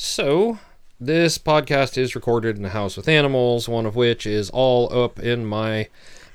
So, 0.00 0.60
this 1.00 1.38
podcast 1.38 1.98
is 1.98 2.14
recorded 2.14 2.56
in 2.56 2.64
a 2.64 2.68
house 2.68 2.96
with 2.96 3.08
animals, 3.08 3.68
one 3.68 3.84
of 3.84 3.96
which 3.96 4.26
is 4.26 4.48
all 4.48 4.96
up 4.96 5.18
in 5.18 5.44
my 5.44 5.88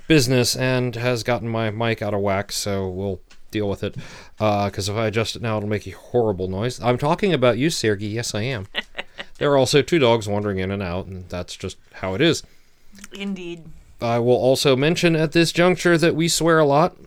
business 0.06 0.54
and 0.54 0.94
has 0.98 1.24
gotten 1.24 1.48
my 1.48 1.70
mic 1.70 2.02
out 2.02 2.14
of 2.14 2.20
whack, 2.20 2.52
so 2.52 2.90
we'll 2.90 3.22
deal 3.52 3.70
with 3.70 3.82
it. 3.82 3.96
Uh, 4.38 4.66
because 4.66 4.90
if 4.90 4.98
I 4.98 5.08
adjust 5.08 5.38
it 5.38 5.42
now, 5.42 5.56
it'll 5.56 5.70
make 5.70 5.88
a 5.88 5.92
horrible 5.92 6.50
noise. 6.50 6.82
I'm 6.82 6.98
talking 6.98 7.32
about 7.32 7.58
you, 7.58 7.70
Sergey. 7.70 8.08
Yes, 8.08 8.36
I 8.36 8.42
am. 8.42 8.68
there 9.38 9.50
are 9.50 9.58
also 9.58 9.82
two 9.82 9.98
dogs 9.98 10.28
wandering 10.28 10.60
in 10.60 10.70
and 10.70 10.84
out, 10.84 11.06
and 11.06 11.30
that's 11.30 11.56
just 11.56 11.78
how 11.94 12.16
it 12.16 12.20
is. 12.20 12.44
Indeed. 13.14 13.64
I 14.02 14.20
will 14.20 14.36
also 14.36 14.76
mention 14.76 15.16
at 15.16 15.32
this 15.32 15.54
juncture 15.54 15.98
that 15.98 16.18
we 16.18 16.28
swear 16.28 16.60
a 16.60 16.66
lot, 16.66 16.98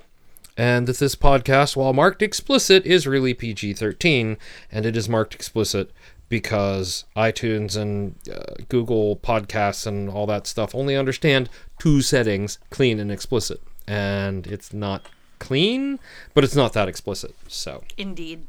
and 0.57 0.89
that 0.89 0.97
this 0.97 1.17
podcast, 1.17 1.77
while 1.77 1.93
marked 1.93 2.23
explicit, 2.23 2.87
is 2.87 3.07
really 3.07 3.35
PG 3.35 3.75
13, 3.75 4.39
and 4.73 4.87
it 4.87 4.97
is 4.97 5.07
marked 5.07 5.35
explicit 5.35 5.91
because 6.29 7.05
iTunes 7.17 7.77
and 7.77 8.15
uh, 8.33 8.55
Google 8.69 9.17
Podcasts 9.17 9.87
and 9.87 10.09
all 10.09 10.27
that 10.27 10.47
stuff 10.47 10.75
only 10.75 10.97
understand 10.97 11.49
two 11.79 12.03
settings 12.03 12.59
clean 12.71 12.99
and 12.99 13.11
explicit. 13.13 13.61
And 13.87 14.47
it's 14.47 14.73
not 14.73 15.07
clean, 15.39 15.99
but 16.35 16.43
it's 16.45 16.57
not 16.57 16.73
that 16.73 16.89
explicit. 16.89 17.35
So, 17.47 17.85
Indeed. 17.97 18.47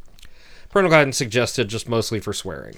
parental 0.70 0.92
guidance 0.92 1.18
suggested 1.18 1.68
just 1.68 1.88
mostly 1.88 2.20
for 2.20 2.34
swearing. 2.34 2.78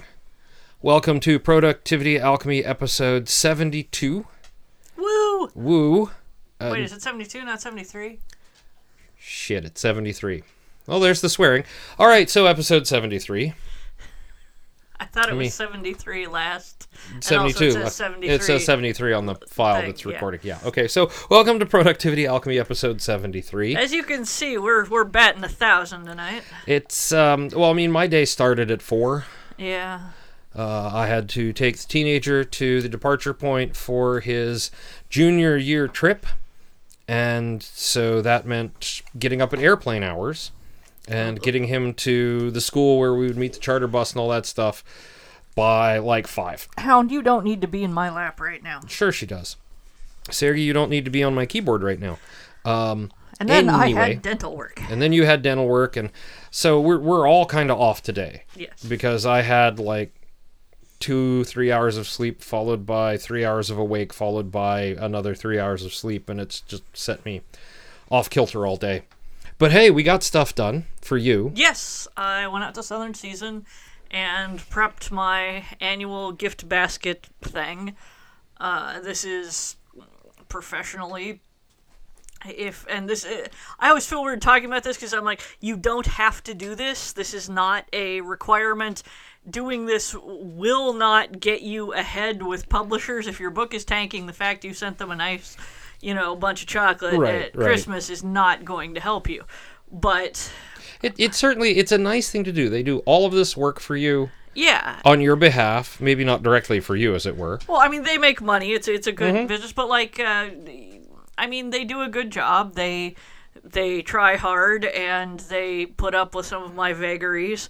Welcome 0.82 1.20
to 1.22 1.40
Productivity 1.40 2.18
Alchemy 2.18 2.64
episode 2.64 3.30
72. 3.30 4.26
Woo! 4.98 5.50
Woo. 5.54 6.12
Wait, 6.62 6.84
is 6.84 6.92
it 6.92 7.02
72, 7.02 7.46
not 7.46 7.62
73? 7.62 8.20
Shit, 9.18 9.64
it's 9.66 9.80
73. 9.82 10.44
Well, 10.88 11.00
there's 11.00 11.22
the 11.22 11.30
swearing. 11.30 11.64
All 11.98 12.08
right, 12.08 12.30
so 12.30 12.46
episode 12.46 12.88
73. 12.88 13.54
I 15.00 15.06
thought 15.06 15.30
it 15.30 15.36
was 15.36 15.54
73 15.54 16.28
last. 16.28 16.88
And 17.14 17.24
72. 17.24 17.66
also 17.66 17.66
it 17.66 17.84
says 17.84 17.96
73. 17.96 18.36
It 18.36 18.44
says 18.44 18.66
73 18.66 19.14
on 19.14 19.26
the 19.26 19.36
file 19.36 19.82
Thing, 19.82 19.92
that's 19.92 20.04
yeah. 20.04 20.12
recording. 20.12 20.40
Yeah. 20.44 20.60
Okay, 20.66 20.88
so 20.88 21.10
welcome 21.30 21.58
to 21.60 21.66
Productivity 21.66 22.28
Alchemy 22.28 22.60
episode 22.60 23.02
73. 23.02 23.76
As 23.76 23.94
you 23.94 24.04
can 24.04 24.26
see, 24.26 24.58
we're 24.58 24.88
we're 24.90 25.06
batting 25.06 25.44
a 25.44 25.50
thousand 25.50 26.06
tonight. 26.06 26.44
It's, 26.68 27.14
um, 27.14 27.50
well, 27.56 27.70
I 27.70 27.74
mean, 27.74 27.92
my 27.92 28.08
day 28.08 28.26
started 28.26 28.70
at 28.72 28.82
4. 28.82 29.26
Yeah. 29.58 30.10
Uh, 30.56 30.92
I 30.94 31.08
had 31.08 31.30
to 31.30 31.54
take 31.54 31.78
the 31.78 31.88
teenager 31.88 32.44
to 32.44 32.82
the 32.82 32.90
departure 32.90 33.34
point 33.34 33.78
for 33.78 34.20
his 34.20 34.72
junior 35.10 35.56
year 35.56 35.88
trip. 35.88 36.26
And 37.08 37.64
so 37.64 38.22
that 38.22 38.46
meant 38.46 39.02
getting 39.18 39.42
up 39.42 39.54
at 39.54 39.60
airplane 39.60 40.04
hours 40.04 40.52
and 41.10 41.42
getting 41.42 41.66
him 41.66 41.94
to 41.96 42.52
the 42.52 42.62
school 42.62 43.00
where 43.00 43.14
we 43.14 43.26
would 43.28 43.38
meet 43.38 43.54
the 43.54 43.60
charter 43.60 43.88
bus 43.88 44.12
and 44.14 44.22
all 44.22 44.30
that 44.30 44.46
stuff 44.46 44.84
by 45.56 45.98
like 45.98 46.28
5. 46.28 46.70
Hound, 46.78 47.12
you 47.12 47.22
don't 47.22 47.44
need 47.44 47.62
to 47.62 47.68
be 47.68 47.84
in 47.84 47.92
my 47.92 48.10
lap 48.10 48.40
right 48.40 48.62
now. 48.64 48.82
Sure, 48.88 49.12
she 49.12 49.26
does. 49.26 49.58
Sergey, 50.30 50.62
you 50.62 50.74
don't 50.74 50.90
need 50.90 51.06
to 51.06 51.12
be 51.12 51.24
on 51.24 51.34
my 51.34 51.46
keyboard 51.46 51.82
right 51.84 52.00
now. 52.00 52.20
Um, 52.64 53.12
And 53.40 53.50
then 53.50 53.68
I 53.70 53.92
had 53.92 54.22
dental 54.22 54.56
work. 54.56 54.80
and 54.92 55.02
then 55.02 55.12
you 55.12 55.26
had 55.26 55.42
dental 55.42 55.68
work, 55.68 55.98
and 55.98 56.12
so 56.52 56.80
we're 56.80 57.00
we're 57.00 57.28
all 57.28 57.46
kind 57.46 57.72
of 57.72 57.80
off 57.80 58.04
today 58.04 58.44
Yes. 58.56 58.84
because 58.84 59.26
I 59.26 59.42
had 59.42 59.80
like 59.80 60.14
two 61.00 61.46
three 61.46 61.72
hours 61.72 61.96
of 61.98 62.06
sleep 62.08 62.42
followed 62.44 62.86
by 62.86 63.16
three 63.18 63.46
hours 63.46 63.70
of 63.70 63.78
awake 63.78 64.12
followed 64.12 64.52
by 64.52 64.82
another 64.82 65.34
three 65.34 65.58
hours 65.58 65.84
of 65.86 65.94
sleep, 65.94 66.30
and 66.30 66.40
it's 66.40 66.60
just 66.62 66.84
set 66.94 67.24
me 67.26 67.42
off 68.12 68.30
kilter 68.30 68.68
all 68.68 68.76
day. 68.76 69.04
But 69.60 69.74
hey, 69.74 69.92
we 69.92 70.04
got 70.04 70.24
stuff 70.24 70.56
done 70.56 70.86
for 71.02 71.18
you. 71.18 71.52
Yes, 71.54 72.08
I 72.16 72.48
went 72.48 72.64
out 72.64 72.76
to 72.76 72.84
Southern 72.84 73.14
Season 73.14 73.66
and 74.10 74.58
prepped 74.58 75.12
my 75.12 75.66
annual 75.82 76.32
gift 76.32 76.70
basket 76.70 77.28
thing. 77.42 77.98
Uh, 78.58 79.02
this 79.02 79.26
is 79.26 79.76
professionally. 80.48 81.42
If 82.48 82.86
and 82.90 83.10
this, 83.10 83.26
uh, 83.26 83.48
I 83.80 83.90
always 83.90 84.06
feel 84.06 84.24
weird 84.24 84.42
talking 84.42 84.64
about 84.64 84.84
this 84.84 84.96
because 84.96 85.14
I'm 85.14 85.26
like, 85.26 85.42
you 85.60 85.76
don't 85.76 86.08
have 86.08 86.42
to 86.44 86.54
do 86.54 86.74
this. 86.74 87.12
This 87.12 87.34
is 87.34 87.50
not 87.50 87.86
a 87.92 88.22
requirement. 88.22 89.04
Doing 89.50 89.86
this 89.86 90.16
will 90.18 90.94
not 90.94 91.42
get 91.42 91.64
you 91.64 91.92
ahead 91.94 92.42
with 92.42 92.70
publishers. 92.70 93.28
If 93.28 93.42
your 93.42 93.50
book 93.50 93.74
is 93.74 93.84
tanking, 93.84 94.26
the 94.26 94.32
fact 94.32 94.64
you 94.64 94.74
sent 94.74 95.00
them 95.00 95.12
a 95.12 95.18
nice, 95.18 95.58
you 96.02 96.14
know, 96.14 96.34
a 96.34 96.36
bunch 96.36 96.62
of 96.62 96.68
chocolate 96.68 97.20
Right, 97.20 97.36
at 97.36 97.56
right. 97.56 97.66
Christmas 97.66 98.10
is 98.10 98.24
not 98.24 98.66
going 98.66 98.96
to 98.96 99.02
help 99.02 99.30
you. 99.30 99.44
But 99.92 100.52
It, 101.02 101.16
it 101.18 101.36
certainly 101.36 101.78
it's 101.78 101.92
a 101.92 101.98
nice 101.98 102.30
thing 102.32 102.44
to 102.44 102.52
do. 102.52 102.70
They 102.70 102.84
do 102.84 103.00
all 103.00 103.26
of 103.26 103.34
this 103.34 103.56
work 103.58 103.80
for 103.80 103.96
you 103.96 104.32
yeah, 104.56 105.00
on 105.06 105.22
your 105.22 105.36
behalf, 105.36 106.02
maybe 106.02 106.24
not 106.26 106.44
directly 106.44 106.80
for 106.80 106.96
you, 106.96 107.16
as 107.16 107.26
it 107.26 107.38
were. 107.38 107.60
Well, 107.68 107.80
I 107.80 107.88
mean, 107.88 108.04
they 108.04 108.18
make 108.18 108.42
money. 108.42 108.74
It's 108.74 108.88
it's 108.88 109.08
a 109.08 109.12
good 109.12 109.36
Mm-hmm. 109.36 109.48
business, 109.48 109.72
but 109.72 109.88
like, 109.88 110.20
uh, 110.20 110.50
I 111.38 111.48
mean, 111.48 111.70
they 111.70 111.86
do 111.86 112.02
a 112.02 112.10
good 112.10 112.32
job. 112.32 112.76
They 112.76 113.16
they 113.64 114.02
try 114.02 114.36
hard 114.36 114.86
and 114.86 115.40
they 115.42 115.86
put 115.86 116.16
up 116.16 116.36
with 116.36 116.46
some 116.46 116.64
of 116.64 116.76
my 116.76 116.94
vagaries. 116.94 117.70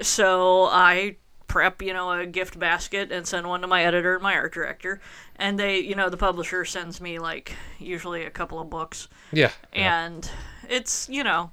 So 0.00 0.64
I 0.64 1.16
prep, 1.48 1.82
you 1.82 1.92
know, 1.92 2.12
a 2.12 2.26
gift 2.26 2.58
basket 2.58 3.10
and 3.10 3.26
send 3.26 3.48
one 3.48 3.62
to 3.62 3.66
my 3.66 3.82
editor 3.84 4.14
and 4.14 4.22
my 4.22 4.34
art 4.34 4.52
director, 4.54 5.00
and 5.36 5.58
they, 5.58 5.78
you 5.80 5.94
know, 5.94 6.08
the 6.08 6.16
publisher 6.16 6.64
sends 6.64 7.00
me 7.00 7.18
like 7.18 7.54
usually 7.78 8.24
a 8.24 8.30
couple 8.30 8.60
of 8.60 8.70
books, 8.70 9.08
Yeah. 9.32 9.50
yeah. 9.74 10.04
and 10.04 10.30
it's 10.68 11.08
you 11.08 11.24
know, 11.24 11.50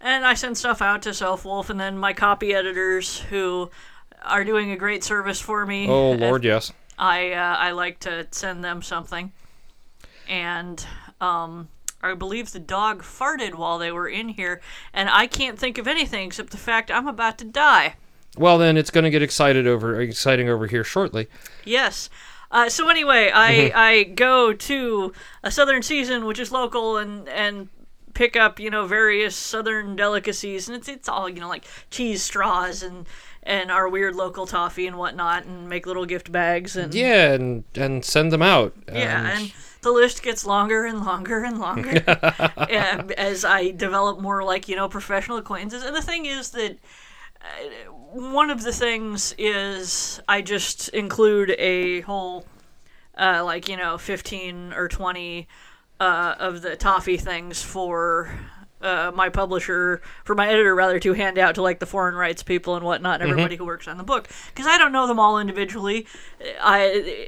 and 0.00 0.24
I 0.24 0.34
send 0.34 0.56
stuff 0.58 0.80
out 0.82 1.02
to 1.02 1.10
Sofawolf, 1.10 1.70
and 1.70 1.80
then 1.80 1.98
my 1.98 2.12
copy 2.12 2.54
editors 2.54 3.20
who 3.30 3.70
are 4.24 4.44
doing 4.44 4.70
a 4.70 4.76
great 4.76 5.02
service 5.02 5.40
for 5.40 5.66
me. 5.66 5.88
Oh 5.88 6.12
Lord, 6.12 6.44
yes. 6.44 6.72
I 6.98 7.32
uh, 7.32 7.56
I 7.58 7.70
like 7.72 7.98
to 8.00 8.28
send 8.30 8.62
them 8.62 8.82
something, 8.82 9.32
and 10.28 10.84
um, 11.20 11.68
I 12.02 12.14
believe 12.14 12.52
the 12.52 12.58
dog 12.58 13.02
farted 13.02 13.54
while 13.54 13.78
they 13.78 13.90
were 13.92 14.08
in 14.08 14.28
here, 14.28 14.60
and 14.92 15.08
I 15.08 15.26
can't 15.26 15.58
think 15.58 15.78
of 15.78 15.88
anything 15.88 16.26
except 16.26 16.50
the 16.50 16.56
fact 16.58 16.90
I'm 16.90 17.08
about 17.08 17.38
to 17.38 17.44
die. 17.44 17.94
Well, 18.36 18.58
then 18.58 18.76
it's 18.76 18.90
going 18.90 19.04
to 19.04 19.10
get 19.10 19.22
excited 19.22 19.66
over 19.66 20.00
exciting 20.00 20.48
over 20.48 20.66
here 20.66 20.84
shortly. 20.84 21.28
Yes. 21.64 22.08
Uh, 22.50 22.68
so 22.68 22.88
anyway, 22.88 23.30
I 23.32 23.72
I 23.74 24.02
go 24.04 24.52
to 24.52 25.12
a 25.42 25.50
Southern 25.50 25.82
Season, 25.82 26.26
which 26.26 26.38
is 26.38 26.52
local, 26.52 26.98
and 26.98 27.28
and 27.28 27.68
pick 28.14 28.36
up 28.36 28.60
you 28.60 28.70
know 28.70 28.86
various 28.86 29.34
Southern 29.34 29.96
delicacies, 29.96 30.68
and 30.68 30.76
it's 30.76 30.88
it's 30.88 31.08
all 31.08 31.28
you 31.28 31.40
know 31.40 31.48
like 31.48 31.64
cheese 31.90 32.22
straws 32.22 32.82
and 32.82 33.06
and 33.42 33.70
our 33.70 33.88
weird 33.88 34.14
local 34.14 34.46
toffee 34.46 34.86
and 34.86 34.96
whatnot, 34.98 35.44
and 35.44 35.68
make 35.68 35.86
little 35.86 36.06
gift 36.06 36.30
bags 36.30 36.76
and 36.76 36.94
Yeah, 36.94 37.32
and 37.32 37.64
and 37.74 38.04
send 38.04 38.32
them 38.32 38.42
out. 38.42 38.74
Yeah, 38.92 39.38
and 39.38 39.52
the 39.80 39.90
list 39.90 40.22
gets 40.22 40.44
longer 40.44 40.84
and 40.84 41.04
longer 41.04 41.42
and 41.42 41.58
longer 41.58 42.04
as 43.18 43.44
I 43.44 43.70
develop 43.70 44.20
more 44.20 44.44
like 44.44 44.68
you 44.68 44.76
know 44.76 44.88
professional 44.88 45.38
acquaintances. 45.38 45.82
And 45.82 45.96
the 45.96 46.02
thing 46.02 46.26
is 46.26 46.50
that 46.50 46.78
one 48.12 48.50
of 48.50 48.62
the 48.62 48.72
things 48.72 49.34
is 49.38 50.20
I 50.28 50.42
just 50.42 50.88
include 50.90 51.54
a 51.58 52.02
whole 52.02 52.46
uh, 53.18 53.42
like 53.44 53.68
you 53.68 53.76
know 53.76 53.98
fifteen 53.98 54.72
or 54.72 54.88
twenty 54.88 55.48
uh, 56.00 56.34
of 56.38 56.62
the 56.62 56.76
toffee 56.76 57.16
things 57.16 57.62
for. 57.62 58.30
Uh, 58.82 59.12
my 59.14 59.28
publisher, 59.28 60.02
for 60.24 60.34
my 60.34 60.48
editor, 60.48 60.74
rather, 60.74 60.98
to 60.98 61.12
hand 61.12 61.38
out 61.38 61.54
to 61.54 61.62
like 61.62 61.78
the 61.78 61.86
foreign 61.86 62.16
rights 62.16 62.42
people 62.42 62.74
and 62.74 62.84
whatnot, 62.84 63.20
and 63.22 63.30
everybody 63.30 63.54
who 63.56 63.64
works 63.64 63.86
on 63.86 63.96
the 63.96 64.02
book, 64.02 64.28
because 64.48 64.66
I 64.66 64.76
don't 64.76 64.90
know 64.90 65.06
them 65.06 65.20
all 65.20 65.38
individually. 65.38 66.06
I, 66.60 67.22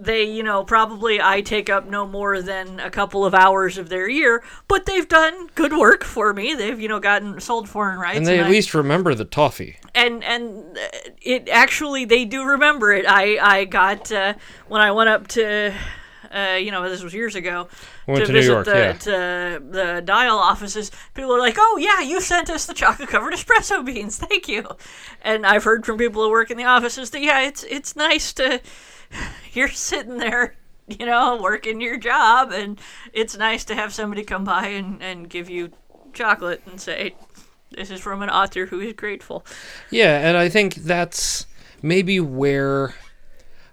they, 0.00 0.24
you 0.24 0.42
know, 0.42 0.64
probably 0.64 1.20
I 1.20 1.40
take 1.40 1.70
up 1.70 1.86
no 1.88 2.06
more 2.06 2.42
than 2.42 2.80
a 2.80 2.90
couple 2.90 3.24
of 3.24 3.32
hours 3.32 3.78
of 3.78 3.88
their 3.88 4.08
year, 4.08 4.42
but 4.66 4.86
they've 4.86 5.06
done 5.08 5.48
good 5.54 5.72
work 5.72 6.02
for 6.02 6.34
me. 6.34 6.54
They've, 6.54 6.80
you 6.80 6.88
know, 6.88 6.98
gotten 6.98 7.40
sold 7.40 7.68
foreign 7.68 7.98
rights, 8.00 8.18
and 8.18 8.26
they 8.26 8.40
at 8.40 8.46
I- 8.46 8.50
least 8.50 8.74
remember 8.74 9.14
the 9.14 9.24
toffee. 9.24 9.76
and 9.94 10.24
and 10.24 10.76
it 11.22 11.48
actually 11.48 12.04
they 12.06 12.24
do 12.24 12.44
remember 12.44 12.92
it. 12.92 13.04
I 13.08 13.38
I 13.40 13.64
got 13.66 14.10
uh, 14.10 14.34
when 14.66 14.80
I 14.80 14.90
went 14.90 15.08
up 15.10 15.28
to. 15.28 15.72
Uh, 16.30 16.58
you 16.60 16.70
know, 16.70 16.88
this 16.88 17.02
was 17.02 17.14
years 17.14 17.34
ago. 17.34 17.68
We 18.06 18.14
Went 18.14 18.26
to 18.26 18.32
New 18.32 18.38
visit 18.38 18.52
York, 18.52 18.64
the, 18.66 18.76
yeah. 18.76 18.92
to 18.92 19.62
the 19.70 20.02
Dial 20.04 20.38
offices. 20.38 20.90
People 21.14 21.32
are 21.34 21.38
like, 21.38 21.56
"Oh 21.58 21.78
yeah, 21.80 22.00
you 22.00 22.20
sent 22.20 22.50
us 22.50 22.66
the 22.66 22.74
chocolate 22.74 23.08
covered 23.08 23.32
espresso 23.34 23.84
beans. 23.84 24.18
Thank 24.28 24.48
you." 24.48 24.66
And 25.22 25.46
I've 25.46 25.64
heard 25.64 25.86
from 25.86 25.98
people 25.98 26.22
who 26.22 26.30
work 26.30 26.50
in 26.50 26.58
the 26.58 26.64
offices 26.64 27.10
that 27.10 27.22
yeah, 27.22 27.40
it's 27.40 27.64
it's 27.64 27.96
nice 27.96 28.32
to 28.34 28.60
you're 29.52 29.68
sitting 29.68 30.18
there, 30.18 30.56
you 30.86 31.06
know, 31.06 31.40
working 31.40 31.80
your 31.80 31.96
job, 31.98 32.52
and 32.52 32.78
it's 33.12 33.36
nice 33.36 33.64
to 33.66 33.74
have 33.74 33.94
somebody 33.94 34.22
come 34.24 34.44
by 34.44 34.66
and 34.66 35.02
and 35.02 35.30
give 35.30 35.48
you 35.48 35.70
chocolate 36.12 36.62
and 36.66 36.80
say, 36.80 37.14
"This 37.70 37.90
is 37.90 38.00
from 38.00 38.22
an 38.22 38.30
author 38.30 38.66
who 38.66 38.80
is 38.80 38.92
grateful." 38.92 39.44
Yeah, 39.90 40.18
and 40.28 40.36
I 40.36 40.48
think 40.48 40.74
that's 40.74 41.46
maybe 41.82 42.20
where 42.20 42.94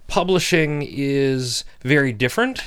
publishing 0.08 0.84
is 0.88 1.64
very 1.82 2.12
different 2.12 2.64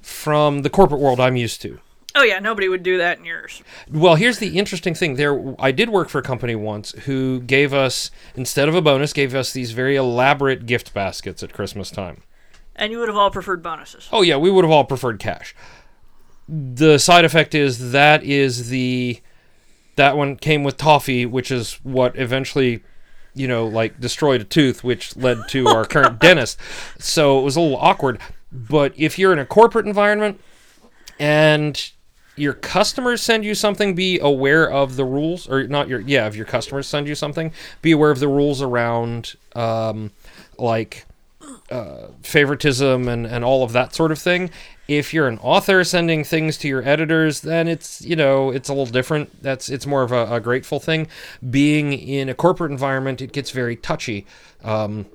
from 0.00 0.62
the 0.62 0.70
corporate 0.70 1.00
world 1.00 1.20
I'm 1.20 1.36
used 1.36 1.62
to. 1.62 1.78
Oh 2.14 2.22
yeah, 2.22 2.38
nobody 2.40 2.68
would 2.68 2.82
do 2.82 2.98
that 2.98 3.18
in 3.18 3.24
yours. 3.24 3.62
Well, 3.90 4.16
here's 4.16 4.38
the 4.38 4.58
interesting 4.58 4.94
thing. 4.94 5.14
There, 5.14 5.54
I 5.58 5.72
did 5.72 5.88
work 5.88 6.10
for 6.10 6.18
a 6.18 6.22
company 6.22 6.54
once 6.54 6.92
who 7.04 7.40
gave 7.40 7.72
us 7.72 8.10
instead 8.34 8.68
of 8.68 8.74
a 8.74 8.82
bonus, 8.82 9.12
gave 9.14 9.34
us 9.34 9.52
these 9.52 9.72
very 9.72 9.96
elaborate 9.96 10.66
gift 10.66 10.92
baskets 10.92 11.42
at 11.42 11.54
Christmas 11.54 11.90
time. 11.90 12.22
And 12.76 12.92
you 12.92 12.98
would 12.98 13.08
have 13.08 13.16
all 13.16 13.30
preferred 13.30 13.62
bonuses. 13.62 14.08
Oh 14.12 14.22
yeah, 14.22 14.36
we 14.36 14.50
would 14.50 14.64
have 14.64 14.70
all 14.72 14.84
preferred 14.84 15.20
cash. 15.20 15.54
The 16.48 16.98
side 16.98 17.24
effect 17.24 17.54
is 17.54 17.92
that 17.92 18.22
is 18.24 18.68
the 18.68 19.20
that 19.96 20.16
one 20.16 20.36
came 20.36 20.64
with 20.64 20.76
toffee, 20.76 21.24
which 21.26 21.50
is 21.50 21.74
what 21.82 22.18
eventually, 22.18 22.82
you 23.34 23.48
know, 23.48 23.66
like 23.66 24.00
destroyed 24.00 24.40
a 24.40 24.44
tooth, 24.44 24.84
which 24.84 25.16
led 25.16 25.48
to 25.48 25.66
our 25.66 25.84
current 25.84 26.18
dentist. 26.18 26.58
So 26.98 27.38
it 27.38 27.42
was 27.42 27.56
a 27.56 27.60
little 27.60 27.78
awkward. 27.78 28.18
But 28.50 28.92
if 28.96 29.18
you're 29.18 29.32
in 29.32 29.38
a 29.38 29.46
corporate 29.46 29.86
environment 29.86 30.40
and 31.18 31.90
your 32.36 32.52
customers 32.52 33.22
send 33.22 33.44
you 33.44 33.54
something, 33.54 33.94
be 33.94 34.18
aware 34.18 34.70
of 34.70 34.96
the 34.96 35.04
rules, 35.04 35.48
or 35.48 35.66
not 35.66 35.88
your 35.88 36.00
yeah, 36.00 36.26
if 36.26 36.34
your 36.34 36.46
customers 36.46 36.86
send 36.86 37.06
you 37.06 37.14
something, 37.14 37.52
be 37.80 37.92
aware 37.92 38.10
of 38.10 38.20
the 38.20 38.28
rules 38.28 38.62
around 38.62 39.34
um, 39.54 40.10
like 40.58 41.06
uh, 41.70 42.08
favoritism 42.22 43.08
and, 43.08 43.26
and 43.26 43.44
all 43.44 43.64
of 43.64 43.72
that 43.72 43.94
sort 43.94 44.12
of 44.12 44.18
thing. 44.18 44.50
If 44.88 45.14
you're 45.14 45.28
an 45.28 45.38
author 45.38 45.84
sending 45.84 46.24
things 46.24 46.58
to 46.58 46.68
your 46.68 46.86
editors, 46.86 47.40
then 47.40 47.68
it's 47.68 48.02
you 48.02 48.16
know 48.16 48.50
it's 48.50 48.68
a 48.68 48.72
little 48.72 48.92
different. 48.92 49.42
That's 49.42 49.68
it's 49.68 49.86
more 49.86 50.02
of 50.02 50.12
a, 50.12 50.34
a 50.34 50.40
grateful 50.40 50.80
thing. 50.80 51.06
Being 51.48 51.92
in 51.92 52.28
a 52.28 52.34
corporate 52.34 52.72
environment, 52.72 53.22
it 53.22 53.32
gets 53.32 53.50
very 53.50 53.76
touchy 53.76 54.26
um, 54.62 55.06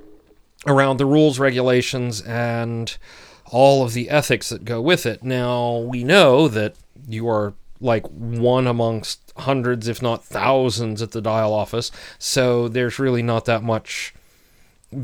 around 0.65 0.97
the 0.97 1.06
rules, 1.06 1.38
regulations, 1.38 2.21
and 2.21 2.97
all 3.45 3.83
of 3.83 3.94
the 3.94 4.09
ethics 4.09 4.50
that 4.50 4.65
go 4.65 4.81
with 4.81 5.06
it. 5.06 5.23
Now 5.23 5.77
we 5.77 6.03
know 6.03 6.47
that 6.47 6.75
you 7.07 7.30
are 7.30 7.53
like 7.80 8.07
one 8.07 8.65
amongst 8.65 9.31
hundreds, 9.38 9.88
if 9.88 10.01
not 10.01 10.25
thousands, 10.25 11.01
at 11.01 11.12
the 11.12 11.21
Dial 11.21 11.53
office, 11.53 11.91
so 12.18 12.68
there's 12.68 12.97
really 12.97 13.21
not 13.21 13.45
that 13.45 13.62
much 13.62 14.13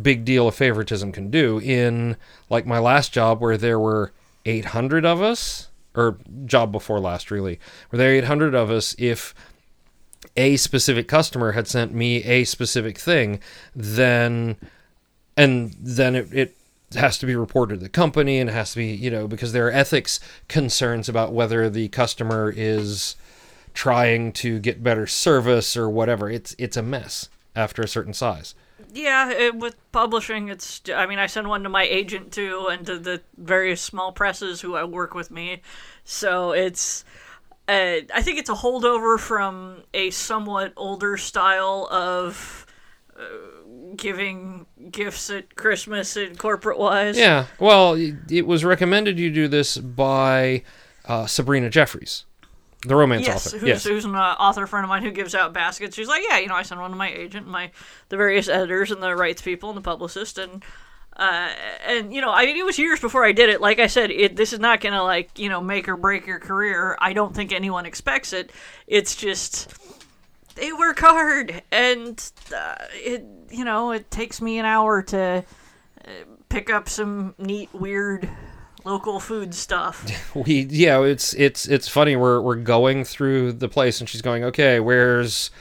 big 0.02 0.26
deal 0.26 0.48
of 0.48 0.56
favoritism 0.56 1.12
can 1.12 1.30
do. 1.30 1.60
In 1.60 2.18
like 2.50 2.66
my 2.66 2.80
last 2.80 3.14
job, 3.14 3.42
where 3.42 3.58
there 3.58 3.80
were 3.80 4.12
800 4.46 5.06
of 5.06 5.22
us, 5.22 5.70
or 5.96 6.18
job 6.46 6.72
before 6.72 7.00
last, 7.00 7.32
really, 7.32 7.60
where 7.90 7.98
there 7.98 8.10
were 8.10 8.18
800 8.18 8.56
of 8.56 8.72
us, 8.72 8.96
if 8.98 9.34
a 10.36 10.58
specific 10.58 11.08
customer 11.08 11.52
had 11.52 11.68
sent 11.68 11.94
me 11.94 12.24
a 12.24 12.44
specific 12.44 12.98
thing, 12.98 13.40
then 13.76 14.58
and 15.36 15.76
then 15.80 16.16
it, 16.16 16.34
it 16.34 16.56
has 16.96 17.18
to 17.18 17.26
be 17.26 17.36
reported 17.36 17.80
to 17.80 17.84
the 17.84 17.90
company 17.90 18.40
and 18.40 18.50
it 18.50 18.54
has 18.54 18.72
to 18.72 18.78
be 18.78 18.88
you 18.88 19.10
know 19.10 19.28
because 19.28 19.52
there 19.52 19.68
are 19.68 19.72
ethics 19.72 20.20
concerns 20.48 21.10
about 21.10 21.34
whether 21.34 21.70
the 21.70 21.88
customer 21.90 22.54
is 22.56 23.16
trying 23.74 24.32
to 24.32 24.60
get 24.60 24.84
better 24.84 25.08
service 25.08 25.76
or 25.76 25.90
whatever 25.90 26.30
it's 26.30 26.56
it's 26.60 26.78
a 26.78 26.84
mess 26.84 27.30
after 27.56 27.82
a 27.82 27.88
certain 27.88 28.14
size 28.14 28.54
Yeah, 28.94 29.32
it, 29.32 29.56
with 29.56 29.76
publishing, 29.92 30.50
it's. 30.50 30.82
I 30.94 31.06
mean, 31.08 31.18
I 31.20 31.26
send 31.26 31.48
one 31.48 31.64
to 31.64 31.70
my 31.70 31.84
agent 31.84 32.32
too, 32.32 32.68
and 32.70 32.86
to 32.86 33.00
the 33.00 33.22
various 33.38 33.82
small 33.82 34.12
presses 34.12 34.62
who 34.62 34.76
I 34.76 34.84
work 34.84 35.16
with 35.16 35.32
me. 35.32 35.62
So 36.04 36.52
it's. 36.52 37.04
Uh, 37.68 38.02
I 38.14 38.22
think 38.22 38.40
it's 38.40 38.50
a 38.50 38.54
holdover 38.56 39.18
from 39.18 39.84
a 39.94 40.10
somewhat 40.10 40.74
older 40.76 41.16
style 41.18 41.88
of 41.90 42.66
uh, 43.18 43.24
giving 43.96 44.66
gifts 44.92 45.30
at 45.30 45.56
Christmas 45.56 46.18
and 46.18 46.38
corporate 46.38 46.78
wise. 46.78 47.18
yeah 47.18 47.46
well 47.60 47.94
it 47.94 48.16
it 48.30 48.46
was 48.48 48.66
recommended 48.66 49.18
you 49.20 49.30
do 49.32 49.48
this 49.48 49.78
by 49.78 50.64
uh, 51.06 51.26
sabrina 51.26 51.70
jeffries 51.70 52.26
the 52.86 52.96
romance 52.96 53.26
Yes, 53.26 53.48
author 53.48 53.58
who's, 53.60 53.68
yes 53.68 53.84
who's 53.84 54.06
an 54.06 54.16
uh, 54.16 54.36
author 54.40 54.68
friend 54.68 54.84
of 54.84 54.90
mine 54.90 55.04
who 55.04 55.12
gives 55.12 55.34
out 55.36 55.54
baskets. 55.54 55.96
She's 55.96 56.08
like, 56.08 56.24
yeah, 56.28 56.40
you 56.40 56.48
know, 56.48 56.56
I 56.56 56.64
send 56.64 56.82
one 56.82 56.92
to 56.92 56.98
my 56.98 57.12
agent, 57.12 57.48
my 57.48 57.72
the 58.10 58.18
various 58.18 58.48
editors 58.48 58.92
and 58.92 59.02
the 59.02 59.16
rights 59.16 59.42
people 59.42 59.70
and 59.70 59.78
the 59.78 59.82
publicist, 59.82 60.38
and 60.38 60.64
uh, 61.16 61.50
and 61.86 62.14
you 62.14 62.22
know, 62.22 62.32
I 62.32 62.46
mean, 62.46 62.58
it 62.58 62.66
was 62.66 62.80
years 62.80 63.00
before 63.00 63.24
I 63.24 63.32
did 63.32 63.50
it. 63.50 63.62
Like 63.62 63.80
I 63.80 63.88
said, 63.88 64.12
it 64.12 64.36
this 64.36 64.52
is 64.52 64.60
not 64.60 64.82
gonna 64.82 65.04
like 65.04 65.38
you 65.38 65.50
know 65.50 65.62
make 65.62 65.88
or 65.88 65.96
break 65.96 66.28
your 66.28 66.40
career. 66.40 66.98
I 67.00 67.14
don't 67.14 67.36
think 67.36 67.52
anyone 67.52 67.86
expects 67.86 68.34
it. 68.34 68.52
It's 68.88 69.16
just 69.16 69.74
they 70.56 70.74
work 70.74 71.00
hard, 71.00 71.62
and 71.72 72.32
uh, 72.56 72.76
it 72.94 73.24
you 73.50 73.64
know 73.64 73.92
it 73.92 74.10
takes 74.12 74.42
me 74.42 74.60
an 74.60 74.66
hour 74.66 75.02
to 75.04 75.46
uh, 76.06 76.10
pick 76.50 76.70
up 76.70 76.90
some 76.90 77.36
neat, 77.38 77.70
weird 77.74 78.30
local 78.86 79.20
food 79.20 79.54
stuff. 79.54 80.36
we 80.36 80.62
yeah 80.70 81.02
it's 81.02 81.34
it's 81.34 81.68
it's 81.68 81.88
funny. 81.88 82.16
We're 82.16 82.42
we're 82.42 82.56
going 82.56 83.04
through 83.04 83.54
the 83.54 83.70
place 83.70 84.00
and 84.00 84.10
she's 84.10 84.22
going 84.22 84.44
okay 84.44 84.80
where's 84.80 85.52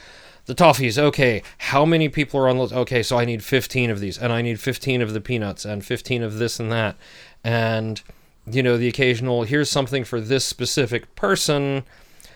the 0.45 0.55
toffees? 0.55 0.97
Okay 0.97 1.43
how 1.57 1.85
many 1.85 2.09
people 2.09 2.39
are 2.39 2.49
on 2.49 2.57
those 2.57 2.73
okay 2.73 3.01
so 3.01 3.17
i 3.17 3.25
need 3.25 3.43
15 3.43 3.89
of 3.89 3.99
these 4.01 4.17
and 4.17 4.33
i 4.33 4.41
need 4.41 4.59
15 4.59 5.01
of 5.01 5.13
the 5.13 5.21
peanuts 5.21 5.63
and 5.63 5.85
15 5.85 6.23
of 6.23 6.37
this 6.37 6.59
and 6.59 6.71
that. 6.71 6.95
And 7.43 8.01
you 8.45 8.61
know 8.61 8.77
the 8.77 8.87
occasional 8.87 9.43
here's 9.43 9.69
something 9.69 10.03
for 10.03 10.19
this 10.19 10.45
specific 10.45 11.15
person. 11.15 11.83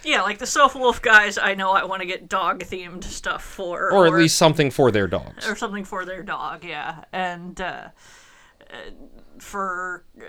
Yeah, 0.03 0.21
like 0.21 0.37
the 0.37 0.45
Sofawolf 0.45 1.01
guys, 1.01 1.37
I 1.37 1.53
know 1.55 1.71
I 1.71 1.83
want 1.83 2.01
to 2.01 2.07
get 2.07 2.29
dog 2.29 2.61
themed 2.61 3.03
stuff 3.03 3.43
for, 3.43 3.91
or 3.91 4.07
at 4.07 4.13
least 4.13 4.37
something 4.37 4.71
for 4.71 4.89
their 4.89 5.07
dogs. 5.07 5.45
Or 5.47 5.55
something 5.55 5.83
for 5.83 6.05
their 6.05 6.23
dog. 6.23 6.63
Yeah, 6.63 7.03
and 7.11 7.59
uh, 7.59 7.89
uh, 8.69 8.75
for 9.39 10.05
uh, 10.17 10.23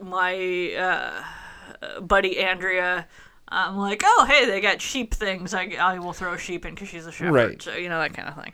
my 0.00 0.72
uh, 0.74 2.00
buddy 2.00 2.38
Andrea, 2.40 3.06
I'm 3.48 3.76
like, 3.76 4.02
oh 4.04 4.26
hey, 4.28 4.46
they 4.46 4.60
got 4.60 4.80
sheep 4.80 5.14
things. 5.14 5.54
I, 5.54 5.76
I 5.80 5.98
will 5.98 6.12
throw 6.12 6.36
sheep 6.36 6.64
in 6.66 6.74
because 6.74 6.88
she's 6.88 7.06
a 7.06 7.12
shepherd. 7.12 7.32
Right. 7.32 7.62
So 7.62 7.74
you 7.74 7.88
know 7.88 8.00
that 8.00 8.14
kind 8.14 8.28
of 8.28 8.34
thing. 8.42 8.52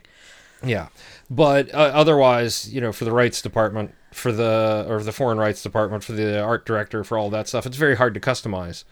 Yeah, 0.65 0.87
but 1.29 1.73
uh, 1.73 1.91
otherwise, 1.93 2.73
you 2.73 2.79
know, 2.79 2.93
for 2.93 3.03
the 3.03 3.11
rights 3.11 3.41
department, 3.41 3.93
for 4.13 4.31
the 4.31 4.85
or 4.87 5.03
the 5.03 5.11
foreign 5.11 5.37
rights 5.37 5.61
department, 5.61 6.03
for 6.05 6.13
the 6.13 6.41
art 6.41 6.65
director, 6.65 7.03
for 7.03 7.17
all 7.17 7.29
that 7.31 7.47
stuff, 7.49 7.65
it's 7.65 7.75
very 7.75 7.97
hard 7.97 8.13
to 8.13 8.21
customize 8.21 8.85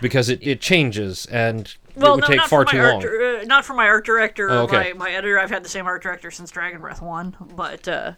because 0.00 0.30
it, 0.30 0.38
it 0.40 0.62
changes 0.62 1.26
and 1.26 1.74
Well, 1.94 2.12
it 2.12 2.16
would 2.16 2.20
no, 2.22 2.26
take 2.38 2.40
far 2.48 2.64
too 2.64 2.82
long. 2.82 3.00
dir- 3.00 3.40
uh, 3.40 3.44
not 3.44 3.66
for 3.66 3.74
my 3.74 3.86
art 3.86 4.06
director. 4.06 4.50
Oh, 4.50 4.60
or 4.60 4.62
okay. 4.62 4.94
my, 4.94 5.04
my 5.04 5.10
editor. 5.10 5.38
I've 5.38 5.50
had 5.50 5.62
the 5.62 5.68
same 5.68 5.86
art 5.86 6.02
director 6.02 6.30
since 6.30 6.50
Dragonbreath 6.50 7.02
One, 7.02 7.36
but 7.54 7.86
uh, 7.86 8.12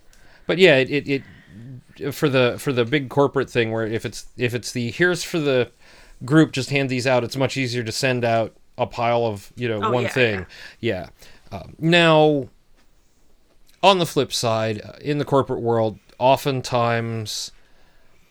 But 0.46 0.58
yeah, 0.58 0.76
it, 0.76 0.90
it, 0.90 1.08
it 1.08 1.22
for 2.12 2.28
the 2.28 2.56
for 2.58 2.72
the 2.72 2.84
big 2.84 3.08
corporate 3.08 3.50
thing 3.50 3.70
where 3.72 3.86
if 3.86 4.04
it's 4.04 4.26
if 4.36 4.54
it's 4.54 4.72
the 4.72 4.90
here's 4.90 5.22
for 5.24 5.38
the 5.38 5.70
group, 6.24 6.52
just 6.52 6.70
hand 6.70 6.88
these 6.88 7.06
out. 7.06 7.24
It's 7.24 7.36
much 7.36 7.56
easier 7.56 7.82
to 7.82 7.92
send 7.92 8.24
out 8.24 8.54
a 8.78 8.86
pile 8.86 9.26
of 9.26 9.52
you 9.56 9.68
know 9.68 9.80
Oh, 9.82 9.90
one 9.90 10.04
yeah, 10.04 10.08
thing. 10.08 10.46
Yeah. 10.80 11.08
Um, 11.50 11.74
now, 11.78 12.48
on 13.82 13.98
the 13.98 14.06
flip 14.06 14.32
side, 14.32 14.80
uh, 14.82 14.92
in 15.00 15.18
the 15.18 15.24
corporate 15.24 15.60
world, 15.60 15.98
oftentimes 16.18 17.52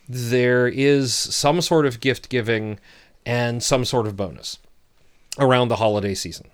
there 0.09 0.67
is 0.67 1.13
some 1.13 1.61
sort 1.61 1.85
of 1.85 1.99
gift 1.99 2.29
giving 2.29 2.79
and 3.25 3.61
some 3.61 3.85
sort 3.85 4.07
of 4.07 4.15
bonus 4.17 4.57
around 5.39 5.67
the 5.67 5.75
holiday 5.77 6.13
season. 6.15 6.49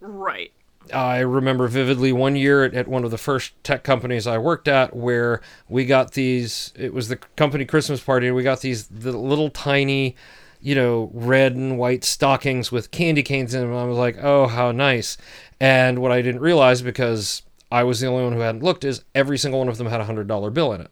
right. 0.00 0.52
I 0.92 1.20
remember 1.20 1.68
vividly 1.68 2.12
one 2.12 2.36
year 2.36 2.64
at, 2.64 2.74
at 2.74 2.88
one 2.88 3.04
of 3.04 3.10
the 3.10 3.18
first 3.18 3.52
tech 3.64 3.82
companies 3.82 4.26
I 4.26 4.38
worked 4.38 4.68
at 4.68 4.94
where 4.94 5.40
we 5.68 5.84
got 5.84 6.12
these 6.12 6.72
it 6.76 6.92
was 6.92 7.08
the 7.08 7.16
company 7.16 7.64
Christmas 7.64 8.00
party 8.00 8.26
and 8.26 8.36
we 8.36 8.42
got 8.42 8.60
these 8.60 8.86
the 8.86 9.12
little 9.12 9.50
tiny 9.50 10.16
you 10.60 10.74
know 10.74 11.10
red 11.12 11.54
and 11.54 11.78
white 11.78 12.04
stockings 12.04 12.72
with 12.72 12.90
candy 12.90 13.22
canes 13.22 13.54
in 13.54 13.60
them. 13.60 13.76
I 13.76 13.84
was 13.84 13.98
like 13.98 14.16
oh 14.22 14.46
how 14.46 14.72
nice. 14.72 15.16
And 15.60 16.00
what 16.00 16.12
I 16.12 16.22
didn't 16.22 16.40
realize 16.40 16.82
because 16.82 17.42
I 17.70 17.84
was 17.84 18.00
the 18.00 18.06
only 18.06 18.24
one 18.24 18.32
who 18.32 18.40
hadn't 18.40 18.62
looked 18.62 18.84
is 18.84 19.04
every 19.14 19.38
single 19.38 19.60
one 19.60 19.68
of 19.68 19.78
them 19.78 19.88
had 19.88 20.00
a 20.00 20.04
hundred 20.04 20.28
dollar 20.28 20.50
bill 20.50 20.72
in 20.72 20.80
it. 20.80 20.90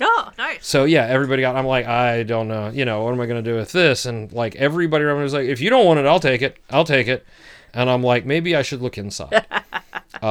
Oh, 0.00 0.30
nice. 0.38 0.64
so 0.64 0.84
yeah 0.84 1.06
everybody 1.06 1.42
got 1.42 1.56
I'm 1.56 1.66
like 1.66 1.86
I 1.86 2.22
don't 2.22 2.46
know 2.46 2.70
you 2.70 2.84
know 2.84 3.02
what 3.02 3.12
am 3.12 3.20
I 3.20 3.26
gonna 3.26 3.42
do 3.42 3.56
with 3.56 3.72
this? 3.72 4.06
And 4.06 4.32
like 4.32 4.54
everybody 4.56 5.04
around 5.04 5.18
me 5.18 5.24
was 5.24 5.32
like 5.32 5.48
if 5.48 5.60
you 5.60 5.70
don't 5.70 5.86
want 5.86 5.98
it 5.98 6.06
I'll 6.06 6.20
take 6.20 6.40
it 6.42 6.56
I'll 6.70 6.84
take 6.84 7.08
it 7.08 7.26
and 7.74 7.88
I'm 7.90 8.02
like 8.02 8.24
maybe 8.26 8.54
I 8.56 8.62
should 8.62 8.80
look 8.82 8.98
inside 8.98 9.44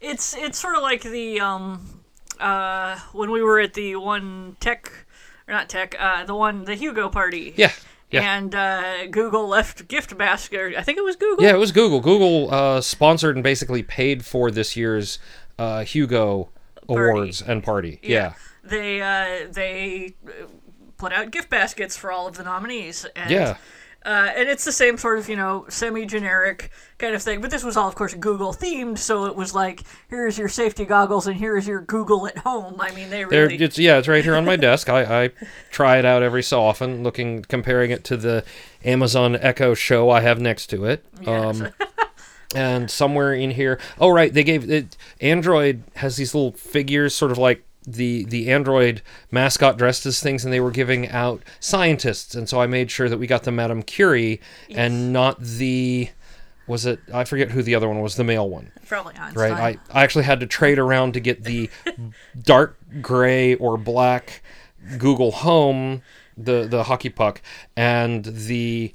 It's 0.00 0.34
it's 0.36 0.58
sort 0.58 0.76
of 0.76 0.82
like 0.82 1.02
the 1.02 1.40
um 1.40 2.02
uh 2.40 2.98
when 3.12 3.30
we 3.30 3.42
were 3.42 3.60
at 3.60 3.74
the 3.74 3.96
one 3.96 4.56
tech 4.60 4.90
or 5.48 5.54
not 5.54 5.68
tech 5.68 5.94
uh 5.98 6.24
the 6.24 6.34
one 6.34 6.64
the 6.64 6.74
Hugo 6.74 7.08
party. 7.08 7.54
yeah 7.56 7.72
yeah 8.10 8.36
And 8.36 8.54
uh, 8.54 9.06
Google 9.06 9.48
left 9.48 9.88
gift 9.88 10.16
basket. 10.16 10.74
I 10.76 10.82
think 10.82 10.98
it 10.98 11.04
was 11.04 11.16
Google. 11.16 11.42
Yeah, 11.44 11.54
it 11.54 11.58
was 11.58 11.72
Google. 11.72 12.00
Google 12.00 12.52
uh, 12.54 12.80
sponsored 12.80 13.34
and 13.34 13.42
basically 13.42 13.82
paid 13.82 14.24
for 14.24 14.50
this 14.52 14.76
year's 14.76 15.18
uh, 15.58 15.82
Hugo 15.84 16.50
Awards 16.88 17.42
and 17.42 17.64
party. 17.64 17.98
Yeah. 18.02 18.34
They 18.62 19.00
uh, 19.02 19.48
they 19.50 20.14
put 20.96 21.12
out 21.12 21.30
gift 21.32 21.50
baskets 21.50 21.96
for 21.96 22.12
all 22.12 22.28
of 22.28 22.36
the 22.36 22.44
nominees. 22.44 23.04
And, 23.16 23.30
Yeah. 23.30 23.56
Uh, 24.04 24.30
and 24.36 24.50
it's 24.50 24.64
the 24.64 24.72
same 24.72 24.98
sort 24.98 25.18
of, 25.18 25.30
you 25.30 25.36
know, 25.36 25.64
semi-generic 25.70 26.70
kind 26.98 27.14
of 27.14 27.22
thing. 27.22 27.40
But 27.40 27.50
this 27.50 27.64
was 27.64 27.76
all, 27.76 27.88
of 27.88 27.94
course, 27.94 28.12
Google 28.12 28.52
themed, 28.52 28.98
so 28.98 29.24
it 29.24 29.34
was 29.34 29.54
like, 29.54 29.82
here's 30.08 30.36
your 30.36 30.48
safety 30.48 30.84
goggles 30.84 31.26
and 31.26 31.36
here's 31.36 31.66
your 31.66 31.80
Google 31.80 32.26
at 32.26 32.36
home. 32.38 32.78
I 32.80 32.94
mean, 32.94 33.08
they 33.08 33.24
really. 33.24 33.56
it's 33.56 33.78
yeah, 33.78 33.96
it's 33.96 34.06
right 34.08 34.22
here 34.22 34.36
on 34.36 34.44
my 34.44 34.56
desk. 34.56 34.90
I, 34.90 35.24
I 35.24 35.30
try 35.70 35.98
it 35.98 36.04
out 36.04 36.22
every 36.22 36.42
so 36.42 36.62
often, 36.62 37.02
looking 37.02 37.42
comparing 37.42 37.90
it 37.90 38.04
to 38.04 38.18
the 38.18 38.44
Amazon 38.84 39.36
Echo 39.36 39.72
Show 39.72 40.10
I 40.10 40.20
have 40.20 40.38
next 40.38 40.66
to 40.68 40.84
it. 40.84 41.04
Yes. 41.22 41.60
Um, 41.60 41.68
and 42.54 42.90
somewhere 42.90 43.32
in 43.32 43.52
here, 43.52 43.80
oh 43.98 44.10
right, 44.10 44.34
they 44.34 44.44
gave 44.44 44.70
it. 44.70 44.98
Android 45.22 45.82
has 45.96 46.16
these 46.16 46.34
little 46.34 46.52
figures, 46.52 47.14
sort 47.14 47.32
of 47.32 47.38
like 47.38 47.64
the 47.86 48.24
the 48.24 48.50
Android 48.50 49.02
mascot 49.30 49.76
dressed 49.76 50.06
as 50.06 50.20
things, 50.20 50.44
and 50.44 50.52
they 50.52 50.60
were 50.60 50.70
giving 50.70 51.08
out 51.08 51.42
scientists, 51.60 52.34
and 52.34 52.48
so 52.48 52.60
I 52.60 52.66
made 52.66 52.90
sure 52.90 53.08
that 53.08 53.18
we 53.18 53.26
got 53.26 53.42
the 53.44 53.52
Madame 53.52 53.82
Curie 53.82 54.40
and 54.70 55.12
not 55.12 55.40
the. 55.40 56.10
Was 56.66 56.86
it? 56.86 56.98
I 57.12 57.24
forget 57.24 57.50
who 57.50 57.62
the 57.62 57.74
other 57.74 57.86
one 57.88 58.00
was. 58.00 58.16
The 58.16 58.24
male 58.24 58.48
one 58.48 58.72
Probably 58.86 59.14
Einstein. 59.16 59.52
right? 59.52 59.78
I, 59.92 60.00
I 60.00 60.02
actually 60.02 60.24
had 60.24 60.40
to 60.40 60.46
trade 60.46 60.78
around 60.78 61.12
to 61.12 61.20
get 61.20 61.44
the 61.44 61.68
dark 62.42 62.78
gray 63.02 63.54
or 63.56 63.76
black 63.76 64.42
Google 64.96 65.30
Home, 65.30 66.00
the 66.38 66.66
the 66.66 66.84
hockey 66.84 67.10
puck, 67.10 67.42
and 67.76 68.24
the 68.24 68.94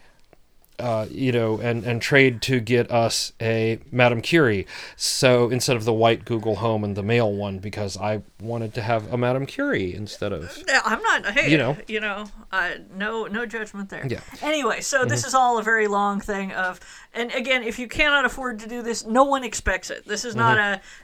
uh, 0.79 1.05
you 1.09 1.31
know, 1.31 1.59
and 1.59 1.83
and 1.83 2.01
trade 2.01 2.41
to 2.43 2.59
get 2.59 2.89
us 2.91 3.33
a 3.41 3.79
Madame 3.91 4.21
Curie. 4.21 4.65
So 4.95 5.49
instead 5.49 5.75
of 5.75 5.85
the 5.85 5.93
white 5.93 6.25
Google 6.25 6.57
Home 6.57 6.83
and 6.83 6.95
the 6.95 7.03
male 7.03 7.31
one, 7.31 7.59
because 7.59 7.97
I 7.97 8.21
wanted 8.41 8.73
to 8.75 8.81
have 8.81 9.11
a 9.11 9.17
Madame 9.17 9.45
Curie 9.45 9.93
instead 9.93 10.31
of 10.31 10.57
I'm 10.85 11.01
not. 11.01 11.25
Hey, 11.27 11.51
You 11.51 11.57
know. 11.57 11.77
you 11.87 11.99
know, 11.99 12.25
uh, 12.51 12.71
no, 12.95 13.25
no 13.25 13.45
judgment 13.45 13.89
there. 13.89 14.05
Yeah. 14.07 14.21
Anyway, 14.41 14.81
so 14.81 15.05
this 15.05 15.25
is 15.25 15.33
all 15.33 15.59
a 15.59 15.63
very 15.63 15.87
long 15.87 16.19
thing 16.19 16.51
of, 16.53 16.79
and 17.13 17.31
again, 17.33 17.63
if 17.63 17.79
you 17.79 17.87
cannot 17.87 18.25
afford 18.25 18.59
to 18.59 18.67
do 18.67 18.81
this, 18.81 19.05
no 19.05 19.23
one 19.23 19.43
expects 19.43 19.89
it. 19.89 20.07
This 20.07 20.25
is 20.25 20.35
not 20.35 20.57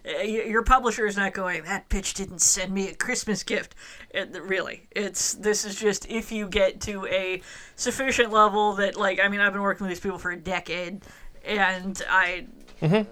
a. 0.05 0.25
Your 0.25 0.63
publisher 0.63 1.05
is 1.05 1.17
not 1.17 1.33
going. 1.33 1.63
That 1.63 1.89
bitch 1.89 2.13
didn't 2.13 2.39
send 2.39 2.73
me 2.73 2.89
a 2.89 2.95
Christmas 2.95 3.43
gift. 3.43 3.75
It, 4.11 4.29
really, 4.41 4.87
it's 4.91 5.33
this 5.33 5.65
is 5.65 5.75
just 5.75 6.09
if 6.09 6.31
you 6.31 6.47
get 6.47 6.79
to 6.81 7.05
a 7.07 7.41
sufficient 7.75 8.31
level 8.31 8.73
that, 8.73 8.95
like, 8.95 9.19
I 9.19 9.27
mean, 9.27 9.41
I've 9.41 9.51
been 9.53 9.61
working 9.65 9.85
with 9.85 9.95
these 9.95 9.99
people 9.99 10.17
for 10.17 10.31
a 10.31 10.37
decade, 10.37 11.01
and 11.43 12.01
I 12.09 12.45
oh 12.81 13.05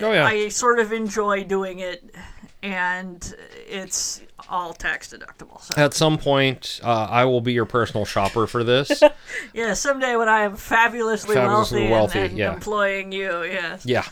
yeah 0.00 0.26
I 0.26 0.48
sort 0.48 0.78
of 0.78 0.92
enjoy 0.92 1.44
doing 1.44 1.78
it, 1.78 2.14
and 2.62 3.34
it's 3.68 4.20
all 4.48 4.72
tax 4.72 5.12
deductible. 5.12 5.60
So. 5.60 5.82
at 5.82 5.94
some 5.94 6.18
point 6.18 6.80
uh, 6.82 7.06
I 7.10 7.24
will 7.24 7.40
be 7.40 7.52
your 7.52 7.64
personal 7.64 8.04
shopper 8.04 8.46
for 8.46 8.64
this 8.64 9.02
Yeah, 9.54 9.74
someday 9.74 10.16
when 10.16 10.28
I 10.28 10.42
am 10.42 10.56
fabulously, 10.56 11.34
Fabulously 11.34 11.88
wealthy, 11.88 11.92
wealthy, 11.92 12.18
and, 12.18 12.28
and 12.30 12.38
yeah. 12.38 12.54
employing 12.54 13.12
you, 13.12 13.42
yes. 13.44 13.86
Yeah. 13.86 14.04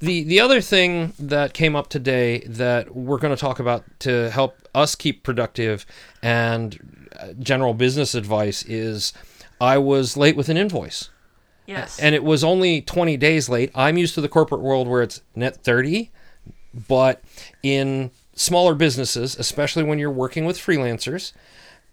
The 0.00 0.24
the 0.24 0.40
other 0.40 0.60
thing 0.60 1.12
that 1.18 1.54
came 1.54 1.76
up 1.76 1.88
today 1.88 2.40
that 2.46 2.94
we're 2.94 3.18
going 3.18 3.34
to 3.34 3.40
talk 3.40 3.58
about 3.58 3.84
to 4.00 4.30
help 4.30 4.56
us 4.74 4.94
keep 4.94 5.22
productive 5.22 5.86
and 6.22 7.08
uh, 7.18 7.32
general 7.38 7.74
business 7.74 8.14
advice 8.14 8.64
is 8.64 9.12
I 9.60 9.78
was 9.78 10.16
late 10.16 10.36
with 10.36 10.48
an 10.48 10.56
invoice. 10.56 11.10
Yes. 11.66 11.98
And 11.98 12.14
it 12.14 12.22
was 12.22 12.44
only 12.44 12.82
20 12.82 13.16
days 13.16 13.48
late. 13.48 13.70
I'm 13.74 13.96
used 13.96 14.14
to 14.14 14.20
the 14.20 14.28
corporate 14.28 14.60
world 14.60 14.88
where 14.88 15.02
it's 15.02 15.22
net 15.34 15.62
30, 15.62 16.10
but 16.88 17.22
in 17.62 18.10
smaller 18.34 18.74
businesses, 18.74 19.36
especially 19.38 19.82
when 19.82 19.98
you're 19.98 20.10
working 20.10 20.44
with 20.44 20.58
freelancers, 20.58 21.32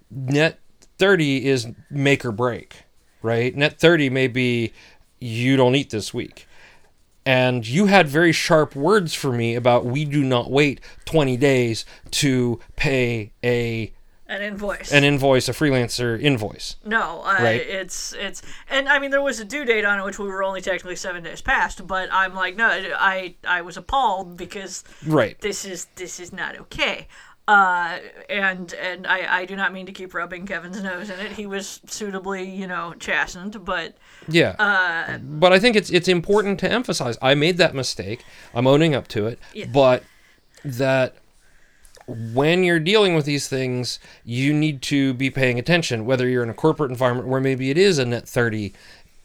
net 0.10 0.60
30 0.98 1.46
is 1.46 1.68
make 1.90 2.26
or 2.26 2.32
break, 2.32 2.84
right? 3.22 3.56
Net 3.56 3.80
30 3.80 4.10
may 4.10 4.28
be 4.28 4.74
you 5.20 5.56
don't 5.56 5.76
eat 5.76 5.90
this 5.92 6.14
week. 6.14 6.48
And 7.26 7.68
you 7.68 7.86
had 7.86 8.08
very 8.08 8.32
sharp 8.32 8.76
words 8.76 9.14
for 9.14 9.32
me 9.32 9.54
about 9.56 9.86
we 9.86 10.06
do 10.06 10.24
not 10.24 10.50
wait 10.50 10.82
20 11.06 11.38
days 11.38 11.86
to 12.12 12.60
pay 12.76 13.32
a 13.44 13.94
an 14.32 14.42
invoice. 14.42 14.92
an 14.92 15.04
invoice, 15.04 15.48
a 15.50 15.52
freelancer 15.54 16.20
invoice. 16.22 16.78
no, 16.86 17.22
uh, 17.24 17.36
Right. 17.40 17.62
it's 17.62 18.14
it's, 18.14 18.42
and 18.70 18.88
I 18.90 18.98
mean 19.00 19.12
there 19.12 19.22
was 19.22 19.40
a 19.40 19.46
due 19.46 19.66
date 19.66 19.86
on 19.86 20.00
it, 20.00 20.06
which 20.06 20.18
we 20.20 20.28
were 20.28 20.44
only 20.44 20.62
technically 20.62 20.96
seven 20.96 21.24
days 21.24 21.42
past. 21.42 21.86
But 21.86 22.10
I'm 22.12 22.34
like, 22.34 22.56
no, 22.56 22.68
I 22.68 23.36
I 23.48 23.62
was 23.62 23.78
appalled 23.78 24.38
because 24.38 24.84
Right. 25.06 25.40
this 25.42 25.66
is 25.66 25.86
this 25.96 26.20
is 26.20 26.32
not 26.34 26.58
okay. 26.62 27.08
Uh, 27.48 27.98
and 28.30 28.74
and 28.76 29.06
I, 29.06 29.40
I 29.42 29.46
do 29.46 29.56
not 29.58 29.74
mean 29.74 29.86
to 29.88 29.92
keep 29.92 30.14
rubbing 30.14 30.46
Kevin's 30.46 30.82
nose 30.82 31.10
in 31.10 31.20
it. 31.20 31.34
He 31.34 31.46
was 31.48 31.82
suitably, 31.88 32.50
you 32.50 32.68
know, 32.68 32.94
chastened, 33.00 33.66
but 33.66 33.98
Yeah. 34.30 34.52
uh, 34.60 35.18
but 35.18 35.52
I 35.52 35.60
think 35.60 35.76
it's 35.76 35.90
it's 35.90 36.08
important 36.08 36.60
to 36.62 36.72
emphasize 36.72 37.18
I 37.22 37.34
made 37.36 37.58
that 37.58 37.74
mistake. 37.76 38.24
I'm 38.54 38.68
owning 38.68 38.96
up 38.96 39.08
to 39.10 39.28
it. 39.28 39.40
Yeah. 39.54 39.66
But 39.74 40.04
that 40.64 41.16
when 42.34 42.64
you're 42.64 42.80
dealing 42.80 43.16
with 43.16 43.26
these 43.26 43.48
things, 43.48 44.00
you 44.24 44.54
need 44.54 44.82
to 44.84 45.14
be 45.14 45.30
paying 45.30 45.58
attention, 45.60 46.06
whether 46.06 46.28
you're 46.28 46.44
in 46.44 46.50
a 46.50 46.54
corporate 46.54 46.92
environment 46.92 47.28
where 47.28 47.42
maybe 47.42 47.70
it 47.70 47.78
is 47.78 47.98
a 47.98 48.06
net 48.06 48.28
30, 48.28 48.74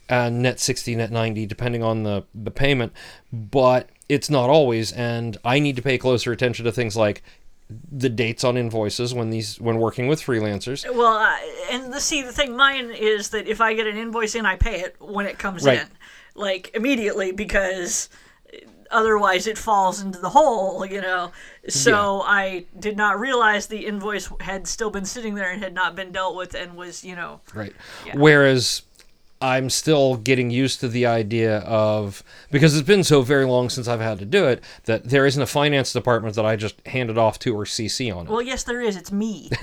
uh, 0.08 0.30
net 0.30 0.60
60, 0.60 0.96
net 0.96 1.10
90, 1.10 1.46
depending 1.46 1.82
on 1.82 2.02
the, 2.02 2.24
the 2.34 2.50
payment, 2.50 2.92
but 3.32 3.88
it's 4.08 4.30
not 4.30 4.48
always. 4.50 4.92
And 4.92 5.36
I 5.44 5.58
need 5.58 5.76
to 5.76 5.82
pay 5.82 5.98
closer 5.98 6.32
attention 6.32 6.64
to 6.64 6.72
things 6.72 6.96
like 6.96 7.22
the 7.90 8.08
dates 8.08 8.44
on 8.44 8.56
invoices 8.56 9.12
when 9.12 9.30
these 9.30 9.60
when 9.60 9.78
working 9.78 10.06
with 10.06 10.20
freelancers. 10.22 10.84
Well, 10.94 11.16
uh, 11.16 11.36
and 11.72 11.92
the 11.92 12.00
see 12.00 12.22
the 12.22 12.32
thing, 12.32 12.56
mine 12.56 12.92
is 12.92 13.30
that 13.30 13.48
if 13.48 13.60
I 13.60 13.74
get 13.74 13.88
an 13.88 13.96
invoice 13.96 14.36
in, 14.36 14.46
I 14.46 14.54
pay 14.54 14.80
it 14.82 14.94
when 15.00 15.26
it 15.26 15.38
comes 15.38 15.64
Right. 15.64 15.80
in, 15.80 15.88
like 16.36 16.70
immediately, 16.74 17.32
because 17.32 18.08
otherwise 18.90 19.46
it 19.46 19.58
falls 19.58 20.00
into 20.00 20.18
the 20.18 20.30
hole, 20.30 20.84
you 20.94 21.00
know. 21.00 21.32
So 21.68 22.22
I 22.22 22.66
did 22.78 22.96
not 22.96 23.18
realize 23.18 23.66
the 23.66 23.86
invoice 23.86 24.30
had 24.40 24.66
still 24.66 24.90
been 24.90 25.04
sitting 25.04 25.34
there 25.34 25.50
and 25.50 25.62
had 25.62 25.74
not 25.74 25.94
been 25.96 26.12
dealt 26.12 26.36
with, 26.36 26.54
and 26.54 26.76
was, 26.76 27.04
you 27.04 27.16
know, 27.16 27.40
Right. 27.54 27.72
Whereas 28.14 28.82
I'm 29.40 29.68
still 29.68 30.16
getting 30.16 30.50
used 30.50 30.80
to 30.80 30.88
the 30.88 31.04
idea 31.06 31.58
of 31.58 32.22
because 32.50 32.74
it's 32.76 32.86
been 32.86 33.04
so 33.04 33.20
very 33.20 33.44
long 33.44 33.68
since 33.68 33.86
I've 33.86 34.00
had 34.00 34.18
to 34.20 34.24
do 34.24 34.46
it 34.46 34.64
that 34.84 35.04
there 35.04 35.26
isn't 35.26 35.42
a 35.42 35.46
finance 35.46 35.92
department 35.92 36.36
that 36.36 36.46
I 36.46 36.56
just 36.56 36.84
hand 36.86 37.10
it 37.10 37.18
off 37.18 37.38
to 37.40 37.54
or 37.54 37.64
CC 37.64 38.14
on 38.14 38.26
it. 38.26 38.30
well, 38.30 38.40
yes, 38.40 38.62
there 38.62 38.80
is. 38.80 38.96
It's 38.96 39.12
me. 39.12 39.50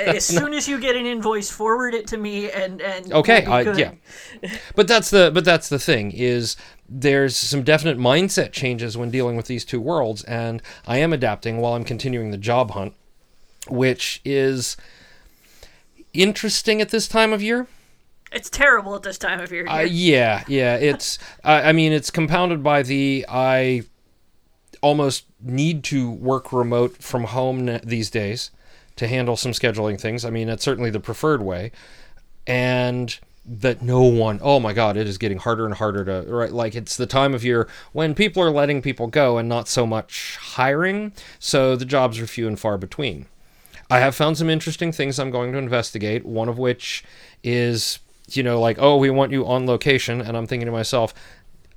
as 0.06 0.24
soon 0.24 0.54
as 0.54 0.68
you 0.68 0.80
get 0.80 0.96
an 0.96 1.06
invoice, 1.06 1.50
forward 1.50 1.94
it 1.94 2.06
to 2.08 2.16
me, 2.16 2.50
and 2.50 2.80
and 2.80 3.12
Okay, 3.12 3.44
we'll 3.46 3.46
be 3.46 3.52
I, 3.52 3.64
good. 3.64 3.78
yeah. 3.78 4.50
But 4.74 4.88
that's 4.88 5.10
the 5.10 5.30
but 5.32 5.44
that's 5.44 5.68
the 5.68 5.78
thing 5.78 6.12
is 6.12 6.56
there's 6.88 7.36
some 7.36 7.62
definite 7.62 7.98
mindset 7.98 8.52
changes 8.52 8.96
when 8.96 9.10
dealing 9.10 9.36
with 9.36 9.46
these 9.46 9.64
two 9.64 9.80
worlds 9.80 10.22
and 10.24 10.62
I 10.86 10.98
am 10.98 11.12
adapting 11.12 11.58
while 11.58 11.74
I'm 11.74 11.84
continuing 11.84 12.30
the 12.30 12.36
job 12.38 12.72
hunt 12.72 12.94
which 13.68 14.20
is 14.24 14.76
interesting 16.12 16.80
at 16.80 16.90
this 16.90 17.08
time 17.08 17.32
of 17.32 17.42
year. 17.42 17.66
It's 18.32 18.50
terrible 18.50 18.94
at 18.94 19.02
this 19.02 19.18
time 19.18 19.40
of 19.40 19.52
year. 19.52 19.66
Uh, 19.68 19.80
yeah, 19.80 20.42
yeah. 20.48 20.76
It's. 20.80 21.18
I 21.44 21.70
I 21.70 21.72
mean, 21.72 21.92
it's 21.92 22.10
compounded 22.10 22.62
by 22.62 22.82
the 22.82 23.24
I 23.28 23.84
almost 24.80 25.26
need 25.40 25.84
to 25.84 26.10
work 26.10 26.52
remote 26.52 26.96
from 27.02 27.24
home 27.24 27.78
these 27.84 28.10
days 28.10 28.50
to 29.02 29.08
handle 29.08 29.36
some 29.36 29.50
scheduling 29.50 30.00
things. 30.00 30.24
I 30.24 30.30
mean, 30.30 30.48
it's 30.48 30.62
certainly 30.62 30.88
the 30.88 31.00
preferred 31.00 31.42
way, 31.42 31.72
and 32.46 33.18
that 33.44 33.82
no 33.82 34.02
one. 34.02 34.38
Oh 34.40 34.60
my 34.60 34.72
God, 34.72 34.96
it 34.96 35.08
is 35.08 35.18
getting 35.18 35.38
harder 35.38 35.66
and 35.66 35.74
harder 35.74 36.04
to 36.04 36.32
right. 36.32 36.52
Like 36.52 36.76
it's 36.76 36.96
the 36.96 37.06
time 37.06 37.34
of 37.34 37.44
year 37.44 37.68
when 37.92 38.14
people 38.14 38.40
are 38.42 38.50
letting 38.50 38.80
people 38.80 39.08
go 39.08 39.38
and 39.38 39.48
not 39.48 39.66
so 39.66 39.84
much 39.86 40.36
hiring, 40.40 41.12
so 41.40 41.74
the 41.74 41.84
jobs 41.84 42.20
are 42.20 42.26
few 42.28 42.46
and 42.46 42.58
far 42.58 42.78
between. 42.78 43.26
I 43.90 43.98
have 43.98 44.14
found 44.14 44.38
some 44.38 44.48
interesting 44.48 44.92
things 44.92 45.18
I'm 45.18 45.32
going 45.32 45.50
to 45.50 45.58
investigate. 45.58 46.24
One 46.24 46.48
of 46.48 46.56
which 46.56 47.02
is, 47.42 47.98
you 48.30 48.44
know, 48.44 48.60
like, 48.60 48.78
oh, 48.80 48.96
we 48.96 49.10
want 49.10 49.32
you 49.32 49.44
on 49.44 49.66
location, 49.66 50.20
and 50.20 50.36
I'm 50.36 50.46
thinking 50.46 50.66
to 50.66 50.72
myself, 50.72 51.12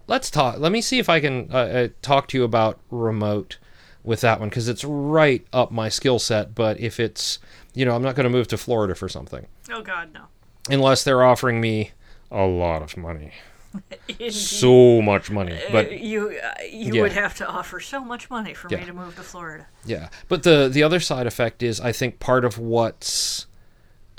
let's 0.06 0.30
talk. 0.30 0.60
Let 0.60 0.72
me 0.72 0.80
see 0.80 1.00
if 1.00 1.10
I 1.10 1.20
can 1.20 1.50
uh, 1.52 1.58
uh, 1.58 1.88
talk 2.04 2.28
to 2.28 2.38
you 2.38 2.44
about 2.44 2.80
remote 2.92 3.58
with 4.06 4.22
that 4.22 4.40
one 4.40 4.50
because 4.50 4.68
it's 4.70 4.84
right 4.84 5.46
up 5.52 5.72
my 5.72 5.90
skill 5.90 6.20
set. 6.20 6.54
But 6.56 6.80
if 6.80 7.00
it's, 7.00 7.40
you 7.74 7.86
know, 7.86 7.96
I'm 7.96 8.02
not 8.04 8.16
going 8.16 8.26
to 8.26 8.30
move 8.30 8.48
to 8.50 8.58
Florida 8.58 8.96
for 8.96 9.10
something 9.10 9.46
Oh 9.72 9.82
God, 9.82 10.14
no. 10.14 10.26
unless 10.70 11.04
they're 11.04 11.24
offering 11.24 11.60
me 11.62 11.92
a 12.32 12.44
lot 12.46 12.82
of 12.82 12.98
money, 12.98 13.32
so 14.30 15.02
much 15.02 15.30
money. 15.32 15.60
But 15.72 15.88
Uh, 15.88 15.90
you 15.92 16.38
uh, 16.44 16.62
you 16.64 16.96
Yeah. 16.96 17.02
would 17.02 17.14
have 17.14 17.36
to 17.36 17.48
offer 17.48 17.80
so 17.80 18.04
much 18.04 18.30
money 18.30 18.54
for 18.54 18.68
Yeah. 18.70 18.80
me 18.80 18.86
to 18.86 18.94
move 18.94 19.16
to 19.16 19.24
Florida. 19.24 19.68
Yeah, 19.86 20.10
but 20.28 20.44
the 20.44 20.70
the 20.72 20.84
other 20.84 21.00
side 21.00 21.28
effect 21.28 21.62
is 21.64 21.80
I 21.80 21.92
think 21.92 22.20
part 22.20 22.46
of 22.46 22.58
what's 22.58 23.48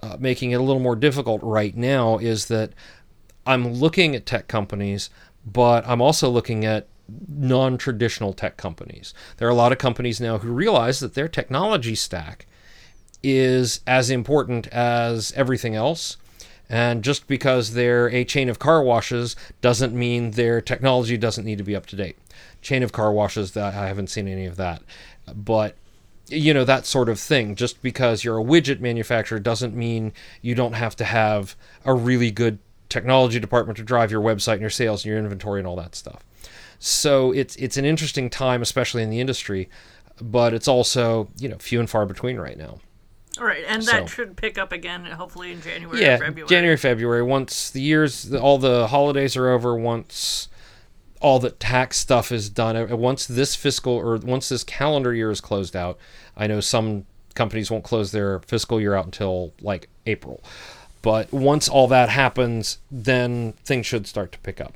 uh, 0.02 0.16
making 0.20 0.50
it 0.50 0.56
a 0.56 0.62
little 0.62 0.82
more 0.82 0.96
difficult 0.96 1.40
right 1.42 1.74
now 1.76 2.18
is 2.18 2.46
that 2.46 2.72
I'm 3.46 3.72
looking 3.74 4.14
at 4.14 4.26
tech 4.26 4.46
companies, 4.48 5.08
but 5.44 5.86
I'm 5.88 6.02
also 6.02 6.28
looking 6.28 6.64
at 6.64 6.86
non-traditional 7.28 8.32
tech 8.32 8.56
companies. 8.56 9.14
There 9.36 9.48
are 9.48 9.50
a 9.52 9.54
lot 9.54 9.72
of 9.72 9.78
companies 9.78 10.20
now 10.20 10.38
who 10.38 10.50
realize 10.50 11.00
that 11.00 11.14
their 11.14 11.28
technology 11.28 11.94
stack 11.94 12.46
is 13.22 13.80
as 13.86 14.10
important 14.10 14.66
as 14.68 15.32
everything 15.32 15.74
else. 15.74 16.16
And 16.68 17.04
just 17.04 17.28
because 17.28 17.74
they're 17.74 18.08
a 18.08 18.24
chain 18.24 18.48
of 18.48 18.58
car 18.58 18.82
washes 18.82 19.36
doesn't 19.60 19.94
mean 19.94 20.32
their 20.32 20.60
technology 20.60 21.16
doesn't 21.16 21.44
need 21.44 21.58
to 21.58 21.64
be 21.64 21.76
up 21.76 21.86
to 21.86 21.96
date. 21.96 22.16
Chain 22.60 22.82
of 22.82 22.92
car 22.92 23.12
washes, 23.12 23.52
that 23.52 23.74
I 23.74 23.86
haven't 23.86 24.10
seen 24.10 24.26
any 24.26 24.46
of 24.46 24.56
that. 24.56 24.82
But 25.32 25.76
you 26.28 26.52
know 26.52 26.64
that 26.64 26.86
sort 26.86 27.08
of 27.08 27.20
thing 27.20 27.54
just 27.54 27.80
because 27.82 28.24
you're 28.24 28.40
a 28.40 28.44
widget 28.44 28.80
manufacturer 28.80 29.38
doesn't 29.38 29.76
mean 29.76 30.12
you 30.42 30.56
don't 30.56 30.72
have 30.72 30.96
to 30.96 31.04
have 31.04 31.54
a 31.84 31.94
really 31.94 32.32
good 32.32 32.58
technology 32.88 33.38
department 33.38 33.76
to 33.76 33.84
drive 33.84 34.10
your 34.10 34.20
website 34.20 34.54
and 34.54 34.60
your 34.60 34.70
sales 34.70 35.04
and 35.04 35.10
your 35.10 35.18
inventory 35.18 35.60
and 35.60 35.68
all 35.68 35.76
that 35.76 35.94
stuff 35.94 36.24
so 36.78 37.32
it's 37.32 37.56
it's 37.56 37.76
an 37.76 37.84
interesting 37.84 38.30
time 38.30 38.62
especially 38.62 39.02
in 39.02 39.10
the 39.10 39.20
industry 39.20 39.68
but 40.20 40.54
it's 40.54 40.68
also 40.68 41.28
you 41.38 41.48
know 41.48 41.56
few 41.58 41.80
and 41.80 41.90
far 41.90 42.06
between 42.06 42.38
right 42.38 42.56
now. 42.56 42.78
All 43.38 43.44
right, 43.44 43.64
and 43.68 43.82
that 43.82 44.08
should 44.08 44.34
pick 44.34 44.56
up 44.56 44.72
again, 44.72 45.04
hopefully 45.04 45.52
in 45.52 45.60
January 45.60 46.00
yeah 46.00 46.16
February. 46.16 46.48
january 46.48 46.76
february. 46.76 47.22
Once 47.22 47.70
the 47.70 47.80
years 47.80 48.32
all 48.34 48.58
the 48.58 48.88
holidays 48.88 49.36
are 49.36 49.48
over 49.48 49.76
once 49.76 50.48
all 51.20 51.38
the 51.38 51.50
tax 51.50 51.96
stuff 51.96 52.30
is 52.30 52.48
done 52.50 52.76
uh, 52.76 52.94
once 52.96 53.26
this 53.26 53.54
fiscal 53.56 53.94
or 53.94 54.16
once 54.18 54.48
this 54.50 54.62
calendar 54.62 55.14
year 55.14 55.30
is 55.30 55.40
closed 55.40 55.74
out 55.74 55.98
i 56.36 56.46
know 56.46 56.60
some 56.60 57.06
companies 57.34 57.70
won't 57.70 57.84
close 57.84 58.12
their 58.12 58.40
fiscal 58.40 58.78
year 58.78 58.94
out 58.94 59.06
until 59.06 59.52
like 59.60 59.88
april. 60.06 60.42
But 61.02 61.32
once 61.32 61.68
all 61.68 61.88
that 61.88 62.08
happens 62.08 62.78
then 62.90 63.52
things 63.64 63.86
should 63.86 64.06
start 64.06 64.32
to 64.32 64.38
pick 64.40 64.60
up 64.60 64.74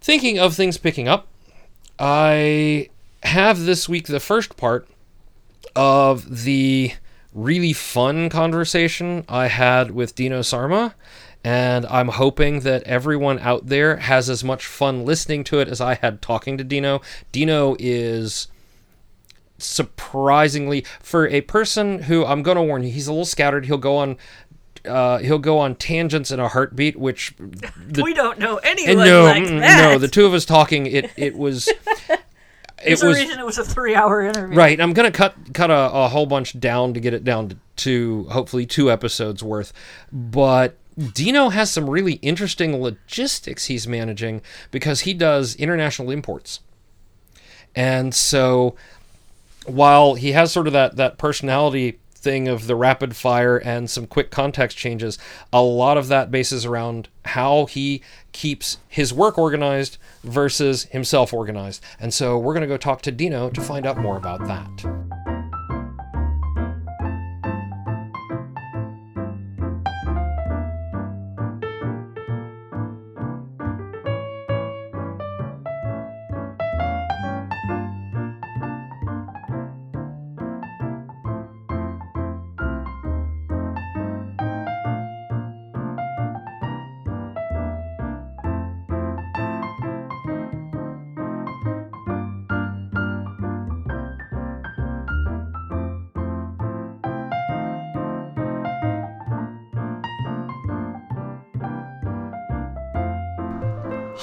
thinking 0.00 0.38
of 0.38 0.54
things 0.54 0.76
picking 0.78 1.08
up 1.08 1.28
i 1.98 2.88
have 3.22 3.60
this 3.64 3.88
week 3.88 4.06
the 4.06 4.20
first 4.20 4.56
part 4.56 4.88
of 5.76 6.44
the 6.44 6.92
really 7.32 7.72
fun 7.72 8.28
conversation 8.28 9.24
I 9.28 9.46
had 9.48 9.92
with 9.92 10.14
Dino 10.14 10.42
Sarma, 10.42 10.94
and 11.44 11.86
I'm 11.86 12.08
hoping 12.08 12.60
that 12.60 12.82
everyone 12.84 13.38
out 13.38 13.66
there 13.66 13.96
has 13.96 14.28
as 14.28 14.44
much 14.44 14.66
fun 14.66 15.04
listening 15.04 15.44
to 15.44 15.60
it 15.60 15.68
as 15.68 15.80
I 15.80 15.94
had 15.94 16.20
talking 16.20 16.58
to 16.58 16.64
Dino. 16.64 17.00
Dino 17.32 17.76
is 17.78 18.48
surprisingly 19.58 20.84
for 21.00 21.28
a 21.28 21.42
person 21.42 22.04
who 22.04 22.24
I'm 22.24 22.42
going 22.42 22.56
to 22.56 22.62
warn 22.62 22.82
you, 22.82 22.90
he's 22.90 23.06
a 23.06 23.12
little 23.12 23.24
scattered. 23.24 23.66
He'll 23.66 23.78
go 23.78 23.96
on. 23.96 24.16
Uh, 24.84 25.18
he'll 25.18 25.38
go 25.38 25.58
on 25.58 25.74
tangents 25.74 26.30
in 26.30 26.40
a 26.40 26.48
heartbeat, 26.48 26.96
which 26.96 27.34
the 27.38 28.02
we 28.02 28.14
don't 28.14 28.38
know 28.38 28.56
anyone 28.56 28.96
no, 28.96 29.24
like 29.24 29.42
mm, 29.42 29.60
that. 29.60 29.92
no, 29.92 29.98
the 29.98 30.08
two 30.08 30.24
of 30.24 30.32
us 30.32 30.44
talking, 30.44 30.86
it 30.86 31.10
it 31.16 31.36
was, 31.36 31.68
it 32.08 32.20
There's 32.84 33.02
was 33.02 33.18
a 33.18 33.20
reason 33.20 33.38
it 33.38 33.44
was 33.44 33.58
a 33.58 33.64
three-hour 33.64 34.22
interview. 34.22 34.56
Right, 34.56 34.80
I'm 34.80 34.92
gonna 34.94 35.10
cut 35.10 35.34
cut 35.52 35.70
a, 35.70 35.90
a 35.92 36.08
whole 36.08 36.26
bunch 36.26 36.58
down 36.58 36.94
to 36.94 37.00
get 37.00 37.12
it 37.12 37.24
down 37.24 37.50
to, 37.50 37.56
to 37.76 38.24
hopefully 38.30 38.64
two 38.64 38.90
episodes 38.90 39.42
worth. 39.42 39.72
But 40.10 40.76
Dino 41.12 41.50
has 41.50 41.70
some 41.70 41.88
really 41.88 42.14
interesting 42.14 42.80
logistics 42.80 43.66
he's 43.66 43.86
managing 43.86 44.40
because 44.70 45.00
he 45.00 45.12
does 45.12 45.56
international 45.56 46.10
imports, 46.10 46.60
and 47.74 48.14
so 48.14 48.76
while 49.66 50.14
he 50.14 50.32
has 50.32 50.52
sort 50.52 50.66
of 50.66 50.72
that 50.72 50.96
that 50.96 51.18
personality 51.18 51.98
thing 52.20 52.48
of 52.48 52.66
the 52.66 52.76
rapid 52.76 53.16
fire 53.16 53.56
and 53.56 53.88
some 53.88 54.06
quick 54.06 54.30
context 54.30 54.76
changes, 54.76 55.18
a 55.52 55.62
lot 55.62 55.96
of 55.96 56.08
that 56.08 56.30
bases 56.30 56.66
around 56.66 57.08
how 57.24 57.66
he 57.66 58.02
keeps 58.32 58.78
his 58.88 59.12
work 59.12 59.38
organized 59.38 59.96
versus 60.22 60.84
himself 60.84 61.32
organized. 61.32 61.82
And 61.98 62.12
so 62.12 62.38
we're 62.38 62.54
going 62.54 62.62
to 62.62 62.68
go 62.68 62.76
talk 62.76 63.02
to 63.02 63.12
Dino 63.12 63.50
to 63.50 63.60
find 63.60 63.86
out 63.86 63.98
more 63.98 64.16
about 64.16 64.46
that. 64.46 65.19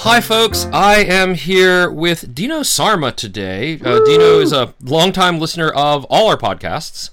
Hi, 0.10 0.22
folks. 0.22 0.66
I 0.72 1.00
am 1.00 1.34
here 1.34 1.92
with 1.92 2.34
Dino 2.34 2.64
Sarma 2.64 3.12
today. 3.12 3.78
Uh, 3.84 4.00
Dino 4.06 4.40
is 4.40 4.54
a 4.54 4.74
longtime 4.82 5.38
listener 5.38 5.70
of 5.70 6.06
all 6.06 6.30
our 6.30 6.38
podcasts 6.38 7.10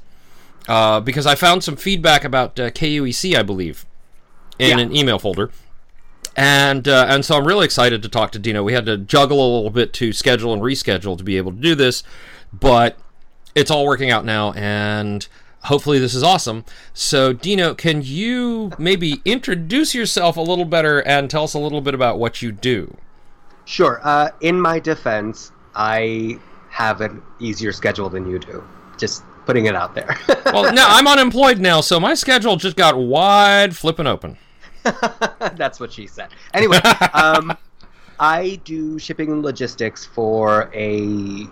uh, 0.69 1.01
because 1.01 1.27
I 1.27 1.35
found 1.35 1.65
some 1.65 1.75
feedback 1.75 2.23
about 2.23 2.59
uh, 2.61 2.71
KUEC, 2.71 3.37
I 3.37 3.43
believe, 3.43 3.85
in 4.61 4.79
Yeah. 4.79 4.85
an 4.85 4.95
email 4.97 5.19
folder. 5.19 5.51
And 6.37 6.87
uh, 6.87 7.07
and 7.09 7.25
so 7.25 7.37
I'm 7.37 7.45
really 7.47 7.65
excited 7.65 8.01
to 8.05 8.09
talk 8.09 8.31
to 8.31 8.39
Dino. 8.39 8.63
We 8.63 8.75
had 8.75 8.87
to 8.87 8.97
juggle 8.97 9.39
a 9.45 9.51
little 9.57 9.71
bit 9.71 9.93
to 9.95 10.13
schedule 10.13 10.53
and 10.53 10.63
reschedule 10.63 11.19
to 11.19 11.25
be 11.25 11.37
able 11.37 11.51
to 11.51 11.59
do 11.59 11.75
this, 11.75 12.05
but 12.53 12.97
it's 13.57 13.73
all 13.73 13.85
working 13.85 14.13
out 14.13 14.25
now, 14.25 14.53
and 14.53 15.27
hopefully 15.65 15.99
this 15.99 16.15
is 16.15 16.23
awesome. 16.23 16.65
So, 16.93 17.33
Dino, 17.33 17.75
can 17.75 18.03
you 18.03 18.73
maybe 18.79 19.21
introduce 19.25 19.95
yourself 19.95 20.37
a 20.37 20.41
little 20.41 20.65
better 20.65 21.01
and 21.01 21.31
tell 21.31 21.45
us 21.45 21.55
a 21.55 21.59
little 21.59 21.81
bit 21.81 21.95
about 21.95 22.19
what 22.19 22.43
you 22.43 22.53
do? 22.53 22.97
Sure. 23.65 24.01
Uh, 24.03 24.31
in 24.41 24.61
my 24.61 24.79
defense, 24.79 25.53
I 25.75 26.39
have 26.71 27.01
an 27.01 27.23
easier 27.41 27.73
schedule 27.73 28.09
than 28.09 28.29
you 28.29 28.39
do. 28.39 28.63
Just 28.99 29.25
putting 29.47 29.67
it 29.67 29.75
out 29.75 29.95
there. 29.95 30.17
Well, 30.55 30.73
no, 30.73 30.87
I'm 30.87 31.09
unemployed 31.09 31.59
now, 31.59 31.81
so 31.81 31.99
my 31.99 32.15
schedule 32.15 32.55
just 32.55 32.77
got 32.77 32.97
wide 32.97 33.75
flipping 33.75 34.07
open. 34.07 34.37
That's 35.57 35.81
what 35.81 35.93
she 35.93 36.07
said. 36.07 36.29
Anyway, 36.53 36.77
um, 37.13 37.57
I 38.21 38.61
do 38.63 39.01
shipping 39.01 39.33
and 39.33 39.43
logistics 39.43 40.05
for 40.05 40.71
a 40.73 41.49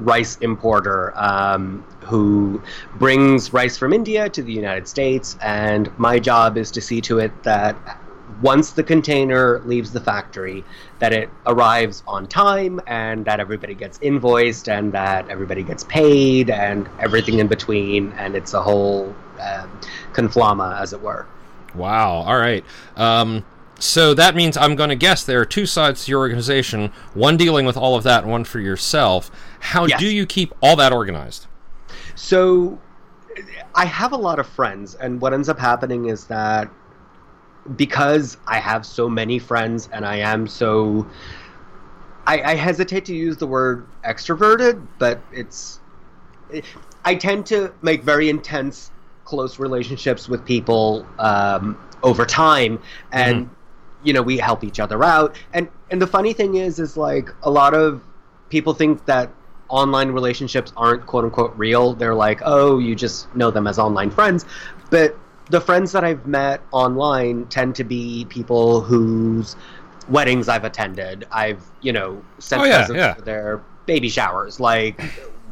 rice 0.00 0.36
importer 0.38 1.12
um, 1.16 1.84
who 2.00 2.60
brings 2.98 3.52
rice 3.52 3.76
from 3.76 3.92
India 3.92 4.28
to 4.28 4.42
the 4.42 4.52
United 4.52 4.88
States, 4.88 5.36
and 5.42 5.90
my 5.98 6.18
job 6.18 6.56
is 6.56 6.70
to 6.72 6.80
see 6.80 7.00
to 7.02 7.18
it 7.18 7.42
that 7.42 7.76
once 8.42 8.70
the 8.72 8.82
container 8.82 9.60
leaves 9.60 9.92
the 9.92 10.00
factory, 10.00 10.64
that 10.98 11.12
it 11.12 11.28
arrives 11.46 12.02
on 12.06 12.26
time 12.26 12.80
and 12.86 13.24
that 13.24 13.40
everybody 13.40 13.74
gets 13.74 13.98
invoiced 13.98 14.68
and 14.68 14.92
that 14.92 15.28
everybody 15.28 15.62
gets 15.62 15.84
paid 15.84 16.50
and 16.50 16.88
everything 17.00 17.38
in 17.38 17.48
between, 17.48 18.12
and 18.12 18.34
it's 18.34 18.54
a 18.54 18.62
whole 18.62 19.14
um 19.40 19.70
conflama, 20.12 20.80
as 20.80 20.92
it 20.92 21.00
were. 21.00 21.26
Wow. 21.74 22.22
All 22.22 22.38
right. 22.38 22.64
Um, 22.96 23.44
so 23.80 24.14
that 24.14 24.34
means 24.36 24.56
I'm 24.56 24.76
going 24.76 24.90
to 24.90 24.96
guess 24.96 25.24
there 25.24 25.40
are 25.40 25.44
two 25.46 25.66
sides 25.66 26.04
to 26.04 26.10
your 26.10 26.20
organization, 26.20 26.92
one 27.14 27.36
dealing 27.36 27.66
with 27.66 27.76
all 27.76 27.96
of 27.96 28.04
that 28.04 28.22
and 28.22 28.30
one 28.30 28.44
for 28.44 28.60
yourself. 28.60 29.30
How 29.60 29.86
Yes. 29.86 29.98
do 29.98 30.06
you 30.06 30.26
keep 30.26 30.54
all 30.60 30.76
that 30.76 30.92
organized? 30.92 31.46
So 32.14 32.78
I 33.74 33.86
have 33.86 34.12
a 34.12 34.16
lot 34.16 34.38
of 34.38 34.46
friends, 34.46 34.94
and 34.96 35.20
what 35.20 35.32
ends 35.32 35.48
up 35.48 35.58
happening 35.58 36.06
is 36.10 36.26
that 36.26 36.70
because 37.76 38.36
I 38.46 38.58
have 38.58 38.84
so 38.84 39.08
many 39.08 39.38
friends 39.38 39.88
and 39.92 40.04
I 40.04 40.16
am 40.16 40.46
so. 40.46 41.06
I, 42.26 42.42
I 42.42 42.54
hesitate 42.54 43.06
to 43.06 43.14
use 43.14 43.38
the 43.38 43.46
word 43.46 43.86
extroverted, 44.04 44.86
but 44.98 45.20
it's. 45.32 45.80
I 47.04 47.14
tend 47.14 47.46
to 47.46 47.72
make 47.80 48.02
very 48.02 48.28
intense, 48.28 48.90
close 49.24 49.58
relationships 49.58 50.28
with 50.28 50.44
people 50.44 51.06
um, 51.18 51.78
over 52.02 52.26
time, 52.26 52.80
and 53.12 53.48
you 54.02 54.12
know 54.12 54.22
we 54.22 54.38
help 54.38 54.64
each 54.64 54.80
other 54.80 55.02
out. 55.04 55.36
And 55.52 55.68
and 55.90 56.00
the 56.00 56.06
funny 56.06 56.32
thing 56.32 56.56
is, 56.56 56.78
is 56.78 56.96
like 56.96 57.30
a 57.42 57.50
lot 57.50 57.74
of 57.74 58.02
people 58.48 58.74
think 58.74 59.04
that 59.06 59.30
online 59.68 60.10
relationships 60.10 60.72
aren't 60.76 61.06
quote 61.06 61.24
unquote 61.24 61.56
real. 61.56 61.94
They're 61.94 62.14
like, 62.14 62.40
oh, 62.44 62.78
you 62.78 62.94
just 62.94 63.32
know 63.34 63.50
them 63.50 63.66
as 63.66 63.78
online 63.78 64.10
friends. 64.10 64.44
But 64.90 65.16
the 65.50 65.60
friends 65.60 65.92
that 65.92 66.04
I've 66.04 66.26
met 66.26 66.60
online 66.72 67.46
tend 67.46 67.74
to 67.76 67.84
be 67.84 68.24
people 68.28 68.80
whose 68.80 69.56
weddings 70.08 70.48
I've 70.48 70.64
attended. 70.64 71.26
I've, 71.30 71.62
you 71.80 71.92
know, 71.92 72.22
sent 72.38 72.62
Oh, 72.62 72.64
yeah, 72.64 72.78
presents 72.78 72.98
yeah. 72.98 73.14
for 73.14 73.22
their 73.22 73.62
baby 73.86 74.08
showers. 74.08 74.58
Like, 74.60 75.00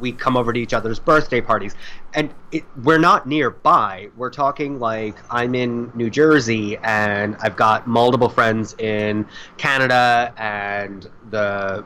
we 0.00 0.12
come 0.12 0.36
over 0.36 0.52
to 0.52 0.60
each 0.60 0.72
other's 0.72 0.98
birthday 0.98 1.40
parties. 1.40 1.74
And 2.14 2.32
it, 2.52 2.64
we're 2.82 2.98
not 2.98 3.26
nearby. 3.26 4.08
We're 4.16 4.30
talking 4.30 4.78
like 4.78 5.16
I'm 5.30 5.54
in 5.54 5.92
New 5.94 6.10
Jersey 6.10 6.76
and 6.78 7.36
I've 7.40 7.56
got 7.56 7.86
multiple 7.86 8.28
friends 8.28 8.74
in 8.78 9.26
Canada 9.56 10.32
and 10.36 11.08
the 11.30 11.84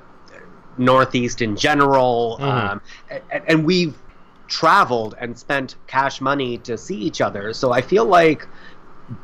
Northeast 0.79 1.43
in 1.43 1.57
general. 1.57 2.39
Mhm. 2.41 2.45
Um, 2.45 2.81
and, 3.11 3.45
and 3.49 3.65
we've 3.65 3.97
traveled 4.49 5.15
and 5.19 5.39
spent 5.39 5.77
cash 5.87 6.21
money 6.21 6.59
to 6.59 6.77
see 6.77 6.97
each 6.97 7.21
other. 7.21 7.53
So 7.55 7.73
I 7.73 7.81
feel 7.81 8.05
like 8.05 8.47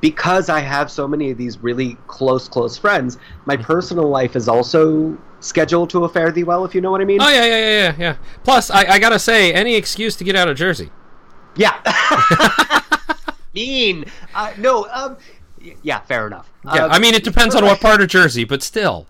because 0.01 0.49
I 0.49 0.61
have 0.61 0.91
so 0.91 1.09
many 1.09 1.31
of 1.31 1.39
these 1.39 1.59
really 1.59 1.97
close, 2.07 2.49
close 2.49 2.77
friends, 2.77 3.19
my 3.47 3.57
personal 3.57 4.09
life 4.09 4.37
is 4.37 4.49
also 4.49 5.17
scheduled 5.41 5.91
to 5.91 6.05
a 6.05 6.09
fare 6.09 6.31
thee 6.31 6.45
well, 6.45 6.65
if 6.65 6.75
you 6.75 6.81
know 6.81 6.91
what 6.91 7.01
I 7.01 7.05
mean. 7.05 7.23
Oh 7.23 7.29
yeah, 7.29 7.45
yeah, 7.45 7.57
yeah, 7.57 7.71
yeah, 7.71 7.95
yeah. 7.99 8.17
Plus, 8.45 8.71
I, 8.71 8.85
I 8.85 8.99
gotta 8.99 9.19
say, 9.19 9.53
any 9.53 9.77
excuse 9.77 10.17
to 10.17 10.25
get 10.25 10.37
out 10.37 10.49
of 10.49 10.57
Jersey. 10.57 10.91
Yeah. 11.57 11.81
mean. 13.55 14.05
Uh, 14.35 14.53
no, 14.59 14.87
um, 14.93 15.17
yeah, 15.83 16.01
fair 16.01 16.27
enough. 16.27 16.51
Yeah, 16.65 16.87
Uh, 16.87 16.89
I 16.89 16.99
mean, 16.99 17.15
it 17.15 17.25
depends 17.25 17.55
on 17.55 17.65
what 17.65 17.81
part 17.81 18.01
of 18.01 18.09
Jersey, 18.09 18.45
but 18.45 18.63
still. 18.63 19.07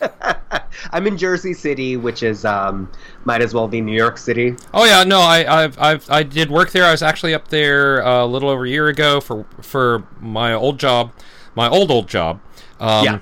I'm 0.92 1.06
in 1.06 1.16
Jersey 1.16 1.54
City, 1.54 1.96
which 1.96 2.22
is 2.22 2.44
um, 2.44 2.90
might 3.24 3.40
as 3.40 3.54
well 3.54 3.68
be 3.68 3.80
New 3.80 3.96
York 3.96 4.18
City. 4.18 4.54
Oh 4.74 4.84
yeah, 4.84 5.04
no, 5.04 5.20
I 5.20 5.64
I've, 5.64 5.78
I've 5.78 6.10
I 6.10 6.22
did 6.22 6.50
work 6.50 6.70
there. 6.72 6.84
I 6.84 6.90
was 6.90 7.02
actually 7.02 7.34
up 7.34 7.48
there 7.48 8.04
uh, 8.04 8.24
a 8.24 8.26
little 8.26 8.48
over 8.48 8.64
a 8.64 8.68
year 8.68 8.88
ago 8.88 9.20
for 9.20 9.46
for 9.62 10.06
my 10.20 10.52
old 10.52 10.78
job, 10.78 11.12
my 11.54 11.68
old 11.68 11.90
old 11.90 12.08
job. 12.08 12.40
Um, 12.80 13.04
Yeah. 13.04 13.18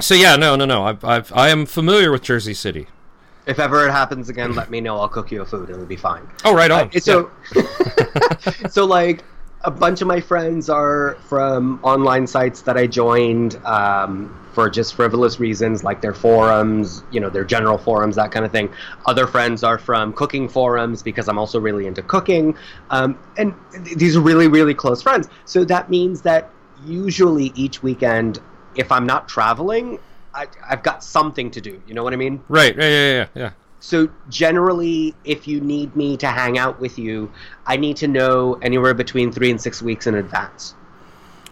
So 0.00 0.14
yeah, 0.14 0.36
no, 0.36 0.54
no, 0.56 0.64
no. 0.64 0.84
I've, 0.84 1.04
I've 1.04 1.32
I 1.32 1.48
am 1.48 1.66
familiar 1.66 2.10
with 2.12 2.22
Jersey 2.22 2.54
City. 2.54 2.86
If 3.46 3.58
ever 3.58 3.86
it 3.88 3.90
happens 3.90 4.28
again, 4.28 4.54
let 4.54 4.70
me 4.70 4.80
know. 4.80 4.98
I'll 4.98 5.08
cook 5.08 5.32
you 5.32 5.40
a 5.42 5.46
food. 5.46 5.70
It'll 5.70 5.86
be 5.86 5.96
fine. 5.96 6.28
Oh, 6.44 6.54
right 6.54 6.70
on. 6.70 6.90
Uh, 6.94 7.00
so, 7.00 7.30
so 8.70 8.84
like 8.84 9.24
a 9.62 9.70
bunch 9.70 10.00
of 10.00 10.06
my 10.06 10.20
friends 10.20 10.68
are 10.68 11.16
from 11.26 11.80
online 11.82 12.26
sites 12.26 12.62
that 12.62 12.76
I 12.76 12.86
joined 12.86 13.56
um, 13.64 14.34
for 14.52 14.70
just 14.70 14.94
frivolous 14.94 15.40
reasons, 15.40 15.82
like 15.82 16.00
their 16.00 16.14
forums, 16.14 17.02
you 17.10 17.18
know, 17.20 17.28
their 17.28 17.44
general 17.44 17.76
forums, 17.76 18.16
that 18.16 18.30
kind 18.30 18.44
of 18.44 18.52
thing. 18.52 18.72
Other 19.06 19.26
friends 19.26 19.64
are 19.64 19.78
from 19.78 20.12
cooking 20.12 20.48
forums 20.48 21.02
because 21.02 21.28
I'm 21.28 21.38
also 21.38 21.58
really 21.58 21.86
into 21.86 22.02
cooking, 22.02 22.56
um, 22.90 23.18
and 23.36 23.54
th- 23.72 23.96
these 23.96 24.16
are 24.16 24.20
really, 24.20 24.46
really 24.46 24.74
close 24.74 25.02
friends. 25.02 25.28
So 25.44 25.64
that 25.64 25.90
means 25.90 26.22
that 26.22 26.50
usually 26.84 27.52
each 27.56 27.82
weekend, 27.82 28.40
if 28.76 28.92
I'm 28.92 29.06
not 29.06 29.28
traveling, 29.28 29.98
I, 30.34 30.46
I've 30.68 30.84
got 30.84 31.02
something 31.02 31.50
to 31.50 31.60
do. 31.60 31.82
You 31.86 31.94
know 31.94 32.04
what 32.04 32.12
I 32.12 32.16
mean? 32.16 32.44
right, 32.48 32.76
yeah, 32.76 32.88
yeah, 32.88 33.12
yeah, 33.12 33.26
yeah. 33.34 33.50
So 33.80 34.08
generally, 34.28 35.14
if 35.24 35.46
you 35.46 35.60
need 35.60 35.94
me 35.94 36.16
to 36.16 36.26
hang 36.26 36.58
out 36.58 36.80
with 36.80 36.98
you, 36.98 37.30
I 37.66 37.76
need 37.76 37.96
to 37.98 38.08
know 38.08 38.54
anywhere 38.54 38.94
between 38.94 39.30
three 39.30 39.50
and 39.50 39.60
six 39.60 39.80
weeks 39.82 40.06
in 40.06 40.16
advance. 40.16 40.74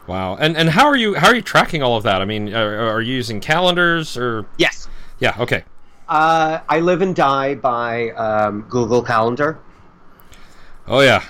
Wow. 0.07 0.37
And 0.37 0.57
and 0.57 0.71
how 0.71 0.87
are 0.87 0.97
you 0.97 1.15
how 1.15 1.29
are 1.29 1.35
you 1.35 1.43
tracking 1.43 1.83
all 1.83 1.97
of 1.97 2.03
that? 2.05 2.21
I 2.21 2.25
mean, 2.25 2.55
are, 2.55 2.91
are 2.91 3.01
you 3.01 3.15
using 3.15 3.41
calendars 3.41 4.17
or? 4.17 4.47
Yes. 4.59 4.89
Yeah. 5.19 5.37
Okay. 5.39 5.65
Uh, 6.09 6.61
I 6.69 6.81
live 6.81 7.03
and 7.03 7.15
die 7.15 7.57
by 7.57 8.11
um, 8.11 8.63
Google 8.69 9.03
Calendar. 9.03 9.59
Oh 10.87 11.01
yeah. 11.01 11.25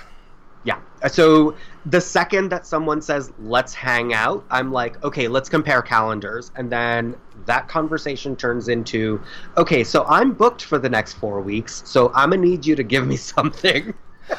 Yeah. 0.63 0.79
So 1.07 1.55
the 1.89 2.01
second 2.01 2.49
that 2.49 2.67
someone 2.67 3.01
says, 3.01 3.31
let's 3.39 3.73
hang 3.73 4.13
out, 4.13 4.45
I'm 4.49 4.71
like, 4.73 5.01
okay, 5.05 5.27
let's 5.29 5.47
compare 5.47 5.81
calendars. 5.81 6.51
And 6.55 6.69
then 6.69 7.15
that 7.45 7.69
conversation 7.69 8.35
turns 8.35 8.67
into, 8.67 9.21
okay, 9.55 9.85
so 9.85 10.03
I'm 10.05 10.33
booked 10.33 10.63
for 10.63 10.77
the 10.79 10.89
next 10.89 11.13
four 11.13 11.39
weeks. 11.39 11.83
So 11.85 12.11
I'm 12.13 12.31
going 12.31 12.41
to 12.41 12.47
need 12.47 12.65
you 12.65 12.75
to 12.75 12.83
give 12.83 13.07
me 13.07 13.15
something. 13.17 13.93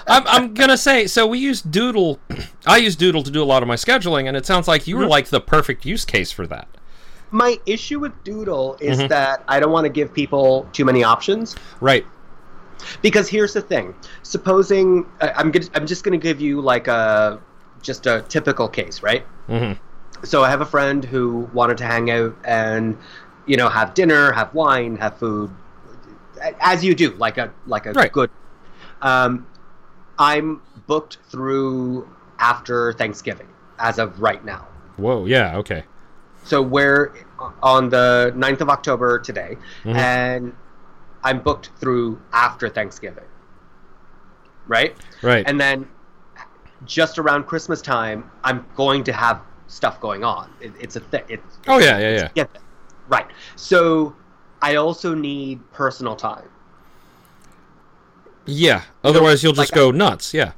I'm, 0.06 0.26
I'm 0.26 0.52
gonna 0.52 0.76
say 0.76 1.06
so. 1.06 1.26
We 1.26 1.38
use 1.38 1.62
Doodle. 1.62 2.20
I 2.66 2.76
use 2.76 2.94
Doodle 2.94 3.22
to 3.22 3.30
do 3.30 3.42
a 3.42 3.44
lot 3.44 3.62
of 3.62 3.68
my 3.68 3.74
scheduling, 3.74 4.28
and 4.28 4.37
it 4.37 4.44
sounds 4.44 4.68
like 4.68 4.87
you 4.87 4.98
were 4.98 5.06
like 5.06 5.28
the 5.28 5.40
perfect 5.40 5.87
use 5.87 6.04
case 6.04 6.30
for 6.30 6.46
that. 6.48 6.68
My 7.30 7.58
issue 7.64 7.98
with 7.98 8.12
Doodle 8.22 8.76
is 8.82 8.98
mm-hmm. 8.98 9.08
that 9.08 9.44
I 9.48 9.61
don't 9.61 9.72
want 9.72 9.87
to 9.87 9.88
give 9.88 10.12
people 10.12 10.68
too 10.74 10.84
many 10.84 11.04
options. 11.04 11.56
Right. 11.80 12.04
Because 13.03 13.29
here's 13.29 13.53
the 13.53 13.61
thing: 13.62 13.95
supposing 14.23 15.07
I- 15.21 15.33
I'm 15.37 15.51
gonna, 15.51 15.67
I'm 15.75 15.87
just 15.87 16.05
going 16.05 16.19
to 16.19 16.23
give 16.23 16.41
you 16.41 16.61
like 16.61 16.88
a 16.88 17.41
just 17.83 18.07
a 18.07 18.25
typical 18.29 18.69
case, 18.69 19.03
right? 19.03 19.25
Mm-hmm. 19.49 19.75
So 20.25 20.43
I 20.43 20.51
have 20.51 20.61
a 20.61 20.67
friend 20.67 21.05
who 21.05 21.49
wanted 21.53 21.79
to 21.79 21.85
hang 21.85 22.11
out 22.11 22.37
and 22.45 22.97
you 23.47 23.57
know 23.57 23.69
have 23.69 23.95
dinner, 23.95 24.33
have 24.33 24.53
wine, 24.55 24.97
have 24.97 25.17
food, 25.19 25.51
as 26.61 26.85
you 26.85 26.95
do, 26.95 27.11
like 27.17 27.38
a 27.38 27.53
like 27.67 27.87
a 27.87 27.93
Right. 27.93 28.12
good. 28.12 28.31
Um, 29.03 29.47
I'm 30.19 30.61
booked 30.87 31.19
through 31.29 32.09
after 32.41 32.93
Thanksgiving 32.95 33.47
as 33.79 33.99
of 33.99 34.21
right 34.21 34.45
now. 34.45 34.67
Whoa. 34.97 35.27
Yeah. 35.27 35.57
Okay. 35.59 35.85
So 36.45 36.62
we're 36.62 37.12
on 37.62 37.91
the 37.91 38.33
9th 38.35 38.62
of 38.62 38.69
October 38.71 39.19
today, 39.19 39.57
Mhm. 39.85 39.95
and 39.95 40.53
I'm 41.29 41.41
booked 41.41 41.69
through 41.79 42.19
after 42.33 42.71
Thanksgiving. 42.71 43.25
Right? 44.67 44.97
Right. 45.21 45.45
And 45.47 45.61
then 45.61 45.87
just 46.87 47.19
around 47.19 47.45
Christmas 47.45 47.83
time, 47.83 48.31
I'm 48.45 48.64
going 48.77 49.05
to 49.05 49.12
have 49.12 49.43
stuff 49.67 50.01
going 50.01 50.25
on. 50.25 50.51
It, 50.62 50.73
it's 50.81 50.97
a 50.97 51.01
thing. 51.01 51.25
It's, 51.29 51.59
oh 51.67 51.81
yeah. 51.81 51.99
Yeah. 51.99 52.14
Yeah. 52.17 52.29
yeah. 52.35 52.45
Right. 53.09 53.27
So 53.57 54.17
I 54.62 54.77
also 54.77 55.14
need 55.14 55.61
personal 55.71 56.17
time. 56.17 56.49
Yeah. 58.47 58.85
Otherwise, 59.05 59.43
you'll 59.43 59.53
just 59.53 59.71
like- 59.73 59.77
go 59.77 59.91
nuts. 59.91 60.33
Yeah. 60.33 60.53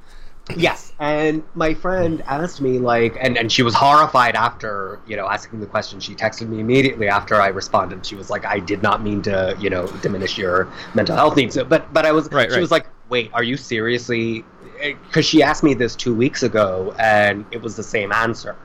Yes, 0.57 0.93
and 0.99 1.43
my 1.55 1.73
friend 1.73 2.21
asked 2.27 2.61
me 2.61 2.79
like, 2.79 3.17
and, 3.19 3.37
and 3.37 3.51
she 3.51 3.63
was 3.63 3.73
horrified 3.73 4.35
after 4.35 4.99
you 5.07 5.15
know 5.15 5.27
asking 5.27 5.59
the 5.59 5.65
question. 5.65 5.99
She 5.99 6.15
texted 6.15 6.47
me 6.49 6.59
immediately 6.59 7.07
after 7.07 7.35
I 7.41 7.47
responded. 7.47 8.05
She 8.05 8.15
was 8.15 8.29
like, 8.29 8.45
"I 8.45 8.59
did 8.59 8.81
not 8.81 9.01
mean 9.03 9.21
to 9.23 9.55
you 9.59 9.69
know 9.69 9.87
diminish 10.01 10.37
your 10.37 10.71
mental 10.93 11.15
health 11.15 11.35
needs." 11.35 11.57
But 11.57 11.91
but 11.93 12.05
I 12.05 12.11
was 12.11 12.31
Right, 12.31 12.49
she 12.49 12.55
right. 12.55 12.61
was 12.61 12.71
like, 12.71 12.87
"Wait, 13.09 13.31
are 13.33 13.43
you 13.43 13.57
seriously?" 13.57 14.45
Eh, 14.79 14.93
because 15.07 15.25
she 15.25 15.43
asked 15.43 15.63
me 15.63 15.73
this 15.73 15.95
two 15.95 16.15
weeks 16.15 16.43
ago, 16.43 16.93
and 16.97 17.45
it 17.51 17.61
was 17.61 17.75
the 17.75 17.83
same 17.83 18.11
answer. 18.11 18.55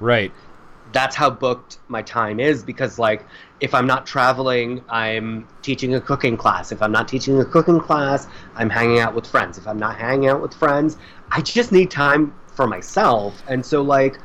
Right. 0.00 0.32
That's 0.92 1.16
how 1.16 1.30
booked 1.30 1.78
my 1.88 2.02
time 2.02 2.40
is 2.40 2.62
because 2.62 2.98
like 2.98 3.24
if 3.60 3.74
I'm 3.74 3.86
not 3.86 4.06
traveling, 4.06 4.84
I'm 4.88 5.46
teaching 5.62 5.94
a 5.94 6.00
cooking 6.00 6.36
class. 6.36 6.72
If 6.72 6.82
I'm 6.82 6.92
not 6.92 7.08
teaching 7.08 7.40
a 7.40 7.44
cooking 7.44 7.80
class, 7.80 8.26
I'm 8.54 8.68
hanging 8.68 8.98
out 8.98 9.14
with 9.14 9.26
friends. 9.26 9.56
If 9.58 9.66
I'm 9.66 9.78
not 9.78 9.96
hanging 9.96 10.28
out 10.28 10.42
with 10.42 10.52
friends, 10.54 10.96
I 11.30 11.40
just 11.40 11.72
need 11.72 11.90
time 11.90 12.34
for 12.54 12.66
myself. 12.66 13.42
And 13.48 13.64
so 13.64 13.82
like 13.82 14.18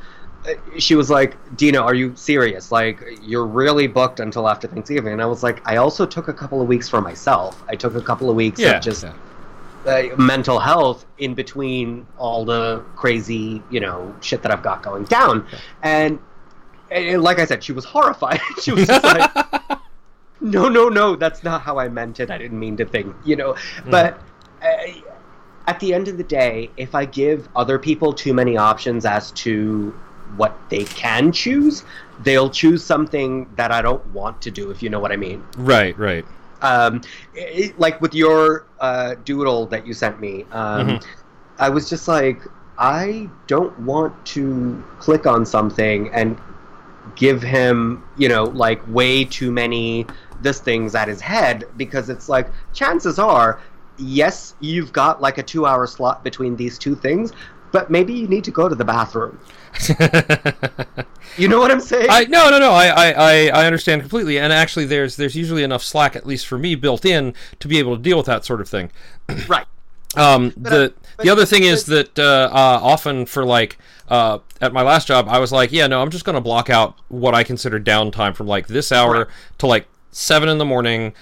uh, 0.46 0.54
she 0.78 0.94
was 0.96 1.08
like, 1.08 1.36
"Dina, 1.56 1.78
are 1.80 1.94
you 1.94 2.14
serious? 2.16 2.72
Like 2.72 3.00
you're 3.22 3.46
really 3.46 3.86
booked 3.86 4.20
until 4.20 4.48
after 4.48 4.66
Thanksgiving." 4.68 5.12
And 5.12 5.22
I 5.22 5.26
was 5.26 5.42
like, 5.42 5.62
"I 5.66 5.76
also 5.76 6.04
took 6.04 6.28
a 6.28 6.32
couple 6.32 6.60
of 6.60 6.66
weeks 6.68 6.88
for 6.88 7.00
myself. 7.00 7.62
I 7.68 7.76
took 7.76 7.94
a 7.94 8.02
couple 8.02 8.28
of 8.28 8.36
weeks 8.36 8.58
Yeah. 8.60 8.76
of 8.76 8.82
just 8.82 9.04
yeah. 9.04 9.12
uh, 9.86 10.16
mental 10.16 10.58
health 10.58 11.06
in 11.18 11.34
between 11.34 12.06
all 12.18 12.44
the 12.44 12.82
crazy, 12.96 13.62
you 13.70 13.80
know, 13.80 14.14
shit 14.20 14.42
that 14.42 14.50
I've 14.52 14.62
got 14.62 14.82
going 14.82 15.04
down. 15.04 15.46
And, 15.82 16.18
and 16.92 17.22
like 17.22 17.38
I 17.38 17.44
said, 17.46 17.62
she 17.64 17.72
was 17.72 17.84
horrified. 17.84 18.40
she 18.62 18.72
was 18.72 18.86
just 18.86 19.04
like, 19.04 19.30
no, 20.40 20.68
no, 20.68 20.88
no, 20.88 21.16
that's 21.16 21.42
not 21.42 21.62
how 21.62 21.78
I 21.78 21.88
meant 21.88 22.20
it. 22.20 22.30
I 22.30 22.38
didn't 22.38 22.58
mean 22.58 22.76
to 22.78 22.84
think, 22.84 23.14
you 23.24 23.36
know. 23.36 23.56
But 23.90 24.20
uh, 24.62 24.66
at 25.66 25.78
the 25.80 25.94
end 25.94 26.08
of 26.08 26.16
the 26.18 26.24
day, 26.24 26.70
if 26.76 26.94
I 26.94 27.04
give 27.04 27.48
other 27.54 27.78
people 27.78 28.12
too 28.12 28.34
many 28.34 28.56
options 28.56 29.04
as 29.06 29.30
to 29.32 29.90
what 30.36 30.56
they 30.70 30.84
can 30.84 31.30
choose, 31.30 31.84
they'll 32.24 32.50
choose 32.50 32.82
something 32.84 33.48
that 33.56 33.70
I 33.70 33.82
don't 33.82 34.04
want 34.12 34.40
to 34.42 34.50
do, 34.50 34.70
if 34.70 34.82
you 34.82 34.88
know 34.90 34.98
what 35.00 35.12
I 35.12 35.16
mean 35.16 35.44
Right. 35.58 35.96
Right. 35.98 36.24
um, 36.62 37.02
it, 37.34 37.78
like 37.78 38.00
with 38.00 38.14
your 38.14 38.66
uh, 38.80 39.16
doodle 39.24 39.66
that 39.66 39.86
you 39.86 39.92
sent 39.92 40.20
me, 40.20 40.46
um, 40.52 40.98
Mhm. 40.98 41.04
I 41.58 41.68
was 41.68 41.88
just 41.90 42.08
like, 42.08 42.40
I 42.78 43.28
don't 43.46 43.78
want 43.80 44.14
to 44.26 44.82
click 44.98 45.26
on 45.26 45.44
something 45.44 46.08
and 46.14 46.38
give 47.16 47.42
him, 47.42 48.02
you 48.16 48.28
know, 48.28 48.44
like 48.44 48.86
way 48.88 49.24
too 49.24 49.50
many 49.52 50.06
this 50.40 50.60
things 50.60 50.94
at 50.94 51.08
his 51.08 51.20
head 51.20 51.64
because 51.76 52.08
it's 52.08 52.28
like 52.28 52.48
chances 52.72 53.18
are, 53.18 53.60
yes, 53.98 54.54
you've 54.60 54.92
got 54.92 55.20
like 55.20 55.38
a 55.38 55.42
two 55.42 55.66
hour 55.66 55.86
slot 55.86 56.24
between 56.24 56.56
these 56.56 56.78
two 56.78 56.94
things. 56.94 57.32
But 57.70 57.90
maybe 57.90 58.12
you 58.12 58.28
need 58.28 58.44
to 58.44 58.50
go 58.50 58.68
to 58.68 58.74
the 58.74 58.84
bathroom. 58.84 59.38
You 61.36 61.48
know 61.48 61.58
what 61.58 61.70
I'm 61.70 61.80
saying? 61.80 62.08
I 62.10 62.24
no 62.24 62.50
no 62.50 62.58
no 62.58 62.72
I, 62.72 62.88
I, 62.88 63.46
I, 63.46 63.66
understand 63.66 64.02
completely 64.02 64.38
and 64.38 64.52
actually 64.52 64.84
there's 64.84 65.16
there's 65.16 65.34
usually 65.34 65.62
enough 65.62 65.82
slack 65.82 66.14
at 66.14 66.26
least 66.26 66.46
for 66.46 66.58
me 66.58 66.74
built 66.74 67.04
in 67.04 67.34
to 67.60 67.68
be 67.68 67.78
able 67.78 67.96
to 67.96 68.02
deal 68.02 68.18
with 68.18 68.26
that 68.26 68.44
sort 68.44 68.60
of 68.60 68.68
thing. 68.68 68.90
right. 69.48 69.66
Um, 70.14 70.52
the 70.58 70.92
uh, 70.94 71.01
but- 71.16 71.24
the 71.24 71.30
other 71.30 71.46
thing 71.46 71.62
is 71.62 71.86
that 71.86 72.18
uh, 72.18 72.48
uh, 72.52 72.80
often 72.82 73.26
for 73.26 73.44
like 73.44 73.78
uh, 74.08 74.38
at 74.60 74.72
my 74.72 74.82
last 74.82 75.06
job 75.08 75.26
I 75.28 75.38
was 75.38 75.52
like 75.52 75.72
yeah 75.72 75.86
no 75.86 76.02
I'm 76.02 76.10
just 76.10 76.24
going 76.24 76.34
to 76.34 76.40
block 76.40 76.70
out 76.70 76.96
what 77.08 77.34
I 77.34 77.44
consider 77.44 77.80
downtime 77.80 78.34
from 78.34 78.46
like 78.46 78.66
this 78.66 78.92
hour 78.92 79.24
Correct. 79.24 79.30
to 79.58 79.66
like 79.66 79.86
seven 80.10 80.48
in 80.48 80.58
the 80.58 80.64
morning. 80.64 81.14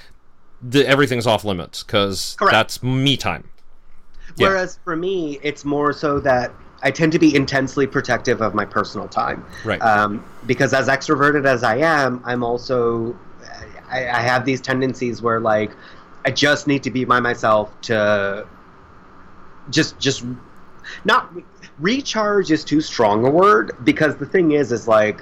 The, 0.62 0.87
everything's 0.87 1.26
off 1.26 1.44
limits 1.44 1.83
because 1.83 2.37
that's 2.50 2.83
me 2.83 3.16
time. 3.16 3.48
Yeah. 4.37 4.48
Whereas 4.48 4.79
for 4.85 4.94
me, 4.94 5.38
it's 5.42 5.64
more 5.64 5.94
so 5.94 6.20
that 6.20 6.53
I 6.83 6.90
tend 6.90 7.12
to 7.12 7.18
be 7.18 7.35
intensely 7.35 7.87
protective 7.87 8.42
of 8.42 8.55
my 8.55 8.66
personal 8.66 9.09
time. 9.09 9.44
Right. 9.64 9.81
Um, 9.81 10.24
because 10.46 10.74
as 10.74 10.88
extroverted 10.88 11.46
as 11.46 11.62
I 11.62 11.76
am, 11.79 12.20
I'm 12.24 12.42
also 12.42 13.16
I, 13.90 14.09
I 14.09 14.20
have 14.20 14.44
these 14.44 14.61
tendencies 14.61 15.20
where 15.22 15.40
like 15.40 15.72
I 16.24 16.31
just 16.31 16.66
need 16.66 16.83
to 16.85 16.90
be 16.90 17.05
by 17.05 17.20
myself 17.20 17.79
to 17.83 18.46
just 19.70 19.98
just 19.98 20.24
not 21.04 21.33
recharge 21.78 22.50
is 22.50 22.64
too 22.64 22.80
strong 22.80 23.24
a 23.26 23.30
word 23.30 23.72
because 23.85 24.16
the 24.16 24.26
thing 24.26 24.52
is 24.52 24.72
is 24.72 24.87
like 24.88 25.20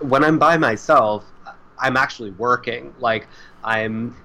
when 0.00 0.24
i'm 0.24 0.38
by 0.38 0.56
myself 0.56 1.24
i'm 1.78 1.96
actually 1.96 2.30
working. 2.32 2.94
Like 3.00 3.26
i'm 3.64 4.16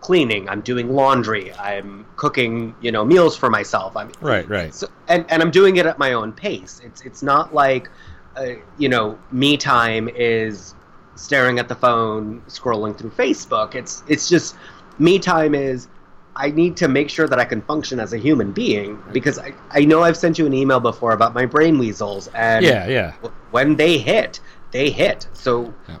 cleaning 0.00 0.46
i'm 0.50 0.60
doing 0.60 0.92
laundry 0.92 1.50
i'm 1.54 2.04
cooking 2.16 2.74
you 2.80 2.92
know 2.92 3.04
meals 3.04 3.36
for 3.36 3.48
myself. 3.48 3.96
I'm 3.96 4.12
Right, 4.20 4.46
right. 4.48 4.74
so, 4.74 4.86
and, 5.08 5.24
and 5.30 5.40
i'm 5.42 5.50
doing 5.50 5.76
it 5.76 5.86
at 5.86 5.98
my 5.98 6.12
own 6.12 6.32
pace. 6.32 6.80
It's 6.84 7.00
it's 7.02 7.22
not 7.22 7.54
like 7.54 7.88
uh, 8.36 8.56
you 8.78 8.88
know 8.88 9.18
me 9.30 9.56
time 9.56 10.08
is 10.08 10.74
staring 11.14 11.58
at 11.58 11.68
the 11.68 11.74
phone 11.74 12.42
scrolling 12.48 12.96
through 12.98 13.10
facebook. 13.10 13.74
It's 13.74 14.02
it's 14.08 14.28
just 14.28 14.56
me 14.98 15.18
time 15.18 15.54
is 15.54 15.88
I 16.36 16.50
need 16.50 16.76
to 16.78 16.88
make 16.88 17.10
sure 17.10 17.28
that 17.28 17.38
I 17.38 17.44
can 17.44 17.62
function 17.62 18.00
as 18.00 18.12
a 18.12 18.18
human 18.18 18.50
being 18.52 19.00
because 19.12 19.38
I, 19.38 19.52
I 19.70 19.84
know 19.84 20.02
I've 20.02 20.16
sent 20.16 20.38
you 20.38 20.46
an 20.46 20.54
email 20.54 20.80
before 20.80 21.12
about 21.12 21.32
my 21.34 21.46
brain 21.46 21.78
weasels 21.78 22.28
and 22.34 22.64
Yeah, 22.64 22.86
yeah. 22.88 23.12
when 23.52 23.76
they 23.76 23.98
hit, 23.98 24.40
they 24.72 24.90
hit. 24.90 25.28
So 25.32 25.72
Yeah. 25.88 25.96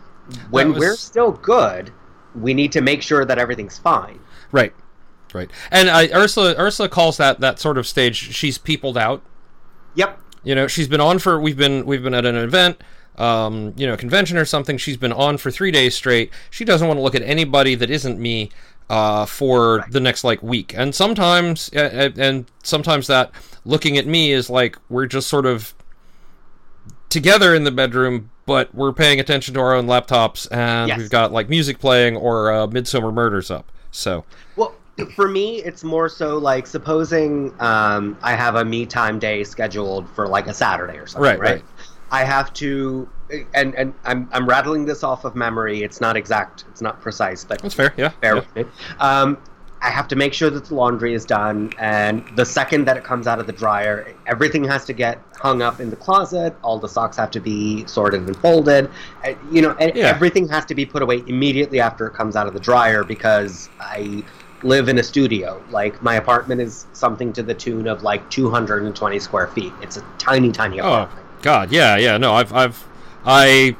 when 0.50 0.70
was- 0.70 0.78
we're 0.80 0.96
still 0.96 1.32
good, 1.32 1.92
we 2.34 2.52
need 2.52 2.72
to 2.72 2.80
make 2.80 3.00
sure 3.02 3.24
that 3.24 3.38
everything's 3.38 3.78
fine. 3.78 4.18
Right. 4.50 4.72
Right. 5.32 5.50
And 5.70 5.88
I, 5.90 6.08
Ursula 6.14 6.54
Ursula 6.58 6.88
calls 6.88 7.16
that 7.16 7.40
that 7.40 7.58
sort 7.58 7.76
of 7.78 7.86
stage 7.86 8.16
she's 8.16 8.56
peopled 8.58 8.96
out. 8.98 9.22
Yep. 9.94 10.20
You 10.44 10.54
know, 10.54 10.66
she's 10.66 10.88
been 10.88 11.00
on 11.00 11.18
for 11.18 11.40
we've 11.40 11.56
been 11.56 11.86
we've 11.86 12.02
been 12.02 12.14
at 12.14 12.24
an 12.24 12.36
event, 12.36 12.80
um, 13.18 13.72
you 13.76 13.86
know, 13.86 13.96
convention 13.96 14.36
or 14.36 14.44
something. 14.44 14.78
She's 14.78 14.96
been 14.96 15.12
on 15.12 15.36
for 15.38 15.50
three 15.50 15.70
days 15.72 15.94
straight. 15.96 16.32
She 16.50 16.64
doesn't 16.64 16.86
want 16.86 16.98
to 16.98 17.02
look 17.02 17.14
at 17.16 17.22
anybody 17.22 17.74
that 17.76 17.90
isn't 17.90 18.18
me 18.18 18.50
uh, 18.90 19.26
for 19.26 19.84
the 19.90 20.00
next 20.00 20.24
like 20.24 20.42
week. 20.42 20.74
And 20.76 20.94
sometimes, 20.94 21.68
and 21.70 22.46
sometimes 22.62 23.06
that 23.06 23.30
looking 23.64 23.96
at 23.98 24.06
me 24.06 24.32
is 24.32 24.50
like 24.50 24.76
we're 24.88 25.06
just 25.06 25.28
sort 25.28 25.46
of 25.46 25.74
together 27.08 27.54
in 27.54 27.64
the 27.64 27.70
bedroom, 27.70 28.30
but 28.46 28.74
we're 28.74 28.92
paying 28.92 29.20
attention 29.20 29.54
to 29.54 29.60
our 29.60 29.74
own 29.74 29.86
laptops, 29.86 30.48
and 30.50 30.88
Yes. 30.88 30.98
we've 30.98 31.10
got 31.10 31.32
like 31.32 31.48
music 31.48 31.78
playing 31.78 32.16
or 32.16 32.52
uh, 32.52 32.66
Midsomer 32.66 33.12
Murders 33.12 33.50
up. 33.50 33.70
So 33.90 34.24
Well, 34.56 34.74
for 35.14 35.28
me, 35.28 35.62
it's 35.62 35.82
more 35.84 36.08
so 36.08 36.38
like 36.38 36.66
supposing 36.66 37.54
um, 37.60 38.18
I 38.22 38.34
have 38.34 38.56
a 38.56 38.64
me 38.64 38.86
time 38.86 39.18
day 39.18 39.44
scheduled 39.44 40.08
for 40.10 40.26
like 40.28 40.46
a 40.46 40.54
Saturday 40.54 40.98
or 40.98 41.06
something, 41.06 41.22
Right, 41.22 41.38
right? 41.40 41.50
right. 41.54 41.64
I 42.10 42.24
have 42.24 42.52
to, 42.54 43.08
and 43.54 43.74
and 43.74 43.94
I'm 44.04 44.28
I'm 44.32 44.46
rattling 44.48 44.84
this 44.84 45.02
off 45.02 45.24
of 45.24 45.34
memory. 45.34 45.82
It's 45.82 46.00
not 46.00 46.16
exact, 46.16 46.64
it's 46.68 46.80
not 46.80 47.00
precise, 47.00 47.44
but 47.44 47.60
that's 47.62 47.74
fair. 47.74 47.94
Yeah. 47.96 48.12
bear 48.20 48.34
yeah. 48.36 48.40
with 48.40 48.56
me. 48.56 48.64
Um, 48.98 49.38
I 49.82 49.90
have 49.90 50.08
to 50.08 50.16
make 50.16 50.32
sure 50.32 50.48
that 50.48 50.64
the 50.64 50.74
laundry 50.74 51.12
is 51.12 51.26
done, 51.26 51.70
and 51.78 52.24
the 52.36 52.46
second 52.46 52.86
that 52.86 52.96
it 52.96 53.04
comes 53.04 53.26
out 53.26 53.38
of 53.38 53.46
the 53.46 53.52
dryer, 53.52 54.14
everything 54.26 54.64
has 54.64 54.86
to 54.86 54.94
get 54.94 55.20
hung 55.34 55.60
up 55.60 55.78
in 55.78 55.90
the 55.90 55.96
closet. 55.96 56.56
All 56.62 56.78
the 56.78 56.88
socks 56.88 57.18
have 57.18 57.30
to 57.32 57.40
be 57.40 57.86
sorted 57.86 58.22
and 58.22 58.34
folded. 58.38 58.90
Uh, 59.22 59.34
you 59.50 59.60
know, 59.60 59.76
and 59.78 59.94
Yeah. 59.94 60.06
everything 60.06 60.48
has 60.48 60.64
to 60.66 60.74
be 60.74 60.86
put 60.86 61.02
away 61.02 61.22
immediately 61.26 61.80
after 61.80 62.06
it 62.06 62.14
comes 62.14 62.34
out 62.34 62.46
of 62.46 62.54
the 62.54 62.60
dryer 62.60 63.04
because 63.04 63.68
I 63.78 64.22
live 64.62 64.88
in 64.88 64.98
a 64.98 65.02
studio. 65.02 65.62
Like 65.70 66.02
my 66.02 66.14
apartment 66.14 66.62
is 66.62 66.86
something 66.94 67.34
to 67.34 67.42
the 67.42 67.52
tune 67.52 67.86
of 67.86 68.02
like 68.02 68.28
220 68.30 69.18
square 69.18 69.48
feet. 69.48 69.72
It's 69.82 69.98
a 69.98 70.04
tiny, 70.16 70.50
tiny 70.50 70.80
Oh 70.80 70.86
apartment. 70.86 71.23
God, 71.44 71.70
yeah, 71.70 71.98
yeah. 71.98 72.16
No, 72.16 72.32
I've, 72.32 72.54
I've, 72.54 72.88
I 73.26 73.76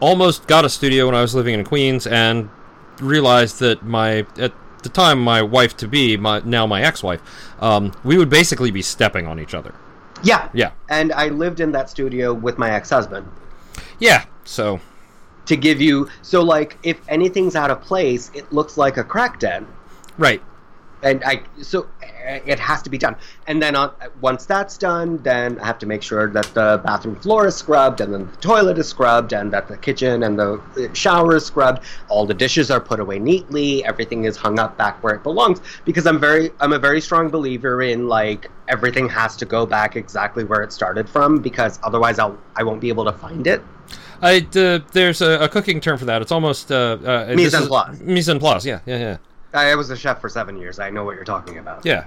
almost 0.00 0.48
got 0.48 0.64
a 0.64 0.68
studio 0.68 1.06
when 1.06 1.14
I 1.14 1.22
was 1.22 1.32
living 1.32 1.54
in 1.54 1.64
Queens, 1.64 2.08
and 2.08 2.50
realized 2.98 3.60
that 3.60 3.84
my 3.84 4.26
at 4.36 4.52
the 4.82 4.88
time 4.88 5.20
my 5.20 5.42
wife 5.42 5.76
to 5.76 5.86
be, 5.86 6.16
my 6.16 6.42
now 6.44 6.66
my 6.66 6.82
ex-wife, 6.82 7.22
um, 7.62 7.92
we 8.02 8.18
would 8.18 8.28
basically 8.28 8.72
be 8.72 8.82
stepping 8.82 9.28
on 9.28 9.38
each 9.38 9.54
other. 9.54 9.72
Yeah, 10.24 10.48
Yeah, 10.52 10.72
and 10.88 11.12
I 11.12 11.28
lived 11.28 11.60
in 11.60 11.70
that 11.70 11.88
studio 11.88 12.34
with 12.34 12.58
my 12.58 12.72
ex-husband. 12.72 13.28
yeah. 14.00 14.24
So 14.44 14.80
to 15.46 15.56
give 15.56 15.80
you 15.80 16.08
so 16.22 16.42
like 16.42 16.78
if 16.82 17.00
anything's 17.08 17.54
out 17.54 17.70
of 17.70 17.80
place 17.80 18.30
it 18.34 18.52
looks 18.52 18.76
like 18.76 18.96
a 18.96 19.04
crack 19.04 19.38
den 19.38 19.66
right, 20.18 20.42
and 21.02 21.22
i 21.24 21.42
so 21.60 21.82
uh, 22.02 22.38
it 22.46 22.58
has 22.58 22.82
to 22.82 22.90
be 22.90 22.98
done 22.98 23.16
and 23.46 23.62
then 23.62 23.74
on, 23.74 23.92
once 24.20 24.44
that's 24.46 24.78
done 24.78 25.16
then 25.18 25.58
i 25.60 25.66
have 25.66 25.78
to 25.78 25.86
make 25.86 26.02
sure 26.02 26.28
that 26.28 26.44
the 26.54 26.80
bathroom 26.84 27.16
floor 27.16 27.46
is 27.46 27.54
scrubbed 27.54 28.00
and 28.00 28.12
then 28.14 28.26
the 28.26 28.36
toilet 28.36 28.78
is 28.78 28.88
scrubbed 28.88 29.32
and 29.32 29.52
that 29.52 29.68
the 29.68 29.76
kitchen 29.76 30.22
and 30.22 30.38
the 30.38 30.60
uh, 30.78 30.92
shower 30.94 31.36
is 31.36 31.44
scrubbed 31.44 31.82
all 32.08 32.26
the 32.26 32.34
dishes 32.34 32.70
are 32.70 32.80
put 32.80 33.00
away 33.00 33.18
neatly 33.18 33.84
everything 33.84 34.24
is 34.24 34.36
hung 34.36 34.58
up 34.58 34.76
back 34.76 35.02
where 35.02 35.14
it 35.14 35.22
belongs 35.22 35.60
because 35.84 36.06
i'm 36.06 36.20
very 36.20 36.50
i'm 36.60 36.72
a 36.72 36.78
very 36.78 37.00
strong 37.00 37.28
believer 37.28 37.82
in 37.82 38.08
like 38.08 38.50
everything 38.68 39.08
has 39.08 39.36
to 39.36 39.44
go 39.44 39.66
back 39.66 39.96
exactly 39.96 40.44
where 40.44 40.62
it 40.62 40.72
started 40.72 41.08
from 41.08 41.40
because 41.40 41.78
otherwise 41.82 42.18
i'll 42.18 42.38
i 42.56 42.62
won't 42.62 42.80
be 42.80 42.88
able 42.88 43.04
to 43.04 43.12
find 43.12 43.46
it 43.46 43.62
I 44.22 44.46
uh, 44.54 44.78
there's 44.92 45.20
a, 45.20 45.40
a 45.40 45.48
cooking 45.48 45.80
term 45.80 45.98
for 45.98 46.04
that. 46.04 46.22
It's 46.22 46.30
almost 46.30 46.70
uh, 46.70 46.96
uh, 47.04 47.34
Mise 47.34 47.54
en 47.54 47.66
place. 47.66 48.00
Mise 48.00 48.28
en 48.28 48.38
place. 48.38 48.64
Yeah, 48.64 48.78
yeah, 48.86 48.98
yeah, 48.98 49.16
I 49.52 49.74
was 49.74 49.90
a 49.90 49.96
chef 49.96 50.20
for 50.20 50.28
seven 50.28 50.56
years. 50.56 50.78
I 50.78 50.90
know 50.90 51.04
what 51.04 51.14
you're 51.14 51.24
talking 51.24 51.58
about. 51.58 51.84
yeah. 51.84 52.06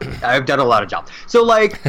I've 0.22 0.46
done 0.46 0.58
a 0.58 0.64
lot 0.64 0.82
of 0.82 0.88
jobs. 0.88 1.10
So 1.26 1.42
like, 1.42 1.80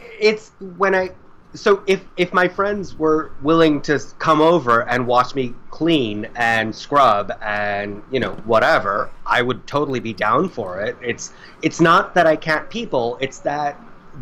it's 0.20 0.50
when 0.76 0.94
I. 0.94 1.10
So 1.54 1.82
if 1.86 2.02
if 2.16 2.32
my 2.32 2.48
friends 2.48 2.98
were 2.98 3.32
willing 3.42 3.82
to 3.82 4.02
come 4.18 4.40
over 4.40 4.88
and 4.88 5.06
watch 5.06 5.34
me 5.34 5.54
clean 5.70 6.30
and 6.34 6.74
scrub 6.74 7.30
and 7.42 8.02
you 8.10 8.20
know 8.20 8.32
whatever, 8.46 9.10
I 9.26 9.42
would 9.42 9.66
totally 9.66 10.00
be 10.00 10.14
down 10.14 10.48
for 10.48 10.80
it. 10.80 10.96
It's 11.02 11.32
it's 11.60 11.80
not 11.80 12.14
that 12.14 12.26
I 12.26 12.36
can't 12.36 12.68
people. 12.70 13.18
It's 13.20 13.40
that 13.40 13.78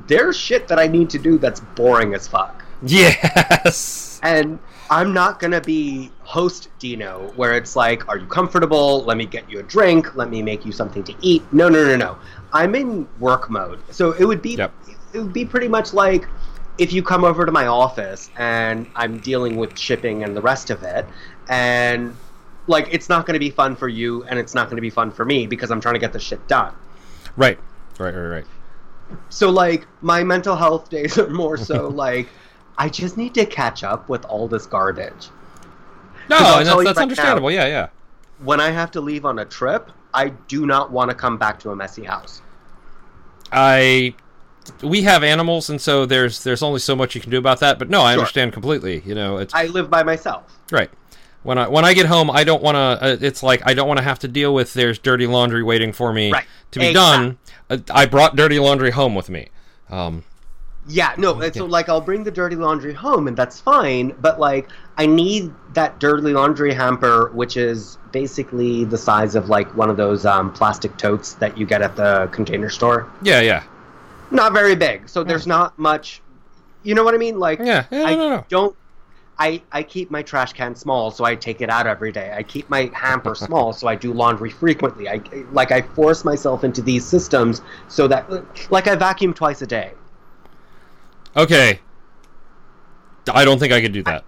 there's 0.09 0.37
shit 0.37 0.67
that 0.69 0.79
I 0.79 0.89
need 0.89 1.09
to 1.11 1.19
do 1.19 1.39
that's 1.39 1.61
boring 1.61 2.15
as 2.15 2.27
fuck. 2.27 2.65
Yes. 2.87 4.21
And 4.23 4.59
I'm 4.91 5.13
not 5.13 5.39
gonna 5.39 5.61
be 5.61 6.11
host 6.21 6.69
Dino, 6.79 7.33
where 7.37 7.55
it's 7.57 7.77
like, 7.77 8.09
"Are 8.09 8.19
you 8.19 8.27
comfortable? 8.27 9.05
Let 9.05 9.17
me 9.17 9.25
get 9.27 9.49
you 9.51 9.61
a 9.61 9.63
drink. 9.63 10.17
Let 10.17 10.31
me 10.31 10.43
make 10.43 10.67
you 10.67 10.73
something 10.73 11.05
to 11.05 11.15
eat." 11.21 11.43
No, 11.53 11.69
no, 11.69 11.85
no, 11.85 11.97
no. 11.97 12.19
I'm 12.53 12.75
in 12.75 13.07
work 13.19 13.49
mode, 13.51 13.79
so 13.91 14.13
it 14.13 14.25
would 14.25 14.43
be 14.43 14.57
Yep. 14.57 14.73
it 15.13 15.19
would 15.21 15.33
be 15.33 15.45
pretty 15.45 15.69
much 15.69 15.93
like 15.93 16.27
if 16.79 16.93
you 16.93 17.03
come 17.03 17.25
over 17.25 17.47
to 17.47 17.53
my 17.53 17.67
office 17.67 18.31
and 18.37 18.87
I'm 18.97 19.19
dealing 19.19 19.57
with 19.57 19.79
shipping 19.79 20.25
and 20.25 20.37
the 20.37 20.43
rest 20.43 20.71
of 20.71 20.83
it, 20.83 21.07
and 21.49 22.17
like 22.67 22.89
it's 22.91 23.09
not 23.09 23.27
going 23.27 23.35
to 23.35 23.41
be 23.41 23.51
fun 23.51 23.77
for 23.77 23.89
you, 23.89 24.25
and 24.25 24.39
it's 24.39 24.55
not 24.55 24.67
going 24.67 24.77
to 24.77 24.83
be 24.83 24.91
fun 24.91 25.11
for 25.11 25.25
me 25.25 25.47
because 25.47 25.71
I'm 25.71 25.81
trying 25.81 25.95
to 25.95 26.01
get 26.01 26.13
the 26.13 26.19
shit 26.21 26.47
done. 26.49 26.75
Right, 27.37 27.59
right, 27.99 28.15
right, 28.15 28.29
right. 28.29 28.45
So 29.29 29.51
like 29.51 29.87
my 30.01 30.25
mental 30.25 30.57
health 30.57 30.91
days 30.97 31.17
are 31.19 31.31
more 31.31 31.57
so 31.57 31.89
like 32.07 32.29
I 32.81 32.89
just 32.89 33.17
need 33.17 33.35
to 33.35 33.45
catch 33.45 33.85
up 33.85 34.09
with 34.09 34.25
all 34.25 34.49
this 34.49 34.65
garbage. 34.67 35.29
No, 36.31 36.37
'Cause 36.39 36.47
I'll 36.47 36.59
and 36.59 36.67
that's, 36.67 36.77
that's 36.85 36.97
right 36.97 37.03
understandable. 37.03 37.51
Yeah, 37.51 37.67
yeah. 37.67 37.89
When 38.43 38.59
I 38.61 38.71
have 38.71 38.91
to 38.93 39.01
leave 39.01 39.25
on 39.27 39.39
a 39.39 39.45
trip, 39.45 39.91
I 40.15 40.31
do 40.49 40.65
not 40.65 40.91
want 40.91 41.11
to 41.11 41.15
come 41.15 41.37
back 41.37 41.59
to 41.61 41.71
a 41.71 41.77
messy 41.77 42.05
house. 42.05 42.41
I 43.53 44.15
we 44.83 45.03
have 45.03 45.23
animals, 45.23 45.69
and 45.71 45.81
so 45.81 46.07
there's 46.07 46.43
there's 46.45 46.63
only 46.63 46.81
so 46.81 46.95
much 46.97 47.15
you 47.15 47.21
can 47.21 47.31
do 47.31 47.39
about 47.39 47.61
that. 47.61 47.79
But 47.79 47.91
no, 47.91 48.01
I 48.03 48.13
Sure. 48.13 48.21
understand 48.21 48.53
completely. 48.53 49.03
You 49.05 49.15
know, 49.15 49.39
it's 49.39 49.55
I 49.55 49.67
live 49.67 49.91
by 49.91 50.03
myself. 50.03 50.45
right. 50.71 50.91
When 51.43 51.57
I 51.57 51.69
when 51.69 51.85
I 51.87 51.95
get 51.95 52.05
home, 52.07 52.31
I 52.31 52.45
don't 52.45 52.63
want 52.63 52.75
to. 52.77 52.81
Uh, 52.81 53.17
it's 53.21 53.43
like 53.43 53.63
I 53.65 53.73
don't 53.75 53.89
want 53.89 53.97
to 53.99 54.05
have 54.05 54.19
to 54.21 54.29
deal 54.29 54.53
with 54.55 54.75
there's 54.75 54.99
dirty 54.99 55.27
laundry 55.27 55.63
waiting 55.63 55.93
for 55.93 56.13
me 56.13 56.31
Right. 56.33 56.45
to 56.73 56.79
be 56.79 56.89
Exact- 56.89 56.95
done. 57.19 57.39
Uh, 57.71 57.79
I 57.95 58.05
brought 58.07 58.37
dirty 58.37 58.59
laundry 58.59 58.91
home 58.91 59.15
with 59.15 59.31
me. 59.31 59.49
Um, 59.91 60.25
Yeah, 60.91 61.15
no, 61.17 61.41
and 61.41 61.55
so 61.55 61.67
like 61.67 61.89
I'll 61.89 62.01
bring 62.01 62.25
the 62.25 62.31
dirty 62.31 62.57
laundry 62.57 62.93
home 62.93 63.29
and 63.29 63.37
that's 63.37 63.61
fine, 63.61 64.15
but 64.21 64.41
like 64.41 64.69
I 64.99 65.07
need 65.07 65.53
that 65.75 66.01
dirty 66.01 66.33
laundry 66.33 66.75
hamper 66.75 67.31
which 67.33 67.57
is 67.57 67.97
basically 68.13 68.85
the 68.85 68.99
size 68.99 69.35
of 69.37 69.49
like 69.49 69.75
one 69.77 69.89
of 69.89 69.97
those 69.97 70.27
um, 70.27 70.53
plastic 70.53 70.97
totes 70.97 71.35
that 71.35 71.57
you 71.57 71.65
get 71.65 71.81
at 71.81 71.95
the 71.97 72.29
container 72.33 72.69
store. 72.69 73.11
yeah, 73.23 73.41
yeah, 73.41 73.63
Not 74.31 74.53
very 74.53 74.75
big, 74.75 75.09
so 75.09 75.23
there's 75.23 75.47
not 75.47 75.79
much 75.79 76.23
you 76.83 76.95
know 76.95 77.05
what 77.05 77.15
I 77.15 77.19
mean? 77.19 77.39
Like 77.39 77.59
yeah. 77.59 77.87
yeah 77.91 78.05
I 78.05 78.15
no, 78.15 78.29
no. 78.29 78.45
don't. 78.49 78.77
I, 79.39 79.63
I 79.73 79.83
keep 79.83 80.11
my 80.11 80.23
trash 80.23 80.53
can 80.53 80.75
small, 80.75 81.11
so 81.11 81.25
I 81.25 81.35
take 81.35 81.63
it 81.63 81.71
out 81.71 81.87
every 81.87 82.13
day. 82.13 82.31
I 82.37 82.43
keep 82.43 82.69
my 82.69 82.91
hamper 82.93 83.35
small, 83.47 83.73
so 83.73 83.89
I 83.89 83.95
do 83.95 84.13
laundry 84.13 84.51
frequently. 84.51 85.09
I 85.09 85.23
like 85.53 85.73
I 85.73 85.83
force 85.83 86.25
myself 86.25 86.63
into 86.65 86.83
these 86.83 87.07
systems 87.07 87.63
so 87.89 88.07
that 88.09 88.31
like 88.71 88.87
I 88.87 88.95
vacuum 88.97 89.33
twice 89.33 89.63
a 89.63 89.67
day. 89.67 89.93
Okay. 91.37 91.81
I 93.33 93.45
don't 93.45 93.59
think 93.59 93.73
I 93.73 93.81
could 93.81 93.93
do 93.93 94.03
that. 94.05 94.25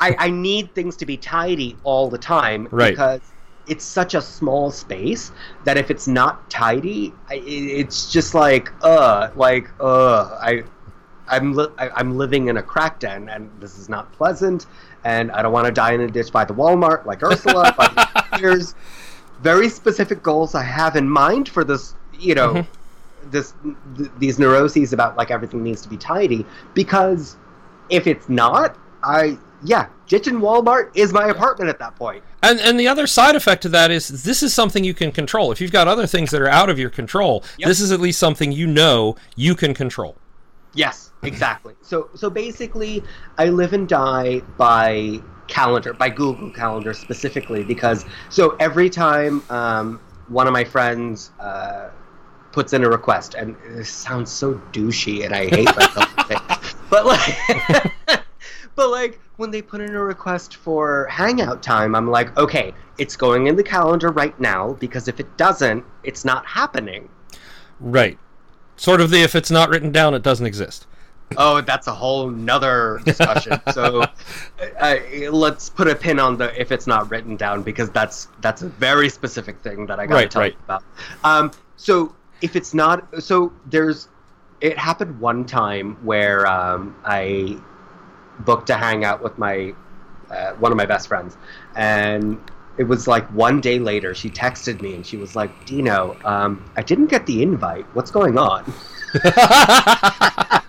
I, 0.00 0.16
I 0.18 0.30
need 0.30 0.74
things 0.74 0.96
to 0.96 1.06
be 1.06 1.16
tidy 1.16 1.76
all 1.84 2.08
the 2.10 2.18
time 2.18 2.66
Right. 2.72 2.90
because 2.90 3.20
it's 3.68 3.84
such 3.84 4.14
a 4.14 4.20
small 4.22 4.72
space 4.72 5.30
that 5.64 5.76
if 5.76 5.90
it's 5.90 6.08
not 6.08 6.50
tidy, 6.50 7.12
I, 7.28 7.34
it's 7.46 8.10
just 8.10 8.34
like 8.34 8.72
uh, 8.82 9.30
like 9.36 9.68
uh, 9.78 10.36
I, 10.40 10.64
I'm 11.28 11.52
li- 11.54 11.68
I, 11.78 11.90
I'm 11.90 12.18
living 12.18 12.48
in 12.48 12.56
a 12.56 12.62
crack 12.62 12.98
den, 12.98 13.28
and 13.28 13.48
this 13.60 13.78
is 13.78 13.88
not 13.88 14.12
pleasant. 14.12 14.66
And 15.04 15.30
I 15.30 15.42
don't 15.42 15.52
want 15.52 15.66
to 15.66 15.72
die 15.72 15.92
in 15.92 16.00
a 16.00 16.08
ditch 16.08 16.32
by 16.32 16.44
the 16.44 16.54
Walmart 16.54 17.06
like 17.06 17.22
Ursula. 17.22 17.72
but 17.76 18.26
there's 18.40 18.74
very 19.40 19.68
specific 19.68 20.22
goals 20.24 20.56
I 20.56 20.62
have 20.64 20.96
in 20.96 21.08
mind 21.08 21.48
for 21.48 21.62
this, 21.62 21.94
you 22.18 22.34
know, 22.34 22.54
Mhm. 22.54 22.66
This 23.30 23.54
th- 23.96 24.10
these 24.18 24.38
neuroses 24.38 24.92
about 24.92 25.16
like 25.16 25.30
everything 25.30 25.62
needs 25.62 25.82
to 25.82 25.88
be 25.88 25.96
tidy 25.96 26.44
because 26.74 27.36
if 27.88 28.06
it's 28.06 28.28
not, 28.28 28.76
I 29.02 29.38
yeah, 29.64 29.86
ditching 30.08 30.40
Walmart 30.40 30.90
is 30.94 31.12
my 31.12 31.28
apartment 31.28 31.68
at 31.70 31.78
that 31.78 31.94
point. 31.96 32.24
And 32.42 32.58
and 32.60 32.78
the 32.78 32.88
other 32.88 33.06
side 33.06 33.36
effect 33.36 33.64
of 33.64 33.72
that 33.72 33.90
is 33.90 34.24
this 34.24 34.42
is 34.42 34.52
something 34.52 34.82
you 34.84 34.94
can 34.94 35.12
control. 35.12 35.52
If 35.52 35.60
you've 35.60 35.72
got 35.72 35.88
other 35.88 36.06
things 36.06 36.30
that 36.30 36.40
are 36.40 36.48
out 36.48 36.68
of 36.68 36.78
your 36.78 36.90
control, 36.90 37.44
Yep. 37.58 37.68
this 37.68 37.80
is 37.80 37.92
at 37.92 38.00
least 38.00 38.18
something 38.18 38.50
you 38.52 38.66
know 38.66 39.16
you 39.36 39.54
can 39.54 39.74
control. 39.74 40.16
Yes, 40.74 41.12
exactly. 41.22 41.74
so 41.82 42.08
so 42.14 42.30
basically, 42.30 43.02
I 43.38 43.50
live 43.50 43.72
and 43.74 43.88
die 43.88 44.40
by 44.56 45.20
calendar, 45.48 45.92
by 45.92 46.08
Google 46.08 46.50
Calendar 46.50 46.94
specifically, 46.94 47.62
because 47.62 48.06
so 48.30 48.56
every 48.58 48.88
time 48.88 49.42
um, 49.50 50.00
one 50.28 50.46
of 50.46 50.52
my 50.54 50.64
friends 50.64 51.30
uh, 51.38 51.90
puts 52.52 52.72
in 52.72 52.84
a 52.84 52.88
request, 52.88 53.34
and 53.34 53.56
it 53.76 53.86
sounds 53.86 54.30
so 54.30 54.54
douchey, 54.72 55.24
and 55.24 55.34
I 55.34 55.46
hate 55.48 55.74
myself, 55.76 56.08
for 56.12 56.24
saying 56.28 56.40
it, 56.48 56.74
but 56.90 57.06
like. 57.06 57.92
But 58.74 58.90
like 58.90 59.20
when 59.36 59.50
they 59.50 59.60
put 59.60 59.80
in 59.80 59.94
a 59.94 60.02
request 60.02 60.56
for 60.56 61.06
hangout 61.06 61.62
time, 61.62 61.94
I'm 61.94 62.10
like, 62.10 62.34
okay, 62.38 62.72
it's 62.96 63.16
going 63.16 63.46
in 63.46 63.56
the 63.56 63.62
calendar 63.62 64.08
right 64.10 64.38
now 64.40 64.72
because 64.74 65.08
if 65.08 65.20
it 65.20 65.36
doesn't, 65.36 65.84
it's 66.04 66.24
not 66.24 66.46
happening. 66.46 67.08
Right. 67.80 68.18
Sort 68.76 69.00
of 69.00 69.10
the 69.10 69.22
if 69.22 69.34
it's 69.34 69.50
not 69.50 69.68
written 69.68 69.92
down, 69.92 70.14
it 70.14 70.22
doesn't 70.22 70.46
exist. 70.46 70.86
Oh, 71.36 71.60
that's 71.60 71.86
a 71.86 71.92
whole 71.94 72.30
nother 72.30 73.00
discussion. 73.04 73.60
so, 73.72 74.04
uh, 74.80 74.96
let's 75.30 75.68
put 75.68 75.88
a 75.88 75.94
pin 75.94 76.18
on 76.18 76.36
the 76.36 76.58
if 76.60 76.72
it's 76.72 76.86
not 76.86 77.10
written 77.10 77.36
down 77.36 77.62
because 77.62 77.90
that's 77.90 78.28
that's 78.40 78.62
a 78.62 78.68
very 78.68 79.08
specific 79.08 79.58
thing 79.60 79.86
that 79.86 80.00
I 80.00 80.06
got 80.06 80.14
to 80.14 80.14
Right, 80.14 80.30
tell 80.30 80.42
right. 80.42 80.52
you 80.52 80.58
about. 80.64 80.84
Um, 81.24 81.50
so 81.76 82.14
if 82.42 82.56
it's 82.56 82.74
not, 82.74 83.22
so 83.22 83.52
there's, 83.66 84.08
it 84.60 84.76
happened 84.78 85.20
one 85.20 85.44
time 85.44 85.96
where 86.04 86.46
um, 86.46 86.96
I 87.04 87.58
booked 88.40 88.70
a 88.70 88.76
hangout 88.76 89.22
with 89.22 89.38
my 89.38 89.74
uh, 90.30 90.52
one 90.54 90.72
of 90.72 90.78
my 90.78 90.86
best 90.86 91.08
friends, 91.08 91.36
and 91.76 92.40
it 92.78 92.84
was 92.84 93.06
like 93.06 93.26
one 93.34 93.60
day 93.60 93.78
later 93.78 94.14
she 94.14 94.30
texted 94.30 94.80
me 94.80 94.94
and 94.94 95.06
she 95.06 95.16
was 95.16 95.36
like, 95.36 95.66
"Dino, 95.66 96.16
um, 96.24 96.64
I 96.76 96.82
didn't 96.82 97.06
get 97.06 97.26
the 97.26 97.42
invite. 97.42 97.84
What's 97.94 98.10
going 98.10 98.38
on?" 98.38 98.72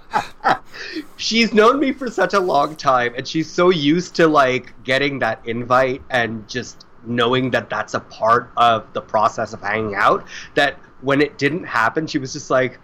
she's 1.16 1.54
known 1.54 1.80
me 1.80 1.94
for 1.94 2.10
such 2.10 2.34
a 2.34 2.40
long 2.40 2.76
time 2.76 3.14
and 3.16 3.26
she's 3.26 3.50
so 3.50 3.70
used 3.70 4.16
to 4.16 4.28
like 4.28 4.74
getting 4.84 5.20
that 5.20 5.40
invite 5.46 6.02
and 6.10 6.48
just 6.50 6.86
knowing 7.06 7.50
that 7.52 7.70
that's 7.70 7.94
a 7.94 8.00
part 8.02 8.52
of 8.58 8.92
the 8.94 9.02
process 9.02 9.54
of 9.54 9.62
hanging 9.62 9.96
out 9.96 10.26
that 10.56 10.78
when 11.04 11.22
it 11.22 11.38
didn't 11.38 11.64
happen 11.64 12.08
she 12.08 12.18
was 12.18 12.34
just 12.34 12.50
like 12.50 12.80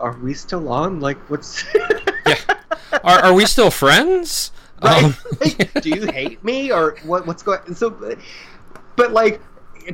are 0.00 0.16
we 0.18 0.34
still 0.34 0.68
on 0.68 1.00
like 1.00 1.18
what's 1.30 1.64
are, 3.04 3.18
are 3.24 3.34
we 3.34 3.44
still 3.46 3.70
friends? 3.70 4.52
right 4.82 5.04
Um, 5.04 5.16
do 5.80 5.90
you 5.90 6.06
hate 6.06 6.42
me 6.44 6.70
or 6.70 6.96
what 7.04 7.26
what's 7.26 7.42
going 7.42 7.74
so 7.74 7.90
but 8.96 9.12
like 9.12 9.40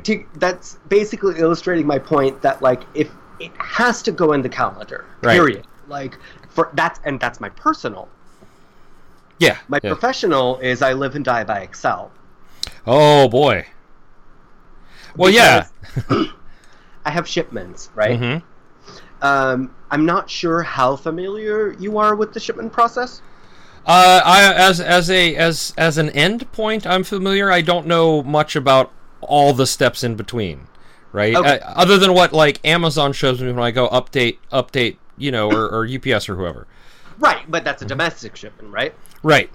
to, 0.03 0.25
that's 0.35 0.77
basically 0.89 1.39
illustrating 1.39 1.85
my 1.85 1.99
point 1.99 2.41
that 2.41 2.61
like 2.61 2.83
if 2.93 3.11
it 3.39 3.51
has 3.57 4.01
to 4.03 4.11
go 4.11 4.33
in 4.33 4.41
the 4.41 4.49
calendar 4.49 5.05
Right. 5.21 5.33
period 5.33 5.67
like 5.87 6.17
for 6.49 6.69
that's 6.73 6.99
and 7.05 7.19
that's 7.19 7.39
my 7.39 7.49
personal 7.49 8.09
yeah. 9.39 9.57
My 9.67 9.79
yeah. 9.83 9.89
professional 9.89 10.57
is 10.59 10.81
I 10.81 10.93
live 10.93 11.15
and 11.15 11.25
die 11.25 11.43
by 11.43 11.59
Excel. 11.59 12.11
Oh 12.87 13.27
boy. 13.27 13.65
Well, 15.15 15.29
yeah. 15.29 15.67
I 17.05 17.11
have 17.11 17.27
shipments, 17.27 17.89
right? 17.95 18.17
hmm 18.17 18.37
Um, 19.21 19.73
I'm 19.91 20.05
not 20.05 20.29
sure 20.29 20.61
how 20.63 20.95
familiar 20.95 21.73
you 21.73 21.97
are 21.97 22.15
with 22.15 22.33
the 22.33 22.39
shipment 22.39 22.73
process. 22.73 23.21
Uh, 23.85 24.21
I 24.23 24.53
as 24.53 24.79
as 24.79 25.09
a 25.09 25.35
as 25.35 25.73
as 25.77 25.97
an 25.97 26.09
end 26.11 26.49
point, 26.51 26.87
I'm 26.87 27.03
familiar. 27.03 27.51
I 27.51 27.61
don't 27.61 27.85
know 27.85 28.23
much 28.23 28.55
about 28.55 28.91
all 29.21 29.53
the 29.53 29.67
steps 29.67 30.03
in 30.03 30.15
between, 30.15 30.67
right? 31.11 31.35
Okay. 31.35 31.59
Uh, 31.59 31.73
other 31.75 31.97
than 31.97 32.13
what 32.13 32.31
like 32.31 32.65
Amazon 32.65 33.11
shows 33.13 33.41
me 33.41 33.51
when 33.51 33.63
I 33.63 33.71
go 33.71 33.89
update 33.89 34.37
update, 34.51 34.97
you 35.17 35.31
know, 35.31 35.51
or, 35.51 35.69
or 35.69 35.87
UPS 35.87 36.29
or 36.29 36.35
whoever. 36.35 36.67
Right, 37.19 37.49
but 37.49 37.63
that's 37.63 37.81
a 37.81 37.85
domestic 37.85 38.35
shipment, 38.35 38.73
right? 38.73 38.93
Right. 39.21 39.49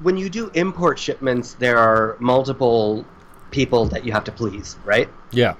When 0.00 0.16
you 0.16 0.28
do 0.28 0.50
import 0.54 0.98
shipments, 0.98 1.54
there 1.54 1.76
are 1.78 2.16
multiple 2.18 3.04
people 3.50 3.86
that 3.86 4.04
you 4.04 4.12
have 4.12 4.24
to 4.24 4.32
please, 4.32 4.76
right? 4.84 5.08
Yeah. 5.30 5.54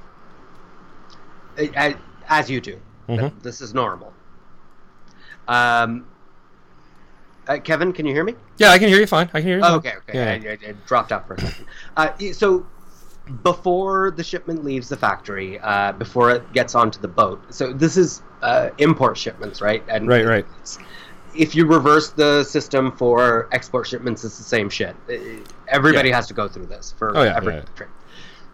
As 2.28 2.50
you 2.50 2.60
do. 2.60 2.80
Mhm. 3.08 3.42
This 3.42 3.60
is 3.60 3.74
normal. 3.74 4.12
Um, 5.46 6.06
uh, 7.46 7.58
Kevin, 7.58 7.92
can 7.92 8.06
you 8.06 8.14
hear 8.14 8.24
me? 8.24 8.34
Yeah, 8.56 8.70
I 8.70 8.78
can 8.78 8.88
hear 8.88 8.98
you 8.98 9.06
fine. 9.06 9.28
I 9.34 9.40
can 9.40 9.48
hear 9.48 9.58
you. 9.58 9.64
Oh, 9.64 9.74
okay, 9.76 9.92
okay. 10.08 10.40
Yeah. 10.42 10.50
I, 10.50 10.52
I, 10.52 10.70
I 10.70 10.74
dropped 10.86 11.12
out 11.12 11.26
for 11.26 11.34
a 11.34 11.40
second. 11.40 11.66
Uh, 11.96 12.08
so 12.32 12.66
before 13.42 14.10
the 14.10 14.24
shipment 14.24 14.64
leaves 14.64 14.88
the 14.88 14.96
factory, 14.96 15.58
uh, 15.60 15.92
before 15.92 16.30
it 16.30 16.50
gets 16.54 16.74
onto 16.74 16.98
the 17.00 17.08
boat, 17.08 17.42
so 17.54 17.72
this 17.72 17.96
is 17.98 18.22
uh, 18.42 18.70
import 18.78 19.18
shipments, 19.18 19.60
right? 19.60 19.82
And 19.88 20.08
Right, 20.08 20.24
right. 20.24 20.46
If 21.36 21.54
you 21.54 21.66
reverse 21.66 22.10
the 22.10 22.44
system 22.44 22.92
for 22.92 23.48
export 23.52 23.86
shipments, 23.88 24.24
it's 24.24 24.38
the 24.38 24.44
same 24.44 24.70
shit. 24.70 24.94
Uh, 25.10 25.14
Everybody 25.68 26.10
has 26.10 26.26
to 26.28 26.34
go 26.34 26.46
through 26.48 26.66
this 26.66 26.94
for 26.96 27.16
Oh, 27.16 27.22
yeah, 27.24 27.36
every 27.36 27.52
yeah, 27.54 27.58
yeah. 27.58 27.64
country. 27.66 27.86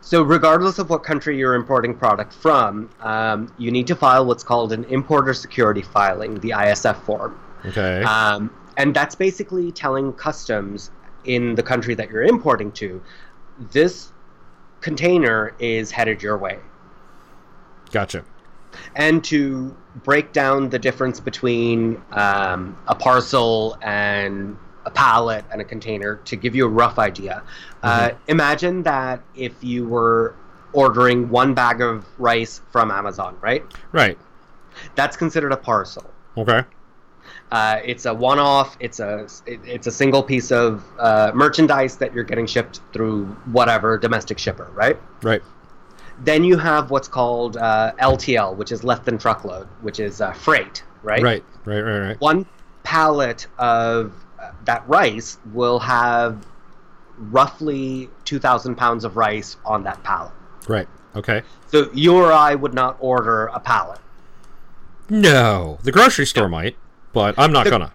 So, 0.02 0.22
regardless 0.22 0.78
of 0.78 0.88
what 0.88 1.02
country 1.02 1.38
you're 1.38 1.54
importing 1.54 1.94
product 1.94 2.32
from, 2.32 2.88
um, 3.00 3.52
you 3.58 3.70
need 3.70 3.86
to 3.88 3.94
file 3.94 4.24
what's 4.24 4.42
called 4.42 4.72
an 4.72 4.84
importer 4.84 5.34
security 5.34 5.82
filing, 5.82 6.40
the 6.40 6.50
ISF 6.50 7.02
form. 7.02 7.38
Okay. 7.66 8.02
Um, 8.02 8.50
and 8.76 8.96
that's 8.96 9.14
basically 9.14 9.70
telling 9.72 10.12
customs 10.14 10.90
in 11.24 11.54
the 11.54 11.62
country 11.62 11.94
that 11.94 12.10
you're 12.10 12.22
importing 12.22 12.72
to, 12.72 13.02
this 13.72 14.10
container 14.80 15.54
is 15.58 15.90
headed 15.90 16.22
your 16.22 16.38
way. 16.38 16.58
gotcha. 17.90 18.24
And 18.96 19.22
to 19.24 19.76
break 19.96 20.32
down 20.32 20.70
the 20.70 20.78
difference 20.78 21.20
between 21.20 22.00
um, 22.12 22.78
a 22.86 22.94
parcel 22.94 23.76
and 23.82 24.56
a 24.84 24.90
pallet 24.90 25.44
and 25.52 25.60
a 25.60 25.64
container, 25.64 26.16
to 26.16 26.36
give 26.36 26.54
you 26.54 26.64
a 26.66 26.68
rough 26.68 26.98
idea, 26.98 27.42
uh, 27.82 28.10
imagine 28.28 28.82
that 28.82 29.22
if 29.34 29.52
you 29.62 29.86
were 29.86 30.34
ordering 30.72 31.28
one 31.28 31.54
bag 31.54 31.80
of 31.80 32.06
rice 32.18 32.60
from 32.70 32.90
Amazon, 32.90 33.36
right? 33.40 33.64
Right. 33.92 34.18
That's 34.94 35.16
considered 35.16 35.52
a 35.52 35.56
parcel. 35.56 36.08
Okay. 36.36 36.62
Uh, 37.50 37.80
it's 37.84 38.06
a 38.06 38.14
one-off. 38.14 38.76
It's 38.80 39.00
a 39.00 39.26
it, 39.46 39.60
it's 39.64 39.86
a 39.86 39.90
single 39.90 40.22
piece 40.22 40.52
of 40.52 40.84
uh, 40.98 41.32
merchandise 41.34 41.96
that 41.96 42.14
you're 42.14 42.24
getting 42.24 42.46
shipped 42.46 42.80
through 42.92 43.26
whatever 43.52 43.98
domestic 43.98 44.38
shipper, 44.38 44.70
right? 44.72 44.98
Right. 45.22 45.42
Then 46.20 46.44
you 46.44 46.56
have 46.58 46.90
what's 46.90 47.08
called 47.08 47.56
uh, 47.56 47.92
LTL, 47.98 48.56
which 48.56 48.72
is 48.72 48.84
less 48.84 49.00
than 49.00 49.18
truckload, 49.18 49.66
which 49.80 49.98
is 49.98 50.20
uh, 50.20 50.32
freight, 50.32 50.84
right? 51.02 51.22
Right. 51.22 51.44
Right. 51.64 51.80
Right. 51.80 51.98
Right. 52.08 52.20
One 52.20 52.46
pallet 52.84 53.46
of 53.58 54.12
uh, 54.12 54.29
that 54.64 54.88
rice 54.88 55.38
will 55.52 55.78
have 55.78 56.46
roughly 57.18 58.08
two 58.24 58.38
thousand 58.38 58.76
pounds 58.76 59.04
of 59.04 59.16
rice 59.16 59.56
on 59.64 59.82
that 59.84 60.02
pallet. 60.02 60.32
Right. 60.68 60.88
Okay. 61.16 61.42
So 61.66 61.90
you 61.92 62.14
or 62.16 62.32
I 62.32 62.54
would 62.54 62.74
not 62.74 62.96
order 63.00 63.46
a 63.46 63.60
pallet. 63.60 63.98
No, 65.08 65.78
the 65.82 65.90
grocery 65.92 66.26
store 66.26 66.48
might, 66.48 66.76
but 67.12 67.34
I'm 67.38 67.52
not 67.52 67.64
The- 67.64 67.70
gonna. 67.70 67.92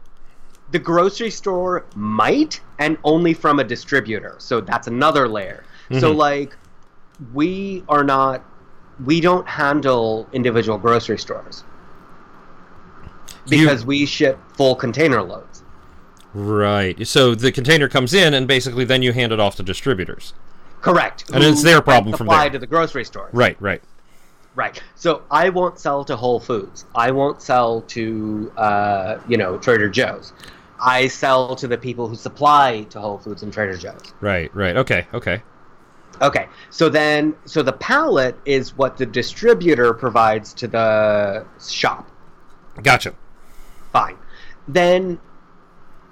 the 0.71 0.79
grocery 0.79 1.29
store 1.29 1.85
might 1.95 2.59
and 2.79 2.97
only 3.03 3.33
from 3.33 3.59
a 3.59 3.63
distributor 3.63 4.35
so 4.39 4.59
that's 4.59 4.87
another 4.87 5.27
layer 5.29 5.63
so 5.99 6.11
Mhm. 6.11 6.15
like 6.17 6.57
we 7.33 7.83
are 7.87 8.03
not 8.03 8.41
we 9.05 9.21
don't 9.21 9.47
handle 9.47 10.27
individual 10.33 10.77
grocery 10.77 11.17
stores 11.19 11.63
You- 13.45 13.59
because 13.59 13.85
we 13.85 14.05
ship 14.05 14.37
full 14.57 14.75
container 14.75 15.21
loads 15.21 15.63
Right. 16.35 17.07
So 17.07 17.33
the 17.33 17.51
container 17.51 17.87
comes 17.87 18.13
in, 18.13 18.33
and 18.33 18.45
basically 18.47 18.83
then 18.83 19.01
you 19.01 19.13
hand 19.13 19.31
it 19.31 19.39
off 19.39 19.55
to 19.55 19.63
distributors. 19.63 20.33
correct 20.81 21.23
And 21.33 21.43
it's 21.43 21.63
their 21.63 21.81
problem 21.81 22.15
from 22.15 22.27
there. 22.27 22.49
to 22.49 22.59
the 22.59 22.67
grocery 22.67 23.05
store. 23.05 23.29
Right. 23.31 23.55
Right. 23.61 23.81
right 24.53 24.81
so 24.95 25.23
i 25.31 25.49
won't 25.49 25.77
sell 25.79 26.05
to 26.05 26.15
whole 26.15 26.39
foods 26.39 26.85
i 26.95 27.09
won't 27.11 27.41
sell 27.41 27.81
to 27.81 28.51
uh, 28.55 29.17
you 29.27 29.35
know 29.37 29.57
trader 29.57 29.89
joe's 29.89 30.31
i 30.79 31.07
sell 31.07 31.55
to 31.57 31.67
the 31.67 31.77
people 31.77 32.07
who 32.07 32.15
supply 32.15 32.83
to 32.89 32.99
whole 32.99 33.17
foods 33.17 33.43
and 33.43 33.51
trader 33.51 33.75
joe's 33.77 34.13
Right. 34.21 34.53
Right. 34.55 34.75
Okay. 34.77 35.07
Okay. 35.13 35.41
Okay, 36.21 36.47
so 36.69 36.87
then, 36.87 37.35
so 37.45 37.61
the 37.61 37.73
pallet 37.73 38.37
is 38.45 38.77
what 38.77 38.95
the 38.97 39.05
distributor 39.05 39.93
provides 39.93 40.53
to 40.53 40.65
the 40.67 41.45
shop. 41.59 42.09
Gotcha. 42.81 43.13
Fine. 43.91 44.17
Then, 44.65 45.19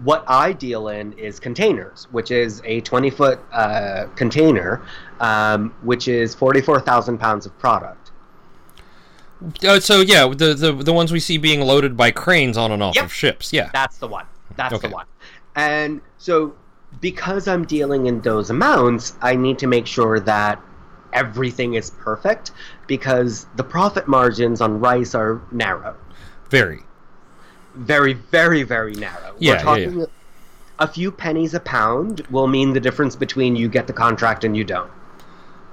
what 0.04 0.24
I 0.28 0.54
deal 0.54 0.88
in 0.90 1.14
is 1.14 1.40
containers, 1.40 2.08
which 2.12 2.32
is 2.32 2.62
a 2.66 2.82
20 2.82 3.10
foot 3.10 3.40
uh, 3.52 4.06
container, 4.16 4.82
um, 5.20 5.74
which 5.84 6.08
is 6.08 6.34
44,000 6.36 7.18
pounds 7.18 7.46
of 7.46 7.58
product. 7.60 8.12
Uh, 9.66 9.80
so 9.80 10.00
yeah, 10.02 10.26
the, 10.28 10.54
the 10.54 10.72
the 10.72 10.94
ones 10.94 11.12
we 11.12 11.20
see 11.20 11.38
being 11.38 11.60
loaded 11.62 11.98
by 11.98 12.12
cranes 12.12 12.56
on 12.58 12.72
and 12.72 12.82
off 12.82 12.96
Yep. 12.96 13.06
of 13.06 13.14
ships. 13.14 13.52
Yeah. 13.52 13.70
That's 13.74 13.98
the 13.98 14.08
one. 14.08 14.26
That's 14.56 14.74
Okay. 14.74 14.88
the 14.88 14.94
one. 14.94 15.06
And 15.56 16.02
so, 16.18 16.56
because 17.02 17.48
I'm 17.48 17.66
dealing 17.66 18.06
in 18.06 18.22
those 18.22 18.50
amounts, 18.50 19.16
I 19.22 19.36
need 19.36 19.60
to 19.60 19.68
make 19.68 19.86
sure 19.86 20.20
that 20.22 20.62
everything 21.12 21.74
is 21.74 21.90
perfect 21.92 22.52
because 22.88 23.46
the 23.56 23.64
profit 23.64 24.08
margins 24.08 24.62
on 24.62 24.80
rice 24.80 25.14
are 25.14 25.42
narrow. 25.52 25.96
Very. 26.50 26.82
Very, 27.76 28.14
very, 28.14 28.64
very 28.64 28.94
narrow. 28.94 29.36
Yeah, 29.40 29.52
We're 29.52 29.56
yeah, 29.58 29.62
talking 29.62 30.08
a 30.80 30.88
few 30.88 31.12
pennies 31.12 31.54
a 31.54 31.60
pound 31.60 32.22
will 32.30 32.48
mean 32.48 32.74
the 32.74 32.80
difference 32.80 33.16
between 33.16 33.56
you 33.56 33.70
get 33.70 33.88
the 33.88 33.94
contract 33.94 34.44
and 34.44 34.56
you 34.56 34.64
don't. 34.64 34.92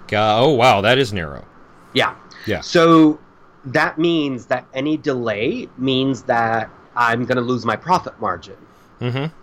Ga- 0.09 0.38
oh 0.38 0.53
wow, 0.53 0.80
that 0.80 0.98
is 0.98 1.12
narrow. 1.12 1.46
Yeah. 1.94 2.14
Yeah. 2.46 2.61
So 2.61 3.18
that 3.64 3.98
means 3.98 4.46
that 4.46 4.66
any 4.74 4.96
delay 4.96 5.68
means 5.76 6.22
that 6.22 6.70
I'm 6.96 7.24
going 7.24 7.36
to 7.36 7.42
lose 7.42 7.64
my 7.64 7.76
profit 7.76 8.18
margin. 8.20 8.57
Mm-hmm. 9.01 9.34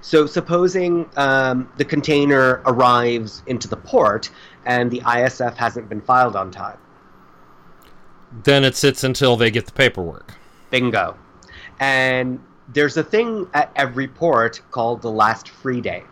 So, 0.00 0.26
supposing 0.26 1.08
um, 1.16 1.68
the 1.76 1.84
container 1.84 2.62
arrives 2.64 3.42
into 3.46 3.68
the 3.68 3.76
port 3.76 4.30
and 4.64 4.90
the 4.90 5.00
ISF 5.00 5.56
hasn't 5.56 5.88
been 5.88 6.00
filed 6.00 6.36
on 6.36 6.50
time. 6.50 6.78
Then 8.44 8.64
it 8.64 8.76
sits 8.76 9.04
until 9.04 9.36
they 9.36 9.50
get 9.50 9.66
the 9.66 9.72
paperwork. 9.72 10.34
Bingo. 10.70 11.16
And 11.80 12.40
there's 12.68 12.96
a 12.96 13.02
thing 13.04 13.48
at 13.54 13.70
every 13.76 14.08
port 14.08 14.60
called 14.70 15.02
the 15.02 15.10
last 15.10 15.48
free 15.48 15.80
day. 15.80 16.04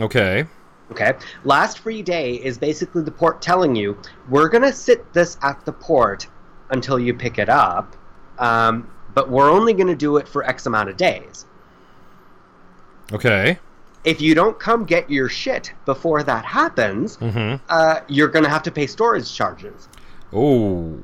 Okay. 0.00 0.46
Okay? 0.90 1.12
Last 1.44 1.78
free 1.80 2.02
day 2.02 2.34
is 2.34 2.58
basically 2.58 3.02
the 3.02 3.10
port 3.10 3.40
telling 3.42 3.74
you, 3.76 3.98
we're 4.28 4.48
going 4.48 4.62
to 4.62 4.72
sit 4.72 5.12
this 5.12 5.36
at 5.42 5.64
the 5.64 5.72
port 5.72 6.26
until 6.70 6.98
you 6.98 7.14
pick 7.14 7.38
it 7.38 7.48
up, 7.48 7.96
um, 8.38 8.90
but 9.14 9.30
we're 9.30 9.50
only 9.50 9.72
going 9.72 9.86
to 9.86 9.94
do 9.96 10.16
it 10.16 10.26
for 10.28 10.44
X 10.44 10.66
amount 10.66 10.88
of 10.88 10.96
days. 10.96 11.46
Okay. 13.12 13.58
If 14.04 14.20
you 14.20 14.34
don't 14.34 14.58
come 14.58 14.84
get 14.84 15.08
your 15.10 15.28
shit 15.28 15.72
before 15.86 16.22
that 16.24 16.44
happens, 16.44 17.16
Mm-hmm. 17.18 17.62
uh, 17.68 18.00
you're 18.08 18.28
going 18.28 18.44
to 18.44 18.50
have 18.50 18.62
to 18.64 18.70
pay 18.70 18.86
storage 18.86 19.32
charges. 19.34 19.88
Oh. 20.32 20.98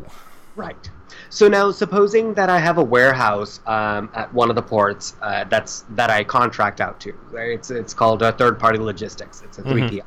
Right. 0.57 0.91
So 1.31 1.47
now, 1.47 1.71
supposing 1.71 2.35
that 2.35 2.51
I 2.51 2.59
have 2.59 2.77
a 2.79 2.83
warehouse 2.83 3.61
um, 3.65 4.11
at 4.15 4.35
one 4.35 4.51
of 4.51 4.57
the 4.57 4.63
ports 4.63 5.15
uh, 5.23 5.45
that's 5.45 5.85
that 5.91 6.11
I 6.11 6.25
contract 6.25 6.81
out 6.81 7.01
to. 7.01 7.15
It's 7.33 7.71
it's 7.71 7.95
called 7.95 8.23
a 8.23 8.33
third 8.33 8.59
party 8.59 8.79
logistics. 8.79 9.41
It's 9.43 9.59
a 9.59 9.63
three 9.63 9.89
PL. 9.89 10.07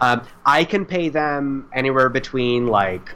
Um, 0.00 0.22
I 0.46 0.64
can 0.64 0.86
pay 0.86 1.08
them 1.08 1.68
anywhere 1.74 2.08
between 2.08 2.68
like 2.68 3.12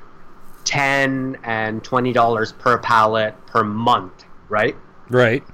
ten 0.65 1.39
and 1.45 1.85
twenty 1.85 2.13
dollars 2.13 2.53
per 2.53 2.79
pallet 2.79 3.35
per 3.47 3.63
month. 3.63 4.25
Right. 4.49 4.77
Right. 5.09 5.45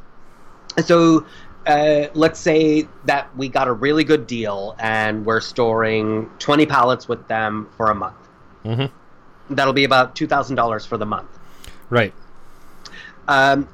So 0.85 1.27
uh, 1.67 2.07
let's 2.15 2.41
say 2.41 2.89
that 3.05 3.37
we 3.37 3.49
got 3.49 3.69
a 3.69 3.73
really 3.73 4.05
good 4.05 4.27
deal 4.27 4.75
and 4.79 5.25
we're 5.25 5.41
storing 5.41 6.31
20 6.39 6.67
pallets 6.67 7.07
with 7.07 7.29
them 7.29 7.69
for 7.77 7.91
a 7.91 7.95
month. 7.95 8.17
Mm-hmm. 8.65 9.55
That'll 9.55 9.73
be 9.73 9.85
about 9.85 10.15
$2,000 10.15 10.87
for 10.87 10.97
the 10.97 11.07
month. 11.07 11.39
Right. 11.93 12.15
Um, 13.29 13.69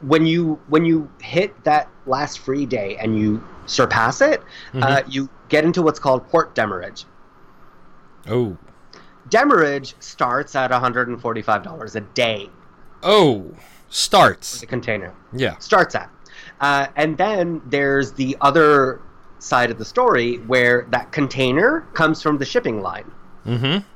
when 0.00 0.26
you 0.26 0.60
when 0.68 0.84
you 0.84 1.08
hit 1.20 1.62
that 1.62 1.88
last 2.06 2.40
free 2.40 2.66
day 2.66 2.96
and 2.96 3.16
you 3.16 3.42
surpass 3.66 4.20
it, 4.20 4.42
uh, 4.74 5.02
you 5.08 5.28
get 5.48 5.64
into 5.64 5.80
what's 5.80 6.00
called 6.00 6.28
port 6.28 6.56
demurrage. 6.56 7.04
Oh. 8.28 8.56
Demurrage 9.28 9.94
starts 10.00 10.56
at 10.56 10.72
$145 10.72 11.94
a 11.94 12.00
day 12.00 12.50
Oh. 13.04 13.52
Starts. 13.88 14.60
the 14.60 14.66
container. 14.66 15.14
Yeah. 15.32 15.56
starts 15.58 15.94
at. 15.94 16.10
Uh, 16.60 16.88
and 16.96 17.16
then 17.16 17.62
there's 17.66 18.12
the 18.12 18.36
other 18.40 19.00
side 19.38 19.70
of 19.70 19.78
the 19.78 19.84
story 19.84 20.38
where 20.48 20.86
that 20.90 21.12
container 21.12 21.82
comes 21.94 22.22
from 22.22 22.38
the 22.38 22.44
shipping 22.44 22.80
line. 22.82 23.10
Mm-hmm. 23.46 23.86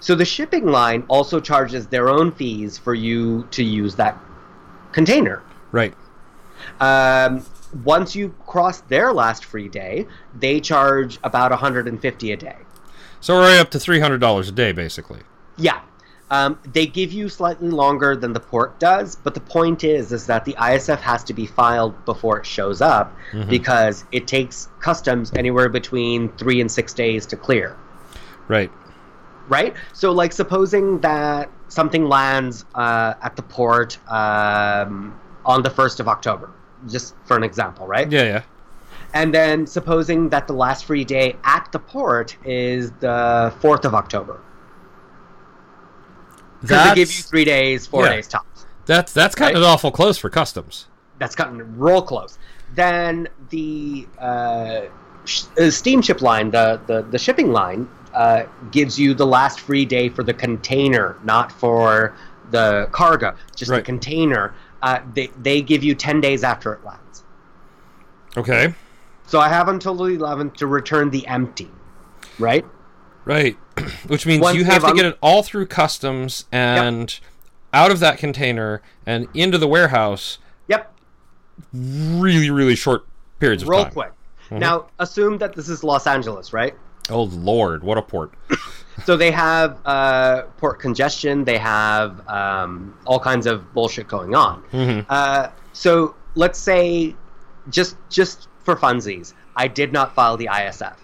So 0.00 0.14
the 0.14 0.24
shipping 0.24 0.66
line 0.66 1.04
also 1.08 1.40
charges 1.40 1.86
their 1.86 2.08
own 2.08 2.32
fees 2.32 2.78
for 2.78 2.94
you 2.94 3.46
to 3.52 3.62
use 3.62 3.96
that 3.96 4.18
container. 4.92 5.42
Right. 5.72 5.94
Um, 6.80 7.44
once 7.84 8.14
you 8.14 8.34
cross 8.46 8.80
their 8.82 9.12
last 9.12 9.44
free 9.44 9.68
day, 9.68 10.06
they 10.34 10.60
charge 10.60 11.18
about 11.22 11.50
150 11.50 12.32
a 12.32 12.36
day. 12.36 12.56
So 13.20 13.34
we're 13.34 13.42
right 13.42 13.58
up 13.58 13.70
to 13.70 13.80
three 13.80 14.00
hundred 14.00 14.18
dollars 14.20 14.48
a 14.48 14.52
day, 14.52 14.72
basically. 14.72 15.20
Yeah. 15.56 15.80
Um, 16.30 16.58
they 16.72 16.86
give 16.86 17.12
you 17.12 17.28
slightly 17.28 17.70
longer 17.70 18.16
than 18.16 18.32
the 18.32 18.40
port 18.40 18.80
does, 18.80 19.14
but 19.14 19.34
the 19.34 19.40
point 19.40 19.84
is 19.84 20.12
is 20.12 20.26
that 20.26 20.44
the 20.44 20.54
ISF 20.54 20.98
has 20.98 21.22
to 21.24 21.34
be 21.34 21.46
filed 21.46 22.04
before 22.04 22.38
it 22.38 22.46
shows 22.46 22.80
up 22.80 23.16
because 23.48 24.04
it 24.10 24.26
takes 24.26 24.68
customs 24.80 25.32
anywhere 25.36 25.68
between 25.68 26.30
three 26.32 26.60
and 26.60 26.70
six 26.70 26.92
days 26.92 27.26
to 27.26 27.36
clear. 27.36 27.76
Right. 28.48 28.72
Right? 29.48 29.74
So, 29.92 30.12
like, 30.12 30.32
supposing 30.32 30.98
that 31.00 31.50
something 31.68 32.08
lands 32.08 32.64
uh, 32.74 33.14
at 33.22 33.36
the 33.36 33.42
port 33.42 33.98
um, 34.10 35.18
on 35.44 35.62
the 35.62 35.70
1st 35.70 36.00
of 36.00 36.08
October, 36.08 36.50
just 36.88 37.14
for 37.24 37.36
an 37.36 37.42
example, 37.44 37.86
right? 37.86 38.10
Yeah. 38.10 38.22
Yeah. 38.24 38.42
And 39.14 39.32
then 39.32 39.66
supposing 39.66 40.28
that 40.30 40.46
the 40.46 40.52
last 40.52 40.84
free 40.84 41.04
day 41.04 41.36
at 41.44 41.68
the 41.72 41.78
port 41.78 42.36
is 42.44 42.90
the 43.00 43.54
4th 43.62 43.84
of 43.84 43.94
October. 43.94 44.40
Because 46.60 46.88
they 46.88 46.94
give 46.94 47.12
you 47.12 47.22
three 47.22 47.44
days, 47.44 47.86
four 47.86 48.04
Yeah. 48.04 48.12
days 48.14 48.28
tops. 48.28 48.66
that's 48.86 49.12
that's 49.12 49.38
Right. 49.38 49.54
it 49.54 49.62
awful 49.62 49.90
close 49.90 50.18
for 50.18 50.30
customs. 50.30 50.86
That's 51.18 51.34
gotten 51.34 51.78
real 51.78 52.02
close. 52.02 52.38
Then 52.74 53.28
the 53.50 54.06
uh, 54.18 54.82
sh- 55.24 55.44
uh, 55.60 55.70
steamship 55.70 56.20
line, 56.22 56.50
the, 56.50 56.80
the, 56.86 57.02
the 57.02 57.18
shipping 57.18 57.52
line, 57.52 57.88
uh, 58.16 58.46
gives 58.72 58.98
you 58.98 59.12
the 59.12 59.26
last 59.26 59.60
free 59.60 59.84
day 59.84 60.08
for 60.08 60.22
the 60.22 60.32
container, 60.32 61.18
not 61.22 61.52
for 61.52 62.16
the 62.50 62.88
cargo, 62.90 63.36
just 63.54 63.70
the 63.70 63.82
container. 63.82 64.54
Uh, 64.82 65.00
they, 65.14 65.26
they 65.38 65.60
give 65.60 65.84
you 65.84 65.94
10 65.94 66.22
days 66.22 66.42
after 66.42 66.72
it 66.72 66.82
lands. 66.82 67.24
Okay. 68.36 68.74
So 69.26 69.38
I 69.38 69.48
have 69.48 69.68
until 69.68 69.94
the 69.94 70.16
11th 70.16 70.54
to 70.56 70.66
return 70.66 71.10
the 71.10 71.26
empty, 71.26 71.70
right? 72.38 72.64
Right. 73.26 73.54
Which 74.06 74.24
means 74.24 74.40
Once 74.40 74.56
you 74.56 74.64
have 74.64 74.84
to 74.86 74.94
get 74.94 75.04
it 75.04 75.18
all 75.20 75.42
through 75.42 75.66
customs 75.66 76.46
and 76.50 77.18
out 77.74 77.90
of 77.90 78.00
that 78.00 78.16
container 78.16 78.80
and 79.04 79.28
into 79.34 79.58
the 79.58 79.68
warehouse 79.68 80.38
Yep, 80.68 80.92
really, 81.74 82.50
really 82.50 82.76
short 82.76 83.06
periods 83.40 83.62
of 83.62 83.68
time. 83.68 83.76
real 83.76 83.90
quick. 83.90 84.12
Now, 84.50 84.86
assume 84.98 85.38
that 85.38 85.54
this 85.54 85.68
is 85.68 85.84
Los 85.84 86.06
Angeles, 86.06 86.52
right? 86.52 86.74
Oh 87.10 87.24
lord, 87.24 87.82
what 87.82 87.98
a 87.98 88.02
port. 88.02 88.32
So 89.04 89.14
they 89.14 89.30
have 89.30 89.78
uh, 89.84 90.44
port 90.56 90.80
congestion. 90.80 91.44
They 91.44 91.58
have 91.58 92.26
um, 92.28 92.98
all 93.04 93.20
kinds 93.20 93.46
of 93.46 93.74
bullshit 93.74 94.08
going 94.08 94.34
on. 94.34 94.62
Mhm. 94.72 95.04
Uh, 95.10 95.48
so 95.74 96.14
let's 96.34 96.58
say, 96.58 97.14
just 97.68 97.96
just 98.08 98.48
for 98.64 98.74
funsies, 98.74 99.34
I 99.54 99.68
did 99.68 99.92
not 99.92 100.14
file 100.14 100.38
the 100.38 100.46
ISF. 100.50 100.96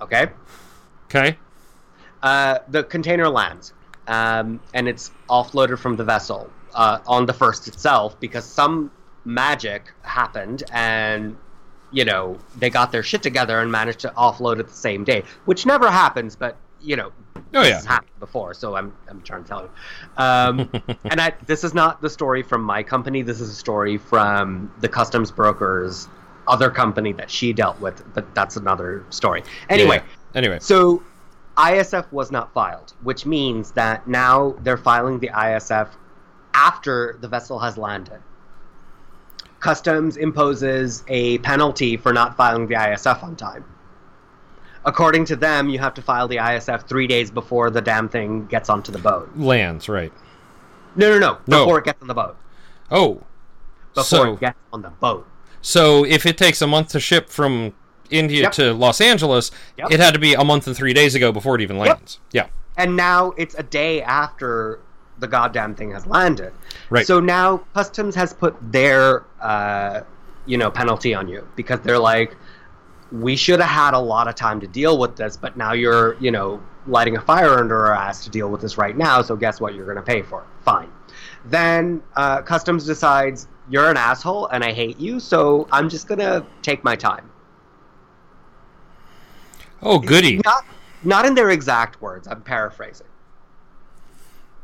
Okay, 0.00 0.28
Okay. 1.06 1.36
uh, 2.22 2.60
the 2.68 2.84
container 2.84 3.28
lands, 3.28 3.72
um, 4.06 4.60
and 4.72 4.86
it's 4.88 5.10
offloaded 5.28 5.80
from 5.80 5.96
the 5.96 6.04
vessel 6.04 6.48
uh, 6.74 7.00
on 7.08 7.26
the 7.26 7.32
first 7.34 7.66
itself 7.66 8.18
because 8.20 8.44
some 8.44 8.92
magic 9.24 9.92
happened 10.02 10.62
and. 10.72 11.36
You 11.90 12.04
know, 12.04 12.38
they 12.56 12.70
got 12.70 12.92
their 12.92 13.02
shit 13.02 13.22
together 13.22 13.60
and 13.60 13.72
managed 13.72 14.00
to 14.00 14.08
offload 14.10 14.60
it 14.60 14.66
the 14.66 14.74
same 14.74 15.04
day, 15.04 15.22
which 15.46 15.64
never 15.64 15.90
happens, 15.90 16.36
but 16.36 16.56
you 16.80 16.96
know, 16.96 17.12
Oh 17.54 17.60
this 17.60 17.68
yeah. 17.68 17.74
has 17.76 17.86
happened 17.86 18.18
before, 18.20 18.54
so 18.54 18.76
I'm 18.76 18.94
I'm 19.08 19.22
trying 19.22 19.42
to 19.42 19.48
tell 19.48 19.62
you. 19.62 19.70
Um, 20.16 20.70
and 21.04 21.20
I, 21.20 21.32
this 21.46 21.64
is 21.64 21.72
not 21.74 22.02
the 22.02 22.10
story 22.10 22.42
from 22.42 22.62
my 22.62 22.82
company. 22.82 23.22
This 23.22 23.40
is 23.40 23.50
a 23.50 23.54
story 23.54 23.96
from 23.96 24.72
the 24.80 24.88
customs 24.88 25.30
broker's 25.30 26.08
other 26.46 26.70
company 26.70 27.12
that 27.12 27.30
she 27.30 27.52
dealt 27.52 27.80
with, 27.80 28.02
but 28.14 28.34
that's 28.34 28.56
another 28.56 29.04
story. 29.10 29.42
Anyway, 29.68 29.96
Yeah. 29.96 30.02
Anyway. 30.34 30.58
so 30.60 31.02
ISF 31.56 32.10
was 32.12 32.30
not 32.30 32.52
filed, 32.52 32.94
which 33.02 33.26
means 33.26 33.72
that 33.72 34.06
now 34.06 34.54
they're 34.60 34.76
filing 34.76 35.18
the 35.18 35.28
ISF 35.28 35.88
after 36.54 37.16
the 37.20 37.28
vessel 37.28 37.58
has 37.58 37.76
landed. 37.76 38.20
Customs 39.60 40.16
imposes 40.16 41.02
a 41.08 41.38
penalty 41.38 41.96
for 41.96 42.12
not 42.12 42.36
filing 42.36 42.66
the 42.68 42.74
ISF 42.74 43.22
on 43.22 43.34
time. 43.36 43.64
According 44.84 45.24
to 45.26 45.36
them, 45.36 45.68
you 45.68 45.78
have 45.80 45.94
to 45.94 46.02
file 46.02 46.28
the 46.28 46.36
ISF 46.36 46.88
three 46.88 47.06
days 47.06 47.30
before 47.30 47.68
the 47.70 47.80
damn 47.80 48.08
thing 48.08 48.46
gets 48.46 48.68
onto 48.70 48.92
the 48.92 48.98
boat. 48.98 49.30
Lands, 49.36 49.88
right. 49.88 50.12
No, 50.94 51.10
no, 51.10 51.18
no. 51.18 51.38
No. 51.46 51.64
Before 51.64 51.78
it 51.78 51.84
gets 51.84 52.00
on 52.00 52.08
the 52.08 52.14
boat. 52.14 52.36
Oh. 52.90 53.20
Before 53.94 54.04
So 54.04 54.32
it 54.34 54.40
gets 54.40 54.58
on 54.72 54.82
the 54.82 54.90
boat. 54.90 55.26
so 55.60 56.04
if 56.04 56.24
it 56.24 56.38
takes 56.38 56.62
a 56.62 56.66
month 56.66 56.90
to 56.90 57.00
ship 57.00 57.28
from 57.28 57.74
India 58.10 58.42
Yep. 58.42 58.52
to 58.52 58.72
Los 58.72 59.00
Angeles, 59.00 59.50
Yep. 59.76 59.90
it 59.90 60.00
had 60.00 60.14
to 60.14 60.20
be 60.20 60.34
a 60.34 60.44
month 60.44 60.66
and 60.66 60.76
three 60.76 60.92
days 60.94 61.14
ago 61.14 61.32
before 61.32 61.56
it 61.56 61.60
even 61.60 61.76
lands. 61.78 62.20
Yeah. 62.32 62.46
And 62.76 62.96
now 62.96 63.32
it's 63.36 63.56
a 63.56 63.62
day 63.64 64.00
after 64.02 64.78
the 65.18 65.26
goddamn 65.26 65.74
thing 65.74 65.90
has 65.92 66.06
landed. 66.06 66.52
Right. 66.90 67.06
So 67.06 67.20
now 67.20 67.58
customs 67.74 68.14
has 68.14 68.32
put 68.32 68.56
their 68.72 69.24
uh, 69.40 70.02
you 70.46 70.58
know 70.58 70.70
penalty 70.70 71.14
on 71.14 71.28
you 71.28 71.46
because 71.56 71.80
they're 71.80 71.98
like, 71.98 72.36
we 73.12 73.36
should 73.36 73.60
have 73.60 73.70
had 73.70 73.94
a 73.94 73.98
lot 73.98 74.28
of 74.28 74.34
time 74.34 74.60
to 74.60 74.66
deal 74.66 74.98
with 74.98 75.16
this, 75.16 75.36
but 75.36 75.56
now 75.56 75.72
you're 75.72 76.16
you 76.20 76.30
know 76.30 76.62
lighting 76.86 77.16
a 77.16 77.20
fire 77.20 77.58
under 77.58 77.86
our 77.86 77.94
ass 77.94 78.24
to 78.24 78.30
deal 78.30 78.48
with 78.50 78.60
this 78.60 78.78
right 78.78 78.96
now. 78.96 79.22
So 79.22 79.36
guess 79.36 79.60
what? 79.60 79.74
You're 79.74 79.84
going 79.84 79.96
to 79.96 80.02
pay 80.02 80.22
for 80.22 80.42
it. 80.42 80.46
Fine. 80.64 80.90
Then 81.44 82.02
uh, 82.16 82.42
customs 82.42 82.86
decides 82.86 83.48
you're 83.70 83.90
an 83.90 83.96
asshole 83.96 84.46
and 84.48 84.64
I 84.64 84.72
hate 84.72 84.98
you, 84.98 85.20
so 85.20 85.68
I'm 85.70 85.88
just 85.88 86.08
going 86.08 86.18
to 86.18 86.44
take 86.62 86.82
my 86.84 86.96
time. 86.96 87.30
Oh, 89.82 89.98
goody. 89.98 90.40
Not 90.44 90.64
not 91.04 91.26
in 91.26 91.34
their 91.34 91.50
exact 91.50 92.00
words. 92.02 92.26
I'm 92.26 92.42
paraphrasing. 92.42 93.06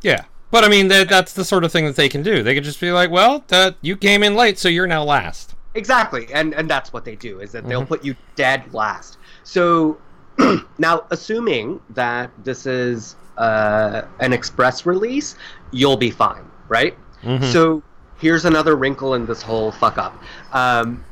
Yeah. 0.03 0.25
But 0.55 0.63
I 0.63 0.69
mean, 0.69 0.87
that, 0.87 1.09
that's 1.09 1.33
the 1.33 1.45
sort 1.45 1.65
of 1.65 1.73
thing 1.73 1.85
that 1.87 1.97
they 1.97 2.09
can 2.09 2.23
do. 2.23 2.45
They 2.45 2.55
could 2.55 2.63
just 2.63 2.81
be 2.81 2.93
like, 2.93 3.11
well, 3.11 3.45
you 3.81 3.97
came 3.97 4.23
in 4.23 4.37
late, 4.37 4.57
so 4.57 4.69
you're 4.69 4.87
now 4.87 5.03
last. 5.03 5.57
Exactly, 5.75 6.29
and 6.33 6.55
and 6.55 6.71
that's 6.71 6.93
what 6.93 7.05
they 7.05 7.17
do 7.17 7.41
is 7.41 7.51
that 7.51 7.67
they'll 7.67 7.85
put 7.85 8.05
you 8.05 8.15
dead 8.37 8.73
last. 8.73 9.19
So 9.43 9.99
now, 10.79 11.07
assuming 11.11 11.81
that 11.91 12.31
this 12.45 12.67
is 12.67 13.17
uh, 13.37 14.03
an 14.21 14.33
express 14.33 14.87
release, 14.87 15.35
you'll 15.73 15.97
be 15.97 16.13
fine, 16.13 16.49
right? 16.69 16.97
So 17.51 17.83
here's 18.21 18.45
another 18.45 18.77
wrinkle 18.77 19.15
in 19.15 19.27
this 19.27 19.43
whole 19.43 19.73
fuck 19.73 19.99
up. 19.99 20.17
Um, 20.53 21.05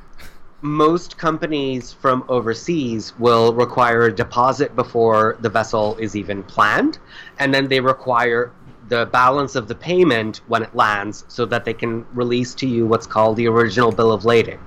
most 0.63 1.19
companies 1.19 1.93
from 1.93 2.25
overseas 2.29 3.13
will 3.19 3.53
require 3.53 4.03
a 4.03 4.15
deposit 4.15 4.77
before 4.77 5.37
the 5.41 5.49
vessel 5.49 5.97
is 5.97 6.15
even 6.15 6.45
planned, 6.45 7.01
and 7.41 7.53
then 7.53 7.67
they 7.67 7.81
require 7.81 8.53
the 8.89 9.07
balance 9.07 9.55
of 9.55 9.69
the 9.69 9.75
payment 9.75 10.41
when 10.49 10.63
it 10.63 10.75
lands 10.75 11.25
so 11.29 11.45
that 11.47 11.65
they 11.65 11.73
can 11.75 12.05
release 12.15 12.55
to 12.57 12.67
you 12.67 12.87
what's 12.87 13.07
called 13.07 13.37
the 13.37 13.47
original 13.47 13.93
bill 13.93 14.13
of 14.13 14.25
lading. 14.25 14.59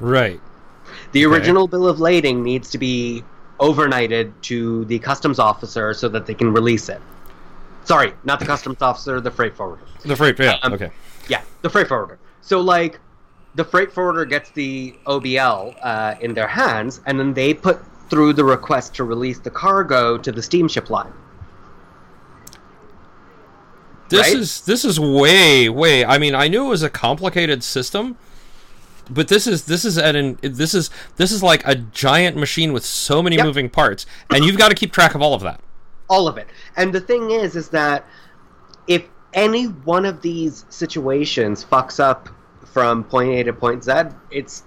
Right. 0.00 0.40
The 1.12 1.26
Okay. 1.26 1.34
original 1.36 1.66
bill 1.68 1.86
of 1.88 2.00
lading 2.00 2.42
needs 2.42 2.70
to 2.70 2.78
be 2.78 3.24
overnighted 3.60 4.32
to 4.42 4.84
the 4.86 4.98
customs 5.00 5.38
officer 5.38 5.92
so 5.92 6.08
that 6.08 6.26
they 6.26 6.34
can 6.34 6.52
release 6.52 6.88
it. 6.88 7.00
Sorry, 7.84 8.12
not 8.24 8.38
the 8.38 8.46
customs 8.54 8.80
officer, 8.80 9.20
the 9.20 9.30
freight 9.30 9.56
forwarder. 9.56 9.82
The 10.04 10.14
freight, 10.16 10.38
yeah, 10.38 10.58
Um, 10.62 10.72
okay. 10.74 10.90
Yeah, 11.28 11.42
the 11.62 11.70
freight 11.70 11.88
forwarder. 11.88 12.18
So 12.40 12.60
like, 12.60 13.00
the 13.54 13.64
freight 13.64 13.92
forwarder 13.92 14.24
gets 14.24 14.50
the 14.50 14.94
OBL 15.06 15.74
uh, 15.82 16.14
in 16.20 16.32
their 16.34 16.46
hands, 16.46 17.00
and 17.06 17.18
then 17.18 17.34
they 17.34 17.52
put 17.52 17.80
through 18.08 18.32
the 18.34 18.44
request 18.44 18.94
to 18.94 19.04
release 19.04 19.38
the 19.40 19.50
cargo 19.50 20.16
to 20.16 20.30
the 20.30 20.42
steamship 20.42 20.88
line. 20.90 21.12
This 24.08 24.28
right? 24.28 24.36
is 24.36 24.60
this 24.62 24.84
is 24.84 24.98
way 24.98 25.68
way. 25.68 26.04
I 26.04 26.18
mean, 26.18 26.34
I 26.34 26.48
knew 26.48 26.66
it 26.66 26.68
was 26.70 26.82
a 26.82 26.90
complicated 26.90 27.62
system, 27.62 28.16
but 29.10 29.28
this 29.28 29.46
is 29.46 29.64
this 29.64 29.84
is 29.84 29.98
at 29.98 30.16
an 30.16 30.38
this 30.42 30.74
is 30.74 30.90
this 31.16 31.30
is 31.32 31.42
like 31.42 31.66
a 31.66 31.74
giant 31.74 32.36
machine 32.36 32.72
with 32.72 32.84
so 32.84 33.22
many 33.22 33.36
Yep. 33.36 33.44
moving 33.46 33.68
parts, 33.70 34.06
and 34.30 34.44
you've 34.44 34.58
got 34.58 34.68
to 34.68 34.74
keep 34.74 34.92
track 34.92 35.14
of 35.14 35.22
all 35.22 35.34
of 35.34 35.42
that. 35.42 35.60
all 36.10 36.26
of 36.26 36.38
it. 36.38 36.46
And 36.76 36.92
the 36.92 37.00
thing 37.00 37.30
is, 37.32 37.54
is 37.54 37.68
that 37.70 38.06
if 38.86 39.04
any 39.34 39.64
one 39.64 40.06
of 40.06 40.22
these 40.22 40.64
situations 40.70 41.62
fucks 41.64 42.00
up 42.00 42.30
from 42.64 43.04
point 43.04 43.30
A 43.32 43.44
to 43.44 43.52
point 43.52 43.84
Z, 43.84 43.92
it's 44.30 44.62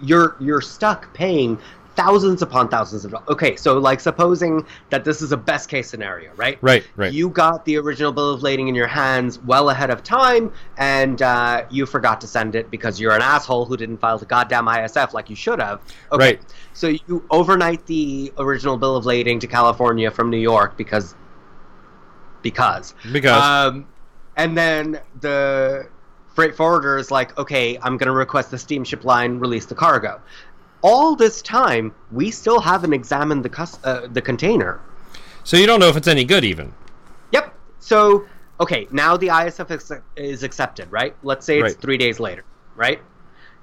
you're 0.00 0.36
you're 0.40 0.60
stuck 0.60 1.12
paying 1.14 1.58
thousands 1.98 2.42
upon 2.42 2.68
thousands 2.68 3.04
of 3.04 3.10
dollars. 3.10 3.28
Okay, 3.28 3.56
so 3.56 3.76
like 3.76 3.98
supposing 3.98 4.64
that 4.90 5.04
this 5.04 5.20
is 5.20 5.32
a 5.32 5.36
best 5.36 5.68
case 5.68 5.90
scenario, 5.90 6.32
right? 6.36 6.56
Right, 6.60 6.86
right. 6.94 7.12
You 7.12 7.28
got 7.28 7.64
the 7.64 7.76
original 7.76 8.12
bill 8.12 8.32
of 8.32 8.40
lading 8.40 8.68
in 8.68 8.76
your 8.76 8.86
hands 8.86 9.40
well 9.40 9.70
ahead 9.70 9.90
of 9.90 10.04
time, 10.04 10.52
and 10.76 11.20
uh, 11.20 11.66
you 11.70 11.86
forgot 11.86 12.20
to 12.20 12.28
send 12.28 12.54
it 12.54 12.70
because 12.70 13.00
you're 13.00 13.16
an 13.16 13.20
asshole 13.22 13.64
who 13.64 13.76
didn't 13.76 13.98
file 13.98 14.16
the 14.16 14.26
goddamn 14.26 14.66
ISF 14.66 15.12
like 15.12 15.28
you 15.28 15.34
should 15.34 15.60
have. 15.60 15.80
Okay, 16.12 16.24
Right. 16.24 16.40
So 16.72 16.86
you 16.88 17.26
overnight 17.30 17.84
the 17.86 18.32
original 18.38 18.76
bill 18.76 18.94
of 18.94 19.04
lading 19.04 19.40
to 19.40 19.48
California 19.48 20.12
from 20.12 20.30
New 20.30 20.38
York 20.38 20.76
because 20.76 21.16
because 22.42 22.94
Because 23.12 23.42
um, 23.42 23.88
and 24.36 24.56
then 24.56 25.00
the 25.20 25.88
freight 26.38 26.54
forwarder 26.54 26.96
is 26.96 27.10
like, 27.10 27.36
okay, 27.36 27.76
I'm 27.82 27.96
going 27.96 28.06
to 28.06 28.12
request 28.12 28.52
the 28.52 28.58
steamship 28.58 29.04
line 29.04 29.40
release 29.40 29.66
the 29.66 29.74
cargo. 29.74 30.20
All 30.82 31.16
this 31.16 31.42
time, 31.42 31.92
we 32.12 32.30
still 32.30 32.60
haven't 32.60 32.92
examined 32.92 33.44
the 33.44 33.48
cus- 33.48 33.78
uh, 33.84 34.06
the 34.12 34.22
container. 34.22 34.80
so 35.44 35.56
you 35.56 35.66
don't 35.66 35.80
know 35.80 35.88
if 35.88 35.96
it's 35.96 36.08
any 36.08 36.24
good 36.24 36.44
even. 36.44 36.72
Yep. 37.32 37.52
So, 37.80 38.26
okay, 38.60 38.86
now 38.90 39.16
the 39.16 39.28
ISF 39.28 39.70
is, 39.70 39.92
is 40.16 40.42
accepted, 40.42 40.90
right? 40.92 41.14
Let's 41.22 41.44
say 41.46 41.58
it's 41.58 41.74
Right. 41.74 41.80
three 41.80 41.96
days 41.96 42.20
later, 42.20 42.44
right? 42.76 43.00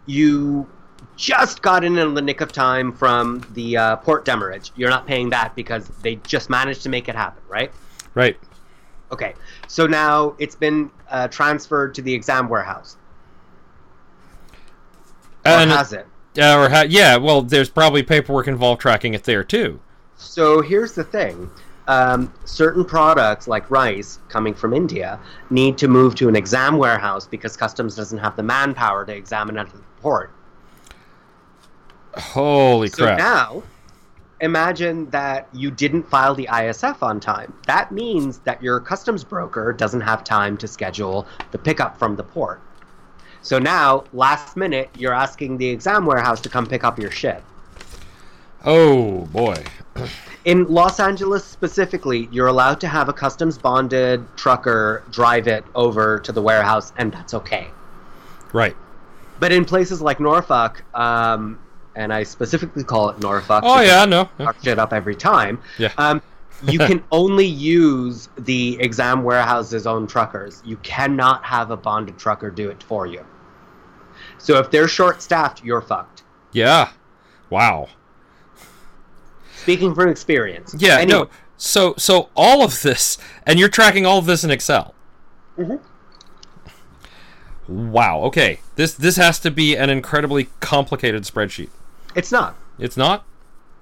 You 0.07 0.68
just 1.16 1.61
got 1.61 1.84
in 1.86 1.97
in 1.97 2.13
the 2.16 2.22
nick 2.22 2.41
of 2.41 2.51
time 2.51 2.91
from 2.91 3.45
the 3.53 3.78
uh, 3.78 3.95
port 3.97 4.26
demurrage. 4.26 4.72
You're 4.76 4.89
not 4.89 5.05
paying 5.07 5.30
that 5.30 5.55
because 5.55 5.88
they 6.01 6.16
just 6.18 6.49
managed 6.49 6.82
to 6.84 6.89
make 6.89 7.07
it 7.07 7.16
happen, 7.16 7.41
right? 7.47 7.72
Right. 8.16 8.38
Okay. 9.11 9.36
So 9.68 9.86
now 9.88 10.36
it's 10.39 10.55
been 10.55 10.89
uh, 11.09 11.28
transferred 11.30 11.93
to 11.95 12.01
the 12.01 12.13
exam 12.13 12.49
warehouse. 12.49 12.97
Or 15.45 15.51
And 15.51 15.70
has 15.72 15.93
it? 15.93 16.07
Uh, 16.38 16.59
or 16.59 16.69
ha- 16.69 16.86
yeah, 16.88 17.17
well, 17.17 17.41
there's 17.41 17.69
probably 17.69 18.03
paperwork 18.03 18.47
involved 18.47 18.81
tracking 18.81 19.13
it 19.13 19.23
there 19.23 19.43
too. 19.43 19.79
So 20.17 20.61
here's 20.61 20.93
the 20.93 21.03
thing. 21.03 21.49
Um, 21.88 22.33
certain 22.45 22.83
products 22.83 23.47
like 23.47 23.69
rice 23.69 24.19
coming 24.27 24.55
from 24.55 24.73
India 24.73 25.19
need 25.51 25.77
to 25.77 25.88
move 25.88 26.15
to 26.15 26.27
an 26.27 26.36
exam 26.36 26.77
warehouse 26.77 27.27
because 27.27 27.55
customs 27.55 27.95
doesn't 27.95 28.17
have 28.17 28.36
the 28.36 28.43
manpower 28.43 29.05
to 29.05 29.15
examine 29.15 29.57
at 29.57 29.69
the 29.69 29.79
port. 30.01 30.31
Holy 32.17 32.89
crap. 32.89 32.97
So 32.97 33.05
crap! 33.05 33.17
now, 33.19 33.63
imagine 34.41 35.09
that 35.11 35.47
you 35.53 35.69
didn't 35.69 36.03
file 36.03 36.33
the 36.33 36.47
ISF 36.47 37.03
on 37.03 37.19
time. 37.19 37.53
That 37.67 37.91
means 37.91 38.39
that 38.39 38.63
your 38.63 38.79
customs 38.79 39.23
broker 39.23 39.71
doesn't 39.71 40.01
have 40.01 40.23
time 40.23 40.57
to 40.57 40.67
schedule 40.67 41.27
the 41.51 41.57
pickup 41.57 41.97
from 41.97 42.15
the 42.15 42.23
port. 42.23 42.61
So 43.45 43.59
now, 43.59 44.05
last 44.11 44.57
minute, 44.57 44.89
you're 44.97 45.13
asking 45.13 45.59
the 45.59 45.67
exam 45.67 46.07
warehouse 46.07 46.41
to 46.41 46.49
come 46.49 46.65
pick 46.65 46.83
up 46.83 46.97
your 46.97 47.11
shit. 47.11 47.43
oh 48.65 49.27
boy. 49.27 49.63
In 50.45 50.65
Los 50.65 50.99
Angeles 50.99 51.45
specifically, 51.45 52.27
you're 52.31 52.47
allowed 52.47 52.81
to 52.81 52.87
have 52.87 53.07
a 53.07 53.13
customs 53.13 53.59
bonded 53.59 54.25
trucker 54.35 55.03
drive 55.11 55.47
it 55.47 55.63
over 55.75 56.19
to 56.21 56.31
the 56.31 56.41
warehouse, 56.41 56.91
and 56.97 57.11
that's 57.11 57.35
okay. 57.35 57.67
Right. 58.51 58.75
But 59.39 59.51
in 59.51 59.63
places 59.63 60.01
like 60.01 60.19
Norfolk, 60.19 60.83
um, 60.95 61.59
and 61.95 62.11
I 62.11 62.23
specifically 62.23 62.83
call 62.83 63.09
it 63.09 63.19
Norfolk. 63.19 63.63
Oh 63.63 63.79
yeah, 63.79 64.05
no. 64.05 64.27
no. 64.39 64.45
fuck 64.45 64.57
shit 64.63 64.79
up 64.79 64.91
every 64.91 65.15
time. 65.15 65.61
Yeah. 65.77 65.91
Um, 65.99 66.19
you 66.67 66.79
can 66.89 67.03
only 67.11 67.45
use 67.45 68.27
the 68.39 68.75
exam 68.81 69.23
warehouse's 69.23 69.85
own 69.85 70.07
truckers. 70.07 70.63
You 70.65 70.77
cannot 70.77 71.45
have 71.45 71.69
a 71.69 71.77
bonded 71.77 72.17
trucker 72.17 72.49
do 72.49 72.71
it 72.71 72.81
for 72.81 73.05
you. 73.05 73.23
So 74.45 74.59
if 74.59 74.69
they're 74.69 74.87
short 74.87 75.23
staffed, 75.23 75.63
you're 75.63 75.81
fucked. 75.81 76.21
Yeah. 76.51 76.91
Wow. 77.49 77.87
Speaking 79.55 79.95
from 79.95 80.07
experience. 80.07 80.75
Yeah. 80.77 80.99
Anyway, 80.99 81.21
No. 81.21 81.29
So 81.57 81.95
so 81.97 82.29
all 82.35 82.63
of 82.63 82.83
this, 82.83 83.17
and 83.47 83.57
you're 83.57 83.69
tracking 83.69 84.05
all 84.05 84.19
of 84.19 84.27
this 84.27 84.43
in 84.43 84.51
Excel. 84.51 84.93
Mhm. 85.57 85.79
Wow. 87.67 88.19
Okay. 88.25 88.59
This 88.75 88.93
this 88.93 89.15
has 89.15 89.39
to 89.39 89.49
be 89.49 89.75
an 89.75 89.89
incredibly 89.89 90.49
complicated 90.59 91.23
spreadsheet. 91.23 91.69
It's 92.13 92.31
not. 92.31 92.55
It's 92.77 92.95
not. 92.95 93.25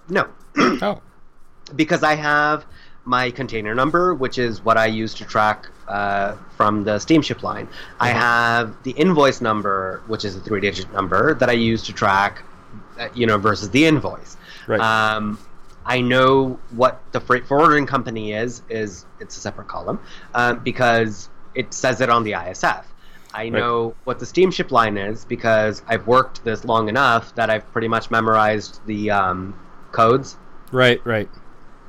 No. 0.07 0.28
Oh. 0.57 1.01
because 1.76 2.03
I 2.03 2.16
have 2.16 2.66
my 3.03 3.32
container 3.32 3.76
number, 3.76 4.14
which 4.14 4.38
is 4.38 4.64
what 4.64 4.78
I 4.78 4.86
use 4.86 5.14
to 5.16 5.26
track 5.26 5.68
uh, 5.88 6.36
from 6.58 6.84
the 6.84 7.00
steamship 7.00 7.44
line. 7.44 7.68
I 8.00 8.12
Uh-huh. 8.12 8.20
have 8.20 8.84
the 8.84 8.92
invoice 8.92 9.42
number, 9.42 10.02
which 10.08 10.26
is 10.26 10.36
a 10.36 10.40
three-digit 10.40 10.92
number 10.94 11.34
that 11.36 11.50
I 11.50 11.54
use 11.54 11.84
to 11.84 11.94
track, 11.94 12.44
uh, 13.00 13.08
you 13.14 13.26
know, 13.28 13.38
versus 13.38 13.70
the 13.70 13.86
invoice. 13.86 14.38
Right. 14.68 14.80
Um, 14.80 15.38
I 15.86 16.00
know 16.00 16.60
what 16.72 17.02
the 17.12 17.20
freight 17.20 17.46
forwarding 17.46 17.86
company 17.86 18.34
is. 18.34 18.62
Is 18.70 19.06
it's 19.20 19.36
a 19.36 19.40
separate 19.42 19.68
column 19.68 20.00
um, 20.34 20.60
because 20.60 21.30
it 21.56 21.74
says 21.74 22.00
it 22.02 22.10
on 22.10 22.24
the 22.24 22.32
ISF. 22.32 22.86
I 23.34 23.50
know 23.50 23.96
what 24.04 24.20
the 24.20 24.26
steamship 24.26 24.72
line 24.72 24.96
is 24.96 25.26
because 25.26 25.82
I've 25.88 26.06
worked 26.08 26.44
this 26.46 26.64
long 26.66 26.88
enough 26.88 27.34
that 27.36 27.50
I've 27.50 27.70
pretty 27.74 27.88
much 27.88 28.12
memorized 28.12 28.80
the 28.86 29.10
um, 29.12 29.60
codes 29.92 30.38
right. 30.72 31.04
Right. 31.06 31.30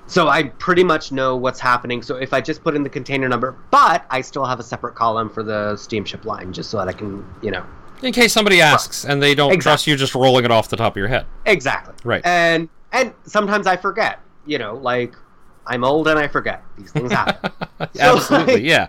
So 0.07 0.29
I 0.29 0.45
pretty 0.45 0.85
much 0.85 1.13
know 1.13 1.37
what's 1.37 1.61
happening. 1.61 2.03
So 2.03 2.17
if 2.17 2.33
I 2.35 2.41
just 2.41 2.63
put 2.63 2.75
in 2.77 2.83
the 2.83 2.91
container 2.91 3.29
number, 3.29 3.57
but 3.71 4.05
I 4.11 4.21
still 4.21 4.45
have 4.45 4.61
a 4.61 4.63
separate 4.63 4.95
column 4.95 5.31
for 5.31 5.43
the 5.43 5.77
steamship 5.77 6.25
line, 6.25 6.53
just 6.53 6.71
so 6.71 6.79
that 6.79 6.89
I 6.89 6.93
can, 6.93 7.25
you 7.43 7.51
know, 7.51 7.65
In 8.03 8.13
case 8.13 8.33
somebody 8.33 8.61
asks 8.61 9.05
and 9.05 9.23
they 9.23 9.35
don't 9.35 9.53
Exactly. 9.53 9.63
trust 9.63 9.87
you 9.87 9.97
just 9.97 10.15
rolling 10.15 10.45
it 10.45 10.51
off 10.51 10.69
the 10.69 10.77
top 10.77 10.93
of 10.93 10.97
your 10.99 11.09
head. 11.09 11.27
exactly. 11.47 11.95
Right. 12.05 12.25
And 12.25 12.69
and 12.93 13.13
sometimes 13.25 13.67
I 13.67 13.77
forget. 13.77 14.21
You 14.47 14.59
know, 14.59 14.75
like 14.77 15.15
I'm 15.67 15.85
old 15.85 16.07
and 16.09 16.19
I 16.19 16.29
forget. 16.29 16.63
These 16.77 16.93
things 16.93 17.11
happen. 17.11 17.51
So, 17.95 18.17
Absolutely. 18.17 18.55
like- 18.55 18.63
Yeah. 18.65 18.89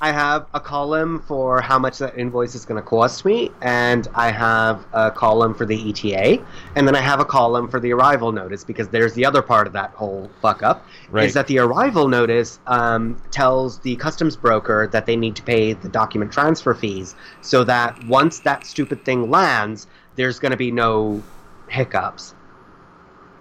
I 0.00 0.12
have 0.12 0.46
a 0.54 0.60
column 0.60 1.20
for 1.26 1.60
how 1.60 1.76
much 1.76 1.98
that 1.98 2.16
invoice 2.16 2.54
is 2.54 2.64
going 2.64 2.80
to 2.80 2.86
cost 2.86 3.24
me, 3.24 3.50
and 3.62 4.06
I 4.14 4.30
have 4.30 4.86
a 4.92 5.10
column 5.10 5.54
for 5.54 5.66
the 5.66 5.90
ETA, 5.90 6.40
and 6.76 6.86
then 6.86 6.94
I 6.94 7.00
have 7.00 7.18
a 7.18 7.24
column 7.24 7.68
for 7.68 7.80
the 7.80 7.92
arrival 7.92 8.30
notice 8.30 8.62
because 8.62 8.88
there's 8.88 9.12
the 9.14 9.24
other 9.24 9.42
part 9.42 9.66
of 9.66 9.72
that 9.72 9.90
whole 9.90 10.30
fuck 10.40 10.62
up 10.62 10.86
Right. 11.10 11.24
is 11.24 11.34
that 11.34 11.48
the 11.48 11.58
arrival 11.58 12.06
notice 12.06 12.60
um, 12.68 13.20
tells 13.32 13.80
the 13.80 13.96
customs 13.96 14.36
broker 14.36 14.86
that 14.92 15.04
they 15.04 15.16
need 15.16 15.34
to 15.34 15.42
pay 15.42 15.72
the 15.72 15.88
document 15.88 16.30
transfer 16.32 16.74
fees, 16.74 17.16
so 17.40 17.64
that 17.64 18.02
once 18.04 18.38
that 18.40 18.66
stupid 18.66 19.04
thing 19.04 19.28
lands, 19.30 19.88
there's 20.14 20.38
going 20.38 20.52
to 20.52 20.56
be 20.56 20.70
no 20.70 21.20
hiccups. 21.68 22.36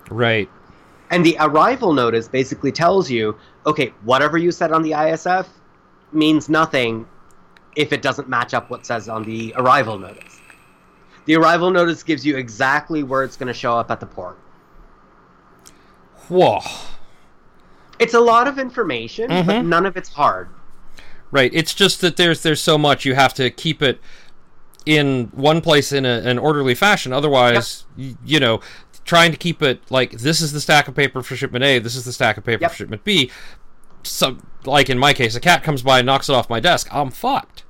Right. 0.09 0.49
And 1.11 1.23
the 1.23 1.37
arrival 1.39 1.93
notice 1.93 2.27
basically 2.27 2.71
tells 2.71 3.11
you, 3.11 3.37
okay, 3.67 3.93
whatever 4.03 4.39
you 4.39 4.51
said 4.51 4.71
on 4.71 4.81
the 4.81 4.91
ISF 4.91 5.45
means 6.11 6.49
nothing 6.49 7.07
if 7.75 7.93
it 7.93 8.01
doesn't 8.01 8.27
match 8.29 8.53
up 8.53 8.69
what 8.69 8.85
says 8.85 9.07
on 9.09 9.23
the 9.23 9.53
arrival 9.57 9.97
notice. 9.99 10.39
The 11.25 11.35
arrival 11.35 11.69
notice 11.69 12.03
gives 12.03 12.25
you 12.25 12.37
exactly 12.37 13.03
where 13.03 13.23
it's 13.23 13.35
going 13.37 13.47
to 13.47 13.53
show 13.53 13.75
up 13.77 13.91
at 13.91 13.99
the 13.99 14.05
port. 14.05 14.37
Whoa. 16.29 16.59
It's 17.99 18.13
a 18.13 18.19
lot 18.19 18.47
of 18.47 18.59
information, 18.59 19.27
but 19.29 19.45
Mhm. 19.45 19.65
none 19.67 19.85
of 19.85 19.97
it's 19.97 20.09
hard. 20.09 20.49
Right. 21.31 21.51
It's 21.53 21.73
just 21.73 22.01
that 22.01 22.15
there's 22.17 22.41
there's 22.41 22.61
so 22.61 22.77
much 22.77 23.05
you 23.05 23.15
have 23.15 23.33
to 23.35 23.49
keep 23.49 23.81
it 23.81 23.99
in 24.85 25.29
one 25.33 25.59
place 25.59 25.91
in 25.91 26.05
a, 26.05 26.19
an 26.23 26.37
orderly 26.37 26.73
fashion. 26.75 27.11
Otherwise, 27.11 27.85
y- 27.97 28.15
you 28.25 28.39
know, 28.39 28.61
trying 29.03 29.31
to 29.31 29.37
keep 29.37 29.61
it 29.61 29.81
like 29.89 30.11
this 30.11 30.39
is 30.39 30.53
the 30.53 30.61
stack 30.61 30.87
of 30.87 30.95
paper 30.95 31.21
for 31.21 31.35
shipment 31.35 31.63
A, 31.65 31.79
this 31.79 31.95
is 31.95 32.05
the 32.05 32.13
stack 32.13 32.37
of 32.37 32.45
paper 32.45 32.61
Yep. 32.61 32.71
for 32.71 32.77
shipment 32.77 33.03
B. 33.03 33.29
So, 34.07 34.37
like 34.65 34.89
in 34.89 34.97
my 34.97 35.13
case, 35.13 35.35
a 35.35 35.39
cat 35.39 35.63
comes 35.63 35.81
by 35.81 35.99
and 35.99 36.05
knocks 36.05 36.29
it 36.29 36.33
off 36.33 36.49
my 36.49 36.59
desk. 36.59 36.87
I'm 36.91 37.11
fucked. 37.11 37.63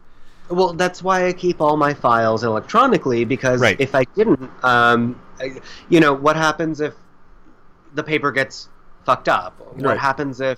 Well, 0.49 0.73
that's 0.73 1.03
why 1.03 1.27
I 1.27 1.33
keep 1.33 1.59
all 1.61 1.75
my 1.75 1.93
files 1.93 2.43
electronically 2.43 3.25
because 3.25 3.59
Right. 3.59 3.79
if 3.79 3.93
I 3.93 4.05
didn't, 4.15 4.49
um, 4.63 5.19
I- 5.41 5.59
you 5.89 5.99
know, 5.99 6.13
what 6.13 6.35
happens 6.37 6.79
if 6.79 6.93
the 7.93 8.03
paper 8.03 8.31
gets 8.31 8.69
fucked 9.05 9.27
up? 9.27 9.55
What 9.73 9.83
Right. 9.85 9.97
happens 9.97 10.39
if, 10.39 10.57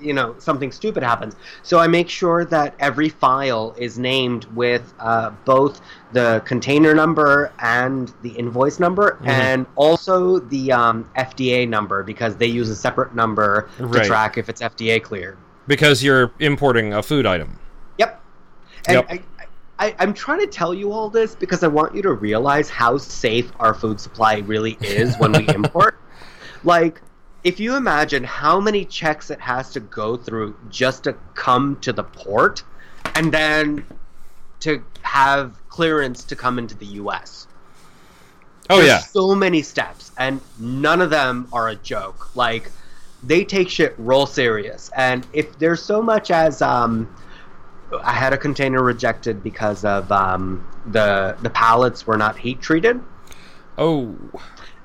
you 0.00 0.12
know, 0.12 0.34
something 0.38 0.70
stupid 0.72 1.02
happens? 1.02 1.36
So 1.62 1.78
I 1.78 1.86
make 1.86 2.08
sure 2.08 2.44
that 2.46 2.74
every 2.78 3.08
file 3.08 3.74
is 3.78 3.98
named 3.98 4.44
with 4.54 4.92
uh, 5.00 5.30
both 5.44 5.80
the 6.12 6.42
container 6.44 6.94
number 6.94 7.52
and 7.60 8.12
the 8.22 8.30
invoice 8.30 8.78
number, 8.78 9.18
Mhm. 9.22 9.28
and 9.28 9.66
also 9.76 10.38
the 10.38 10.72
um, 10.72 11.08
FDA 11.16 11.66
number 11.68 12.02
because 12.02 12.36
they 12.36 12.46
use 12.46 12.68
a 12.68 12.76
separate 12.76 13.14
number 13.14 13.68
Right. 13.78 14.02
to 14.02 14.08
track 14.08 14.38
if 14.38 14.48
it's 14.48 14.60
FDA 14.60 15.00
cleared. 15.02 15.36
Because 15.66 16.02
you're 16.02 16.30
importing 16.40 16.92
a 16.92 17.02
food 17.02 17.24
item. 17.26 17.58
Yep. 17.98 18.20
And 18.86 18.94
Yep. 18.96 19.06
I, 19.10 19.22
I, 19.86 19.96
I'm 19.98 20.14
trying 20.14 20.40
to 20.40 20.46
tell 20.46 20.72
you 20.74 20.92
all 20.92 21.08
this 21.10 21.34
because 21.34 21.62
I 21.64 21.68
want 21.68 21.94
you 21.94 22.02
to 22.02 22.12
realize 22.12 22.68
how 22.70 22.96
safe 22.98 23.50
our 23.58 23.74
food 23.74 23.98
supply 23.98 24.38
really 24.46 24.76
is 24.80 25.16
when 25.18 25.32
we 25.32 25.48
import. 25.54 25.98
Like, 26.64 27.00
if 27.44 27.60
you 27.60 27.76
imagine 27.76 28.24
how 28.24 28.58
many 28.58 28.84
checks 28.84 29.30
it 29.30 29.40
has 29.40 29.70
to 29.72 29.80
go 29.80 30.16
through 30.16 30.56
just 30.70 31.04
to 31.04 31.12
come 31.34 31.78
to 31.80 31.92
the 31.92 32.02
port 32.04 32.64
and 33.14 33.32
then 33.32 33.84
to 34.60 34.82
have 35.02 35.56
clearance 35.68 36.24
to 36.24 36.34
come 36.36 36.58
into 36.58 36.74
the 36.74 36.86
US. 36.86 37.46
Oh 38.70 38.76
There's 38.78 38.88
yeah. 38.88 38.98
so 39.00 39.34
many 39.34 39.60
steps, 39.60 40.10
and 40.16 40.40
none 40.58 41.02
of 41.02 41.10
them 41.10 41.48
are 41.52 41.68
a 41.68 41.76
joke. 41.76 42.34
Like 42.34 42.70
they 43.22 43.44
take 43.44 43.68
shit 43.68 43.94
real 43.98 44.24
serious, 44.26 44.90
and 44.96 45.26
if 45.34 45.58
there's 45.58 45.82
so 45.82 46.00
much 46.00 46.30
as 46.30 46.62
um, 46.62 47.14
I 48.02 48.12
had 48.12 48.32
a 48.32 48.38
container 48.38 48.82
rejected 48.82 49.42
because 49.42 49.84
of 49.84 50.10
um, 50.10 50.66
the 50.86 51.36
the 51.42 51.50
pallets 51.50 52.06
were 52.06 52.16
not 52.16 52.38
heat 52.38 52.62
treated, 52.62 53.02
Oh. 53.76 54.16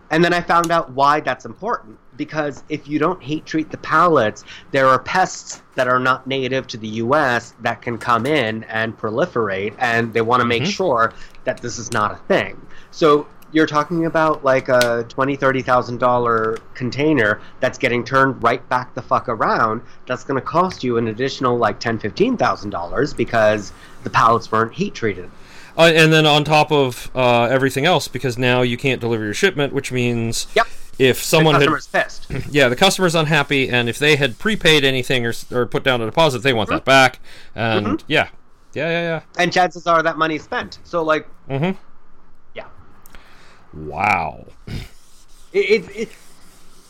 and 0.09 0.25
then 0.25 0.33
I 0.33 0.41
found 0.41 0.71
out 0.71 0.91
why 0.91 1.21
that's 1.21 1.45
important. 1.45 1.97
Because 2.19 2.63
if 2.67 2.85
you 2.85 2.99
don't 2.99 3.23
heat 3.23 3.45
treat 3.45 3.71
the 3.71 3.77
pallets, 3.77 4.43
there 4.71 4.87
are 4.87 4.99
pests 4.99 5.61
that 5.75 5.87
are 5.87 5.99
not 5.99 6.27
native 6.27 6.67
to 6.67 6.77
the 6.77 6.87
U.S. 7.05 7.53
that 7.61 7.81
can 7.81 7.97
come 7.97 8.25
in 8.25 8.65
and 8.65 8.95
proliferate, 8.99 9.73
and 9.79 10.13
they 10.13 10.19
want 10.21 10.41
to 10.41 10.45
make 10.45 10.63
Mhm. 10.63 10.67
sure 10.67 11.13
that 11.45 11.61
this 11.61 11.79
is 11.79 11.93
not 11.93 12.11
a 12.11 12.17
thing. 12.27 12.59
So 12.91 13.25
you're 13.53 13.65
talking 13.67 14.05
about 14.05 14.43
like 14.43 14.67
a 14.67 15.05
twenty, 15.07 15.37
thirty 15.37 15.61
thousand 15.61 15.99
dollar 15.99 16.57
container 16.73 17.39
that's 17.61 17.77
getting 17.77 18.03
turned 18.03 18.43
right 18.43 18.67
back 18.67 18.93
the 18.95 19.01
fuck 19.01 19.29
around. 19.29 19.81
That's 20.05 20.25
going 20.25 20.39
to 20.39 20.45
cost 20.45 20.83
you 20.83 20.97
an 20.97 21.07
additional 21.07 21.57
like 21.57 21.79
ten, 21.79 21.99
fifteen 21.99 22.35
thousand 22.35 22.71
dollars 22.71 23.13
because 23.13 23.71
the 24.03 24.09
pallets 24.09 24.51
weren't 24.51 24.73
heat 24.73 24.93
treated. 24.93 25.31
Uh, 25.77 25.83
and 25.95 26.11
then 26.11 26.25
on 26.25 26.43
top 26.43 26.69
of 26.73 27.09
uh, 27.15 27.43
everything 27.43 27.85
else, 27.85 28.09
because 28.09 28.37
now 28.37 28.61
you 28.61 28.75
can't 28.75 28.99
deliver 28.99 29.23
your 29.23 29.33
shipment, 29.33 29.71
which 29.71 29.93
means 29.93 30.45
Yep. 30.53 30.67
If 30.99 31.23
someone 31.23 31.57
the 31.57 31.71
had 31.71 31.91
pissed. 31.91 32.27
yeah, 32.51 32.67
the 32.67 32.75
customer's 32.75 33.15
unhappy, 33.15 33.69
and 33.69 33.87
if 33.87 33.97
they 33.97 34.17
had 34.17 34.37
prepaid 34.37 34.83
anything 34.83 35.25
or, 35.25 35.33
or 35.51 35.65
put 35.65 35.83
down 35.83 36.01
a 36.01 36.05
deposit, 36.05 36.39
they 36.39 36.53
want 36.53 36.69
that 36.69 36.85
back. 36.85 37.19
And 37.55 38.03
yeah, 38.07 38.27
yeah, 38.73 38.89
yeah, 38.89 39.01
yeah. 39.01 39.21
and 39.37 39.51
chances 39.51 39.87
are 39.87 40.03
that 40.03 40.17
money's 40.17 40.43
spent. 40.43 40.79
So 40.83 41.01
like, 41.01 41.27
yeah. 41.47 41.57
Mm-hmm. 41.57 41.81
yeah. 42.53 42.65
Wow. 43.73 44.45
It, 45.53 45.57
it, 45.57 45.95
it 45.95 46.09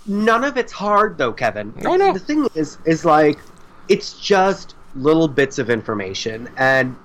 none 0.08 0.44
of 0.44 0.58
it's 0.58 0.74
hard 0.74 1.18
though, 1.18 1.32
Kevin. 1.32 1.74
Oh, 1.86 1.96
no. 1.96 2.12
The 2.12 2.20
thing 2.20 2.48
is, 2.56 2.80
is 2.86 3.06
like, 3.06 3.40
it's 3.88 4.20
just 4.20 4.76
little 4.96 5.28
bits 5.28 5.60
of 5.60 5.70
information, 5.70 6.50
and 6.58 6.96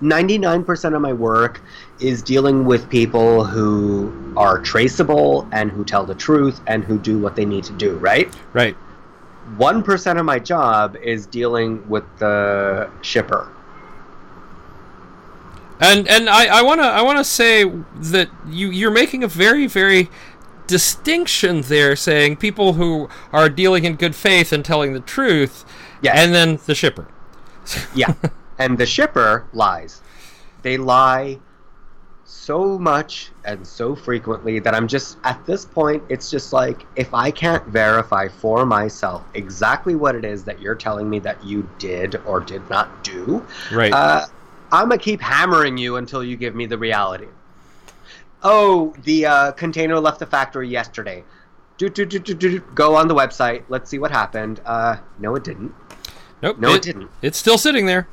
ninety 0.00 0.38
nine 0.38 0.64
percent 0.64 0.94
of 0.96 1.00
my 1.00 1.12
work 1.12 1.62
is 2.02 2.22
dealing 2.22 2.64
with 2.64 2.88
people 2.88 3.44
who 3.44 4.34
are 4.36 4.58
traceable 4.60 5.48
and 5.52 5.70
who 5.70 5.84
tell 5.84 6.04
the 6.04 6.14
truth 6.14 6.60
and 6.66 6.82
who 6.84 6.98
do 6.98 7.18
what 7.18 7.36
they 7.36 7.44
need 7.44 7.64
to 7.64 7.72
do. 7.74 7.96
Right. 7.98 8.34
Right. 8.52 8.74
One 9.56 9.82
percent 9.82 10.18
of 10.18 10.24
my 10.24 10.38
job 10.38 10.96
is 10.96 11.26
dealing 11.26 11.88
with 11.88 12.04
the 12.18 12.90
shipper. 13.02 13.48
And 15.80 16.06
and 16.08 16.28
I, 16.30 16.58
I 16.58 16.62
wanna 16.62 16.82
I 16.84 17.02
wanna 17.02 17.24
say 17.24 17.64
that 17.64 18.28
you 18.48 18.70
you're 18.70 18.92
making 18.92 19.24
a 19.24 19.28
very 19.28 19.66
very 19.66 20.08
distinction 20.68 21.62
there, 21.62 21.96
saying 21.96 22.36
people 22.36 22.74
who 22.74 23.08
are 23.32 23.48
dealing 23.48 23.84
in 23.84 23.96
good 23.96 24.14
faith 24.14 24.52
and 24.52 24.64
telling 24.64 24.92
the 24.92 25.00
truth, 25.00 25.64
Yes. 26.00 26.16
and 26.16 26.32
then 26.32 26.58
the 26.66 26.74
shipper. 26.74 27.08
Yeah. 27.94 28.14
and 28.58 28.78
the 28.78 28.86
shipper 28.86 29.46
lies. 29.52 30.00
They 30.62 30.76
lie 30.76 31.40
so 32.32 32.78
much 32.78 33.30
and 33.44 33.64
so 33.64 33.94
frequently 33.94 34.58
that 34.58 34.74
I'm 34.74 34.88
just, 34.88 35.18
at 35.22 35.44
this 35.44 35.66
point, 35.66 36.02
it's 36.08 36.30
just 36.30 36.52
like, 36.52 36.86
if 36.96 37.12
I 37.12 37.30
can't 37.30 37.64
verify 37.66 38.26
for 38.26 38.64
myself 38.64 39.22
exactly 39.34 39.94
what 39.94 40.14
it 40.14 40.24
is 40.24 40.42
that 40.44 40.60
you're 40.60 40.74
telling 40.74 41.08
me 41.10 41.18
that 41.20 41.44
you 41.44 41.68
did 41.78 42.16
or 42.26 42.40
did 42.40 42.68
not 42.70 43.04
do, 43.04 43.44
Right. 43.70 43.92
uh, 43.92 44.26
I'm 44.72 44.88
to 44.90 44.98
keep 44.98 45.20
hammering 45.20 45.76
you 45.76 45.96
until 45.96 46.24
you 46.24 46.36
give 46.36 46.54
me 46.54 46.64
the 46.64 46.78
reality. 46.78 47.28
Oh, 48.42 48.94
the 49.04 49.26
uh, 49.26 49.52
container 49.52 50.00
left 50.00 50.18
the 50.18 50.26
factory 50.26 50.68
yesterday. 50.68 51.22
Do, 51.76 51.90
do, 51.90 52.06
do, 52.06 52.18
do, 52.18 52.34
do, 52.34 52.60
go 52.74 52.96
on 52.96 53.08
the 53.08 53.14
website. 53.14 53.62
Let's 53.68 53.90
see 53.90 53.98
what 53.98 54.10
happened. 54.10 54.60
Uh, 54.64 54.96
no, 55.18 55.36
it 55.36 55.44
didn't. 55.44 55.74
nope. 56.42 56.58
No, 56.58 56.72
it 56.74 56.82
didn't. 56.82 57.10
It's 57.20 57.36
still 57.38 57.58
sitting 57.58 57.86
there. 57.86 58.08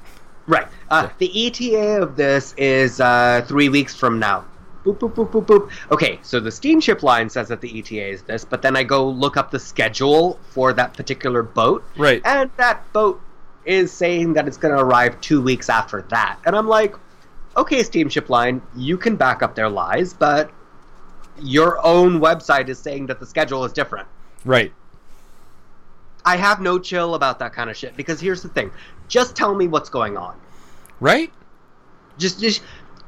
Right. 0.50 0.68
Uh, 0.90 1.10
the 1.20 1.48
ETA 1.48 2.02
of 2.02 2.16
this 2.16 2.54
is 2.58 3.00
uh, 3.00 3.46
three 3.48 3.70
weeks 3.70 3.96
from 3.96 4.18
now. 4.18 4.46
Boop, 4.84 4.98
boop, 4.98 5.14
boop, 5.14 5.30
boop, 5.30 5.46
boop. 5.46 5.72
Okay, 5.92 6.20
so 6.24 6.40
the 6.40 6.50
steamship 6.52 7.04
line 7.04 7.30
says 7.30 7.48
that 7.50 7.62
the 7.62 7.80
ETA 7.80 8.08
is 8.10 8.24
this, 8.24 8.46
but 8.46 8.64
then 8.64 8.76
I 8.76 8.84
go 8.84 9.08
look 9.08 9.38
up 9.38 9.52
the 9.52 9.60
schedule 9.60 10.40
for 10.50 10.74
that 10.74 10.96
particular 10.96 11.44
boat, 11.44 11.84
Right. 11.98 12.22
and 12.26 12.50
that 12.58 12.92
boat 12.94 13.22
is 13.66 13.92
saying 13.92 14.34
that 14.34 14.48
it's 14.48 14.58
going 14.58 14.74
to 14.76 14.82
arrive 14.82 15.22
two 15.22 15.40
weeks 15.40 15.70
after 15.70 16.02
that. 16.10 16.40
And 16.48 16.56
I'm 16.56 16.68
like, 16.68 16.96
okay, 17.56 17.84
steamship 17.84 18.30
line, 18.30 18.64
you 18.76 18.98
can 18.98 19.16
back 19.18 19.44
up 19.44 19.54
their 19.54 19.70
lies, 19.70 20.14
but 20.14 20.50
your 21.40 21.86
own 21.86 22.20
website 22.20 22.70
is 22.70 22.80
saying 22.80 23.06
that 23.08 23.20
the 23.20 23.26
schedule 23.28 23.66
is 23.66 23.72
different. 23.74 24.08
Right. 24.46 24.74
I 26.30 26.38
have 26.38 26.62
no 26.62 26.78
chill 26.78 27.16
about 27.16 27.40
that 27.40 27.54
kind 27.54 27.70
of 27.70 27.76
shit 27.76 27.98
because 27.98 28.20
here's 28.22 28.42
the 28.42 28.50
thing 28.50 28.72
just 29.08 29.36
tell 29.36 29.56
me 29.56 29.68
what's 29.68 29.90
going 29.90 30.16
on. 30.18 30.36
Right. 31.00 31.32
just 32.18 32.40
just 32.40 32.62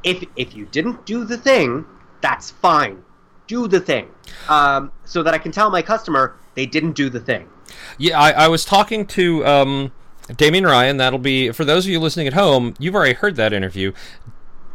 if 0.04 0.24
if 0.36 0.56
you 0.56 0.66
didn't 0.66 1.06
do 1.06 1.24
the 1.26 1.38
thing 1.38 1.86
that's 2.22 2.50
fine 2.50 3.04
do 3.48 3.68
the 3.68 3.80
thing 3.80 4.08
um, 4.50 4.92
so 5.06 5.22
that 5.24 5.34
i 5.34 5.38
can 5.38 5.52
tell 5.52 5.70
my 5.70 5.82
customer 5.82 6.36
they 6.56 6.66
didn't 6.66 6.94
do 6.94 7.10
the 7.10 7.20
thing 7.20 7.48
Yeah, 7.98 8.20
I, 8.20 8.32
I 8.32 8.48
was 8.48 8.66
talking 8.66 9.06
to 9.08 9.46
um, 9.46 9.92
Damien 10.36 10.66
Ryan. 10.66 10.98
That'll 10.98 11.20
be 11.20 11.52
for 11.52 11.64
those 11.66 11.86
of 11.86 11.92
you 11.92 12.00
listening 12.00 12.28
at 12.28 12.34
home. 12.34 12.74
You've 12.80 12.96
already 12.96 13.14
heard 13.14 13.36
that 13.38 13.54
interview. 13.54 13.94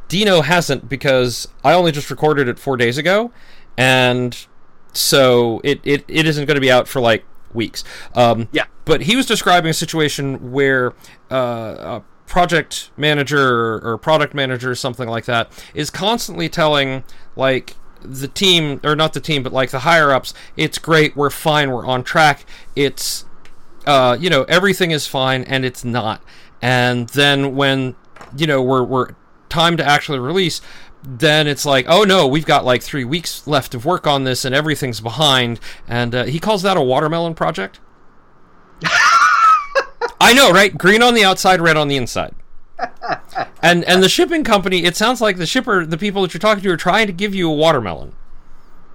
Dino 0.09 0.41
hasn't 0.43 0.89
because 0.89 1.49
I 1.65 1.73
only 1.75 1.93
just 1.93 2.11
recorded 2.11 2.49
it 2.49 2.59
four 2.59 2.77
days 2.77 2.97
ago, 2.97 3.33
and 3.77 4.47
so 4.93 5.61
it 5.65 5.81
it, 5.85 6.05
it 6.09 6.27
isn't 6.27 6.47
going 6.47 6.55
to 6.55 6.61
be 6.61 6.71
out 6.71 6.89
for 6.89 7.01
like 7.01 7.25
weeks. 7.57 7.83
Um, 8.15 8.49
Yeah. 8.53 8.67
But 8.85 9.03
he 9.03 9.17
was 9.17 9.27
describing 9.27 9.71
a 9.71 9.75
situation 9.75 10.53
where 10.53 10.93
uh, 11.31 12.01
a 12.01 12.03
project 12.27 12.91
manager 12.97 13.81
or 13.85 13.99
product 13.99 14.35
manager 14.35 14.71
or 14.71 14.75
something 14.75 15.09
like 15.09 15.25
that 15.25 15.51
is 15.75 15.91
constantly 15.91 16.49
telling 16.49 17.05
like 17.37 17.77
the 18.03 18.29
team 18.29 18.81
or 18.85 18.95
not 18.95 19.13
the 19.13 19.21
team 19.21 19.43
but 19.43 19.53
like 19.53 19.71
the 19.71 19.81
higher 19.81 20.11
ups 20.13 20.35
it's 20.57 20.79
great 20.79 21.17
we're 21.17 21.31
fine 21.31 21.71
we're 21.71 21.87
on 21.87 22.03
track 22.03 22.45
it's 22.75 23.25
uh, 23.87 24.17
you 24.19 24.29
know 24.29 24.43
everything 24.45 24.91
is 24.91 25.07
fine 25.07 25.45
and 25.45 25.65
it's 25.65 25.85
not 25.85 26.21
and 26.61 27.09
then 27.11 27.55
when 27.55 27.95
you 28.37 28.47
know 28.47 28.61
we're 28.61 28.83
we're 28.83 29.11
time 29.49 29.77
to 29.77 29.85
actually 29.85 30.19
release 30.19 30.61
then 31.09 31.47
it's 31.47 31.65
like 31.65 31.87
oh 31.89 32.03
no 32.03 32.27
we've 32.27 32.47
got 32.47 32.65
like 32.65 32.83
three 32.83 33.05
weeks 33.05 33.47
left 33.47 33.75
of 33.75 33.85
work 33.85 34.07
on 34.07 34.25
this 34.25 34.45
and 34.45 34.55
everything's 34.55 35.01
behind 35.01 35.61
and 35.87 36.15
uh, 36.15 36.25
he 36.25 36.41
calls 36.41 36.63
that 36.63 36.77
a 36.77 36.83
watermelon 36.83 37.33
project 37.35 37.79
I 40.21 40.33
know, 40.33 40.51
right? 40.51 40.77
Green 40.77 41.03
on 41.03 41.15
the 41.15 41.25
outside, 41.25 41.61
red 41.61 41.77
on 41.77 41.89
the 41.89 41.97
inside. 41.97 42.35
and 43.63 43.85
and 43.85 44.03
the 44.03 44.09
shipping 44.09 44.45
company, 44.45 44.85
it 44.85 44.97
sounds 44.97 45.21
like 45.21 45.37
the 45.37 45.47
shipper, 45.47 45.85
the 45.87 45.99
people 45.99 46.23
that 46.23 46.35
you're 46.35 46.41
talking 46.41 46.63
to, 46.65 46.71
are 46.71 46.77
trying 46.77 47.07
to 47.07 47.13
give 47.13 47.35
you 47.35 47.51
a 47.51 47.55
watermelon. 47.55 48.15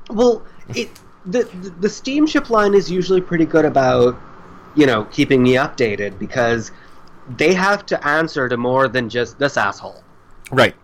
Well, 0.09 0.43
it 0.75 0.89
the 1.25 1.43
the- 1.43 1.69
the 1.81 1.89
steamship 1.89 2.49
line 2.49 2.73
is 2.73 2.91
usually 2.91 3.21
pretty 3.21 3.45
good 3.45 3.65
about 3.65 4.19
you 4.75 4.85
know 4.85 5.05
keeping 5.05 5.41
me 5.41 5.53
updated 5.53 6.19
because 6.19 6.71
they 7.37 7.53
have 7.53 7.85
to 7.87 8.07
answer 8.07 8.49
to 8.49 8.57
more 8.57 8.87
than 8.87 9.09
just 9.09 9.39
this 9.39 9.57
asshole. 9.57 10.03
Right. 10.51 10.75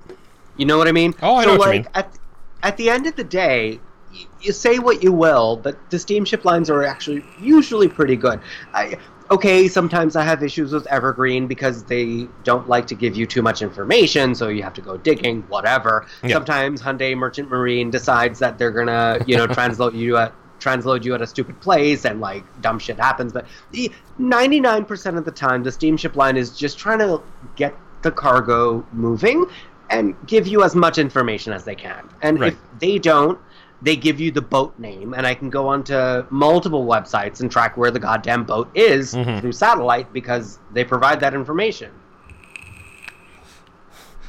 You 0.58 0.66
know 0.66 0.78
what 0.78 0.88
I 0.88 0.91
mean? 0.91 1.14
Oh, 1.22 1.36
I 1.36 1.43
so 1.43 1.53
know 1.53 1.58
what 1.58 1.66
you 1.68 1.82
like 1.84 1.86
mean. 1.86 1.91
at 1.93 2.20
at 2.64 2.78
the 2.78 2.89
end 2.89 3.08
of 3.08 3.16
the 3.16 3.24
day, 3.24 3.80
y- 4.12 4.26
you 4.41 4.51
say 4.51 4.80
what 4.80 5.03
you 5.03 5.12
will, 5.12 5.58
but 5.58 5.78
the 5.89 5.99
steamship 5.99 6.45
lines 6.45 6.70
are 6.70 6.84
actually 6.84 7.24
usually 7.39 7.88
pretty 7.88 8.16
good. 8.16 8.39
I, 8.74 8.97
okay, 9.30 9.68
sometimes 9.68 10.16
I 10.16 10.24
have 10.24 10.43
issues 10.43 10.72
with 10.72 10.88
Evergreen 10.88 11.47
because 11.47 11.84
they 11.84 12.28
don't 12.43 12.68
like 12.68 12.88
to 12.88 12.95
give 12.95 13.16
you 13.16 13.26
too 13.26 13.41
much 13.41 13.62
information, 13.62 14.34
so 14.34 14.47
you 14.47 14.64
have 14.64 14.74
to 14.76 14.82
go 14.82 14.97
digging, 14.97 15.43
whatever. 15.43 16.08
Yeah. 16.24 16.34
Sometimes 16.34 16.82
Hyundai 16.82 17.16
Merchant 17.16 17.49
Marine 17.49 17.91
decides 17.91 18.39
that 18.39 18.58
they're 18.58 18.72
gonna, 18.72 19.20
you 19.28 19.38
know, 19.38 19.47
transload 19.58 19.95
you 19.95 20.18
at 20.18 20.34
transload 20.60 21.03
you 21.03 21.14
at 21.14 21.22
a 21.22 21.28
stupid 21.28 21.60
place 21.62 22.03
and 22.03 22.20
like 22.20 22.43
dumb 22.62 22.80
shit 22.80 22.97
happens 22.97 23.32
but 23.32 23.45
the 23.74 23.91
99% 24.20 25.16
of 25.16 25.24
the 25.24 25.30
time 25.30 25.62
the 25.62 25.72
steamship 25.72 26.16
line 26.16 26.36
is 26.36 26.58
just 26.58 26.80
trying 26.80 26.97
to 26.97 27.22
get 27.55 27.76
the 28.01 28.12
cargo 28.12 28.84
moving 28.91 29.45
and 29.90 30.16
give 30.28 30.48
you 30.48 30.64
as 30.64 30.76
much 30.76 30.98
information 30.98 31.54
as 31.54 31.64
they 31.64 31.76
can 31.76 32.08
and 32.22 32.40
Right. 32.40 32.54
if 32.54 32.60
they 32.80 32.98
don't 33.00 33.40
they 33.82 33.96
give 33.96 34.20
you 34.20 34.32
the 34.32 34.42
boat 34.42 34.78
name 34.80 35.14
and 35.14 35.26
i 35.28 35.34
can 35.34 35.50
go 35.50 35.68
onto 35.68 36.26
multiple 36.30 36.86
websites 36.86 37.42
and 37.42 37.52
track 37.52 37.78
where 37.78 37.92
the 37.92 38.00
goddamn 38.00 38.44
boat 38.44 38.70
is 38.76 39.14
Mhm. 39.14 39.40
through 39.42 39.52
satellite 39.52 40.12
because 40.14 40.60
they 40.74 40.84
provide 40.84 41.20
that 41.20 41.34
information 41.34 41.92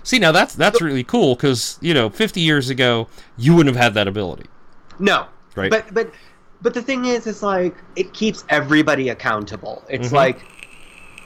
See, 0.02 0.18
now 0.18 0.32
that's 0.32 0.54
that's 0.54 0.80
really 0.80 1.04
cool 1.04 1.34
because 1.34 1.76
you 1.82 1.92
know, 1.92 2.08
50 2.08 2.40
years 2.40 2.70
ago, 2.70 3.08
you 3.36 3.54
wouldn't 3.54 3.76
have 3.76 3.82
had 3.84 3.92
that 3.92 4.08
ability. 4.08 4.46
No. 4.98 5.26
Right. 5.54 5.70
But 5.70 5.92
but 5.92 6.10
but 6.62 6.72
the 6.72 6.80
thing 6.80 7.04
is, 7.04 7.26
it's 7.26 7.42
like 7.42 7.76
it 7.94 8.14
keeps 8.14 8.42
everybody 8.48 9.10
accountable. 9.10 9.84
It's 9.90 10.08
Mhm. 10.08 10.12
like 10.12 10.46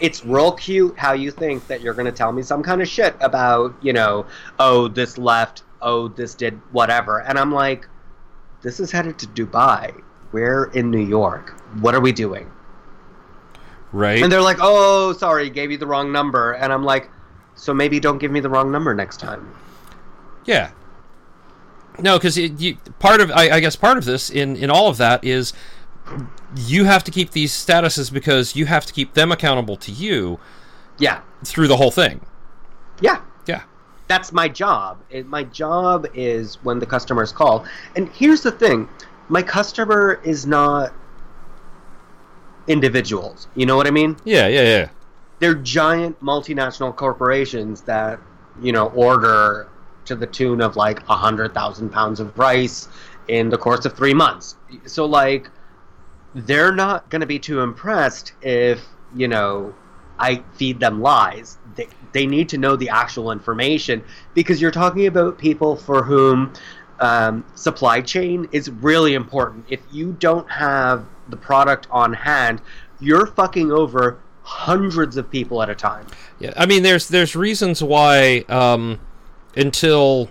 it's 0.03 0.25
real 0.25 0.53
cute 0.53 0.99
how 0.99 1.13
you 1.13 1.31
think 1.31 1.69
that 1.69 1.81
you're 1.81 1.95
going 1.95 2.07
to 2.07 2.13
tell 2.13 2.33
me 2.33 2.43
some 2.43 2.63
kind 2.63 2.83
of 2.83 2.89
shit 2.89 3.15
about 3.21 3.73
you 3.81 3.93
know 3.93 4.27
oh 4.59 4.89
this 4.89 5.17
left 5.17 5.63
oh 5.81 6.09
this 6.09 6.35
did 6.35 6.61
whatever. 6.73 7.23
And 7.23 7.39
i'm 7.39 7.53
like 7.53 7.89
this 8.61 8.81
is 8.81 8.91
headed 8.91 9.19
to 9.21 9.27
dubai. 9.29 9.99
We're 10.33 10.65
in 10.73 10.91
new 10.91 11.01
york. 11.01 11.59
What 11.81 11.95
are 11.95 12.01
we 12.01 12.13
doing? 12.13 12.51
Right. 13.93 14.23
and 14.23 14.31
they're 14.31 14.43
like 14.43 14.59
oh 14.61 15.13
sorry 15.15 15.49
gave 15.49 15.71
you 15.71 15.79
the 15.79 15.87
wrong 15.87 16.13
number. 16.13 16.53
And 16.53 16.73
i'm 16.73 16.85
like 16.85 17.09
so 17.55 17.73
maybe 17.73 18.01
don't 18.01 18.19
give 18.19 18.33
me 18.33 18.41
the 18.41 18.51
wrong 18.51 18.73
number 18.73 18.95
next 18.95 19.21
time. 19.21 19.55
Yeah. 20.45 20.73
No, 21.99 22.19
because 22.19 22.39
part 22.99 23.21
of 23.21 23.31
I, 23.31 23.51
I 23.51 23.61
guess 23.61 23.77
part 23.77 23.99
of 23.99 24.05
this 24.05 24.31
in 24.31 24.57
in 24.57 24.69
all 24.69 24.89
of 24.89 24.97
that 24.97 25.23
is 25.25 25.53
you 26.57 26.85
have 26.85 27.05
to 27.05 27.11
keep 27.11 27.31
these 27.31 27.53
statuses 27.53 28.13
because 28.13 28.55
you 28.57 28.67
have 28.67 28.85
to 28.87 28.93
keep 28.93 29.15
them 29.15 29.33
accountable 29.33 29.77
to 29.77 29.93
you 29.93 30.39
yeah 30.99 31.21
through 31.45 31.69
the 31.69 31.77
whole 31.77 31.91
thing. 31.91 32.21
yeah 33.01 33.21
Yeah. 33.47 33.63
that's 34.09 34.33
my 34.33 34.49
job. 34.49 34.99
My 35.27 35.45
job 35.45 36.07
is 36.15 36.57
when 36.65 36.79
the 36.79 36.87
customers 36.87 37.33
call. 37.33 37.65
And 37.97 38.09
here's 38.11 38.43
the 38.43 38.51
thing 38.53 38.89
my 39.29 39.43
customer 39.43 40.21
is 40.25 40.47
not 40.47 40.93
individuals. 42.69 43.49
You 43.55 43.67
know 43.67 43.77
what 43.77 43.87
I 43.87 43.91
mean? 43.91 44.17
Yeah. 44.25 44.47
Yeah. 44.49 44.63
Yeah. 44.63 44.89
They're 45.39 45.55
giant 45.55 46.21
multinational 46.21 46.95
corporations 46.95 47.81
that, 47.83 48.21
you 48.61 48.73
know, 48.73 48.89
order 48.89 49.69
to 50.05 50.15
the 50.15 50.27
tune 50.27 50.61
of 50.61 50.77
like 50.77 51.01
a 51.03 51.07
100,000 51.17 51.91
pounds 51.91 52.21
of 52.21 52.37
rice 52.39 52.89
in 53.29 53.49
the 53.49 53.59
course 53.59 53.85
of 53.85 53.95
three 53.97 54.15
months. 54.15 54.57
So, 54.87 55.05
like, 55.05 55.51
they're 56.35 56.75
not 56.75 57.09
going 57.11 57.21
to 57.21 57.27
be 57.27 57.39
too 57.39 57.61
impressed 57.61 58.33
if, 58.43 58.83
you 59.15 59.29
know, 59.29 59.75
I 60.19 60.43
feed 60.55 60.81
them 60.81 61.01
lies. 61.01 61.59
They, 61.75 61.89
they 62.13 62.27
need 62.27 62.49
to 62.51 62.59
know 62.59 62.77
the 62.77 62.89
actual 62.89 63.33
information 63.33 64.05
because 64.35 64.61
you're 64.61 64.71
talking 64.71 65.07
about 65.07 65.39
people 65.39 65.77
for 65.77 66.03
whom 66.03 66.53
um, 67.01 67.45
supply 67.55 68.01
chain 68.01 68.49
is 68.53 68.71
really 68.71 69.15
important. 69.15 69.67
If 69.69 69.81
you 69.91 70.13
don't 70.13 70.49
have 70.51 71.07
the 71.29 71.37
product 71.37 71.89
on 71.91 72.13
hand, 72.13 72.61
you're 73.01 73.27
fucking 73.27 73.73
over 73.73 74.21
hundreds 74.45 75.17
of 75.17 75.31
people 75.31 75.63
at 75.63 75.71
a 75.71 75.75
time. 75.75 76.07
Yeah, 76.39 76.53
I 76.57 76.67
mean, 76.67 76.83
there's 76.83 77.09
there's 77.09 77.35
reasons 77.35 77.83
why 77.83 78.45
um, 78.49 79.01
until 79.57 80.31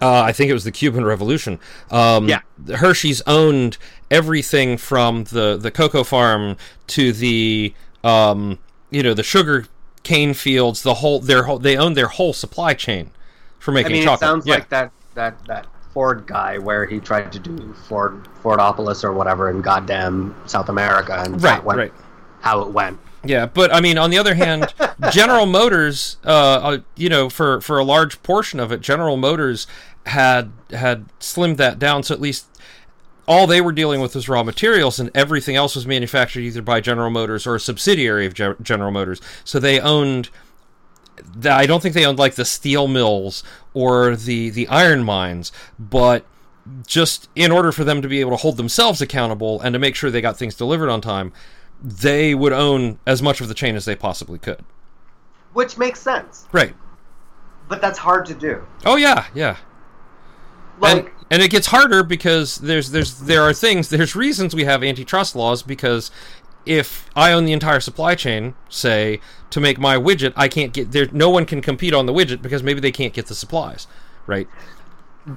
uh, 0.00 0.22
I 0.22 0.32
think 0.32 0.50
it 0.50 0.54
was 0.54 0.64
the 0.64 0.72
Cuban 0.72 1.04
Revolution. 1.04 1.58
Um, 1.90 2.28
Yeah. 2.28 2.40
Hershey's 2.76 3.22
owned 3.26 3.78
everything 4.10 4.76
from 4.76 5.24
the 5.24 5.56
the 5.56 5.70
cocoa 5.70 6.04
farm 6.04 6.56
to 6.88 7.12
the 7.12 7.74
um, 8.04 8.58
you 8.90 9.02
know 9.02 9.14
the 9.14 9.22
sugar 9.22 9.66
cane 10.02 10.34
fields. 10.34 10.82
The 10.82 10.94
whole 10.94 11.20
their 11.20 11.44
whole 11.44 11.58
they 11.58 11.76
own 11.76 11.94
their 11.94 12.08
whole 12.08 12.32
supply 12.32 12.74
chain 12.74 13.10
for 13.58 13.72
I 13.72 13.74
making 13.74 13.92
mean, 13.92 14.04
chocolate. 14.04 14.22
it 14.22 14.30
sounds 14.30 14.46
yeah. 14.46 14.54
like 14.54 14.68
that 14.70 14.92
that 15.14 15.44
that 15.46 15.66
Ford 15.92 16.26
guy 16.26 16.58
where 16.58 16.86
he 16.86 17.00
tried 17.00 17.32
to 17.32 17.38
do 17.38 17.74
Ford 17.88 18.28
Fordopolis 18.42 19.02
or 19.02 19.12
whatever 19.12 19.50
in 19.50 19.62
goddamn 19.62 20.34
South 20.46 20.68
America 20.68 21.22
and 21.24 21.42
right, 21.42 21.62
went 21.64 21.78
right. 21.78 21.92
how 22.40 22.60
it 22.60 22.68
went. 22.68 22.98
Yeah, 23.24 23.46
but 23.46 23.74
I 23.74 23.80
mean, 23.80 23.98
on 23.98 24.10
the 24.10 24.18
other 24.18 24.34
hand, 24.34 24.72
General 25.10 25.46
Motors, 25.46 26.18
uh, 26.24 26.28
uh, 26.28 26.78
you 26.96 27.08
know, 27.08 27.28
for 27.28 27.60
for 27.60 27.78
a 27.78 27.84
large 27.84 28.22
portion 28.22 28.60
of 28.60 28.70
it, 28.72 28.80
General 28.80 29.16
Motors 29.16 29.66
had 30.06 30.52
had 30.70 31.06
slimmed 31.18 31.56
that 31.56 31.78
down. 31.78 32.02
So 32.02 32.14
at 32.14 32.20
least 32.20 32.46
all 33.28 33.46
they 33.46 33.60
were 33.60 33.72
dealing 33.72 34.00
with 34.00 34.14
was 34.14 34.28
raw 34.28 34.42
materials, 34.42 34.98
and 34.98 35.10
everything 35.14 35.56
else 35.56 35.74
was 35.74 35.86
manufactured 35.86 36.40
either 36.40 36.62
by 36.62 36.80
General 36.80 37.10
Motors 37.10 37.46
or 37.46 37.54
a 37.56 37.60
subsidiary 37.60 38.26
of 38.26 38.34
Ge- 38.34 38.58
General 38.62 38.90
Motors. 38.90 39.20
So 39.44 39.58
they 39.58 39.80
owned. 39.80 40.30
The, 41.34 41.50
I 41.50 41.64
don't 41.66 41.82
think 41.82 41.94
they 41.94 42.04
owned 42.04 42.18
like 42.18 42.34
the 42.34 42.44
steel 42.44 42.88
mills 42.88 43.42
or 43.74 44.16
the 44.16 44.50
the 44.50 44.68
iron 44.68 45.02
mines, 45.02 45.50
but 45.78 46.24
just 46.86 47.28
in 47.34 47.50
order 47.50 47.72
for 47.72 47.84
them 47.84 48.02
to 48.02 48.08
be 48.08 48.20
able 48.20 48.32
to 48.32 48.36
hold 48.36 48.56
themselves 48.58 49.00
accountable 49.00 49.60
and 49.60 49.72
to 49.72 49.78
make 49.78 49.94
sure 49.94 50.10
they 50.10 50.20
got 50.20 50.36
things 50.36 50.54
delivered 50.54 50.90
on 50.90 51.00
time, 51.00 51.32
they 51.82 52.34
would 52.34 52.52
own 52.52 52.98
as 53.06 53.22
much 53.22 53.40
of 53.40 53.48
the 53.48 53.54
chain 53.54 53.76
as 53.76 53.84
they 53.86 53.94
possibly 53.96 54.38
could. 54.38 54.60
Which 55.54 55.78
makes 55.78 56.00
sense, 56.00 56.46
Right. 56.52 56.74
but 57.68 57.80
that's 57.80 57.98
hard 57.98 58.26
to 58.26 58.34
do. 58.34 58.66
Oh 58.84 58.96
yeah, 58.96 59.26
yeah. 59.34 59.56
Like 60.78 60.96
and, 60.96 61.10
and 61.30 61.42
it 61.42 61.50
gets 61.50 61.68
harder 61.68 62.02
because 62.02 62.56
there's 62.56 62.90
there's 62.90 63.20
there 63.20 63.42
are 63.42 63.52
things 63.52 63.88
there's 63.88 64.14
reasons 64.14 64.54
we 64.54 64.64
have 64.64 64.82
antitrust 64.84 65.34
laws 65.36 65.62
because 65.62 66.10
if 66.64 67.08
I 67.14 67.32
own 67.32 67.44
the 67.44 67.52
entire 67.52 67.80
supply 67.80 68.14
chain, 68.16 68.54
say 68.68 69.20
to 69.50 69.60
make 69.60 69.78
my 69.78 69.96
widget, 69.96 70.32
I 70.36 70.48
can't 70.48 70.72
get 70.72 70.90
there. 70.92 71.06
No 71.12 71.30
one 71.30 71.46
can 71.46 71.60
compete 71.62 71.94
on 71.94 72.06
the 72.06 72.12
widget 72.12 72.42
because 72.42 72.62
maybe 72.62 72.80
they 72.80 72.90
can't 72.92 73.12
get 73.12 73.26
the 73.26 73.34
supplies, 73.34 73.86
right? 74.26 74.48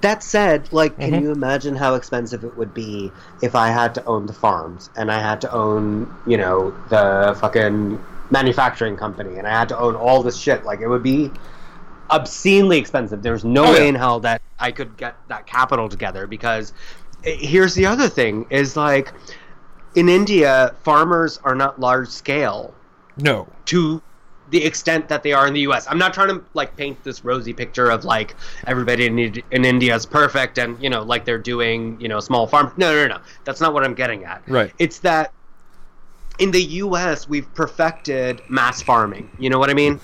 that 0.01 0.21
said, 0.21 0.71
like 0.71 0.99
can 0.99 1.15
Mhm. 1.15 1.21
you 1.23 1.31
imagine 1.31 1.75
how 1.75 1.95
expensive 1.95 2.43
it 2.43 2.55
would 2.55 2.75
be 2.75 3.11
if 3.41 3.55
I 3.55 3.69
had 3.71 3.95
to 3.95 4.05
own 4.05 4.27
the 4.27 4.33
farms 4.33 4.91
and 4.95 5.11
I 5.11 5.19
had 5.19 5.41
to 5.41 5.51
own, 5.51 6.13
you 6.27 6.37
know, 6.37 6.71
the 6.89 7.35
fucking 7.41 7.99
manufacturing 8.29 8.95
company 8.97 9.39
and 9.39 9.47
I 9.47 9.49
had 9.49 9.67
to 9.69 9.79
own 9.79 9.95
all 9.95 10.21
this 10.21 10.37
shit 10.37 10.63
like 10.63 10.81
it 10.81 10.87
would 10.87 11.01
be 11.01 11.31
obscenely 12.11 12.77
expensive. 12.77 13.23
There's 13.23 13.43
no 13.43 13.65
Oh, 13.65 13.71
way 13.71 13.87
in 13.87 13.95
hell 13.95 14.19
that 14.19 14.43
I 14.59 14.71
could 14.71 14.97
get 14.97 15.15
that 15.27 15.47
capital 15.47 15.89
together 15.89 16.27
because 16.27 16.73
eh, 17.25 17.35
here's 17.39 17.73
the 17.75 17.85
other 17.85 18.09
thing 18.09 18.45
is 18.49 18.75
like 18.75 19.13
in 19.95 20.09
India 20.09 20.75
farmers 20.83 21.39
are 21.43 21.55
not 21.55 21.79
large 21.79 22.09
scale 22.09 22.73
No. 23.17 23.47
to 23.65 24.01
the 24.51 24.65
extent 24.65 25.07
that 25.09 25.21
they 25.21 25.31
are 25.31 25.45
in 25.47 25.53
the 25.53 25.59
US. 25.61 25.85
I'm 25.87 25.99
not 25.99 26.11
trying 26.13 26.29
to 26.29 26.43
like 26.55 26.75
paint 26.75 27.03
this 27.03 27.23
rosy 27.23 27.53
picture 27.53 27.89
of 27.91 28.03
like 28.03 28.35
everybody 28.65 29.05
in, 29.05 29.19
in 29.51 29.63
India 29.65 29.95
is 29.95 30.05
perfect 30.07 30.57
and 30.57 30.81
you 30.81 30.89
know 30.89 31.03
like 31.03 31.23
they're 31.23 31.37
doing, 31.37 31.99
you 32.01 32.07
know, 32.07 32.19
small 32.19 32.47
farm. 32.47 32.71
No, 32.75 32.93
no, 32.93 33.07
no. 33.07 33.19
That's 33.45 33.61
not 33.61 33.73
what 33.75 33.83
I'm 33.83 33.93
getting 33.93 34.23
at. 34.25 34.41
Right. 34.47 34.73
It's 34.79 34.99
that 34.99 35.31
in 36.39 36.49
the 36.51 36.63
U.S. 36.63 37.29
we've 37.29 37.53
perfected 37.53 38.41
mass 38.49 38.81
farming. 38.81 39.29
You 39.37 39.49
know 39.51 39.59
what 39.59 39.69
I 39.69 39.73
mean? 39.75 39.99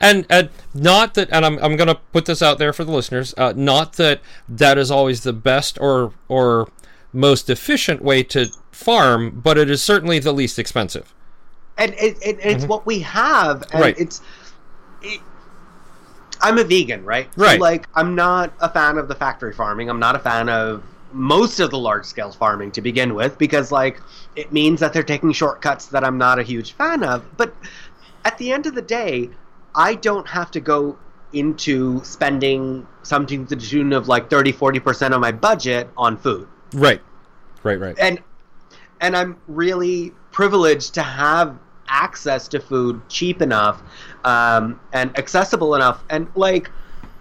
And, 0.00 0.24
and 0.30 0.48
not 0.74 1.14
that, 1.14 1.28
and 1.30 1.44
I'm, 1.44 1.58
I'm 1.58 1.76
going 1.76 1.88
to 1.88 1.94
put 2.12 2.24
this 2.26 2.40
out 2.42 2.58
there 2.58 2.72
for 2.72 2.84
the 2.84 2.92
listeners. 2.92 3.34
Uh, 3.36 3.52
not 3.54 3.94
that 3.94 4.20
that 4.48 4.78
is 4.78 4.90
always 4.90 5.22
the 5.22 5.32
best 5.34 5.78
or 5.80 6.12
or 6.28 6.68
most 7.12 7.50
efficient 7.50 8.02
way 8.02 8.22
to 8.22 8.46
farm, 8.72 9.40
but 9.44 9.58
it 9.58 9.68
is 9.68 9.82
certainly 9.82 10.18
the 10.18 10.32
least 10.32 10.58
expensive. 10.58 11.12
and 11.76 11.92
it, 11.94 12.16
it, 12.22 12.38
it's 12.40 12.64
what 12.64 12.86
we 12.86 13.00
have 13.00 13.62
and 13.62 13.70
Mm-hmm. 13.72 13.80
Right. 13.82 13.98
it's 13.98 14.20
it, 15.02 15.20
i'm 16.42 16.58
a 16.58 16.64
vegan 16.64 17.04
right 17.04 17.28
Right. 17.36 17.56
so 17.56 17.60
like 17.60 17.88
i'm 17.94 18.14
not 18.14 18.52
a 18.60 18.68
fan 18.70 18.96
of 18.98 19.08
the 19.08 19.14
factory 19.14 19.52
farming 19.52 19.88
i'm 19.90 19.98
not 19.98 20.14
a 20.14 20.18
fan 20.18 20.48
of 20.48 20.82
most 21.12 21.58
of 21.60 21.70
the 21.70 21.78
large 21.78 22.04
scale 22.04 22.30
farming 22.32 22.70
to 22.72 22.80
begin 22.80 23.14
with 23.14 23.36
because 23.38 23.72
like 23.72 24.00
it 24.36 24.52
means 24.52 24.80
that 24.80 24.92
they're 24.92 25.02
taking 25.02 25.32
shortcuts 25.32 25.86
that 25.86 26.04
i'm 26.04 26.18
not 26.18 26.38
a 26.38 26.42
huge 26.42 26.72
fan 26.72 27.02
of 27.02 27.24
but 27.36 27.54
at 28.24 28.36
the 28.38 28.52
end 28.52 28.66
of 28.66 28.74
the 28.74 28.82
day 28.82 29.28
i 29.74 29.94
don't 29.94 30.28
have 30.28 30.50
to 30.50 30.60
go 30.60 30.96
into 31.32 32.02
spending 32.04 32.86
something 33.02 33.46
to 33.46 33.54
the 33.54 33.60
tune 33.62 33.92
of 33.92 34.08
like 34.08 34.28
30 34.30 34.52
40% 34.52 35.12
of 35.14 35.20
my 35.20 35.32
budget 35.32 35.88
on 35.96 36.16
food 36.16 36.48
Right. 36.74 37.00
Right, 37.62 37.78
right. 37.78 37.96
and 37.98 38.20
and 39.00 39.16
I'm 39.16 39.36
really 39.48 40.12
privileged 40.30 40.94
to 40.94 41.02
have 41.02 41.58
access 41.88 42.46
to 42.48 42.60
food 42.60 43.00
cheap 43.08 43.40
enough 43.42 43.82
um, 44.24 44.78
and 44.92 45.16
accessible 45.18 45.74
enough. 45.74 46.04
And 46.10 46.28
like 46.34 46.70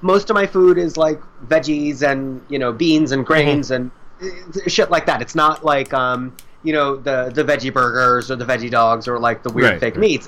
most 0.02 0.30
of 0.30 0.34
my 0.36 0.45
food 0.45 0.78
is 0.78 0.97
like 0.97 1.22
veggies 1.47 2.02
and 2.10 2.41
you 2.50 2.60
know 2.60 2.72
beans 2.74 3.12
and 3.12 3.26
grains 3.26 3.72
and 3.72 3.91
uh, 4.22 4.28
shit 4.68 4.91
like 4.91 5.06
that. 5.08 5.22
It's 5.22 5.36
not 5.36 5.64
like 5.66 5.93
um, 5.93 6.36
you 6.64 6.74
know 6.74 6.95
the 6.97 7.32
the 7.34 7.43
veggie 7.43 7.74
burgers 7.74 8.30
or 8.30 8.36
the 8.36 8.45
veggie 8.45 8.70
dogs 8.70 9.08
or 9.08 9.18
like 9.20 9.41
the 9.43 9.50
weird 9.52 9.72
Right, 9.72 9.80
fake 9.80 9.95
right. 9.95 10.02
meats. 10.02 10.28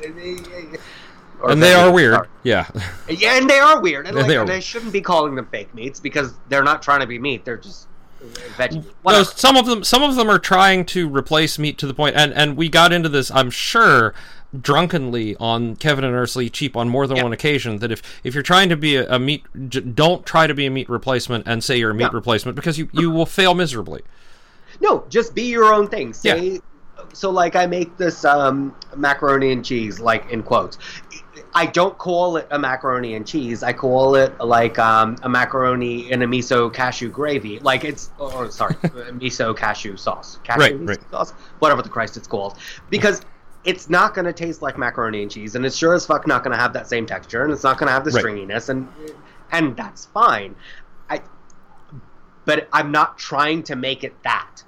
And 1.50 1.62
they 1.62 1.74
are 1.74 1.92
weird. 1.92 2.28
Yeah. 2.44 2.68
Yeah, 3.10 3.38
and 3.38 3.50
they 3.50 3.60
are 3.60 3.82
weird. 3.82 4.08
And, 4.08 4.16
Yeah, 4.18 4.22
like, 4.22 4.28
they 4.30 4.38
are 4.38 4.42
and 4.42 4.50
weird. 4.50 4.64
shouldn't 4.64 4.94
be 4.94 5.02
calling 5.02 5.36
them 5.36 5.48
fake 5.48 5.74
meats 5.74 6.00
because 6.00 6.34
they're 6.50 6.64
not 6.64 6.82
trying 6.82 7.00
to 7.02 7.08
be 7.08 7.18
meat. 7.20 7.46
They're 7.46 7.58
just 7.58 7.88
uh, 8.22 8.26
veggie. 8.58 8.86
No, 9.06 9.24
some 9.24 9.58
of 9.58 9.66
them 9.66 9.84
some 9.84 10.04
of 10.04 10.16
them 10.16 10.30
are 10.30 10.40
trying 10.40 10.86
to 10.88 11.10
replace 11.10 11.58
meat 11.58 11.78
to 11.80 11.88
the 11.88 11.94
point 11.94 12.16
and 12.16 12.34
and 12.34 12.56
we 12.56 12.70
got 12.70 12.94
into 12.94 13.10
this 13.10 13.32
I'm 13.32 13.50
sure 13.50 14.14
drunkenly 14.60 15.36
on 15.40 15.76
Kevin 15.78 16.04
and 16.04 16.14
Ursula 16.14 16.50
cheap 16.50 16.76
on 16.76 16.90
more 16.90 17.08
than 17.08 17.18
Yeah. 17.18 17.24
one 17.24 17.34
occasion 17.34 17.78
that 17.80 17.92
if 17.92 18.02
if 18.24 18.34
you're 18.34 18.44
trying 18.44 18.70
to 18.70 18.76
be 18.78 18.96
a, 18.98 19.10
a 19.10 19.18
meat 19.18 19.46
j- 19.70 19.80
don't 19.80 20.26
try 20.26 20.46
to 20.46 20.54
be 20.54 20.66
a 20.66 20.70
meat 20.70 20.90
replacement 20.90 21.48
and 21.48 21.64
say 21.64 21.78
you're 21.78 21.92
a 21.92 21.96
meat 21.96 22.04
No. 22.06 22.10
replacement 22.12 22.56
because 22.56 22.78
you 22.78 22.90
you 22.92 23.10
will 23.10 23.26
fail 23.26 23.54
miserably. 23.56 24.02
No, 24.82 25.06
just 25.10 25.34
be 25.34 25.44
your 25.44 25.74
own 25.74 25.88
thing. 25.88 26.12
Say, 26.14 26.60
so 27.14 27.30
like 27.30 27.56
I 27.56 27.66
make 27.66 27.98
this 27.98 28.26
um, 28.26 28.76
macaroni 28.96 29.52
and 29.52 29.64
cheese, 29.64 30.00
like 30.00 30.30
in 30.32 30.44
quotes. 30.44 30.78
I 31.54 31.66
don't 31.66 31.98
call 31.98 32.38
it 32.38 32.48
a 32.52 32.58
macaroni 32.58 33.16
and 33.16 33.28
cheese. 33.28 33.62
I 33.62 33.74
call 33.74 34.16
it 34.16 34.40
like 34.40 34.80
um, 34.80 35.18
a 35.24 35.30
macaroni 35.30 36.10
in 36.12 36.22
a 36.22 36.28
miso 36.28 36.74
cashew 36.74 37.10
gravy. 37.10 37.60
Like 37.60 37.84
it's, 37.84 38.10
or 38.18 38.50
sorry, 38.52 38.76
miso 39.20 39.56
cashew 39.56 39.98
sauce. 39.98 40.40
Cashew 40.44 40.62
Right, 40.62 40.80
miso 40.80 40.88
right. 40.88 41.12
sauce, 41.12 41.32
whatever 41.60 41.82
the 41.82 41.90
Christ 41.90 42.16
it's 42.16 42.28
called, 42.28 42.58
because 42.90 43.22
it's 43.64 43.90
not 43.90 44.14
going 44.14 44.26
to 44.26 44.34
taste 44.34 44.62
like 44.62 44.78
macaroni 44.78 45.22
and 45.24 45.30
cheese, 45.30 45.56
and 45.56 45.66
it's 45.66 45.76
sure 45.76 45.94
as 45.94 46.06
fuck 46.06 46.26
not 46.26 46.44
going 46.44 46.56
to 46.56 46.62
have 46.62 46.74
that 46.74 46.88
same 46.88 47.06
texture, 47.06 47.44
and 47.44 47.52
it's 47.52 47.64
not 47.64 47.78
going 47.78 47.88
to 47.88 47.94
have 47.94 48.06
the 48.06 48.12
Right. 48.12 48.24
stringiness, 48.24 48.70
and 48.70 48.88
and 49.52 49.76
that's 49.76 50.06
fine. 50.06 50.56
I, 51.10 51.22
but 52.46 52.70
I'm 52.72 52.92
not 52.92 53.18
trying 53.18 53.64
to 53.64 53.76
make 53.76 54.04
it 54.04 54.16
that. 54.24 54.64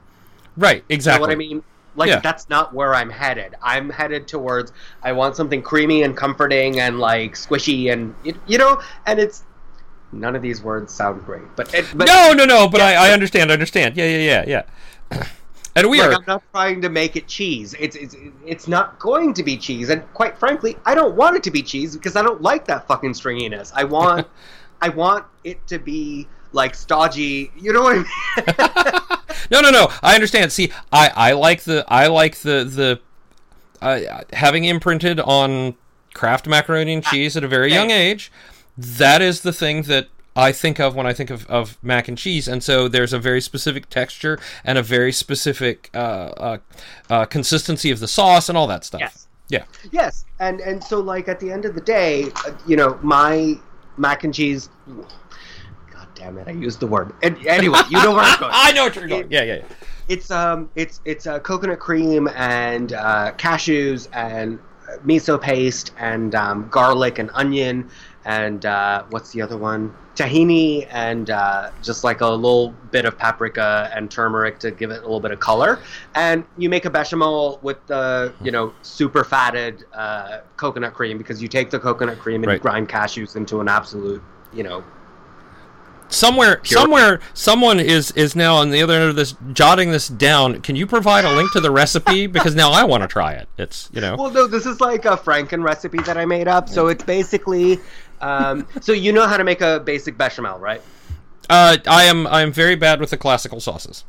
Right, 0.57 0.75
You 0.77 0.81
know 0.81 0.95
exactly. 0.95 1.21
what 1.21 1.31
I 1.31 1.35
mean? 1.35 1.63
Like 1.95 2.09
Yeah. 2.09 2.19
that's 2.19 2.49
not 2.49 2.73
where 2.73 2.93
I'm 2.95 3.09
headed. 3.09 3.55
I'm 3.61 3.89
headed 3.89 4.27
towards 4.27 4.71
I 5.03 5.11
want 5.11 5.35
something 5.35 5.61
creamy 5.61 6.03
and 6.03 6.15
comforting 6.15 6.79
and 6.79 6.99
like 6.99 7.33
squishy 7.33 7.91
and 7.91 8.15
you, 8.23 8.33
you 8.47 8.57
know, 8.57 8.81
and 9.05 9.19
it's 9.19 9.43
none 10.11 10.35
of 10.35 10.41
these 10.41 10.61
words 10.61 10.93
sound 10.93 11.25
great, 11.25 11.43
but 11.55 11.73
it, 11.73 11.85
but 11.95 12.07
No, 12.07 12.33
no, 12.33 12.45
no, 12.45 12.67
but 12.67 12.81
I, 12.81 13.09
I 13.09 13.11
understand, 13.11 13.49
I 13.51 13.53
understand. 13.53 13.97
Yeah, 13.97 14.05
yeah, 14.05 14.43
yeah, 14.45 14.63
yeah. 15.11 15.23
And 15.75 15.89
we 15.89 15.99
like, 15.99 16.11
are 16.11 16.13
I'm 16.13 16.23
not 16.27 16.43
trying 16.51 16.81
to 16.81 16.89
make 16.89 17.15
it 17.15 17.27
cheese. 17.27 17.73
It's 17.79 17.95
it's 17.95 18.15
it's 18.45 18.67
not 18.67 18.99
going 18.99 19.33
to 19.33 19.41
be 19.41 19.57
cheese, 19.57 19.89
and 19.89 20.03
quite 20.13 20.37
frankly, 20.37 20.77
I 20.85 20.93
don't 20.93 21.15
want 21.15 21.35
it 21.35 21.41
to 21.43 21.51
be 21.51 21.63
cheese 21.63 21.95
because 21.95 22.15
I 22.15 22.21
don't 22.21 22.43
like 22.43 22.65
that 22.67 22.87
fucking 22.87 23.13
stringiness. 23.13 23.71
I 23.73 23.83
want 23.85 24.27
I 24.81 24.89
want 24.89 25.25
it 25.43 25.65
to 25.67 25.79
be 25.79 26.27
like 26.53 26.75
stodgy. 26.75 27.51
You 27.59 27.73
know 27.73 27.83
what 27.83 28.05
I 28.37 29.19
mean? 29.27 29.27
No, 29.51 29.61
no, 29.61 29.69
no. 29.69 29.91
I 30.01 30.15
understand. 30.15 30.51
See, 30.51 30.71
I, 30.91 31.11
I 31.15 31.31
like 31.33 31.63
the 31.63 31.83
I 31.87 32.07
like 32.07 32.37
the 32.37 32.63
the 32.63 32.99
uh, 33.81 34.23
having 34.33 34.63
imprinted 34.63 35.19
on 35.19 35.75
Kraft 36.13 36.47
macaroni 36.47 36.93
and 36.93 37.03
cheese 37.03 37.35
at 37.35 37.43
a 37.43 37.47
very 37.47 37.71
young 37.71 37.91
age. 37.91 38.31
That 38.77 39.21
is 39.21 39.41
the 39.41 39.53
thing 39.53 39.83
that 39.83 40.07
I 40.35 40.51
think 40.51 40.79
of 40.79 40.95
when 40.95 41.05
I 41.05 41.13
think 41.13 41.29
of, 41.29 41.45
of 41.47 41.77
mac 41.83 42.07
and 42.07 42.17
cheese, 42.17 42.47
and 42.47 42.63
so 42.63 42.87
there's 42.87 43.13
a 43.13 43.19
very 43.19 43.41
specific 43.41 43.89
texture 43.89 44.39
and 44.63 44.77
a 44.77 44.83
very 44.83 45.11
specific 45.11 45.89
uh, 45.93 45.97
uh, 45.97 46.57
uh, 47.09 47.25
consistency 47.25 47.91
of 47.91 47.99
the 47.99 48.07
sauce 48.07 48.49
and 48.49 48.57
all 48.57 48.67
that 48.67 48.83
stuff. 48.83 49.01
Yes. 49.01 49.27
Yeah. 49.49 49.65
Yes, 49.91 50.25
and 50.39 50.61
and 50.61 50.83
so 50.83 50.99
like 50.99 51.27
at 51.27 51.39
the 51.39 51.51
end 51.51 51.65
of 51.65 51.75
the 51.75 51.81
day, 51.81 52.31
uh, 52.45 52.53
you 52.65 52.75
know, 52.75 52.97
my 53.03 53.59
mac 53.97 54.23
and 54.23 54.33
cheese. 54.33 54.69
Damn 56.23 56.37
it! 56.37 56.47
I 56.47 56.51
used 56.51 56.79
the 56.79 56.87
word. 56.87 57.13
And 57.21 57.37
anyway, 57.47 57.79
you 57.89 58.01
know 58.01 58.11
where 58.11 58.23
I'm 58.23 58.39
going. 58.39 58.51
I 58.53 58.71
know 58.71 58.85
what 58.85 58.95
you're 58.95 59.07
going. 59.07 59.27
Yeah, 59.29 59.43
yeah, 59.43 59.55
yeah. 59.55 59.63
It's 60.07 60.31
um, 60.31 60.69
it's 60.75 61.01
it's 61.05 61.27
uh, 61.27 61.39
coconut 61.39 61.79
cream 61.79 62.27
and 62.35 62.93
uh, 62.93 63.33
cashews 63.37 64.07
and 64.13 64.59
miso 65.05 65.41
paste 65.41 65.91
and 65.97 66.35
um, 66.35 66.67
garlic 66.69 67.17
and 67.19 67.29
onion 67.33 67.89
and 68.25 68.65
uh, 68.65 69.03
what's 69.09 69.31
the 69.31 69.41
other 69.41 69.57
one? 69.57 69.93
Tahini 70.15 70.87
and 70.91 71.29
uh, 71.29 71.71
just 71.81 72.03
like 72.03 72.21
a 72.21 72.27
little 72.27 72.69
bit 72.91 73.03
of 73.05 73.17
paprika 73.17 73.89
and 73.93 74.09
turmeric 74.11 74.59
to 74.59 74.71
give 74.71 74.91
it 74.91 74.99
a 74.99 75.01
little 75.01 75.19
bit 75.19 75.31
of 75.31 75.39
color. 75.39 75.79
And 76.13 76.45
you 76.57 76.69
make 76.69 76.85
a 76.85 76.89
bechamel 76.89 77.59
with 77.63 77.85
the 77.87 78.33
you 78.43 78.51
know 78.51 78.73
super 78.81 79.23
fatted 79.23 79.83
uh, 79.93 80.39
coconut 80.57 80.93
cream 80.93 81.17
because 81.17 81.41
you 81.41 81.47
take 81.47 81.69
the 81.69 81.79
coconut 81.79 82.19
cream 82.19 82.43
and 82.43 82.47
Right. 82.47 82.61
grind 82.61 82.87
cashews 82.89 83.35
into 83.35 83.59
an 83.59 83.67
absolute 83.67 84.21
you 84.53 84.63
know 84.63 84.83
Somewhere, 86.13 86.57
Pure- 86.57 86.79
somewhere, 86.81 87.19
someone 87.33 87.79
is 87.79 88.11
is 88.11 88.35
now 88.35 88.55
on 88.55 88.69
the 88.69 88.81
other 88.81 88.93
end 88.93 89.09
of 89.09 89.15
this, 89.15 89.35
jotting 89.53 89.91
this 89.91 90.07
down. 90.07 90.61
Can 90.61 90.75
you 90.75 90.85
provide 90.85 91.25
a 91.25 91.35
link 91.35 91.51
to 91.53 91.59
the 91.59 91.71
recipe 91.71 92.27
because 92.33 92.55
now 92.55 92.71
I 92.71 92.83
want 92.83 93.03
to 93.03 93.07
try 93.07 93.33
it. 93.33 93.49
It's 93.57 93.89
you 93.93 94.01
know. 94.01 94.15
Well, 94.15 94.31
no, 94.31 94.47
this 94.47 94.65
is 94.65 94.79
like 94.79 95.05
a 95.05 95.17
Franken 95.17 95.63
recipe 95.63 95.99
that 96.03 96.17
I 96.17 96.25
made 96.25 96.47
up. 96.47 96.69
So 96.69 96.87
it's 96.87 97.03
basically, 97.03 97.79
um, 98.21 98.67
so 98.81 98.91
you 98.91 99.11
know 99.11 99.27
how 99.27 99.37
to 99.37 99.43
make 99.43 99.61
a 99.61 99.79
basic 99.79 100.17
bechamel, 100.17 100.59
right? 100.59 100.81
Uh, 101.49 101.77
I 101.87 102.03
am 102.03 102.27
I 102.27 102.41
am 102.41 102.51
very 102.51 102.75
bad 102.75 102.99
with 102.99 103.09
the 103.09 103.17
classical 103.17 103.59
sauces. 103.59 104.05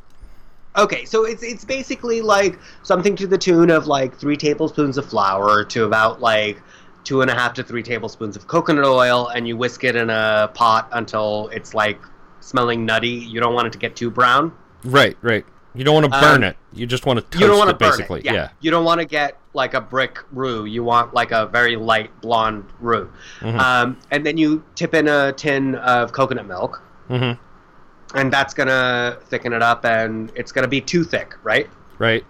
Okay, 0.77 1.05
so 1.05 1.25
it's 1.25 1.41
it's 1.41 1.63
basically 1.63 2.21
like 2.21 2.59
something 2.83 3.15
to 3.15 3.27
the 3.27 3.37
tune 3.37 3.69
of 3.69 3.87
like 3.87 4.15
three 4.15 4.35
tablespoons 4.35 4.97
of 4.97 5.05
flour 5.05 5.63
to 5.65 5.85
about 5.85 6.19
like 6.19 6.61
two 7.05 7.21
and 7.21 7.31
a 7.31 7.33
half 7.33 7.53
to 7.53 7.63
three 7.63 7.81
tablespoons 7.83 8.35
of 8.35 8.47
coconut 8.47 8.83
oil, 8.83 9.29
and 9.29 9.47
you 9.47 9.55
whisk 9.55 9.83
it 9.85 9.95
in 9.95 10.09
a 10.09 10.51
pot 10.53 10.89
until 10.91 11.47
it's 11.53 11.73
like 11.73 11.99
smelling 12.41 12.85
nutty. 12.85 13.07
You 13.07 13.39
don't 13.39 13.53
want 13.53 13.67
it 13.67 13.73
to 13.73 13.79
get 13.79 13.95
too 13.95 14.11
brown. 14.11 14.51
Right, 14.83 15.15
right. 15.21 15.45
You 15.73 15.83
don't 15.83 15.93
want 15.93 16.05
to 16.13 16.19
burn 16.19 16.43
Um, 16.43 16.49
it. 16.49 16.57
You 16.73 16.85
just 16.85 17.05
want 17.05 17.17
to 17.17 17.21
toast 17.23 17.41
you 17.41 17.47
don't 17.47 17.57
want 17.57 17.69
to 17.69 17.75
it, 17.75 17.79
burn 17.79 17.91
basically. 17.91 18.19
it. 18.21 18.25
Yeah. 18.33 18.49
You 18.61 18.71
don't 18.71 18.85
want 18.85 18.99
to 19.01 19.05
get 19.05 19.37
like 19.53 19.73
a 19.73 19.81
brick 19.81 20.19
roux. 20.31 20.65
You 20.65 20.83
want 20.83 21.13
like 21.13 21.31
a 21.31 21.47
very 21.47 21.75
light 21.75 22.11
blonde 22.21 22.65
roux. 22.79 23.09
Mhm. 23.41 23.59
Um, 23.59 23.97
and 24.11 24.25
then 24.25 24.37
you 24.37 24.63
tip 24.75 24.93
in 24.93 25.07
a 25.07 25.31
tin 25.33 25.75
of 25.75 26.11
coconut 26.11 26.45
milk, 26.47 26.81
Mm-hmm. 27.09 28.17
and 28.17 28.31
that's 28.33 28.53
gonna 28.53 29.17
thicken 29.29 29.53
it 29.53 29.61
up, 29.61 29.85
and 29.85 30.31
it's 30.35 30.51
gonna 30.51 30.67
be 30.67 30.81
too 30.81 31.03
thick, 31.03 31.35
right? 31.43 31.69
Right. 31.99 32.23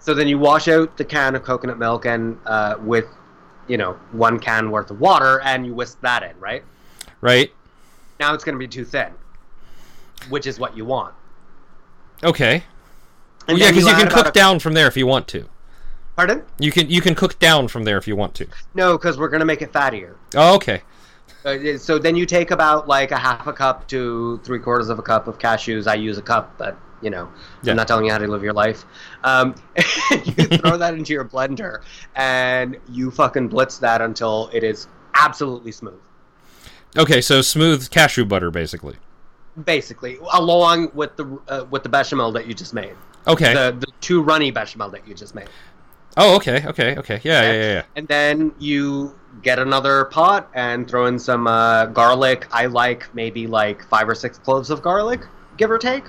So 0.00 0.14
then 0.14 0.26
you 0.28 0.38
wash 0.38 0.66
out 0.68 0.96
the 0.96 1.04
can 1.04 1.34
of 1.34 1.42
coconut 1.42 1.78
milk 1.78 2.06
and 2.06 2.38
uh, 2.46 2.76
with, 2.80 3.04
you 3.68 3.76
know, 3.76 3.92
one 4.12 4.38
can 4.38 4.70
worth 4.70 4.90
of 4.90 5.00
water, 5.00 5.40
and 5.42 5.64
you 5.64 5.74
whisk 5.74 6.00
that 6.00 6.22
in, 6.22 6.38
right? 6.40 6.64
Right. 7.20 7.52
Now 8.18 8.34
it's 8.34 8.44
gonna 8.44 8.58
be 8.58 8.68
too 8.68 8.84
thin, 8.84 9.12
which 10.28 10.46
is 10.46 10.58
what 10.58 10.76
you 10.76 10.84
want. 10.84 11.14
Okay. 12.24 12.64
Well, 13.46 13.58
yeah, 13.58 13.70
because 13.70 13.84
you, 13.84 13.90
add 13.90 14.00
can 14.00 14.08
cook 14.08 14.28
a- 14.28 14.32
down 14.32 14.58
from 14.58 14.74
there 14.74 14.86
if 14.88 14.96
you 14.96 15.06
want 15.06 15.28
to. 15.28 15.48
Pardon? 16.16 16.42
You 16.58 16.72
can 16.72 16.90
you 16.90 17.00
can 17.00 17.14
cook 17.14 17.38
down 17.38 17.68
from 17.68 17.84
there 17.84 17.96
if 17.96 18.08
you 18.08 18.16
want 18.16 18.34
to. 18.34 18.46
No, 18.74 18.98
because 18.98 19.18
we're 19.18 19.28
gonna 19.28 19.44
make 19.44 19.62
it 19.62 19.72
fattier. 19.72 20.16
Oh, 20.34 20.56
okay. 20.56 20.82
Uh, 21.44 21.78
so 21.78 21.98
then 21.98 22.16
you 22.16 22.26
take 22.26 22.50
about 22.50 22.88
like 22.88 23.12
a 23.12 23.16
half 23.16 23.46
a 23.46 23.52
cup 23.52 23.86
to 23.88 24.40
three 24.42 24.58
quarters 24.58 24.88
of 24.88 24.98
a 24.98 25.02
cup 25.02 25.28
of 25.28 25.38
cashews. 25.38 25.86
I 25.86 25.94
use 25.94 26.18
a 26.18 26.22
cup, 26.22 26.58
but 26.58 26.76
you 27.02 27.10
know, 27.10 27.28
Yeah. 27.62 27.72
I'm 27.72 27.76
not 27.76 27.88
telling 27.88 28.04
you 28.06 28.12
how 28.12 28.18
to 28.18 28.26
live 28.26 28.42
your 28.42 28.52
life. 28.52 28.84
Um, 29.24 29.54
you 30.10 30.44
throw 30.58 30.76
that 30.76 30.94
into 30.94 31.12
your 31.12 31.24
blender 31.24 31.82
and 32.16 32.76
you 32.90 33.10
fucking 33.10 33.48
blitz 33.48 33.78
that 33.78 34.00
until 34.00 34.50
it 34.52 34.64
is 34.64 34.88
absolutely 35.14 35.72
smooth. 35.72 36.00
Okay, 36.96 37.20
so 37.20 37.42
smooth 37.42 37.90
cashew 37.90 38.24
butter, 38.24 38.50
basically. 38.50 38.96
Basically, 39.64 40.18
along 40.32 40.90
with 40.94 41.16
the 41.16 41.24
uh, 41.48 41.64
with 41.70 41.82
the 41.82 41.88
bechamel 41.88 42.30
that 42.32 42.46
you 42.46 42.54
just 42.54 42.72
made, 42.74 42.94
Okay. 43.26 43.52
the 43.54 43.76
the 43.78 43.88
too 44.00 44.22
runny 44.22 44.50
bechamel 44.52 44.88
that 44.90 45.06
you 45.06 45.14
just 45.14 45.34
made. 45.34 45.48
Oh, 46.16 46.36
okay, 46.36 46.64
okay, 46.66 46.96
okay. 46.96 47.20
Yeah, 47.24 47.42
yeah, 47.42 47.52
yeah, 47.52 47.72
yeah. 47.74 47.82
And 47.96 48.06
then 48.08 48.52
you 48.60 49.18
get 49.42 49.58
another 49.58 50.04
pot 50.06 50.48
and 50.54 50.88
throw 50.88 51.06
in 51.06 51.18
some 51.18 51.46
uh, 51.48 51.86
garlic. 51.86 52.46
I 52.52 52.66
like 52.66 53.12
maybe 53.14 53.46
like 53.48 53.84
five 53.88 54.08
or 54.08 54.14
six 54.14 54.38
cloves 54.38 54.70
of 54.70 54.80
garlic, 54.80 55.20
give 55.56 55.70
or 55.70 55.78
take. 55.78 56.04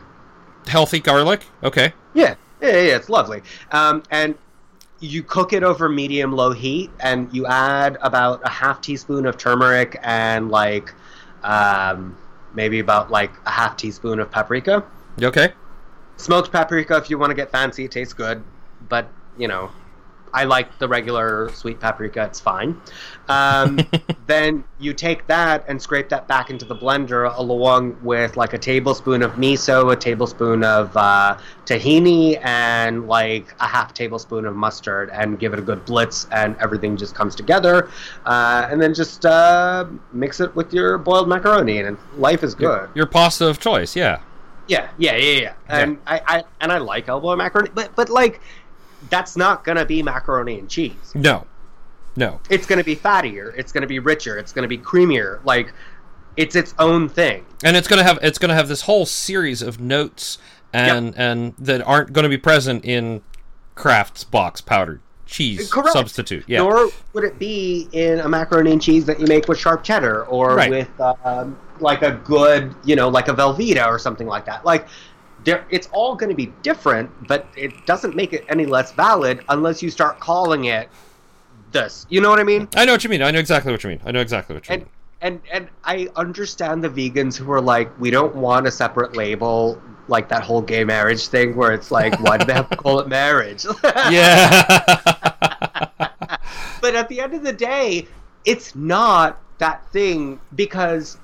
Healthy 0.69 0.99
garlic. 0.99 1.41
Okay. 1.63 1.93
Yeah, 2.13 2.35
yeah, 2.61 2.69
yeah, 2.69 2.95
it's 2.95 3.09
lovely. 3.09 3.41
Um, 3.71 4.03
and 4.11 4.35
you 4.99 5.23
cook 5.23 5.53
it 5.53 5.63
over 5.63 5.89
medium 5.89 6.31
low 6.33 6.51
heat, 6.51 6.91
and 6.99 7.33
you 7.33 7.47
add 7.47 7.97
about 8.01 8.41
a 8.45 8.49
half 8.49 8.81
teaspoon 8.81 9.25
of 9.25 9.37
turmeric 9.37 9.97
and 10.03 10.49
like 10.51 10.93
um, 11.43 12.17
maybe 12.53 12.79
about 12.79 13.09
like 13.09 13.31
a 13.45 13.49
half 13.49 13.77
teaspoon 13.77 14.19
of 14.19 14.29
paprika. 14.29 14.83
Okay. 15.21 15.53
Smoked 16.17 16.51
paprika, 16.51 16.97
if 16.97 17.09
you 17.09 17.17
want 17.17 17.31
to 17.31 17.35
get 17.35 17.49
fancy, 17.51 17.85
it 17.85 17.91
tastes 17.91 18.13
good, 18.13 18.43
but 18.89 19.07
you 19.37 19.47
know, 19.47 19.71
I 20.33 20.43
like 20.43 20.77
the 20.79 20.87
regular 20.87 21.49
sweet 21.53 21.79
paprika. 21.79 22.25
It's 22.25 22.39
fine. 22.39 22.79
Um, 23.27 23.79
then 24.27 24.63
you 24.79 24.93
take 24.93 25.27
that 25.27 25.65
and 25.67 25.81
scrape 25.81 26.09
that 26.09 26.27
back 26.27 26.49
into 26.49 26.65
the 26.65 26.75
blender 26.75 27.35
along 27.37 27.97
with 28.03 28.37
like 28.37 28.53
a 28.53 28.57
tablespoon 28.57 29.21
of 29.21 29.33
miso, 29.33 29.91
a 29.91 29.95
tablespoon 29.95 30.63
of 30.63 30.95
uh, 30.95 31.37
tahini, 31.65 32.39
and 32.43 33.07
like 33.07 33.53
a 33.59 33.67
half 33.67 33.93
tablespoon 33.93 34.45
of 34.45 34.55
mustard, 34.55 35.09
and 35.11 35.39
give 35.39 35.53
it 35.53 35.59
a 35.59 35.63
good 35.63 35.83
blitz, 35.85 36.27
and 36.31 36.55
everything 36.59 36.97
just 36.97 37.15
comes 37.15 37.35
together. 37.35 37.89
Uh, 38.25 38.67
and 38.69 38.81
then 38.81 38.93
just 38.93 39.25
uh, 39.25 39.85
mix 40.13 40.39
it 40.39 40.55
with 40.55 40.73
your 40.73 40.97
boiled 40.97 41.27
macaroni, 41.27 41.79
and 41.79 41.97
life 42.17 42.43
is 42.43 42.55
good. 42.55 42.63
Your, 42.63 42.89
your 42.95 43.05
pasta 43.05 43.47
of 43.47 43.59
choice. 43.59 43.95
Yeah. 43.95 44.21
Yeah, 44.67 44.87
yeah, 44.99 45.15
yeah, 45.15 45.39
yeah. 45.41 45.53
And 45.67 45.97
I, 46.05 46.21
I 46.27 46.43
and 46.61 46.71
I 46.71 46.77
like 46.77 47.09
elbow 47.09 47.35
macaroni, 47.35 47.71
but 47.73 47.95
but 47.95 48.07
like 48.09 48.39
that's 49.09 49.35
not 49.37 49.63
gonna 49.63 49.85
be 49.85 50.01
macaroni 50.03 50.59
and 50.59 50.69
cheese. 50.69 51.11
No. 51.15 51.45
No. 52.15 52.39
It's 52.49 52.65
gonna 52.65 52.83
be 52.83 52.95
fattier. 52.95 53.53
It's 53.57 53.71
gonna 53.71 53.87
be 53.87 53.99
richer. 53.99 54.37
It's 54.37 54.51
gonna 54.51 54.67
be 54.67 54.77
creamier. 54.77 55.43
Like 55.45 55.73
it's 56.37 56.55
its 56.55 56.73
own 56.79 57.09
thing. 57.09 57.45
And 57.63 57.75
it's 57.75 57.87
gonna 57.87 58.03
have 58.03 58.19
it's 58.21 58.37
gonna 58.39 58.55
have 58.55 58.67
this 58.67 58.81
whole 58.81 59.05
series 59.05 59.61
of 59.61 59.79
notes 59.79 60.37
and 60.73 61.15
and 61.17 61.53
that 61.57 61.81
aren't 61.87 62.13
going 62.13 62.23
to 62.23 62.29
be 62.29 62.37
present 62.37 62.85
in 62.85 63.21
Kraft's 63.75 64.23
box 64.23 64.61
powdered 64.61 65.01
cheese 65.25 65.71
Correct. 65.71 65.93
substitute. 65.93 66.43
Yeah. 66.47 66.59
Nor 66.59 66.89
would 67.13 67.23
it 67.23 67.39
be 67.39 67.87
in 67.91 68.19
a 68.19 68.29
macaroni 68.29 68.71
and 68.71 68.81
cheese 68.81 69.05
that 69.05 69.19
you 69.19 69.25
make 69.27 69.47
with 69.47 69.57
sharp 69.59 69.83
cheddar 69.83 70.25
or 70.25 70.55
Right. 70.55 70.69
with 70.69 71.01
um, 71.23 71.57
like 71.79 72.01
a 72.01 72.11
good, 72.11 72.75
you 72.83 72.95
know, 72.95 73.09
like 73.09 73.27
a 73.29 73.33
Velveeta 73.33 73.85
or 73.87 73.97
something 73.99 74.27
like 74.27 74.45
that. 74.45 74.65
Like, 74.65 74.87
it's 75.45 75.87
all 75.91 76.15
going 76.15 76.29
to 76.29 76.35
be 76.35 76.47
different, 76.61 77.09
but 77.27 77.47
it 77.55 77.85
doesn't 77.85 78.15
make 78.15 78.33
it 78.33 78.45
any 78.49 78.65
less 78.65 78.91
valid 78.91 79.43
unless 79.49 79.81
you 79.81 79.89
start 79.89 80.19
calling 80.19 80.65
it 80.65 80.89
this. 81.71 82.05
You 82.09 82.21
know 82.21 82.29
what 82.29 82.39
I 82.39 82.43
mean? 82.43 82.67
I 82.75 82.85
know 82.85 82.93
what 82.93 83.03
you 83.03 83.09
mean. 83.09 83.21
I 83.21 83.31
know 83.31 83.39
exactly 83.39 83.71
what 83.71 83.83
you 83.83 83.89
mean. 83.89 84.01
I 84.05 84.11
know 84.11 84.21
exactly 84.21 84.55
what 84.55 84.67
you 84.67 84.73
And 84.73 84.81
mean. 84.83 84.89
and 85.21 85.41
and 85.51 85.67
I 85.83 86.09
understand 86.15 86.83
the 86.83 86.89
vegans 86.89 87.37
who 87.37 87.51
are 87.51 87.61
like, 87.61 87.97
we 87.99 88.09
don't 88.11 88.35
want 88.35 88.67
a 88.67 88.71
separate 88.71 89.15
label, 89.15 89.81
like 90.07 90.29
that 90.29 90.43
whole 90.43 90.61
gay 90.61 90.83
marriage 90.83 91.27
thing, 91.27 91.55
where 91.55 91.71
it's 91.71 91.91
like, 91.91 92.19
why 92.21 92.37
do 92.37 92.45
they 92.45 92.53
have 92.53 92.69
to 92.69 92.75
call 92.77 92.99
it 92.99 93.07
marriage? 93.07 93.65
Yeah. 94.09 94.65
But 96.81 96.95
at 96.95 97.09
the 97.09 97.19
end 97.19 97.33
of 97.33 97.43
the 97.43 97.51
day, 97.53 98.07
it's 98.45 98.73
not 98.73 99.41
that 99.57 99.85
thing 99.91 100.39
because 100.55 101.17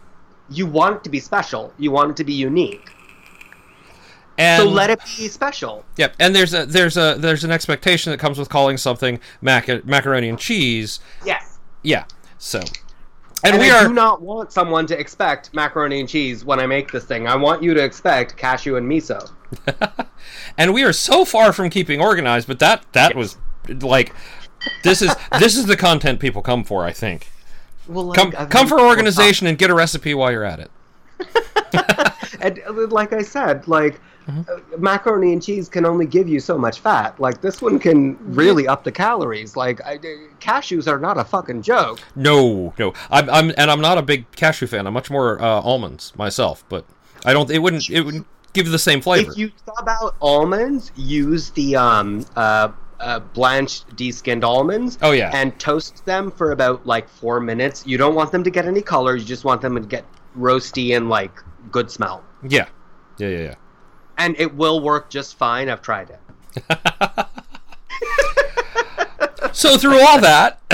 you 0.50 0.66
want 0.68 0.98
it 0.98 1.04
to 1.06 1.10
be 1.10 1.20
special. 1.22 1.74
You 1.78 1.92
want 1.92 2.12
it 2.12 2.18
to 2.18 2.24
be 2.26 2.34
unique. 2.34 2.92
And 4.38 4.64
so 4.64 4.70
let 4.70 4.90
it 4.90 5.00
be 5.18 5.28
special. 5.28 5.86
Yep, 5.98 6.16
and 6.20 6.36
there's 6.36 6.54
a 6.54 6.66
there's 6.66 6.98
a 6.98 7.16
there's 7.18 7.44
an 7.44 7.52
expectation 7.52 8.12
that 8.12 8.20
comes 8.20 8.38
with 8.38 8.50
calling 8.50 8.78
something 8.78 9.20
mac- 9.42 9.86
macaroni 9.86 10.30
and 10.30 10.40
cheese. 10.40 11.00
Yes. 11.26 11.60
Yeah. 11.84 12.06
So, 12.38 12.60
and, 12.60 13.54
And, 13.54 13.60
we 13.60 13.72
I 13.72 13.84
are 13.84 13.88
do 13.88 13.94
not 13.94 14.22
want 14.22 14.52
someone 14.52 14.86
to 14.88 15.00
expect 15.00 15.54
macaroni 15.54 16.00
and 16.00 16.10
cheese 16.10 16.44
when 16.44 16.60
I 16.60 16.66
make 16.66 16.92
this 16.92 17.06
thing. 17.06 17.28
I 17.28 17.36
want 17.36 17.64
you 17.64 17.74
to 17.74 17.84
expect 17.84 18.36
cashew 18.36 18.76
and 18.76 18.90
miso. 18.90 19.32
and 20.58 20.74
we 20.74 20.84
are 20.84 20.94
so 20.94 21.26
far 21.26 21.54
from 21.54 21.70
keeping 21.70 22.02
organized, 22.02 22.48
but 22.48 22.60
that 22.60 22.86
that 22.94 23.16
was 23.16 23.38
like 23.68 24.14
this 24.84 25.02
is 25.02 25.16
this 25.40 25.56
is 25.56 25.66
the 25.66 25.78
content 25.78 26.20
people 26.20 26.42
come 26.42 26.64
for, 26.64 26.84
I 26.84 26.92
think. 26.92 27.32
Well, 27.88 28.06
like, 28.06 28.18
Come 28.18 28.34
I've 28.38 28.50
come 28.50 28.68
for 28.68 28.82
organization 28.82 29.48
and 29.48 29.58
get 29.58 29.70
a 29.70 29.76
recipe 29.76 30.14
while 30.14 30.32
you're 30.32 30.44
at 30.44 30.60
it. 30.60 30.72
And 32.42 32.62
like 32.92 33.12
I 33.14 33.22
said, 33.22 33.68
like 33.68 34.00
Mm-hmm. 34.28 34.82
macaroni 34.82 35.34
and 35.34 35.44
cheese 35.44 35.70
can 35.70 35.86
only 35.86 36.06
give 36.06 36.28
you 36.28 36.40
so 36.40 36.58
much 36.58 36.80
fat. 36.80 37.20
Like 37.20 37.42
this 37.42 37.62
one 37.62 37.78
can 37.80 38.18
really 38.34 38.68
up 38.68 38.84
the 38.84 38.92
calories. 38.92 39.56
Like 39.56 39.86
I, 39.86 39.96
uh, 39.96 40.00
cashews 40.40 40.88
are 40.88 41.00
not 41.00 41.18
a 41.18 41.24
fucking 41.24 41.62
joke. 41.62 42.00
No, 42.16 42.74
no. 42.80 42.94
I'm, 43.12 43.30
I'm 43.30 43.52
and 43.58 43.70
I'm 43.70 43.82
not 43.82 43.98
a 43.98 44.02
big 44.02 44.30
cashew 44.32 44.68
fan. 44.68 44.88
I'm 44.88 44.94
much 44.94 45.12
more 45.12 45.42
uh, 45.42 45.46
almonds 45.62 46.14
myself, 46.16 46.64
but 46.70 46.86
I 47.24 47.34
don't. 47.34 47.50
It 47.52 47.60
wouldn't. 47.60 47.90
It 47.90 48.02
wouldn't 48.02 48.26
give 48.54 48.70
the 48.72 48.80
same 48.80 49.02
flavor. 49.02 49.32
If 49.32 49.38
you 49.38 49.52
sub 49.66 49.88
out 49.88 50.16
almonds, 50.22 50.92
use 50.96 51.52
the 51.52 51.76
um 51.76 52.26
uh. 52.36 52.70
Uh, 52.98 53.20
blanched 53.20 53.94
deskinned 53.98 54.46
almonds 54.46 54.98
Oh, 55.02 55.12
yeah. 55.12 55.30
and 55.34 55.60
toast 55.60 56.06
them 56.06 56.32
for 56.32 56.54
about 56.54 56.88
like 56.88 57.10
four 57.10 57.42
minutes 57.42 57.86
you 57.86 57.98
don't 57.98 58.16
want 58.16 58.32
them 58.32 58.42
to 58.42 58.50
get 58.50 58.66
any 58.66 58.82
color 58.82 59.18
you 59.18 59.26
just 59.26 59.44
want 59.44 59.62
them 59.62 59.76
to 59.76 59.82
get 59.82 60.06
roasty 60.38 60.96
and 60.96 61.10
like 61.10 61.34
good 61.72 61.92
smell 61.92 62.24
yeah, 62.48 62.68
yeah, 63.18 63.28
yeah, 63.28 63.38
yeah. 63.38 63.56
And 64.18 64.36
it 64.40 64.54
will 64.56 64.80
work 64.82 65.10
just 65.10 65.38
fine 65.38 65.70
i've 65.70 65.82
tried 65.82 66.10
it 66.10 66.20
So 69.54 69.78
through 69.78 70.00
all 70.02 70.20
that, 70.20 70.60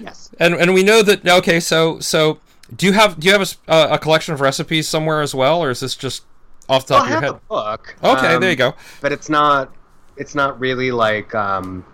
yes 0.00 0.30
and 0.38 0.54
and 0.54 0.72
we 0.72 0.82
know 0.82 1.02
that. 1.02 1.26
Okay, 1.28 1.60
so 1.60 2.00
so 2.00 2.38
do 2.74 2.86
you 2.86 2.92
have 2.92 3.20
do 3.20 3.26
you 3.28 3.32
have 3.38 3.56
a 3.68 3.94
a, 3.94 3.98
collection 3.98 4.32
of 4.32 4.40
recipes 4.40 4.88
somewhere 4.88 5.20
as 5.20 5.34
well, 5.34 5.62
or 5.62 5.70
is 5.70 5.80
this 5.80 5.94
just 5.94 6.24
off 6.70 6.86
the 6.86 6.94
top 6.94 7.02
i 7.02 7.04
of 7.04 7.10
your 7.10 7.18
I 7.18 7.20
have 7.20 7.34
head? 7.34 7.40
a 7.44 7.48
book 7.48 7.96
Okay, 8.02 8.34
um, 8.34 8.40
there 8.40 8.50
you 8.50 8.56
go. 8.56 8.74
but 9.02 9.12
it's 9.12 9.28
not 9.28 9.74
it's 10.16 10.34
not 10.34 10.58
really 10.58 10.90
like 10.90 11.34
um 11.34 11.84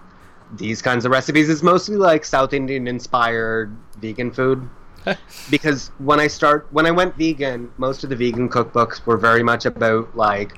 these 0.56 0.80
kinds 0.82 1.04
of 1.04 1.10
recipes 1.10 1.48
it's 1.48 1.62
mostly 1.62 1.96
like 1.96 2.24
south 2.24 2.52
indian 2.52 2.86
inspired 2.86 3.76
vegan 3.98 4.30
food 4.30 4.68
because 5.50 5.88
when 5.98 6.20
i 6.20 6.26
start 6.26 6.66
when 6.70 6.86
i 6.86 6.90
went 6.90 7.14
vegan 7.16 7.70
most 7.78 8.04
of 8.04 8.10
the 8.10 8.16
vegan 8.16 8.48
cookbooks 8.48 9.04
were 9.06 9.16
very 9.16 9.42
much 9.42 9.66
about 9.66 10.14
like 10.16 10.54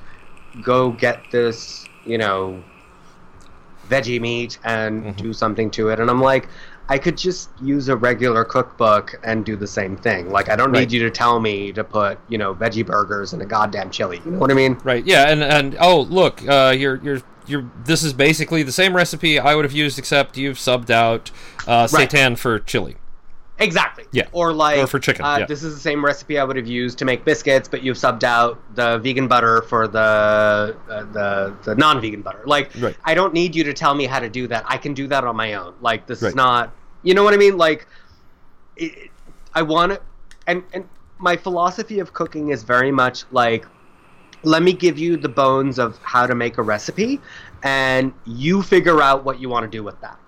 go 0.63 0.91
get 0.93 1.23
this 1.31 1.87
you 2.05 2.19
know 2.19 2.63
veggie 3.89 4.21
meat 4.21 4.59
and 4.65 5.05
Mhm. 5.05 5.17
do 5.17 5.33
something 5.33 5.71
to 5.73 5.89
it 5.89 5.99
and 6.01 6.09
i'm 6.11 6.21
like 6.21 6.49
i 6.89 6.97
could 6.99 7.17
just 7.17 7.51
use 7.61 7.89
a 7.89 7.97
regular 7.97 8.45
cookbook 8.45 9.19
and 9.25 9.45
do 9.45 9.57
the 9.57 9.67
same 9.67 9.97
thing 9.97 10.31
like 10.31 10.49
i 10.49 10.57
don't 10.57 10.71
Right. 10.73 10.81
need 10.81 10.93
you 10.93 11.01
to 11.03 11.11
tell 11.11 11.41
me 11.41 11.73
to 11.73 11.83
put 11.85 12.19
you 12.29 12.39
know 12.39 12.55
veggie 12.55 12.87
burgers 12.87 13.33
in 13.33 13.41
a 13.41 13.47
goddamn 13.47 13.91
chili 13.91 14.21
you 14.25 14.31
know 14.33 14.39
what 14.39 14.51
i 14.51 14.55
mean 14.55 14.79
Right. 14.85 15.05
Yeah. 15.05 15.29
And 15.29 15.43
and 15.43 15.77
oh 15.81 16.03
look, 16.03 16.47
uh, 16.49 16.75
you're 16.77 16.97
you're 17.03 17.21
you're. 17.47 17.65
This 17.85 18.03
is 18.05 18.13
basically 18.13 18.63
the 18.63 18.73
same 18.73 18.95
recipe 18.95 19.39
I 19.39 19.55
would 19.57 19.65
have 19.65 19.73
used, 19.73 19.99
except 19.99 20.37
you've 20.37 20.57
subbed 20.57 20.91
out 20.91 21.31
uh, 21.67 21.89
Right. 21.93 22.09
seitan 22.09 22.39
for 22.39 22.59
chili. 22.61 22.97
Exactly. 23.61 24.05
Yeah. 24.13 24.27
Or 24.33 24.53
like 24.53 24.79
Or 24.79 24.87
for 24.87 24.99
chicken, 24.99 25.25
Uh, 25.25 25.39
yeah. 25.41 25.47
This 25.47 25.63
is 25.63 25.75
the 25.75 25.81
same 25.81 26.05
recipe 26.05 26.39
I 26.39 26.45
would 26.45 26.57
have 26.57 26.67
used 26.67 26.99
to 26.99 27.05
make 27.05 27.25
biscuits, 27.25 27.69
but 27.69 27.83
you've 27.83 27.97
subbed 27.99 28.25
out 28.25 28.59
the 28.75 28.99
vegan 28.99 29.29
butter 29.29 29.63
for 29.63 29.87
the 29.87 30.77
uh, 30.89 31.05
the 31.13 31.55
the 31.63 31.75
non-vegan 31.75 32.23
butter. 32.23 32.43
Like 32.47 32.71
Right. 32.79 32.97
I 33.05 33.15
don't 33.15 33.35
need 33.35 33.55
you 33.55 33.63
to 33.65 33.73
tell 33.73 33.95
me 33.95 34.07
how 34.07 34.19
to 34.19 34.29
do 34.31 34.47
that. 34.49 34.65
I 34.67 34.79
can 34.79 34.95
do 34.95 35.07
that 35.09 35.25
on 35.25 35.37
my 35.37 35.55
own. 35.55 35.75
Like 35.81 36.07
this 36.07 36.23
Right. 36.23 36.31
is 36.31 36.35
not. 36.35 36.73
You 37.03 37.15
know 37.15 37.23
what 37.23 37.35
I 37.35 37.37
mean? 37.37 37.57
Like 37.59 37.87
it, 38.77 39.11
I 39.55 39.63
want 39.63 39.93
it, 39.93 40.03
and 40.47 40.63
and 40.73 40.89
my 41.19 41.37
philosophy 41.37 41.99
of 42.01 42.13
cooking 42.15 42.49
is 42.51 42.63
very 42.63 42.91
much 42.91 43.25
like 43.31 43.67
let 44.43 44.63
me 44.63 44.73
give 44.73 44.99
you 44.99 45.19
the 45.19 45.29
bones 45.29 45.79
of 45.79 45.99
how 45.99 46.27
to 46.27 46.35
make 46.35 46.57
a 46.57 46.63
recipe 46.63 47.21
and 47.63 48.13
you 48.25 48.63
figure 48.63 49.03
out 49.03 49.23
what 49.23 49.39
you 49.39 49.51
want 49.51 49.71
to 49.71 49.77
do 49.79 49.83
with 49.83 50.01
that 50.01 50.19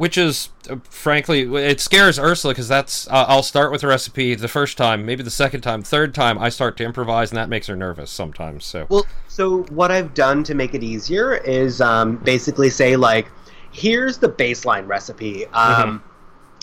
Which 0.00 0.16
is, 0.16 0.48
uh, 0.70 0.76
frankly, 0.88 1.42
it 1.56 1.78
scares 1.78 2.18
Ursula 2.18 2.54
because 2.54 2.68
that's. 2.68 3.06
Uh, 3.08 3.26
I'll 3.28 3.42
start 3.42 3.70
with 3.70 3.82
a 3.84 3.86
recipe 3.86 4.34
the 4.34 4.48
first 4.48 4.78
time, 4.78 5.04
maybe 5.04 5.22
the 5.22 5.30
second 5.30 5.60
time, 5.60 5.82
third 5.82 6.14
time 6.14 6.38
I 6.38 6.48
start 6.48 6.78
to 6.78 6.84
improvise, 6.84 7.30
and 7.30 7.36
that 7.36 7.50
makes 7.50 7.66
her 7.66 7.76
nervous 7.76 8.10
sometimes. 8.10 8.64
So 8.64 8.86
Well, 8.88 9.04
so 9.28 9.64
what 9.64 9.90
I've 9.90 10.14
done 10.14 10.42
to 10.44 10.54
make 10.54 10.74
it 10.74 10.82
easier 10.82 11.34
is 11.34 11.82
um, 11.82 12.16
basically 12.16 12.70
say 12.70 12.96
like, 12.96 13.28
here's 13.72 14.16
the 14.16 14.30
baseline 14.30 14.88
recipe. 14.88 15.44
Um, 15.48 16.02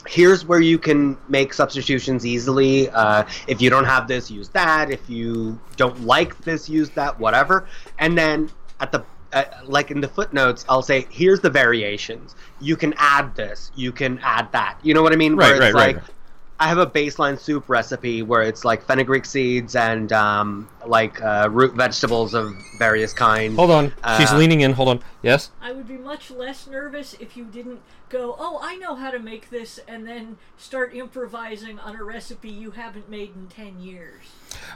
Here's 0.07 0.45
where 0.45 0.61
you 0.61 0.79
can 0.79 1.17
make 1.27 1.53
substitutions 1.53 2.25
easily. 2.25 2.89
Uh, 2.89 3.25
if 3.47 3.61
you 3.61 3.69
don't 3.69 3.83
have 3.83 4.07
this, 4.07 4.31
use 4.31 4.47
that. 4.49 4.89
If 4.89 5.09
you 5.09 5.59
don't 5.75 6.05
like 6.05 6.38
this, 6.39 6.69
use 6.69 6.89
that. 6.91 7.19
Whatever. 7.19 7.67
And 7.99 8.17
then 8.17 8.49
at 8.79 8.91
the 8.91 9.03
uh, 9.34 9.43
like 9.65 9.91
in 9.91 10.01
the 10.01 10.07
footnotes, 10.07 10.65
I'll 10.69 10.82
say, 10.82 11.07
here's 11.09 11.39
the 11.39 11.49
variations. 11.49 12.36
You 12.59 12.75
can 12.75 12.93
add 12.97 13.36
this. 13.36 13.71
You 13.75 13.91
can 13.91 14.19
add 14.23 14.51
that. 14.51 14.80
You 14.84 14.93
know 14.93 15.03
what 15.03 15.13
I 15.13 15.15
mean? 15.15 15.36
Right, 15.36 15.51
Where 15.51 15.63
it's 15.63 15.73
right, 15.73 15.95
like, 15.95 15.95
right. 15.97 16.13
I 16.60 16.68
have 16.68 16.80
a 16.80 16.88
baseline 16.88 17.38
soup 17.39 17.66
recipe 17.70 18.24
where 18.24 18.41
it's 18.41 18.66
like 18.66 18.84
fenugreek 18.84 19.26
seeds 19.26 19.76
and 19.76 20.12
um, 20.12 20.68
like 20.88 21.22
uh, 21.22 21.49
root 21.51 21.74
vegetables 21.76 22.34
of 22.34 22.51
various 22.80 23.14
kinds. 23.14 23.55
Hold 23.58 23.70
on. 23.70 23.93
She's 24.18 24.32
Uh, 24.32 24.38
leaning 24.38 24.62
in. 24.62 24.74
Hold 24.74 24.89
on. 24.89 25.03
Yes. 25.22 25.51
I 25.62 25.72
would 25.72 25.88
be 25.88 25.97
much 25.97 26.32
less 26.32 26.66
nervous 26.66 27.14
if 27.20 27.38
you 27.38 27.45
didn't 27.45 27.82
go, 28.10 28.36
oh, 28.39 28.60
I 28.64 28.76
know 28.78 28.95
how 28.95 29.12
to 29.12 29.20
make 29.20 29.49
this, 29.51 29.80
and 29.88 30.08
then 30.08 30.38
start 30.58 30.95
improvising 30.95 31.78
on 31.80 31.95
a 31.95 32.03
recipe 32.03 32.49
you 32.49 32.72
haven't 32.72 33.08
made 33.10 33.36
in 33.36 33.47
10 33.47 33.80
years. 33.82 34.24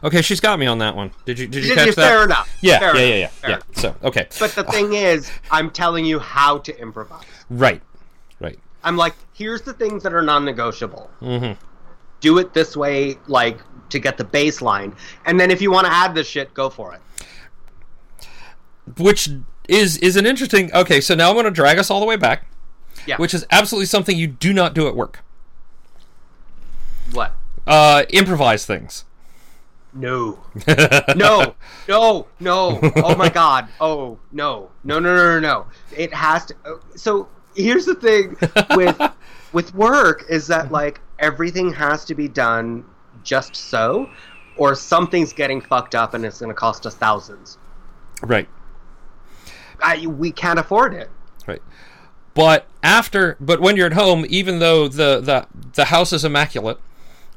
Okay, 0.04 0.22
she's 0.22 0.40
got 0.42 0.60
me 0.60 0.68
on 0.68 0.78
that 0.80 0.96
one. 0.96 1.12
Did 1.26 1.40
you 1.40 1.48
did 1.48 1.64
you 1.64 1.70
Yeah, 1.70 1.86
catch 1.86 1.96
fair 1.96 2.18
that? 2.20 2.24
enough. 2.26 2.58
Yeah, 2.62 2.80
Fair 2.80 2.96
yeah, 2.98 3.02
enough. 3.02 3.10
yeah, 3.10 3.16
yeah, 3.16 3.28
Fair 3.28 3.50
yeah. 3.50 3.56
enough. 3.56 3.68
So, 3.78 3.96
okay. 4.04 4.28
But 4.40 4.52
the 4.52 4.66
thing 4.66 4.94
is, 5.10 5.32
I'm 5.50 5.72
telling 5.72 6.06
you 6.06 6.20
how 6.20 6.58
to 6.60 6.78
improvise. 6.80 7.24
Right. 7.50 7.82
Right. 8.40 8.60
I'm 8.84 8.98
like, 8.98 9.16
here's 9.34 9.62
the 9.62 9.74
things 9.74 10.04
that 10.04 10.14
are 10.14 10.22
non-negotiable. 10.22 11.10
Mhm. 11.22 11.58
Do 12.22 12.38
it 12.38 12.54
this 12.54 12.78
way, 12.78 13.18
like 13.28 13.60
to 13.90 14.00
get 14.00 14.18
the 14.18 14.24
baseline, 14.24 14.96
and 15.26 15.40
then 15.40 15.52
if 15.52 15.62
you 15.62 15.72
want 15.72 15.86
to 15.88 15.92
add 15.94 16.16
this 16.16 16.28
shit, 16.28 16.54
go 16.54 16.70
for 16.70 16.94
it. 16.94 17.02
Which 18.98 19.30
is 19.68 19.98
is 19.98 20.16
an 20.16 20.26
interesting. 20.26 20.74
Okay, 20.74 21.02
so 21.02 21.14
now 21.16 21.30
I'm 21.30 21.36
going 21.36 21.46
to 21.46 21.52
drag 21.52 21.78
us 21.78 21.90
all 21.92 22.00
the 22.00 22.06
way 22.06 22.16
back. 22.16 22.46
Yeah. 23.08 23.18
Which 23.18 23.34
is 23.34 23.46
absolutely 23.52 23.88
something 23.88 24.18
you 24.18 24.28
do 24.28 24.54
not 24.54 24.74
do 24.74 24.88
at 24.88 24.96
work. 24.96 25.24
What? 27.12 27.34
Uh, 27.68 28.04
improvise 28.10 28.66
things. 28.66 29.06
No. 29.94 30.40
no. 31.16 31.56
No. 31.88 32.28
No. 32.40 32.80
Oh 32.98 33.16
my 33.16 33.30
god. 33.30 33.68
Oh 33.80 34.20
no. 34.32 34.70
No. 34.84 35.00
No. 35.00 35.14
No. 35.14 35.40
No. 35.40 35.40
No. 35.40 35.66
It 35.96 36.14
has 36.14 36.46
to. 36.48 36.56
uh, 36.66 36.76
So 36.96 37.28
here's 37.56 37.86
the 37.86 37.96
thing 37.96 38.38
with 38.76 39.00
with 39.54 39.74
work 39.76 40.26
is 40.30 40.48
that 40.48 40.72
like 40.72 41.02
everything 41.22 41.72
has 41.72 42.04
to 42.06 42.16
be 42.16 42.28
done 42.28 42.84
just 43.24 43.56
so, 43.56 44.10
or 44.58 44.76
something's 44.76 45.32
getting 45.32 45.62
fucked 45.62 45.96
up 45.96 46.14
and 46.14 46.26
it's 46.26 46.40
going 46.40 46.50
to 46.50 46.56
cost 46.56 46.86
us 46.86 46.96
thousands. 46.96 47.58
Right. 48.22 48.50
I, 49.82 50.06
we 50.08 50.32
can't 50.32 50.60
afford 50.60 50.94
it. 50.94 51.10
Right. 51.48 51.62
But 52.34 52.68
after, 52.84 53.38
but 53.40 53.62
when 53.62 53.78
you're 53.78 53.88
at 53.88 53.94
home, 53.94 54.26
even 54.30 54.60
though 54.60 54.88
the 54.88 55.20
the 55.20 55.48
the 55.74 55.86
house 55.86 56.14
is 56.14 56.24
immaculate, 56.24 56.80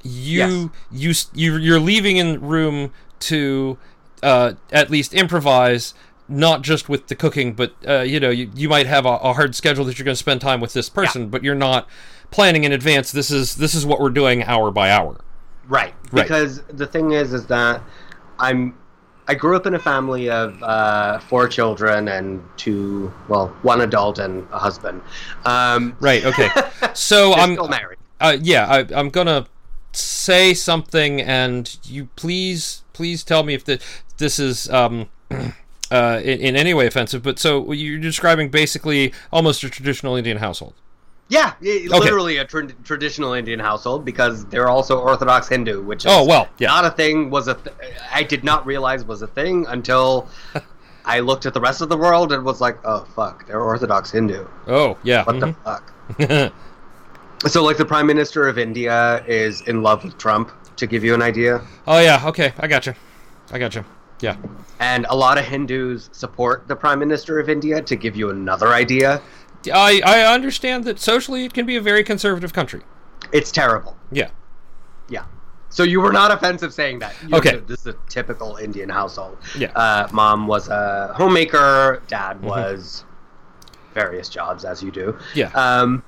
you 0.02 0.70
you 0.90 1.14
you 1.32 1.56
you're 1.56 1.80
leaving 1.80 2.16
in 2.16 2.40
room 2.40 2.92
to 3.20 3.78
uh, 4.22 4.52
at 4.72 4.90
least 4.90 5.14
improvise. 5.14 5.94
Not 6.26 6.62
just 6.62 6.88
with 6.88 7.08
the 7.08 7.14
cooking, 7.14 7.52
but 7.52 7.74
uh, 7.86 8.00
you 8.00 8.18
know, 8.18 8.30
you, 8.30 8.50
you 8.54 8.66
might 8.66 8.86
have 8.86 9.04
a, 9.04 9.10
a 9.10 9.34
hard 9.34 9.54
schedule 9.54 9.84
that 9.84 9.98
you're 9.98 10.06
going 10.06 10.14
to 10.14 10.18
spend 10.18 10.40
time 10.40 10.58
with 10.58 10.72
this 10.72 10.88
person, 10.88 11.28
but 11.28 11.44
you're 11.44 11.54
not 11.54 11.86
planning 12.34 12.64
in 12.64 12.72
advance. 12.72 13.12
This 13.12 13.30
is 13.30 13.54
this 13.54 13.74
is 13.74 13.86
what 13.86 14.00
we're 14.00 14.10
doing 14.10 14.42
hour 14.42 14.70
by 14.70 14.90
hour. 14.90 15.20
Right. 15.68 15.94
Right. 16.10 16.24
Because 16.24 16.62
the 16.64 16.86
thing 16.86 17.12
is, 17.12 17.32
is 17.32 17.46
that 17.46 17.80
I'm. 18.38 18.76
I 19.26 19.34
grew 19.34 19.56
up 19.56 19.64
in 19.66 19.74
a 19.74 19.78
family 19.78 20.28
of 20.28 20.62
uh, 20.62 21.18
four 21.18 21.48
children 21.48 22.08
and 22.08 22.42
two, 22.58 23.10
well, 23.28 23.48
one 23.62 23.80
adult 23.80 24.18
and 24.18 24.46
a 24.52 24.58
husband. 24.58 25.00
Um, 25.46 25.96
Right. 26.00 26.24
Okay. 26.26 26.48
So 26.92 27.32
I'm 27.32 27.54
still 27.54 27.68
married. 27.68 27.98
uh, 28.20 28.36
yeah, 28.40 28.66
I, 28.66 28.86
I'm 28.94 29.08
gonna 29.08 29.46
say 29.92 30.52
something, 30.54 31.20
and 31.22 31.76
you 31.84 32.08
please, 32.16 32.84
please 32.92 33.24
tell 33.24 33.42
me 33.42 33.54
if 33.54 33.64
the, 33.64 33.80
this 34.18 34.38
is 34.38 34.68
um, 34.70 35.08
uh, 35.90 36.20
in, 36.22 36.40
in 36.40 36.56
any 36.56 36.74
way 36.74 36.86
offensive. 36.86 37.22
But 37.22 37.38
so 37.38 37.72
you're 37.72 37.98
describing 37.98 38.50
basically 38.50 39.12
almost 39.32 39.64
a 39.64 39.70
traditional 39.70 40.14
Indian 40.16 40.36
household. 40.36 40.74
Yeah, 41.28 41.54
i- 41.62 41.86
literally 41.88 42.36
a 42.36 42.44
tra- 42.44 42.70
traditional 42.84 43.32
Indian 43.32 43.58
household 43.58 44.04
because 44.04 44.44
they're 44.46 44.68
also 44.68 44.98
Orthodox 45.00 45.48
Hindu, 45.48 45.82
which 45.82 46.04
is 46.04 46.10
Oh, 46.12 46.24
well, 46.24 46.48
yeah. 46.58 46.68
not 46.68 46.84
a 46.84 46.90
thing. 46.90 47.30
Was 47.30 47.48
a 47.48 47.54
th- 47.54 47.74
I 48.12 48.22
did 48.22 48.44
not 48.44 48.66
realize 48.66 49.04
was 49.04 49.22
a 49.22 49.26
thing 49.26 49.64
until 49.68 50.28
I 51.06 51.20
looked 51.20 51.46
at 51.46 51.54
the 51.54 51.60
rest 51.60 51.80
of 51.80 51.88
the 51.88 51.96
world 51.96 52.32
and 52.32 52.44
was 52.44 52.60
like, 52.60 52.78
oh 52.84 53.06
fuck, 53.16 53.46
they're 53.46 53.60
Orthodox 53.62 54.10
Hindu. 54.10 54.46
Oh 54.66 54.98
yeah. 55.02 55.24
What 55.24 55.36
mhm. 55.36 55.40
the 55.40 55.54
fuck? 55.64 56.52
So, 57.46 57.62
like, 57.62 57.76
the 57.76 57.84
Prime 57.84 58.06
Minister 58.06 58.48
of 58.48 58.56
India 58.58 59.22
is 59.26 59.60
in 59.62 59.82
love 59.82 60.02
with 60.02 60.16
Trump, 60.16 60.50
to 60.76 60.86
give 60.86 61.04
you 61.04 61.12
an 61.12 61.20
idea. 61.20 61.60
oh 61.86 61.98
yeah. 62.00 62.22
Okay, 62.28 62.54
I 62.58 62.66
gotcha. 62.66 62.96
I 63.52 63.58
gotcha. 63.58 63.84
Yeah. 64.20 64.36
And 64.80 65.04
a 65.10 65.14
lot 65.14 65.36
of 65.36 65.44
Hindus 65.44 66.08
support 66.12 66.66
the 66.68 66.76
Prime 66.76 66.98
Minister 66.98 67.38
of 67.38 67.50
India, 67.50 67.82
to 67.82 67.96
give 67.96 68.16
you 68.16 68.30
another 68.30 68.68
idea. 68.68 69.20
I 69.72 70.00
I 70.04 70.22
understand 70.34 70.84
that 70.84 70.98
socially 70.98 71.44
it 71.44 71.54
can 71.54 71.66
be 71.66 71.76
a 71.76 71.80
very 71.80 72.04
conservative 72.04 72.52
country. 72.52 72.82
It's 73.32 73.50
terrible. 73.52 73.96
Yeah. 74.12 74.30
Yeah. 75.08 75.24
So 75.70 75.82
you 75.82 76.00
were 76.00 76.12
not 76.12 76.30
offensive 76.30 76.72
saying 76.72 77.00
that. 77.00 77.14
You 77.26 77.36
Okay. 77.36 77.56
This 77.66 77.80
is 77.80 77.86
a 77.88 77.96
typical 78.08 78.56
Indian 78.56 78.88
household. 78.88 79.38
Yeah. 79.58 79.72
Uh, 79.72 80.08
mom 80.12 80.46
was 80.46 80.68
a 80.68 81.12
homemaker. 81.16 82.02
Dad 82.06 82.40
was 82.42 83.04
various 83.92 84.28
jobs, 84.28 84.64
as 84.64 84.82
you 84.82 84.90
do. 84.90 85.16
Yeah. 85.34 85.50
Um, 85.54 86.02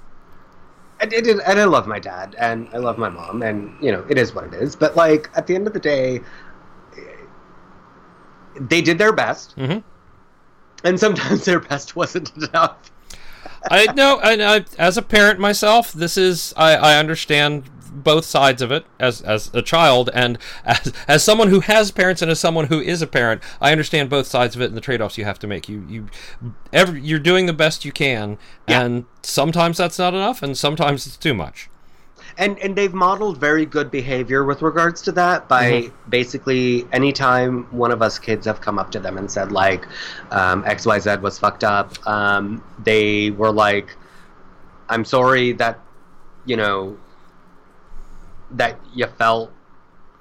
and, 1.00 1.12
it, 1.12 1.26
and 1.26 1.58
I 1.60 1.64
love 1.64 1.86
my 1.86 1.98
dad, 1.98 2.34
and 2.38 2.68
I 2.72 2.78
love 2.78 2.96
my 2.96 3.08
mom, 3.08 3.42
and 3.42 3.76
you 3.82 3.90
know 3.92 4.04
it 4.08 4.18
is 4.18 4.34
what 4.34 4.44
it 4.44 4.54
is. 4.54 4.74
But 4.76 4.96
like 4.96 5.28
at 5.34 5.46
the 5.46 5.54
end 5.54 5.66
of 5.66 5.72
the 5.72 5.80
day, 5.80 6.20
they 8.58 8.80
did 8.80 8.98
their 8.98 9.12
best, 9.12 9.56
Mhm. 9.56 9.82
and 10.84 10.98
sometimes 10.98 11.44
their 11.44 11.60
best 11.60 11.96
wasn't 11.96 12.32
enough. 12.36 12.90
I 13.70 13.92
know, 13.92 14.20
and 14.20 14.42
I, 14.42 14.64
as 14.78 14.96
a 14.96 15.02
parent 15.02 15.38
myself, 15.40 15.92
this 15.92 16.16
is 16.16 16.52
I, 16.56 16.74
I 16.76 16.98
understand 16.98 17.64
both 17.92 18.26
sides 18.26 18.60
of 18.60 18.70
it 18.70 18.84
as 19.00 19.22
as 19.22 19.50
a 19.54 19.62
child 19.62 20.10
and 20.12 20.38
as 20.66 20.92
as 21.08 21.24
someone 21.24 21.48
who 21.48 21.60
has 21.60 21.90
parents 21.90 22.20
and 22.20 22.30
as 22.30 22.38
someone 22.38 22.66
who 22.66 22.80
is 22.80 23.00
a 23.02 23.06
parent, 23.06 23.42
I 23.60 23.72
understand 23.72 24.10
both 24.10 24.26
sides 24.26 24.54
of 24.54 24.60
it 24.60 24.66
and 24.66 24.76
the 24.76 24.80
trade 24.82 25.00
offs 25.00 25.16
you 25.16 25.24
have 25.24 25.38
to 25.40 25.46
make. 25.46 25.68
You 25.68 25.84
you 25.88 26.08
every, 26.72 27.00
you're 27.00 27.18
doing 27.18 27.46
the 27.46 27.52
best 27.54 27.84
you 27.84 27.92
can, 27.92 28.38
Yeah. 28.68 28.82
and 28.82 29.04
sometimes 29.22 29.78
that's 29.78 29.98
not 29.98 30.12
enough, 30.14 30.42
and 30.42 30.56
sometimes 30.58 31.06
it's 31.06 31.16
too 31.16 31.34
much. 31.34 31.68
And 32.38 32.58
and 32.58 32.76
they've 32.76 32.92
modeled 32.94 33.38
very 33.38 33.64
good 33.66 33.90
behavior 33.90 34.44
with 34.44 34.62
regards 34.62 35.02
to 35.02 35.12
that 35.12 35.48
by 35.48 35.64
Mm-hmm. 35.70 36.10
basically 36.10 36.86
anytime 36.92 37.64
one 37.70 37.90
of 37.90 38.02
us 38.02 38.18
kids 38.18 38.46
have 38.46 38.60
come 38.60 38.78
up 38.78 38.90
to 38.92 38.98
them 39.00 39.16
and 39.18 39.30
said 39.30 39.52
like 39.52 39.86
um, 40.30 40.62
xyz 40.64 41.20
was 41.20 41.38
fucked 41.38 41.64
up 41.64 41.92
um, 42.06 42.62
they 42.84 43.30
were 43.30 43.52
like 43.52 43.96
i'm 44.88 45.04
sorry 45.04 45.52
that 45.52 45.80
you 46.44 46.56
know 46.56 46.96
that 48.50 48.78
you 48.94 49.06
felt 49.06 49.50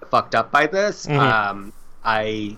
fucked 0.10 0.36
up 0.36 0.52
by 0.52 0.66
this 0.68 1.08
Mhm. 1.08 1.20
um, 1.20 1.74
i 2.04 2.56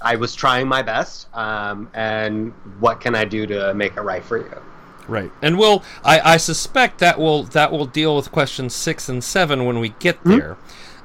i 0.00 0.16
was 0.16 0.34
trying 0.34 0.66
my 0.68 0.82
best 0.82 1.26
um, 1.34 1.88
and 1.94 2.52
what 2.78 3.00
can 3.00 3.14
i 3.14 3.24
do 3.24 3.46
to 3.46 3.74
make 3.74 3.96
it 3.96 4.00
right 4.02 4.24
for 4.24 4.38
you 4.38 4.62
Right, 5.08 5.30
and 5.42 5.58
we'll 5.58 5.82
I, 6.04 6.34
I 6.34 6.36
suspect 6.38 6.98
that 7.00 7.18
will 7.18 7.42
that 7.44 7.70
will 7.70 7.86
deal 7.86 8.16
with 8.16 8.32
questions 8.32 8.74
six 8.74 9.08
and 9.08 9.22
seven 9.22 9.64
when 9.66 9.78
we 9.78 9.90
get 9.98 10.16
Hmm? 10.18 10.38
there. 10.38 10.56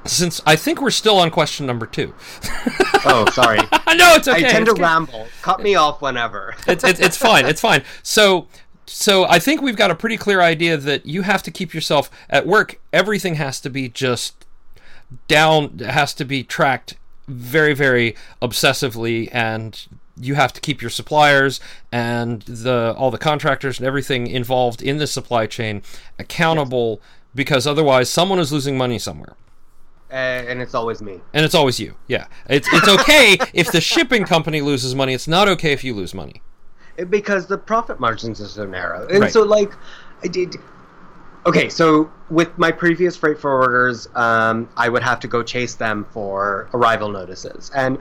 Since 0.06 0.42
I 0.46 0.56
think 0.56 0.82
we're 0.82 0.92
still 0.92 1.20
on 1.20 1.30
question 1.30 1.66
number 1.66 1.86
two. 1.86 2.14
oh 3.06 3.30
sorry 3.34 3.58
no, 3.96 4.16
it's 4.16 4.28
okay. 4.30 4.38
i 4.46 4.50
tend 4.50 4.64
it's 4.64 4.70
to 4.72 4.76
good. 4.76 4.82
ramble 4.82 5.28
cut 5.42 5.62
me 5.62 5.76
off 5.76 6.02
whenever 6.02 6.56
it's, 6.68 6.84
it's 6.84 7.00
it's 7.00 7.18
fine. 7.18 7.46
It's 7.46 7.60
fine. 7.62 7.84
So 8.02 8.48
so 8.86 9.26
I 9.26 9.38
think 9.40 9.62
we've 9.62 9.76
got 9.76 9.92
a 9.92 9.96
pretty 9.96 10.16
clear 10.18 10.40
idea 10.42 10.78
that 10.78 11.06
you 11.06 11.24
have 11.24 11.44
to 11.44 11.52
keep 11.52 11.74
yourself 11.74 12.10
at 12.30 12.48
work. 12.48 12.80
Everything 12.94 13.36
has 13.36 13.60
to 13.62 13.70
be 13.70 13.90
just 13.90 14.46
down. 15.28 15.80
Has 15.80 16.14
to 16.16 16.26
be 16.26 16.44
tracked 16.44 16.96
very 17.28 17.74
very 17.74 18.16
obsessively, 18.42 19.30
and 19.34 19.86
you 20.20 20.36
have 20.36 20.54
to 20.54 20.62
keep 20.62 20.82
your 20.82 20.90
suppliers 20.90 21.60
and 21.92 22.42
the 22.44 22.94
all 22.98 23.12
the 23.12 23.18
contractors 23.18 23.80
and 23.80 23.88
everything 23.88 24.28
involved 24.28 24.82
in 24.82 24.98
the 24.98 25.08
supply 25.08 25.48
chain 25.48 25.82
accountable 26.18 27.02
because 27.34 27.66
otherwise 27.66 28.10
someone 28.10 28.40
is 28.40 28.52
losing 28.52 28.78
money 28.78 29.00
somewhere. 29.00 29.36
Uh, 30.12 30.16
and 30.16 30.60
it's 30.60 30.74
always 30.74 31.02
me. 31.02 31.22
And 31.34 31.46
it's 31.46 31.54
always 31.54 31.80
you. 31.80 31.94
Yeah. 32.08 32.26
It's 32.50 32.68
it's 32.74 32.88
okay 32.88 33.38
if 33.54 33.72
the 33.72 33.82
shipping 33.82 34.26
company 34.26 34.62
loses 34.62 34.96
money. 34.96 35.14
It's 35.14 35.28
not 35.28 35.48
okay 35.48 35.72
if 35.72 35.84
you 35.84 35.94
lose 35.94 36.14
money. 36.14 36.42
Because 37.10 37.46
the 37.48 37.58
profit 37.58 38.00
margins 38.00 38.42
are 38.42 38.48
so 38.48 38.66
narrow. 38.66 39.08
And 39.08 39.22
Right. 39.22 39.32
so, 39.32 39.44
like, 39.44 39.72
I 40.24 40.28
did. 40.28 40.56
Okay, 41.46 41.70
so 41.70 42.12
with 42.30 42.58
my 42.58 42.72
previous 42.72 43.16
freight 43.16 43.38
forwarders, 43.38 44.14
um, 44.18 44.68
I 44.76 44.90
would 44.90 45.04
have 45.04 45.22
to 45.22 45.28
go 45.28 45.42
chase 45.42 45.76
them 45.76 46.06
for 46.12 46.70
arrival 46.74 47.10
notices. 47.10 47.72
And 47.74 47.98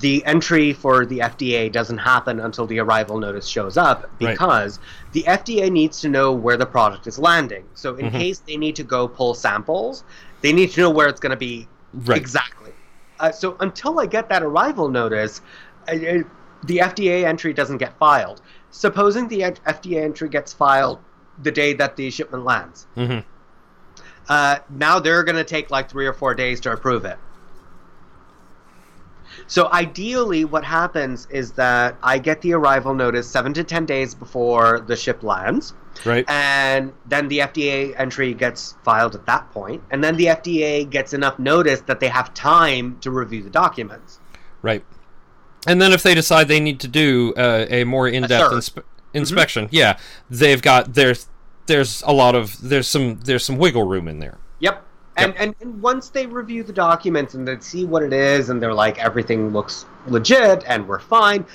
the 0.00 0.24
entry 0.24 0.72
for 0.72 1.06
the 1.06 1.20
FDA 1.20 1.70
doesn't 1.70 1.98
happen 1.98 2.40
until 2.40 2.66
the 2.66 2.80
arrival 2.80 3.18
notice 3.18 3.46
shows 3.46 3.76
up 3.76 4.02
Right. 4.20 4.36
because 4.36 4.80
the 5.12 5.22
FDA 5.24 5.70
needs 5.70 6.00
to 6.00 6.08
know 6.08 6.32
where 6.32 6.56
the 6.56 6.66
product 6.66 7.06
is 7.06 7.18
landing. 7.18 7.64
So, 7.74 7.94
in 7.96 8.10
Mhm. 8.10 8.18
case 8.18 8.38
they 8.40 8.56
need 8.56 8.76
to 8.76 8.82
go 8.82 9.06
pull 9.06 9.34
samples, 9.34 10.02
they 10.40 10.52
need 10.52 10.72
to 10.72 10.80
know 10.80 10.90
where 10.90 11.08
it's 11.08 11.20
going 11.20 11.30
to 11.30 11.36
be 11.36 11.68
Right. 12.06 12.18
Exactly. 12.20 12.72
Uh, 13.20 13.30
so 13.30 13.56
until 13.60 14.00
I 14.00 14.06
get 14.06 14.28
that 14.28 14.42
arrival 14.42 14.88
notice, 14.88 15.40
I, 15.86 15.92
I, 15.92 16.24
the 16.64 16.78
FDA 16.80 17.24
entry 17.24 17.52
doesn't 17.52 17.78
get 17.78 17.96
filed. 17.98 18.42
Supposing 18.70 19.28
the 19.28 19.42
FDA 19.42 20.02
entry 20.02 20.28
gets 20.28 20.52
filed 20.52 20.98
the 21.40 21.52
day 21.52 21.72
that 21.74 21.94
the 21.94 22.10
shipment 22.10 22.44
lands, 22.44 22.86
hmm 22.96 23.20
Uh, 24.28 24.56
now 24.70 24.98
they're 24.98 25.22
going 25.22 25.36
to 25.36 25.44
take 25.44 25.70
like 25.70 25.88
three 25.88 26.06
or 26.06 26.12
four 26.12 26.34
days 26.34 26.58
to 26.62 26.72
approve 26.72 27.04
it. 27.04 27.18
So 29.46 29.70
ideally, 29.72 30.44
what 30.44 30.64
happens 30.64 31.26
is 31.30 31.52
that 31.52 31.96
I 32.02 32.18
get 32.18 32.40
the 32.40 32.54
arrival 32.54 32.94
notice 32.94 33.28
seven 33.28 33.52
to 33.54 33.64
ten 33.64 33.84
days 33.86 34.14
before 34.14 34.80
the 34.80 34.96
ship 34.96 35.22
lands, 35.22 35.74
Right. 36.04 36.24
and 36.28 36.92
then 37.06 37.28
the 37.28 37.38
FDA 37.40 37.94
entry 37.98 38.32
gets 38.34 38.74
filed 38.84 39.14
at 39.14 39.26
that 39.26 39.50
point, 39.52 39.82
and 39.90 40.02
then 40.02 40.16
the 40.16 40.26
FDA 40.26 40.88
gets 40.88 41.12
enough 41.12 41.38
notice 41.38 41.80
that 41.82 42.00
they 42.00 42.08
have 42.08 42.32
time 42.34 42.96
to 43.00 43.10
review 43.10 43.42
the 43.42 43.50
documents. 43.50 44.18
Right. 44.62 44.84
And 45.66 45.80
then 45.80 45.92
if 45.92 46.02
they 46.02 46.14
decide 46.14 46.48
they 46.48 46.60
need 46.60 46.80
to 46.80 46.88
do 46.88 47.32
uh, 47.36 47.66
a 47.70 47.84
more 47.84 48.08
in-depth 48.08 48.50
third. 48.50 48.52
inspe- 48.82 48.84
inspection, 49.12 49.68
yeah, 49.70 49.98
they've 50.30 50.60
got 50.62 50.94
there's 50.94 51.28
there's 51.66 52.02
a 52.06 52.12
lot 52.12 52.34
of 52.34 52.60
there's 52.68 52.88
some 52.88 53.20
there's 53.20 53.44
some 53.44 53.56
wiggle 53.58 53.84
room 53.84 54.08
in 54.08 54.18
there. 54.18 54.38
Yep. 54.60 54.84
And, 55.16 55.32
Yep. 55.32 55.36
and 55.40 55.54
and 55.60 55.82
once 55.82 56.08
they 56.08 56.26
review 56.26 56.64
the 56.64 56.72
documents 56.72 57.34
and 57.34 57.46
they 57.46 57.58
see 57.60 57.84
what 57.84 58.02
it 58.02 58.12
is 58.12 58.50
and 58.50 58.60
they're 58.60 58.74
like 58.74 58.98
everything 58.98 59.50
looks 59.50 59.86
legit 60.08 60.64
and 60.66 60.88
we're 60.88 60.98
fine, 60.98 61.46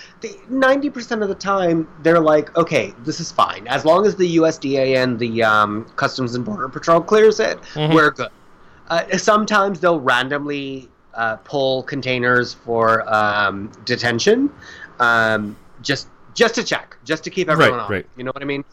ninety 0.49 0.89
percent 0.89 1.21
of 1.21 1.27
the 1.29 1.35
time 1.35 1.87
they're 2.01 2.21
like, 2.21 2.55
okay, 2.57 2.93
this 3.03 3.19
is 3.19 3.31
fine 3.31 3.67
as 3.67 3.83
long 3.83 4.05
as 4.05 4.15
the 4.15 4.37
USDA 4.37 4.95
and 5.03 5.19
the 5.19 5.43
um, 5.43 5.83
Customs 5.97 6.35
and 6.35 6.45
Border 6.45 6.69
Patrol 6.69 7.01
clears 7.01 7.39
it, 7.41 7.59
Mhm. 7.73 7.93
we're 7.93 8.11
good. 8.11 8.29
Uh, 8.89 9.17
sometimes 9.17 9.79
they'll 9.81 9.99
randomly 9.99 10.89
uh, 11.13 11.35
pull 11.37 11.83
containers 11.83 12.53
for 12.53 13.03
um, 13.13 13.69
detention, 13.85 14.49
um, 14.99 15.55
just 15.81 16.07
just 16.33 16.55
to 16.55 16.63
check, 16.63 16.95
just 17.03 17.23
to 17.25 17.29
keep 17.29 17.49
everyone 17.49 17.79
Right, 17.79 17.83
on. 17.85 17.91
right. 17.91 18.05
You 18.15 18.23
know 18.23 18.31
what 18.33 18.41
I 18.41 18.45
mean? 18.45 18.63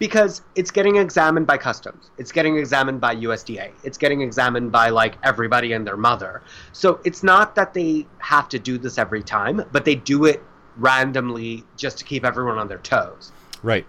Because 0.00 0.42
it's 0.56 0.72
getting 0.72 0.96
examined 0.96 1.46
by 1.46 1.56
customs. 1.58 2.10
It's 2.18 2.32
getting 2.32 2.56
examined 2.56 3.00
by 3.00 3.14
usda 3.14 3.70
it's 3.84 3.98
getting 3.98 4.22
examined 4.22 4.72
by 4.72 4.88
like 4.88 5.14
everybody 5.22 5.72
and 5.74 5.86
their 5.86 5.96
mother. 5.96 6.42
So 6.72 6.98
it's 7.04 7.22
not 7.22 7.54
that 7.54 7.72
they 7.74 8.06
have 8.18 8.48
to 8.48 8.58
do 8.58 8.78
this 8.78 8.98
every 8.98 9.22
time 9.22 9.62
but 9.70 9.84
they 9.84 9.94
do 9.94 10.24
it 10.24 10.42
randomly 10.76 11.62
just 11.76 11.98
to 11.98 12.04
keep 12.04 12.24
everyone 12.24 12.58
on 12.58 12.66
their 12.66 12.78
toes. 12.78 13.30
Right. 13.62 13.86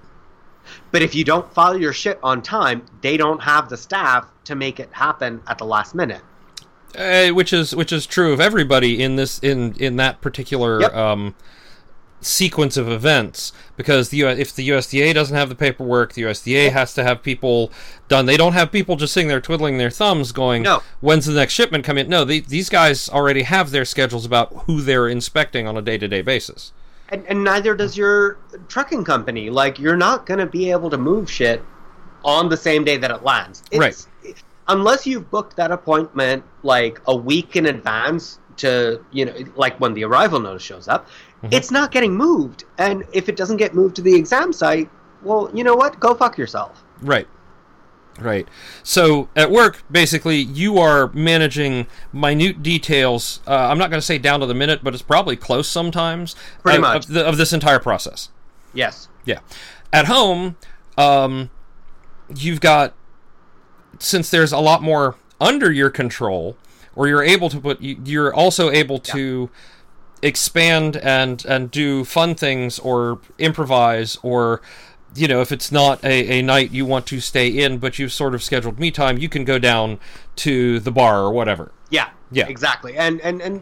but 0.92 1.02
if 1.02 1.16
you 1.16 1.24
don't 1.24 1.52
file 1.54 1.78
your 1.80 1.94
shit 1.94 2.20
on 2.22 2.42
time 2.42 2.86
they 3.02 3.16
don't 3.18 3.42
have 3.42 3.70
the 3.70 3.78
staff 3.78 4.28
to 4.44 4.54
make 4.56 4.80
it 4.80 4.90
happen 4.92 5.42
at 5.48 5.58
the 5.58 5.66
last 5.66 5.96
minute. 5.96 6.22
Uh, 6.98 7.30
which 7.30 7.54
is 7.54 7.74
which 7.74 7.94
is 7.94 8.06
true 8.06 8.34
of 8.34 8.42
everybody 8.42 9.02
in 9.02 9.16
this 9.16 9.40
in 9.40 9.74
in 9.80 9.96
that 9.96 10.20
particular 10.20 10.82
Yep. 10.82 10.94
um, 10.94 11.36
sequence 12.22 12.78
of 12.78 12.88
events 12.88 13.52
because 13.78 14.10
the 14.10 14.18
U- 14.18 14.28
if 14.28 14.54
the 14.56 14.70
USDA 14.70 15.14
doesn't 15.14 15.36
have 15.36 15.50
the 15.50 15.56
paperwork, 15.56 16.14
the 16.14 16.22
USDA 16.24 16.72
has 16.72 16.94
to 16.94 17.04
have 17.04 17.24
people 17.24 17.72
done. 18.08 18.28
They 18.28 18.38
don't 18.38 18.54
have 18.54 18.72
people 18.72 18.96
just 18.96 19.12
sitting 19.14 19.28
there 19.28 19.42
twiddling 19.42 19.78
their 19.80 19.90
thumbs, 19.90 20.32
going, 20.32 20.62
No. 20.64 20.84
"When's 21.00 21.26
the 21.26 21.34
next 21.34 21.54
shipment 21.54 21.84
coming?" 21.84 22.06
in?" 22.06 22.10
No, 22.12 22.24
they, 22.24 22.40
these 22.42 22.70
guys 22.70 23.10
already 23.10 23.42
have 23.44 23.72
their 23.72 23.86
schedules 23.86 24.26
about 24.26 24.54
who 24.68 24.82
they're 24.82 25.08
inspecting 25.10 25.66
on 25.68 25.76
a 25.78 25.82
day 25.82 25.98
to 25.98 26.08
day 26.08 26.22
basis. 26.22 26.72
and, 27.10 27.26
and 27.28 27.44
neither 27.44 27.76
does 27.76 27.98
your 27.98 28.38
trucking 28.70 29.04
company 29.04 29.50
like 29.50 29.78
you're 29.80 29.98
not 29.98 30.26
going 30.26 30.40
to 30.40 30.46
be 30.46 30.72
able 30.72 30.90
to 30.90 30.98
move 30.98 31.30
shit 31.30 31.62
on 32.24 32.48
the 32.50 32.56
same 32.56 32.84
day 32.86 32.96
that 32.98 33.12
it 33.12 33.22
lands 33.24 33.64
Right. 33.74 33.96
unless 34.70 35.06
you've 35.06 35.30
booked 35.30 35.58
that 35.58 35.72
appointment 35.72 36.44
like 36.64 37.02
a 37.08 37.16
week 37.16 37.56
in 37.58 37.66
advance 37.66 38.40
to 38.58 39.04
you 39.12 39.26
know 39.26 39.34
like 39.56 39.78
when 39.80 39.94
the 39.94 40.04
arrival 40.06 40.40
notice 40.40 40.62
shows 40.64 40.88
up 40.88 41.08
it's 41.50 41.72
not 41.72 41.92
getting 41.92 42.14
moved 42.16 42.66
and 42.78 43.04
if 43.14 43.28
it 43.28 43.36
doesn't 43.36 43.58
get 43.58 43.74
moved 43.74 43.96
to 43.96 44.02
the 44.02 44.14
exam 44.14 44.54
site 44.54 44.90
well 45.24 45.50
you 45.54 45.64
know 45.64 45.74
what 45.76 46.00
go 46.00 46.14
fuck 46.14 46.38
yourself 46.38 46.84
Right. 47.02 47.28
Right. 48.20 48.48
So 48.84 49.30
at 49.36 49.50
work, 49.50 49.82
basically, 49.90 50.38
you 50.38 50.78
are 50.78 51.08
managing 51.14 51.88
minute 52.14 52.62
details. 52.62 53.40
Uh, 53.48 53.56
I'm 53.56 53.80
not 53.80 53.90
going 53.90 54.00
to 54.00 54.06
say 54.06 54.20
down 54.20 54.42
to 54.42 54.46
the 54.46 54.54
minute, 54.54 54.82
but 54.84 54.94
it's 54.94 55.02
probably 55.02 55.36
close 55.36 55.68
sometimes. 55.68 56.36
Pretty 56.62 56.76
of, 56.78 56.82
much. 56.82 57.06
of, 57.06 57.14
the, 57.14 57.26
of 57.26 57.38
this 57.38 57.54
entire 57.54 57.80
process. 57.80 58.30
yes 58.74 59.08
Yeah. 59.26 59.40
At 59.92 60.06
home, 60.06 60.58
um, 60.98 61.50
you've 62.36 62.62
got 62.62 62.94
since 63.98 64.30
there's 64.30 64.52
a 64.52 64.60
lot 64.60 64.84
more 64.84 65.16
under 65.40 65.72
your 65.72 65.90
control, 65.90 66.58
or 66.96 67.08
you're 67.08 67.24
able 67.24 67.50
to 67.50 67.60
put. 67.60 67.82
you- 67.82 68.00
You're 68.04 68.34
also 68.34 68.70
able 68.70 69.00
to 69.00 69.50
expand 70.22 70.98
and 70.98 71.46
and 71.46 71.72
do 71.72 72.04
fun 72.06 72.36
things 72.36 72.80
or 72.80 73.20
improvise 73.40 74.18
or 74.22 74.62
you 75.16 75.28
know 75.28 75.42
if 75.42 75.52
it's 75.52 75.72
not 75.72 76.04
a, 76.04 76.40
a 76.40 76.42
night 76.42 76.72
you 76.72 76.86
want 76.86 77.06
to 77.08 77.20
stay 77.20 77.48
in 77.48 77.78
but 77.78 77.98
you've 78.00 78.14
sort 78.14 78.34
of 78.36 78.42
scheduled 78.44 78.80
me 78.80 78.92
time 78.92 79.18
you 79.18 79.28
can 79.28 79.44
go 79.44 79.58
down 79.60 80.00
to 80.36 80.80
the 80.80 80.92
bar 80.92 81.22
or 81.24 81.32
whatever 81.32 81.72
Yeah. 81.90 82.10
Yeah. 82.32 82.48
Exactly. 82.48 82.96
And 82.98 83.20
and 83.22 83.42
and 83.42 83.62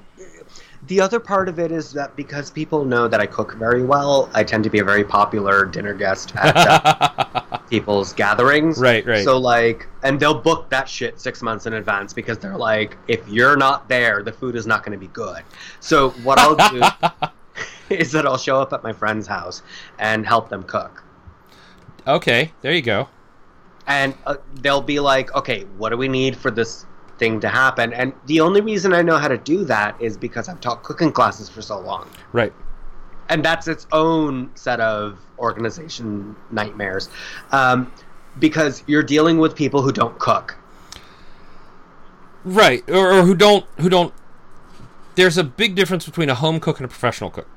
the 0.88 1.02
other 1.02 1.20
part 1.20 1.50
of 1.50 1.60
it 1.60 1.72
is 1.72 1.92
that 1.94 2.16
because 2.16 2.50
people 2.52 2.86
know 2.86 3.08
that 3.08 3.20
I 3.20 3.26
cook 3.26 3.56
very 3.56 3.84
well, 3.84 4.30
I 4.34 4.44
tend 4.44 4.64
to 4.64 4.70
be 4.70 4.80
a 4.80 4.84
very 4.84 5.04
popular 5.04 5.66
dinner 5.66 5.94
guest 5.94 6.34
at 6.36 6.56
uh, 6.56 7.58
people's 7.70 8.14
gatherings. 8.14 8.80
Right, 8.80 9.06
right. 9.06 9.24
So 9.24 9.38
like, 9.38 9.88
and 10.04 10.20
they'll 10.20 10.40
book 10.40 10.70
that 10.70 10.90
shit 10.90 11.20
six 11.20 11.42
months 11.42 11.66
in 11.66 11.74
advance 11.74 12.14
because 12.14 12.38
they're 12.38 12.58
like, 12.58 12.98
if 13.08 13.28
you're 13.28 13.58
not 13.58 13.88
there, 13.90 14.24
the 14.24 14.32
food 14.32 14.56
is 14.56 14.66
not 14.66 14.84
going 14.84 14.98
to 14.98 15.00
be 15.00 15.12
good. 15.14 15.44
So 15.80 16.10
what 16.24 16.40
I'll 16.40 16.56
do 16.56 16.82
is 17.96 18.12
that 18.12 18.26
I'll 18.26 18.38
show 18.38 18.62
up 18.62 18.74
at 18.74 18.84
my 18.84 18.94
friend's 18.94 19.28
house 19.28 19.62
and 19.98 20.26
help 20.26 20.50
them 20.50 20.64
cook. 20.64 21.04
okay 22.08 22.52
there 22.62 22.74
you 22.74 22.82
go 22.82 23.08
and 23.90 24.16
uh, 24.28 24.36
they'll 24.62 24.82
be 24.82 25.00
like, 25.00 25.36
okay, 25.36 25.64
what 25.78 25.90
do 25.90 25.98
we 25.98 26.08
need 26.08 26.38
for 26.38 26.52
this 26.52 26.86
thing 27.18 27.40
to 27.42 27.50
happen? 27.50 27.92
And 27.92 28.14
the 28.28 28.40
only 28.40 28.62
reason 28.62 28.94
I 28.94 29.02
know 29.02 29.18
how 29.18 29.28
to 29.28 29.38
do 29.38 29.66
that 29.66 30.00
is 30.00 30.16
because 30.16 30.48
I've 30.48 30.62
taught 30.62 30.84
cooking 30.84 31.12
classes 31.12 31.50
for 31.50 31.62
so 31.62 31.80
long. 31.80 32.08
right 32.32 32.54
And 33.30 33.46
that's 33.46 33.68
its 33.68 33.86
own 33.92 34.50
set 34.56 34.80
of 34.80 35.20
organization 35.38 36.36
nightmares. 36.52 37.10
Um, 37.52 37.92
because 38.40 38.84
you're 38.88 39.04
dealing 39.04 39.38
with 39.38 39.56
people 39.56 39.82
who 39.82 39.92
don't 39.92 40.18
cook. 40.20 40.56
right 42.46 42.84
or, 42.90 43.12
or 43.14 43.22
who 43.24 43.36
don't 43.36 43.66
who 43.80 43.90
don't 43.90 44.14
there's 45.16 45.38
a 45.38 45.44
big 45.44 45.76
difference 45.76 46.06
between 46.06 46.30
a 46.30 46.36
home 46.36 46.60
cook 46.60 46.78
and 46.80 46.86
a 46.86 46.88
professional 46.88 47.30
cook 47.30 47.48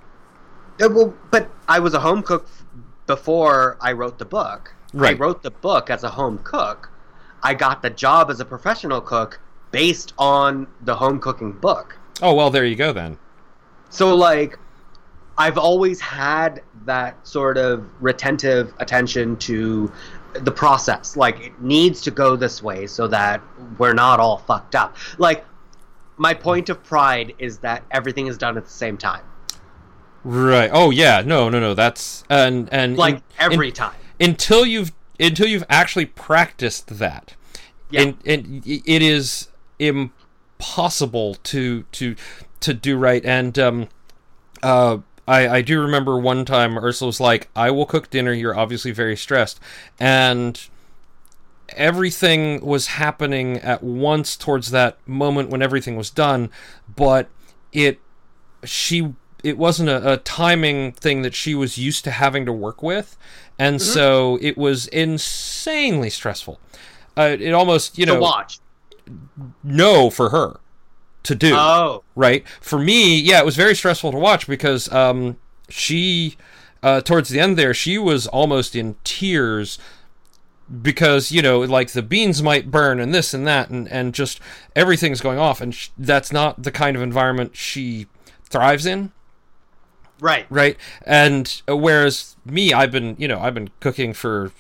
Uh, 0.80 0.88
well, 0.90 1.14
but 1.30 1.48
I 1.68 1.78
was 1.78 1.94
a 1.94 2.00
home 2.00 2.22
cook 2.22 2.48
before 3.06 3.76
I 3.80 3.92
wrote 3.92 4.18
the 4.18 4.24
book. 4.24 4.74
Right. 4.92 5.14
I 5.14 5.18
wrote 5.18 5.42
the 5.42 5.50
book 5.50 5.90
as 5.90 6.02
a 6.02 6.10
home 6.10 6.38
cook. 6.42 6.90
I 7.42 7.54
got 7.54 7.82
the 7.82 7.90
job 7.90 8.30
as 8.30 8.40
a 8.40 8.44
professional 8.44 9.00
cook 9.00 9.38
based 9.70 10.12
on 10.18 10.66
the 10.80 10.96
home 10.96 11.20
cooking 11.20 11.52
book. 11.52 11.96
oh 12.20 12.34
well 12.34 12.50
there 12.50 12.64
you 12.64 12.74
go 12.76 12.92
then 12.92 13.18
So 13.90 14.14
like 14.16 14.58
I've 15.38 15.58
always 15.58 16.00
had 16.00 16.62
that 16.84 17.26
sort 17.26 17.56
of 17.58 17.86
retentive 18.00 18.72
attention 18.78 19.36
to 19.38 19.90
the 20.34 20.50
process. 20.50 21.16
Like 21.16 21.40
it 21.40 21.60
needs 21.60 22.00
to 22.02 22.10
go 22.10 22.36
this 22.36 22.62
way 22.62 22.86
so 22.86 23.06
that 23.08 23.40
we're 23.78 23.94
not 23.94 24.20
all 24.20 24.38
fucked 24.38 24.74
up. 24.74 24.96
Like 25.18 25.44
my 26.16 26.34
point 26.34 26.68
of 26.68 26.82
pride 26.84 27.34
is 27.38 27.58
that 27.58 27.82
everything 27.90 28.26
is 28.26 28.36
done 28.38 28.56
at 28.56 28.64
the 28.64 28.70
same 28.70 28.96
time. 28.98 29.24
right 30.24 30.70
oh 30.72 30.90
yeah 30.90 31.20
no 31.26 31.48
no 31.48 31.58
no 31.58 31.74
that's 31.74 32.22
and 32.30 32.68
and 32.72 32.96
Like 32.96 33.16
in- 33.16 33.22
every 33.40 33.68
in- 33.68 33.74
time. 33.74 33.96
until 34.20 34.64
you've 34.64 34.92
until 35.18 35.48
you've 35.48 35.64
actually 35.68 36.06
practiced 36.06 36.98
that 36.98 37.34
Yeah. 37.90 38.02
and, 38.02 38.16
and 38.24 38.62
it 38.66 39.02
is 39.02 39.48
impossible 39.80 41.34
to 41.42 41.82
to 41.92 42.14
to 42.60 42.74
do 42.74 42.96
right 42.96 43.24
and 43.24 43.58
um 43.58 43.88
uh 44.62 44.98
I, 45.26 45.48
I 45.48 45.62
do 45.62 45.80
remember 45.80 46.18
one 46.18 46.44
time 46.44 46.76
Ursula 46.76 47.08
was 47.08 47.20
like, 47.20 47.48
I 47.54 47.70
will 47.70 47.86
cook 47.86 48.10
dinner, 48.10 48.32
you're 48.32 48.58
obviously 48.58 48.90
very 48.90 49.16
stressed. 49.16 49.60
And 50.00 50.60
everything 51.76 52.64
was 52.64 52.88
happening 52.88 53.58
at 53.58 53.82
once 53.82 54.36
towards 54.36 54.70
that 54.70 54.98
moment 55.06 55.50
when 55.50 55.62
everything 55.62 55.96
was 55.96 56.10
done, 56.10 56.50
but 56.94 57.28
it 57.72 58.00
she 58.64 59.14
it 59.42 59.58
wasn't 59.58 59.88
a, 59.88 60.12
a 60.12 60.16
timing 60.18 60.92
thing 60.92 61.22
that 61.22 61.34
she 61.34 61.54
was 61.54 61.78
used 61.78 62.04
to 62.04 62.10
having 62.10 62.46
to 62.46 62.52
work 62.52 62.82
with, 62.82 63.16
and 63.58 63.80
so 63.80 64.38
it 64.40 64.56
was 64.56 64.86
insanely 64.88 66.10
stressful. 66.10 66.60
Uh, 67.16 67.36
it 67.38 67.52
almost 67.52 67.98
you 67.98 68.06
to 68.06 68.14
know 68.14 68.20
watch. 68.20 68.58
no 69.62 70.10
for 70.10 70.30
her 70.30 70.60
to 71.24 71.34
do 71.34 71.54
Oh. 71.56 72.02
right 72.16 72.46
for 72.60 72.78
me 72.78 73.18
yeah 73.20 73.38
it 73.38 73.44
was 73.44 73.56
very 73.56 73.74
stressful 73.74 74.12
to 74.12 74.18
watch 74.18 74.46
because 74.46 74.92
um 74.92 75.36
she 75.68 76.36
uh 76.82 77.00
towards 77.00 77.28
the 77.28 77.38
end 77.40 77.56
there 77.56 77.72
she 77.74 77.98
was 77.98 78.26
almost 78.26 78.74
in 78.74 78.96
tears 79.04 79.78
because 80.80 81.30
you 81.30 81.42
know 81.42 81.60
like 81.60 81.90
the 81.92 82.02
beans 82.02 82.42
might 82.42 82.70
burn 82.70 82.98
and 83.00 83.12
this 83.14 83.34
and 83.34 83.46
that 83.46 83.68
and 83.70 83.88
and 83.88 84.14
just 84.14 84.40
everything's 84.74 85.20
going 85.20 85.38
off 85.38 85.60
and 85.60 85.74
sh- 85.74 85.88
that's 85.98 86.32
not 86.32 86.62
the 86.62 86.70
kind 86.70 86.96
of 86.96 87.02
environment 87.02 87.54
she 87.56 88.06
thrives 88.44 88.86
in 88.86 89.12
Right. 90.20 90.46
right 90.50 90.76
and 91.04 91.62
uh, 91.68 91.76
whereas 91.76 92.36
me 92.46 92.72
i've 92.72 92.92
been 92.92 93.16
you 93.18 93.26
know 93.26 93.40
i've 93.40 93.54
been 93.54 93.70
cooking 93.80 94.12
for 94.14 94.52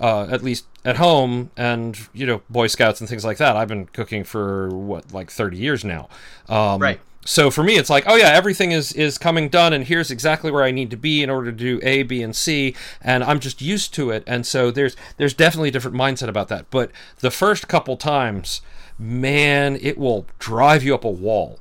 uh, 0.00 0.26
at 0.30 0.42
least 0.42 0.66
at 0.84 0.96
home 0.96 1.50
and 1.56 2.08
you 2.12 2.26
know 2.26 2.42
Boy 2.50 2.66
Scouts 2.66 3.00
and 3.00 3.08
things 3.08 3.24
like 3.24 3.38
that. 3.38 3.56
I've 3.56 3.68
been 3.68 3.86
cooking 3.86 4.24
for 4.24 4.68
what 4.68 5.12
like 5.12 5.30
30 5.30 5.56
years 5.56 5.84
now. 5.84 6.08
Um, 6.48 6.80
Right. 6.80 7.00
So 7.26 7.50
for 7.50 7.62
me, 7.62 7.76
it's 7.76 7.88
like, 7.88 8.04
oh 8.06 8.16
yeah, 8.16 8.28
everything 8.32 8.72
is 8.72 8.92
is 8.92 9.16
coming 9.16 9.48
done, 9.48 9.72
and 9.72 9.84
here's 9.84 10.10
exactly 10.10 10.50
where 10.50 10.62
I 10.62 10.70
need 10.70 10.90
to 10.90 10.96
be 10.98 11.22
in 11.22 11.30
order 11.30 11.50
to 11.50 11.56
do 11.56 11.80
A, 11.82 12.02
B, 12.02 12.22
and 12.22 12.36
C, 12.36 12.76
and 13.00 13.24
I'm 13.24 13.40
just 13.40 13.62
used 13.62 13.94
to 13.94 14.10
it. 14.10 14.22
And 14.26 14.46
so 14.46 14.70
there's 14.70 14.94
there's 15.16 15.32
definitely 15.32 15.70
a 15.70 15.72
different 15.72 15.96
mindset 15.96 16.28
about 16.28 16.48
that. 16.48 16.66
But 16.70 16.90
the 17.20 17.30
first 17.30 17.66
couple 17.66 17.96
times, 17.96 18.60
man, 18.98 19.78
it 19.80 19.96
will 19.96 20.26
drive 20.38 20.84
you 20.84 20.94
up 20.94 21.04
a 21.04 21.10
wall. 21.10 21.60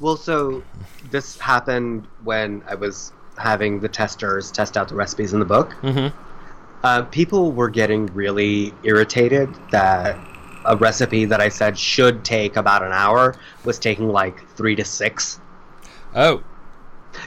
Well, 0.00 0.16
so 0.16 0.64
this 1.08 1.38
happened 1.38 2.08
when 2.24 2.64
I 2.68 2.74
was 2.74 3.12
having 3.38 3.78
the 3.78 3.88
testers 3.88 4.50
test 4.50 4.76
out 4.76 4.88
the 4.88 4.96
recipes 4.96 5.32
in 5.32 5.38
the 5.38 5.44
book. 5.46 5.72
Mhm. 5.82 6.12
Uh, 6.84 7.02
people 7.04 7.50
were 7.50 7.70
getting 7.70 8.04
really 8.08 8.72
irritated 8.82 9.48
that 9.70 10.18
a 10.66 10.76
recipe 10.76 11.24
that 11.24 11.40
I 11.40 11.48
said 11.48 11.78
should 11.78 12.24
take 12.24 12.56
about 12.56 12.82
an 12.82 12.92
hour 12.92 13.34
was 13.64 13.78
taking 13.78 14.08
like 14.10 14.46
three 14.50 14.76
to 14.76 14.84
six 14.84 15.40
Oh, 16.14 16.44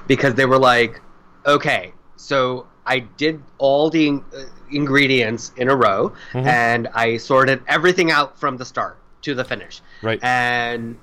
because 0.07 0.35
they 0.35 0.45
were 0.45 0.57
like, 0.59 1.01
okay, 1.45 1.91
so 2.15 2.67
I 2.85 2.99
did 2.99 3.41
all 3.57 3.89
the 3.89 4.07
in- 4.07 4.23
uh, 4.34 4.43
ingredients 4.71 5.51
in 5.57 5.69
a 5.69 5.75
row 5.75 6.13
Mhm. 6.34 6.45
and 6.45 6.88
I 6.93 7.17
sorted 7.17 7.61
everything 7.67 8.11
out 8.11 8.39
from 8.39 8.57
the 8.57 8.63
start 8.65 8.97
to 9.23 9.34
the 9.35 9.43
finish. 9.43 9.81
right. 10.03 10.23
And 10.23 10.97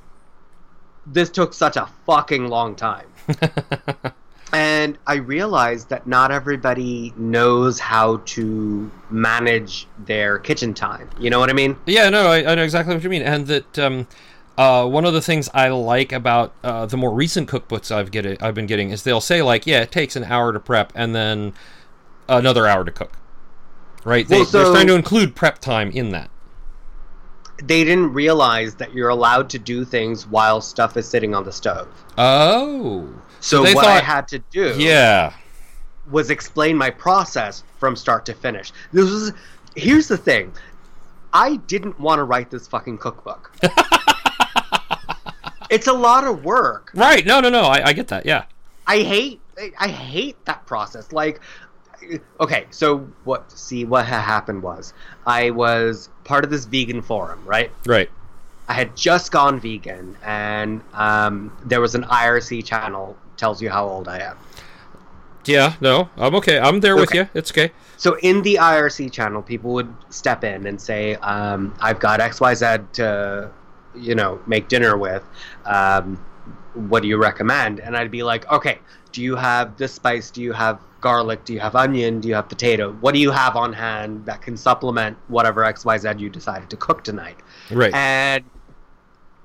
this 1.06 1.28
took 1.28 1.52
such 1.52 1.76
a 1.76 1.89
fucking 2.06 2.48
long 2.48 2.74
time. 2.76 3.06
and 4.55 4.97
I 5.06 5.14
realized 5.16 5.89
that 5.90 6.06
not 6.06 6.31
everybody 6.31 7.12
knows 7.16 7.78
how 7.81 8.18
to 8.26 8.90
manage 9.10 9.86
their 10.06 10.39
kitchen 10.39 10.72
time. 10.74 11.10
You 11.18 11.31
know 11.31 11.39
what 11.40 11.51
I 11.51 11.52
mean? 11.52 11.76
Yeah, 11.86 12.09
no, 12.10 12.28
I, 12.28 12.52
I 12.52 12.55
know 12.55 12.62
exactly 12.62 12.94
what 12.94 13.02
you 13.02 13.10
mean, 13.10 13.22
and 13.22 13.47
that 13.48 13.78
um, 13.78 14.06
uh, 14.56 14.86
one 14.86 15.05
of 15.05 15.12
the 15.12 15.20
things 15.22 15.48
I 15.52 15.68
like 15.68 16.12
about 16.12 16.55
uh, 16.62 16.86
the 16.86 16.97
more 16.97 17.12
recent 17.12 17.48
cookbooks 17.48 17.90
I've 17.90 18.10
get 18.10 18.43
I've 18.43 18.55
been 18.55 18.66
getting 18.66 18.90
is 18.90 19.02
they'll 19.02 19.20
say 19.20 19.43
like, 19.43 19.66
yeah, 19.66 19.82
it 19.82 19.90
takes 19.93 20.16
an 20.16 20.24
hour 20.24 20.52
to 20.52 20.60
prep 20.60 20.93
and 20.94 21.14
then 21.14 21.52
another 22.28 22.66
hour 22.66 22.85
to 22.85 22.93
cook. 22.93 23.18
Right? 24.05 24.28
They, 24.28 24.36
Well, 24.36 24.44
they're 24.44 24.64
so- 24.64 24.70
starting 24.70 24.89
to 24.89 24.94
include 24.94 25.35
prep 25.35 25.59
time 25.59 25.90
in 25.90 26.10
that. 26.10 26.31
They 27.62 27.85
didn't 27.85 28.12
realize 28.12 28.74
that 28.76 28.93
you're 28.94 29.09
allowed 29.09 29.48
to 29.51 29.60
do 29.60 29.85
things 29.85 30.26
while 30.26 30.60
stuff 30.60 30.97
is 30.97 31.09
sitting 31.09 31.35
on 31.36 31.44
the 31.44 31.52
stove. 31.52 31.89
Oh, 32.18 33.09
So 33.44 33.62
they 33.62 33.74
what 33.74 33.84
I 33.84 34.00
had 34.00 34.26
to 34.28 34.38
do 34.38 34.74
yeah, 34.78 35.34
was 36.10 36.30
explain 36.30 36.78
my 36.78 36.88
process 36.88 37.62
from 37.78 37.94
start 37.94 38.24
to 38.26 38.32
finish. 38.32 38.72
This 38.90 39.10
was 39.10 39.32
here's 39.76 40.08
the 40.08 40.16
thing. 40.16 40.50
I 41.34 41.56
didn't 41.56 42.00
want 42.00 42.20
to 42.20 42.24
write 42.24 42.50
this 42.50 42.66
fucking 42.66 42.96
cookbook. 42.96 43.54
it's 45.70 45.88
a 45.88 45.92
lot 45.92 46.24
of 46.24 46.42
work. 46.42 46.90
right. 46.94 47.26
No, 47.26 47.40
no, 47.40 47.50
no. 47.50 47.64
I, 47.64 47.88
I 47.88 47.92
get 47.92 48.08
that. 48.08 48.24
Yeah. 48.24 48.46
I 48.86 49.00
hate 49.00 49.42
I 49.78 49.88
hate 49.88 50.42
that 50.46 50.64
process. 50.64 51.12
Like 51.12 51.42
okay, 52.40 52.64
so 52.70 53.00
what 53.24 53.50
see 53.50 53.84
what 53.84 54.06
ha- 54.06 54.22
happened 54.22 54.62
was 54.62 54.94
I 55.26 55.50
was 55.50 56.08
part 56.24 56.44
of 56.44 56.50
this 56.50 56.64
vegan 56.64 57.02
forum, 57.02 57.44
right? 57.44 57.70
Right. 57.84 58.08
I 58.68 58.72
had 58.72 58.96
just 58.96 59.32
gone 59.32 59.60
vegan 59.60 60.16
and 60.24 60.80
um, 60.94 61.54
there 61.66 61.82
was 61.82 61.94
an 61.94 62.04
IRC 62.04 62.64
channel 62.64 63.18
tells 63.44 63.60
you 63.60 63.68
how 63.68 63.84
old 63.86 64.08
I 64.08 64.18
am. 64.30 64.36
Yeah. 65.44 65.74
No, 65.88 66.08
I'm 66.16 66.34
okay. 66.36 66.58
I'm 66.58 66.80
there 66.80 66.96
with 66.96 67.12
you. 67.12 67.28
It's 67.34 67.50
okay. 67.52 67.70
So 67.98 68.16
in 68.30 68.40
the 68.42 68.54
IRC 68.72 69.12
channel, 69.12 69.42
people 69.42 69.70
would 69.74 69.92
step 70.08 70.40
in 70.44 70.66
and 70.66 70.80
say, 70.80 71.02
um, 71.16 71.60
"I've 71.86 72.00
got 72.06 72.16
X, 72.20 72.40
Y, 72.40 72.54
Z 72.54 72.66
to, 72.94 73.50
you 73.94 74.14
know, 74.14 74.40
make 74.46 74.68
dinner 74.68 74.96
with. 74.96 75.22
Um, 75.66 76.06
what 76.90 77.00
do 77.02 77.08
you 77.12 77.18
recommend?" 77.18 77.80
And 77.80 77.94
I'd 77.98 78.10
be 78.10 78.22
like, 78.22 78.50
"Okay, 78.50 78.78
do 79.12 79.20
you 79.28 79.36
have 79.36 79.76
this 79.76 79.92
spice? 80.00 80.30
Do 80.30 80.40
you 80.40 80.54
have 80.64 80.76
garlic? 81.02 81.44
Do 81.44 81.52
you 81.52 81.60
have 81.60 81.76
onion? 81.76 82.12
Do 82.22 82.28
you 82.30 82.36
have 82.40 82.48
potato? 82.48 82.84
What 83.02 83.12
do 83.12 83.20
you 83.20 83.30
have 83.30 83.54
on 83.64 83.74
hand 83.74 84.24
that 84.24 84.40
can 84.40 84.56
supplement 84.56 85.18
whatever 85.28 85.60
X, 85.64 85.84
Y, 85.84 85.98
Z 85.98 86.08
you 86.24 86.30
decided 86.30 86.70
to 86.70 86.78
cook 86.86 87.04
tonight?" 87.04 87.38
Right. 87.70 87.94
and 87.94 88.42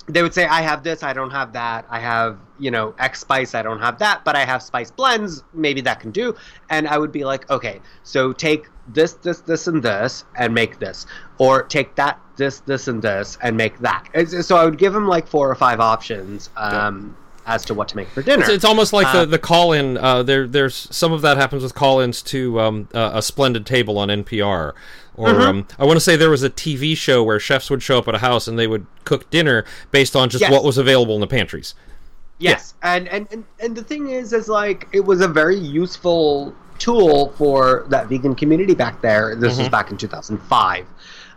they 0.10 0.22
would 0.24 0.34
say 0.34 0.46
i 0.46 0.62
have 0.62 0.84
this 0.84 1.04
i 1.04 1.14
don't 1.14 1.32
have 1.32 1.54
that. 1.54 1.86
I 1.90 2.00
have 2.00 2.38
you 2.60 2.72
know 2.72 2.94
x 3.00 3.22
spice 3.22 3.56
i 3.56 3.62
don't 3.62 3.80
have 3.80 4.00
that 4.00 4.26
but 4.26 4.36
i 4.36 4.44
have 4.44 4.62
spice 4.62 4.92
blends 4.92 5.44
maybe 5.54 5.82
that 5.82 6.00
can 6.00 6.12
do. 6.12 6.36
And 6.70 6.88
i 6.88 6.98
would 6.98 7.12
be 7.12 7.24
like 7.24 7.50
okay 7.50 7.80
so 8.04 8.34
take 8.34 8.68
this 8.88 9.14
this 9.14 9.40
this 9.42 9.68
and 9.68 9.82
this 9.84 10.26
and 10.36 10.54
make 10.54 10.80
this. 10.80 11.06
Or 11.38 11.64
take 11.64 11.96
that 11.96 12.20
this 12.38 12.60
this 12.62 12.88
and 12.88 13.02
this 13.02 13.38
and 13.44 13.56
make 13.56 13.78
that. 13.80 14.08
It's- 14.14 14.46
so 14.48 14.58
i 14.58 14.66
would 14.66 14.78
give 14.78 14.94
them 14.94 15.08
like 15.08 15.28
four 15.28 15.50
or 15.50 15.56
five 15.56 15.80
options 15.80 16.50
um, 16.58 17.16
as 17.46 17.66
to 17.66 17.74
what 17.74 17.88
to 17.90 17.96
make 17.96 18.08
for 18.10 18.22
dinner. 18.22 18.44
It's, 18.44 18.50
it's 18.50 18.66
almost 18.66 18.94
like 18.94 19.08
Uh, 19.08 19.22
the, 19.22 19.26
the 19.28 19.40
call 19.40 19.74
in. 19.74 19.98
Uh, 19.98 20.22
there, 20.24 20.46
there's 20.48 20.88
some 20.92 21.12
of 21.12 21.22
that 21.22 21.38
happens 21.38 21.64
with 21.64 21.74
call 21.74 22.00
ins 22.00 22.22
to 22.24 22.60
um, 22.60 22.88
uh, 22.94 23.12
a 23.16 23.22
splendid 23.22 23.66
table 23.66 23.98
on 23.98 24.10
NPR. 24.10 24.74
Or 25.20 25.28
Mm-hmm. 25.28 25.42
um, 25.42 25.68
I 25.78 25.84
want 25.86 25.98
to 25.98 26.02
say 26.02 26.16
there 26.16 26.30
was 26.30 26.44
a 26.44 26.50
TV 26.50 26.96
show 26.96 27.22
where 27.24 27.42
chefs 27.42 27.70
would 27.70 27.84
show 27.84 27.98
up 27.98 28.08
at 28.08 28.16
a 28.16 28.20
house 28.20 28.48
and 28.48 28.58
they 28.58 28.68
would 28.68 28.86
cook 29.04 29.30
dinner 29.30 29.66
based 29.92 30.16
on 30.16 30.30
just 30.30 30.42
Yes. 30.44 30.50
what 30.52 30.64
was 30.64 30.78
available 30.78 31.14
in 31.16 31.20
the 31.20 31.28
pantries. 31.28 31.76
Yes, 32.38 32.74
and, 32.84 33.10
and 33.10 33.28
and 33.32 33.44
and 33.60 33.76
the 33.76 33.84
thing 33.84 34.12
is, 34.12 34.32
is 34.32 34.48
like 34.48 34.88
it 34.94 35.02
was 35.04 35.20
a 35.20 35.28
very 35.28 35.58
useful 35.58 36.56
tool 36.78 37.34
for 37.38 37.86
that 37.90 38.08
vegan 38.08 38.34
community 38.34 38.74
back 38.74 39.02
there. 39.02 39.36
This 39.36 39.58
was 39.58 39.68
Mhm. 39.68 39.72
back 39.72 39.92
in 39.92 39.98
2005, 39.98 40.86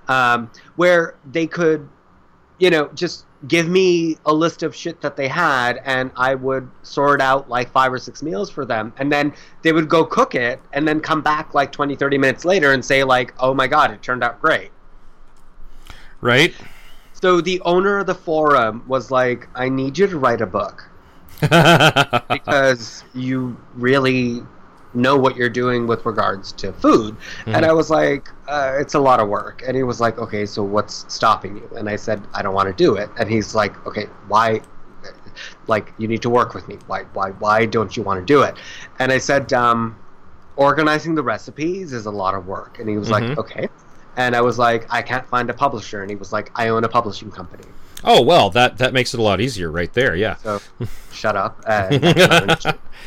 um, 0.07 0.49
where 0.77 1.17
they 1.33 1.49
could, 1.49 1.89
you 2.63 2.71
know, 2.71 2.89
just 2.95 3.27
give 3.49 3.69
me 3.69 4.17
a 4.25 4.33
list 4.33 4.63
of 4.63 4.73
shit 4.73 5.01
that 5.01 5.17
they 5.17 5.27
had, 5.27 5.81
and 5.85 6.13
I 6.15 6.37
would 6.37 6.71
sort 6.85 7.21
out 7.21 7.51
like 7.51 7.69
five 7.73 7.93
or 7.93 7.99
six 7.99 8.23
meals 8.23 8.51
for 8.51 8.65
them, 8.65 8.93
and 8.99 9.11
then 9.11 9.35
they 9.63 9.73
would 9.73 9.89
go 9.89 10.05
cook 10.05 10.37
it, 10.37 10.61
and 10.73 10.87
then 10.87 11.01
come 11.01 11.23
back 11.23 11.55
like 11.55 11.73
20, 11.73 11.97
30 11.97 12.19
minutes 12.19 12.45
later 12.45 12.73
and 12.73 12.85
say 12.85 13.03
like, 13.03 13.35
"Oh 13.41 13.53
my 13.53 13.67
god, 13.67 13.91
it 13.91 14.01
turned 14.01 14.23
out 14.23 14.41
great." 14.41 14.71
Right? 16.21 16.55
So 17.15 17.41
the 17.41 17.61
owner 17.63 17.99
of 17.99 18.07
the 18.07 18.15
forum 18.15 18.85
was 18.87 19.11
like, 19.11 19.49
"I 19.57 19.69
need 19.69 19.99
you 19.99 20.07
to 20.07 20.17
write 20.17 20.41
a 20.41 20.47
book." 20.47 20.89
because 21.41 23.03
you 23.13 23.57
really 23.75 24.41
know 24.95 25.17
what 25.17 25.37
you're 25.37 25.49
doing 25.49 25.87
with 25.87 26.05
regards 26.05 26.53
to 26.53 26.73
food. 26.73 27.17
And 27.47 27.65
I 27.65 27.73
was 27.73 27.91
like, 27.91 28.29
uh, 28.47 28.77
it's 28.79 28.95
a 28.95 28.99
lot 28.99 29.21
of 29.21 29.29
work. 29.29 29.63
And 29.67 29.77
he 29.77 29.83
was 29.83 30.01
like, 30.01 30.19
okay, 30.19 30.45
so 30.47 30.63
what's 30.63 31.07
stopping 31.13 31.57
you? 31.57 31.69
And 31.77 31.89
I 31.89 31.97
said, 31.97 32.23
I 32.35 32.43
don't 32.43 32.55
want 32.55 32.69
to 32.69 32.75
do 32.75 32.97
it. 32.97 33.09
And 33.19 33.31
he's 33.31 33.55
like, 33.55 33.87
okay, 33.87 34.07
why? 34.29 34.61
Like, 35.67 35.93
you 35.99 36.09
need 36.09 36.23
to 36.23 36.31
work 36.31 36.55
with 36.55 36.69
me. 36.69 36.79
Why? 36.87 37.05
Why? 37.15 37.31
Why 37.31 37.65
don't 37.67 37.97
you 37.97 38.03
want 38.03 38.21
to 38.21 38.27
do 38.27 38.43
it? 38.43 38.55
And 38.99 39.11
I 39.11 39.19
said, 39.19 39.53
um, 39.53 39.97
organizing 40.57 41.15
the 41.15 41.23
recipes 41.23 41.93
is 41.93 42.07
a 42.07 42.11
lot 42.11 42.35
of 42.35 42.47
work. 42.47 42.79
And 42.79 42.89
he 42.89 42.99
was 42.99 43.09
Mhm. 43.09 43.13
like, 43.13 43.39
okay. 43.39 43.69
And 44.17 44.37
I 44.37 44.43
was 44.43 44.59
like, 44.59 44.87
I 44.91 45.01
can't 45.01 45.27
find 45.27 45.49
a 45.49 45.55
publisher. 45.55 46.03
And 46.03 46.11
he 46.11 46.17
was 46.17 46.33
like, 46.33 46.51
I 46.55 46.69
own 46.69 46.85
a 46.85 46.89
publishing 46.89 47.31
company. 47.31 47.65
Oh 48.05 48.23
well, 48.23 48.51
that 48.51 48.79
that 48.79 48.93
makes 48.93 49.15
it 49.15 49.21
a 49.21 49.23
lot 49.23 49.41
easier 49.41 49.71
right 49.71 49.93
there. 49.93 50.15
Yeah. 50.15 50.37
So 50.37 50.61
shut 51.13 51.37
up. 51.37 51.63
And, 51.67 52.05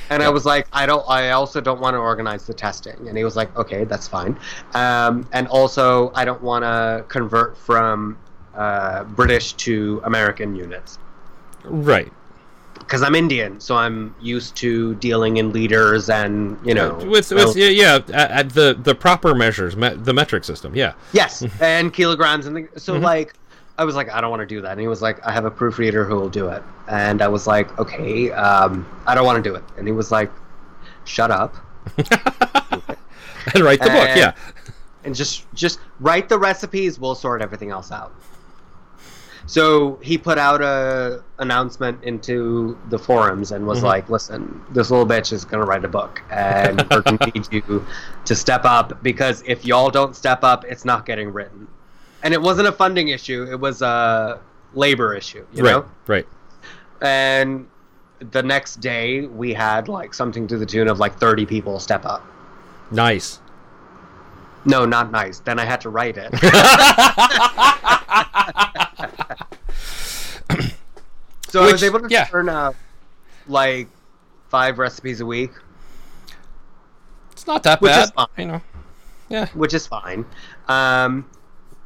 and 0.10 0.22
I 0.24 0.30
was 0.30 0.46
like, 0.46 0.68
I 0.74 0.86
don't. 0.86 1.04
I 1.10 1.32
also 1.32 1.62
don't 1.62 1.80
want 1.82 1.96
to 1.96 2.00
organize 2.00 2.46
the 2.46 2.54
testing. 2.54 3.08
And 3.08 3.18
he 3.18 3.24
was 3.24 3.36
like, 3.36 3.56
okay, 3.58 3.84
that's 3.86 4.08
fine. 4.08 4.38
Um, 4.74 5.28
and 5.34 5.48
also, 5.48 6.12
I 6.14 6.26
don't 6.26 6.42
want 6.42 6.64
to 6.64 7.06
convert 7.08 7.58
from 7.58 8.18
uh, 8.56 9.04
British 9.04 9.54
to 9.54 10.02
American 10.06 10.56
units 10.56 10.98
Right. 11.64 12.12
because 12.80 13.02
I'm 13.02 13.16
Indian, 13.16 13.60
so 13.60 13.76
I'm 13.76 14.16
used 14.22 14.56
to 14.58 14.96
dealing 14.96 15.38
in 15.38 15.52
liters 15.52 16.10
and 16.10 16.58
you 16.66 16.74
know 16.76 16.94
with 17.10 17.32
with 17.32 17.58
yeah, 17.58 17.70
yeah 17.70 18.00
at, 18.14 18.52
the 18.52 18.78
the 18.80 18.94
proper 18.96 19.34
measures, 19.34 19.76
me, 19.76 19.90
the 19.90 20.14
metric 20.14 20.44
system. 20.44 20.76
Yeah. 20.76 20.94
yes, 21.12 21.44
and 21.60 21.92
kilograms 21.94 22.46
and 22.46 22.56
the, 22.56 22.80
so 22.80 22.94
Mhm. 22.94 23.02
like. 23.02 23.34
I 23.78 23.84
was 23.84 23.96
like, 23.96 24.10
I 24.10 24.22
don't 24.22 24.30
want 24.30 24.40
to 24.42 24.46
do 24.46 24.62
that. 24.62 24.72
And 24.72 24.80
he 24.80 24.88
was 24.88 25.02
like, 25.02 25.26
I 25.26 25.32
have 25.32 25.46
a 25.46 25.52
proofreader 25.52 26.06
who 26.06 26.16
will 26.16 26.30
do 26.30 26.48
it. 26.50 26.64
And 26.88 27.22
I 27.22 27.28
was 27.28 27.46
like, 27.46 27.78
okay, 27.78 28.32
um, 28.32 28.88
I 29.06 29.14
don't 29.16 29.26
want 29.26 29.44
to 29.44 29.50
do 29.50 29.56
it. 29.56 29.64
And 29.78 29.86
he 29.88 29.92
was 29.92 30.12
like, 30.12 30.32
shut 31.04 31.30
up. 31.30 31.56
and 31.98 33.64
write 33.64 33.80
the 33.80 33.90
book. 33.90 34.10
Yeah. 34.16 34.34
and 35.04 35.14
just 35.14 35.46
just 35.54 35.80
write 36.00 36.30
the 36.30 36.38
recipes 36.40 37.00
we'll 37.00 37.14
sort 37.14 37.42
everything 37.44 37.70
else 37.70 37.92
out 37.92 38.12
so 39.46 40.00
he 40.02 40.18
put 40.18 40.40
out 40.40 40.62
a 40.64 41.24
announcement 41.38 42.04
into 42.04 42.76
the 42.90 42.98
forums 42.98 43.52
and 43.52 43.68
was 43.68 43.82
Mhm. 43.82 43.84
like 43.84 44.10
listen 44.10 44.62
this 44.72 44.90
little 44.90 45.06
bitch 45.06 45.32
is 45.32 45.46
going 45.46 45.62
to 45.64 45.68
write 45.70 45.86
a 45.86 45.88
book 45.88 46.24
and 46.32 46.82
we're 46.90 47.02
going 47.02 47.18
to 47.20 47.32
need 47.36 47.48
you 47.52 47.86
to 48.26 48.36
step 48.36 48.66
up 48.66 49.04
because 49.04 49.44
if 49.46 49.64
y'all 49.64 49.92
don't 49.92 50.16
step 50.16 50.44
up 50.44 50.66
it's 50.66 50.84
not 50.86 51.06
getting 51.06 51.32
written 51.32 51.68
and 52.26 52.34
it 52.34 52.42
wasn't 52.42 52.68
a 52.68 52.72
funding 52.74 53.08
issue 53.08 53.48
it 53.50 53.60
was 53.60 53.82
a 53.82 54.40
labor 54.74 55.14
issue 55.14 55.46
you 55.54 55.64
right. 55.64 55.72
know 55.72 55.86
Right. 56.08 56.28
and 57.02 57.68
the 58.32 58.44
next 58.44 58.82
day 58.82 59.26
we 59.28 59.54
had 59.54 59.88
like 59.88 60.14
something 60.14 60.48
to 60.48 60.58
the 60.58 60.66
tune 60.66 60.88
of 60.90 61.00
like 61.00 61.18
30 61.18 61.46
people 61.46 61.80
step 61.80 62.04
up 62.06 62.26
Nice. 62.92 63.40
No, 64.64 64.86
not 64.86 65.12
nice. 65.12 65.40
Then 65.40 65.58
I 65.60 65.66
had 65.66 65.82
to 65.82 65.90
write 65.90 66.18
it. 66.18 66.32
so 71.50 71.64
I 71.64 71.72
was 71.72 71.84
able 71.84 72.00
to 72.00 72.08
yeah. 72.10 72.26
turn 72.26 72.50
out 72.50 72.76
like 73.48 73.88
five 74.50 74.78
recipes 74.80 75.22
a 75.22 75.26
week, 75.26 75.52
It's 77.32 77.48
not 77.48 77.64
that 77.64 77.82
Which 77.82 77.92
bad. 77.92 78.04
is 78.06 78.12
fine. 78.12 78.28
You 78.38 78.46
know. 78.46 78.62
Yeah. 79.30 79.48
which 79.56 79.74
is 79.74 79.88
fine. 79.88 80.26
Um, 80.68 81.28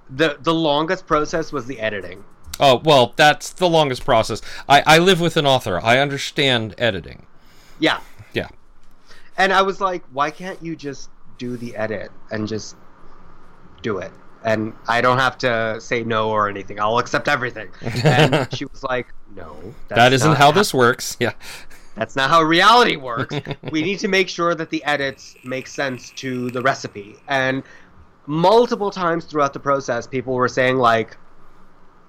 the 0.10 0.38
the 0.41 0.53
longest 0.53 1.06
process 1.07 1.52
was 1.52 1.65
the 1.65 1.80
editing. 1.80 2.23
Oh 2.60 2.81
well, 2.84 3.14
that's 3.15 3.52
the 3.52 3.69
longest 3.69 4.03
process. 4.06 4.41
I 4.68 4.84
I 4.86 4.98
live 4.99 5.19
with 5.22 5.38
an 5.38 5.45
author. 5.45 5.80
I 5.81 5.99
understand 5.99 6.76
editing. 6.77 7.26
Yeah, 7.80 8.02
Yeah. 8.34 8.49
and 9.38 9.53
I 9.53 9.61
was 9.61 9.80
like, 9.80 10.03
why 10.11 10.31
can't 10.31 10.61
you 10.61 10.76
just 10.76 11.10
do 11.38 11.56
the 11.56 11.76
edit 11.77 12.11
and 12.31 12.48
just 12.48 12.76
do 13.81 13.99
it? 13.99 14.11
And 14.44 14.73
I 14.88 14.99
don't 15.02 15.18
have 15.18 15.38
to 15.40 15.80
say 15.80 16.03
no 16.03 16.30
or 16.30 16.49
anything. 16.49 16.80
I'll 16.80 16.98
accept 16.98 17.27
everything. 17.30 17.69
And 18.03 18.48
she 18.53 18.65
was 18.65 18.84
like, 18.84 19.07
no, 19.36 19.56
that 19.90 20.11
isn't 20.14 20.27
not 20.30 20.38
how 20.38 20.52
this 20.52 20.73
works. 20.73 21.15
Yeah. 21.22 21.34
That's 21.95 22.15
not 22.15 22.30
how 22.30 22.41
reality 22.41 22.95
works. 22.95 23.36
we 23.72 23.81
need 23.81 23.99
to 23.99 24.07
make 24.07 24.30
sure 24.30 24.56
that 24.56 24.69
the 24.69 24.81
edits 24.86 25.36
make 25.44 25.68
sense 25.68 26.11
to 26.11 26.49
the 26.52 26.61
recipe. 26.61 27.18
And 27.27 27.64
multiple 28.30 28.91
times 28.91 29.26
throughout 29.26 29.53
the 29.53 29.60
process, 29.60 30.06
people 30.06 30.35
were 30.35 30.47
saying, 30.47 30.77
like, 30.77 31.18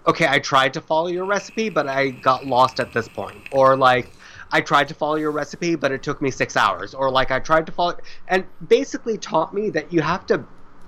okay, 0.06 0.26
I 0.28 0.38
tried 0.38 0.74
to 0.74 0.80
follow 0.82 1.06
your 1.06 1.24
recipe, 1.24 1.70
but 1.70 1.88
I 1.88 2.10
got 2.10 2.46
lost 2.46 2.78
at 2.78 2.92
this 2.92 3.08
point. 3.08 3.42
Or, 3.52 3.74
like, 3.74 4.12
I 4.52 4.60
tried 4.60 4.86
to 4.88 4.94
follow 4.94 5.14
your 5.14 5.30
recipe, 5.30 5.76
but 5.76 5.92
it 5.92 6.02
took 6.02 6.20
me 6.20 6.30
six 6.30 6.58
hours. 6.58 6.92
Or, 6.92 7.10
like, 7.10 7.30
I 7.30 7.38
tried 7.38 7.64
to 7.66 7.72
follow. 7.72 7.96
And 8.28 8.44
basically 8.68 9.16
taught 9.16 9.54
me 9.54 9.70
that 9.70 9.90
you 9.90 10.02
have 10.02 10.26
to, 10.26 10.44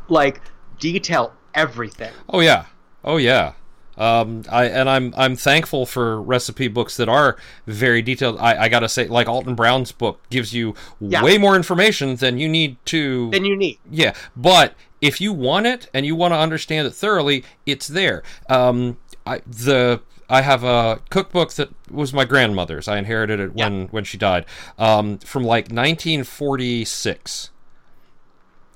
like, 0.09 0.43
detail 0.79 1.33
everything. 1.55 2.13
Oh 2.29 2.41
yeah. 2.41 2.67
Oh 3.03 3.17
yeah. 3.17 3.53
Um, 3.99 4.43
I 4.51 4.65
and 4.67 4.89
I'm 4.89 5.13
I'm 5.17 5.37
thankful 5.37 5.85
for 5.87 6.21
recipe 6.21 6.69
books 6.69 6.97
that 6.97 7.09
are 7.09 7.37
very 7.67 8.01
detailed. 8.03 8.39
I, 8.39 8.65
I 8.65 8.69
gotta 8.69 8.89
say, 8.89 9.07
like 9.07 9.29
Alton 9.29 9.55
Brown's 9.55 9.93
book 9.93 10.21
gives 10.31 10.55
you 10.55 10.75
Yeah. 11.01 11.23
way 11.23 11.37
more 11.39 11.57
information 11.57 12.17
than 12.17 12.39
you 12.39 12.49
need 12.49 12.77
to. 12.87 13.31
Then 13.31 13.45
you 13.45 13.57
need. 13.57 13.79
Yeah, 13.91 14.15
but 14.37 14.75
if 15.01 15.21
you 15.21 15.33
want 15.33 15.67
it 15.67 15.91
and 15.93 16.07
you 16.07 16.17
want 16.17 16.33
to 16.33 16.39
understand 16.39 16.87
it 16.87 16.93
thoroughly, 16.95 17.45
it's 17.67 17.87
there. 17.89 18.23
Um, 18.49 18.97
I 19.27 19.43
the 19.47 20.01
I 20.31 20.41
have 20.41 20.65
a 20.65 21.01
cookbook 21.11 21.53
that 21.55 21.69
was 21.91 22.15
my 22.15 22.25
grandmother's. 22.25 22.89
I 22.89 22.97
inherited 22.97 23.41
it 23.41 23.55
when 23.55 23.89
when 23.89 24.05
she 24.05 24.17
died, 24.17 24.47
um, 24.79 25.19
from 25.19 25.45
like 25.45 25.65
1946. 25.71 27.51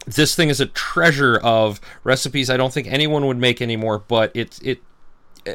This 0.07 0.35
thing 0.37 0.51
is 0.51 0.61
a 0.61 0.67
treasure 0.67 1.37
of 1.39 1.81
recipes. 2.05 2.49
I 2.51 2.57
don't 2.57 2.73
think 2.73 2.87
anyone 2.87 3.27
would 3.27 3.39
make 3.39 3.61
anymore, 3.63 3.99
but 4.07 4.31
it's 4.35 4.59
it. 4.61 4.83
Uh, 5.47 5.53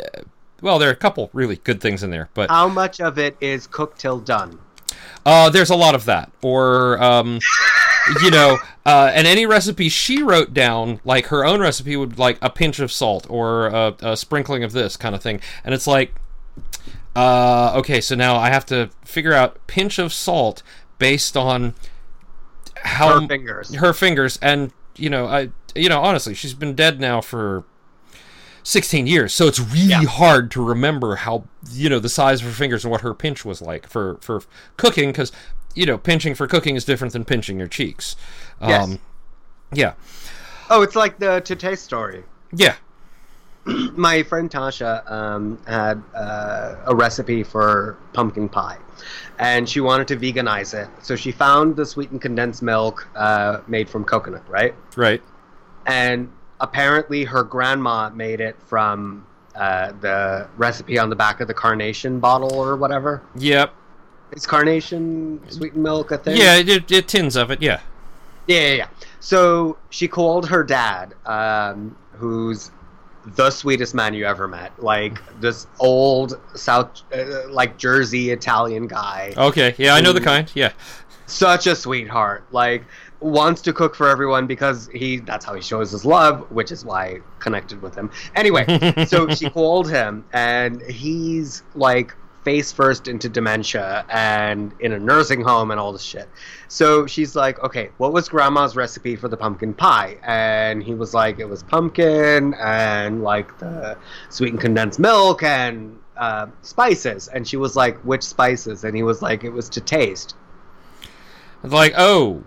well, 0.62 0.78
there 0.80 0.90
are 0.90 0.94
a 0.94 0.96
couple 0.96 1.30
really 1.34 1.56
good 1.58 1.82
things 1.82 2.04
in 2.04 2.12
there, 2.12 2.30
but 2.34 2.50
How 2.50 2.68
much 2.68 3.02
of 3.02 3.18
it 3.18 3.36
is 3.42 3.68
cooked 3.68 4.00
till 4.00 4.20
done? 4.20 4.60
uh, 5.26 5.50
there's 5.50 5.70
a 5.70 5.76
lot 5.76 5.96
of 5.96 6.06
that. 6.06 6.32
Or, 6.44 7.02
um, 7.02 7.40
you 8.22 8.30
know, 8.32 8.58
uh, 8.86 9.12
and 9.14 9.26
any 9.28 9.46
recipe 9.46 9.90
she 9.90 10.22
wrote 10.22 10.54
down, 10.54 11.00
like 11.04 11.28
her 11.28 11.44
own 11.46 11.62
recipe, 11.62 11.96
would 11.96 12.20
like 12.20 12.38
a 12.42 12.50
pinch 12.50 12.80
of 12.80 12.92
salt 12.92 13.26
or 13.30 13.68
a, 13.68 13.96
a 14.02 14.18
sprinkling 14.18 14.64
of 14.64 14.72
this 14.72 14.98
kind 14.98 15.16
of 15.16 15.22
thing. 15.22 15.40
And 15.64 15.74
it's 15.74 15.88
like, 15.88 16.14
uh, 17.16 17.74
okay, 17.78 18.00
so 18.02 18.16
now 18.16 18.36
I 18.38 18.50
have 18.50 18.66
to 18.68 18.90
figure 19.04 19.34
out 19.34 19.66
pinch 19.68 20.00
of 20.00 20.14
salt 20.14 20.64
based 21.00 21.36
on 21.36 21.74
how 22.78 23.20
Her 23.22 23.28
fingers. 23.28 23.76
her 23.76 23.94
fingers, 23.94 24.38
and 24.42 24.72
you 24.96 25.10
know, 25.10 25.26
I, 25.28 25.50
you 25.76 25.90
know, 25.90 26.02
honestly, 26.02 26.34
she's 26.34 26.54
been 26.54 26.74
dead 26.74 27.00
now 27.00 27.22
for 27.22 27.64
16 28.64 29.08
years 29.08 29.34
so 29.34 29.48
it's 29.48 29.60
really 29.60 29.88
Yeah. 29.90 30.04
hard 30.04 30.52
to 30.52 30.64
remember 30.64 31.16
how 31.16 31.46
you 31.72 31.90
know 31.90 32.00
the 32.00 32.10
size 32.10 32.42
of 32.42 32.48
her 32.48 32.54
fingers 32.54 32.84
and 32.84 32.92
what 32.92 33.02
her 33.02 33.14
pinch 33.14 33.44
was 33.44 33.62
like 33.62 33.88
for 33.88 34.18
for 34.22 34.44
cooking 34.78 35.10
because 35.10 35.32
you 35.76 35.86
know 35.86 35.98
pinching 35.98 36.36
for 36.36 36.48
cooking 36.48 36.76
is 36.76 36.86
different 36.86 37.14
than 37.14 37.26
pinching 37.26 37.58
your 37.60 37.68
cheeks 37.68 38.16
Yes. 38.62 38.84
um 38.88 39.00
yeah 39.74 39.94
Oh, 40.70 40.82
it's 40.84 40.96
like 40.96 41.20
the 41.20 41.42
to 41.42 41.56
taste 41.56 41.84
story. 41.84 42.24
yeah 42.54 42.76
my 43.66 44.24
friend 44.24 44.50
Tasha 44.50 45.10
um, 45.12 45.60
had 45.68 46.02
uh, 46.16 46.76
a 46.86 46.96
recipe 46.96 47.44
for 47.44 47.98
pumpkin 48.14 48.50
pie, 48.50 48.78
and 49.38 49.70
she 49.70 49.82
wanted 49.82 50.08
to 50.08 50.18
veganize 50.18 50.74
it. 50.74 50.90
So 51.04 51.16
she 51.16 51.32
found 51.32 51.76
the 51.76 51.86
sweetened 51.86 52.22
condensed 52.22 52.64
milk 52.64 53.08
uh, 53.16 53.60
made 53.68 53.88
from 53.88 54.04
coconut, 54.04 54.42
right? 54.50 54.74
right 54.96 55.22
And 55.86 56.32
apparently, 56.62 57.24
her 57.26 57.44
grandma 57.44 58.10
made 58.10 58.40
it 58.40 58.56
from 58.66 59.26
uh, 59.56 59.92
the 60.00 60.48
recipe 60.58 60.98
on 60.98 61.10
the 61.10 61.16
back 61.16 61.42
of 61.42 61.48
the 61.48 61.54
carnation 61.54 62.20
bottle 62.20 62.54
or 62.54 62.76
whatever. 62.78 63.22
yep 63.36 63.74
Is 64.32 64.46
carnation 64.48 65.42
sweetened 65.50 65.84
milk 65.84 66.12
a 66.12 66.18
thing? 66.18 66.38
yeah 66.38 66.56
it, 66.56 66.70
it, 66.70 66.92
it 66.92 67.08
tins 67.10 67.36
of 67.36 67.52
it 67.52 67.62
yeah 67.62 67.82
Yeah, 68.48 68.60
yeah, 68.60 68.74
yeah. 68.76 68.88
So 69.20 69.78
she 69.90 70.08
called 70.08 70.48
her 70.50 70.64
dad, 70.64 71.14
um, 71.26 71.96
who's 72.14 72.72
the 73.36 73.52
sweetest 73.52 73.94
man 73.94 74.14
you 74.16 74.26
ever 74.26 74.48
met. 74.48 74.72
Like 74.82 75.22
this 75.42 75.68
old 75.80 76.40
South, 76.56 77.02
uh, 77.14 77.50
like 77.50 77.78
Jersey 77.78 78.32
Italian 78.32 78.88
guy. 78.88 79.34
okay 79.38 79.76
yeah 79.78 79.94
i 79.96 80.02
know 80.02 80.14
the 80.14 80.22
kind 80.22 80.50
yeah 80.56 80.72
Such 81.28 81.68
a 81.68 81.76
sweetheart. 81.76 82.44
Like 82.52 82.84
wants 83.22 83.62
to 83.62 83.74
cook 83.74 83.96
for 83.96 84.10
everyone 84.10 84.48
because 84.48 84.90
he 84.94 85.18
that's 85.20 85.46
how 85.46 85.54
he 85.54 85.62
shows 85.62 85.92
his 85.92 86.06
love, 86.06 86.50
which 86.52 86.72
is 86.72 86.84
why 86.84 87.06
I 87.06 87.20
connected 87.40 87.82
with 87.82 87.96
him. 87.96 88.12
Anyway, 88.36 88.66
so 89.08 89.30
she 89.30 89.50
called 89.50 89.90
him 89.90 90.26
and 90.34 90.82
he's 90.82 91.64
like 91.76 92.16
face 92.44 92.72
first 92.72 93.08
into 93.08 93.30
dementia 93.30 94.04
and 94.10 94.74
in 94.80 94.94
a 94.94 95.00
nursing 95.00 95.42
home 95.42 95.70
and 95.70 95.80
all 95.80 95.94
this 95.94 96.02
shit. 96.02 96.28
So 96.68 97.06
she's 97.06 97.36
like, 97.36 97.64
"Okay, 97.64 97.90
what 97.98 98.14
was 98.14 98.28
grandma's 98.28 98.76
recipe 98.76 99.16
for 99.16 99.28
the 99.28 99.38
pumpkin 99.38 99.74
pie?" 99.74 100.18
And 100.24 100.82
he 100.82 100.96
was 100.96 101.14
like, 101.14 101.40
"It 101.40 101.48
was 101.48 101.64
pumpkin 101.64 102.56
and 102.56 103.24
like 103.24 103.58
the 103.60 103.98
sweetened 104.30 104.62
condensed 104.62 105.00
milk 105.00 105.44
and 105.44 106.00
uh, 106.18 106.48
spices." 106.64 107.28
And 107.28 107.48
she 107.48 107.58
was 107.58 107.76
like, 107.76 107.98
"Which 108.00 108.24
spices?" 108.24 108.84
And 108.84 108.96
he 108.96 109.04
was 109.04 109.22
like, 109.22 109.44
"It 109.44 109.52
was 109.52 109.70
to 109.70 109.82
taste." 109.82 110.36
like 111.64 111.94
oh 111.96 112.44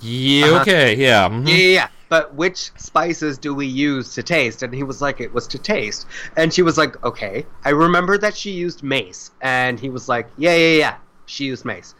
yeah 0.00 0.46
Uh-huh. 0.46 0.60
okay 0.60 0.94
yeah 0.96 1.28
mhm. 1.28 1.46
Yeah, 1.48 1.54
yeah, 1.54 1.72
yeah. 1.74 1.88
But 2.10 2.34
which 2.34 2.70
spices 2.78 3.36
do 3.36 3.54
we 3.54 3.66
use 3.66 4.14
to 4.14 4.22
taste? 4.22 4.62
And 4.62 4.72
he 4.72 4.82
was 4.82 5.02
like, 5.02 5.20
it 5.20 5.34
was 5.34 5.46
to 5.48 5.58
taste. 5.58 6.06
And 6.38 6.54
she 6.54 6.62
was 6.62 6.78
like, 6.78 7.04
okay. 7.04 7.44
I 7.66 7.68
remember 7.70 8.16
that 8.16 8.34
she 8.34 8.50
used 8.50 8.82
mace. 8.82 9.30
And 9.42 9.78
he 9.78 9.90
was 9.90 10.08
like, 10.08 10.26
yeah, 10.38 10.54
yeah, 10.56 10.76
yeah. 10.78 10.94
She 11.26 11.44
used 11.44 11.66
mace. 11.66 11.94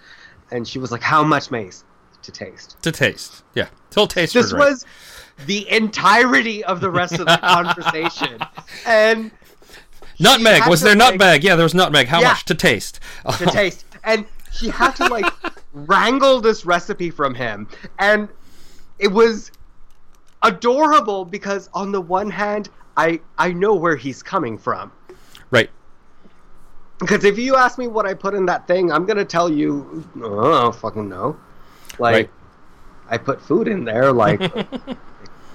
And 0.51 0.67
she 0.67 0.79
was 0.79 0.91
like, 0.91 1.03
how 1.03 1.23
much 1.23 1.51
mace 1.51 1.85
to 2.23 2.33
taste? 2.33 2.77
to 2.83 2.91
taste 2.91 3.45
yeah 3.55 3.69
till 3.91 4.07
taste 4.07 4.33
This 4.33 4.51
right. 4.53 4.59
was 4.71 4.87
the 5.47 5.71
entirety 5.71 6.65
of 6.65 6.81
the 6.81 6.91
rest 6.91 7.15
of 7.21 7.27
the 7.27 7.37
conversation. 7.43 8.39
And 8.87 9.31
nutmeg 10.19 10.67
was 10.69 10.81
there 10.81 10.95
like, 10.97 11.13
nutmeg 11.19 11.45
yeah 11.45 11.55
there 11.55 11.65
was 11.65 11.75
nutmeg 11.75 12.07
how 12.09 12.21
Yeah. 12.21 12.29
much 12.29 12.45
to 12.47 12.55
taste 12.55 13.01
to 13.39 13.47
taste. 13.47 13.85
And 14.05 14.25
she 14.53 14.69
had 14.71 14.93
to 14.97 15.07
like 15.09 15.31
wrangle 15.87 16.41
this 16.41 16.65
recipe 16.65 17.11
from 17.11 17.35
him. 17.35 17.69
And 17.99 18.29
it 18.99 19.09
was 19.09 19.51
adorable 20.43 21.25
because 21.25 21.69
on 21.75 21.93
the 21.93 22.01
one 22.01 22.31
hand, 22.31 22.71
I 22.97 23.21
I 23.39 23.53
know 23.53 23.75
where 23.75 23.97
he's 23.97 24.23
coming 24.23 24.59
from. 24.59 24.93
right 25.51 25.71
Because 27.01 27.25
if 27.25 27.39
you 27.39 27.57
ask 27.57 27.79
me 27.79 27.87
what 27.87 28.07
I 28.07 28.15
put 28.15 28.35
in 28.35 28.47
that 28.47 28.67
thing, 28.67 28.91
I'm 28.91 29.07
gonna 29.07 29.25
tell 29.25 29.51
you, 29.51 30.05
oh, 30.23 30.53
I 30.55 30.61
don't 30.63 30.75
fucking 30.75 31.09
know. 31.09 31.37
Like, 31.99 32.15
Right. 32.15 32.31
I 33.11 33.19
put 33.19 33.41
food 33.41 33.69
in 33.69 33.85
there, 33.85 34.13
like 34.13 34.41
it 34.87 34.99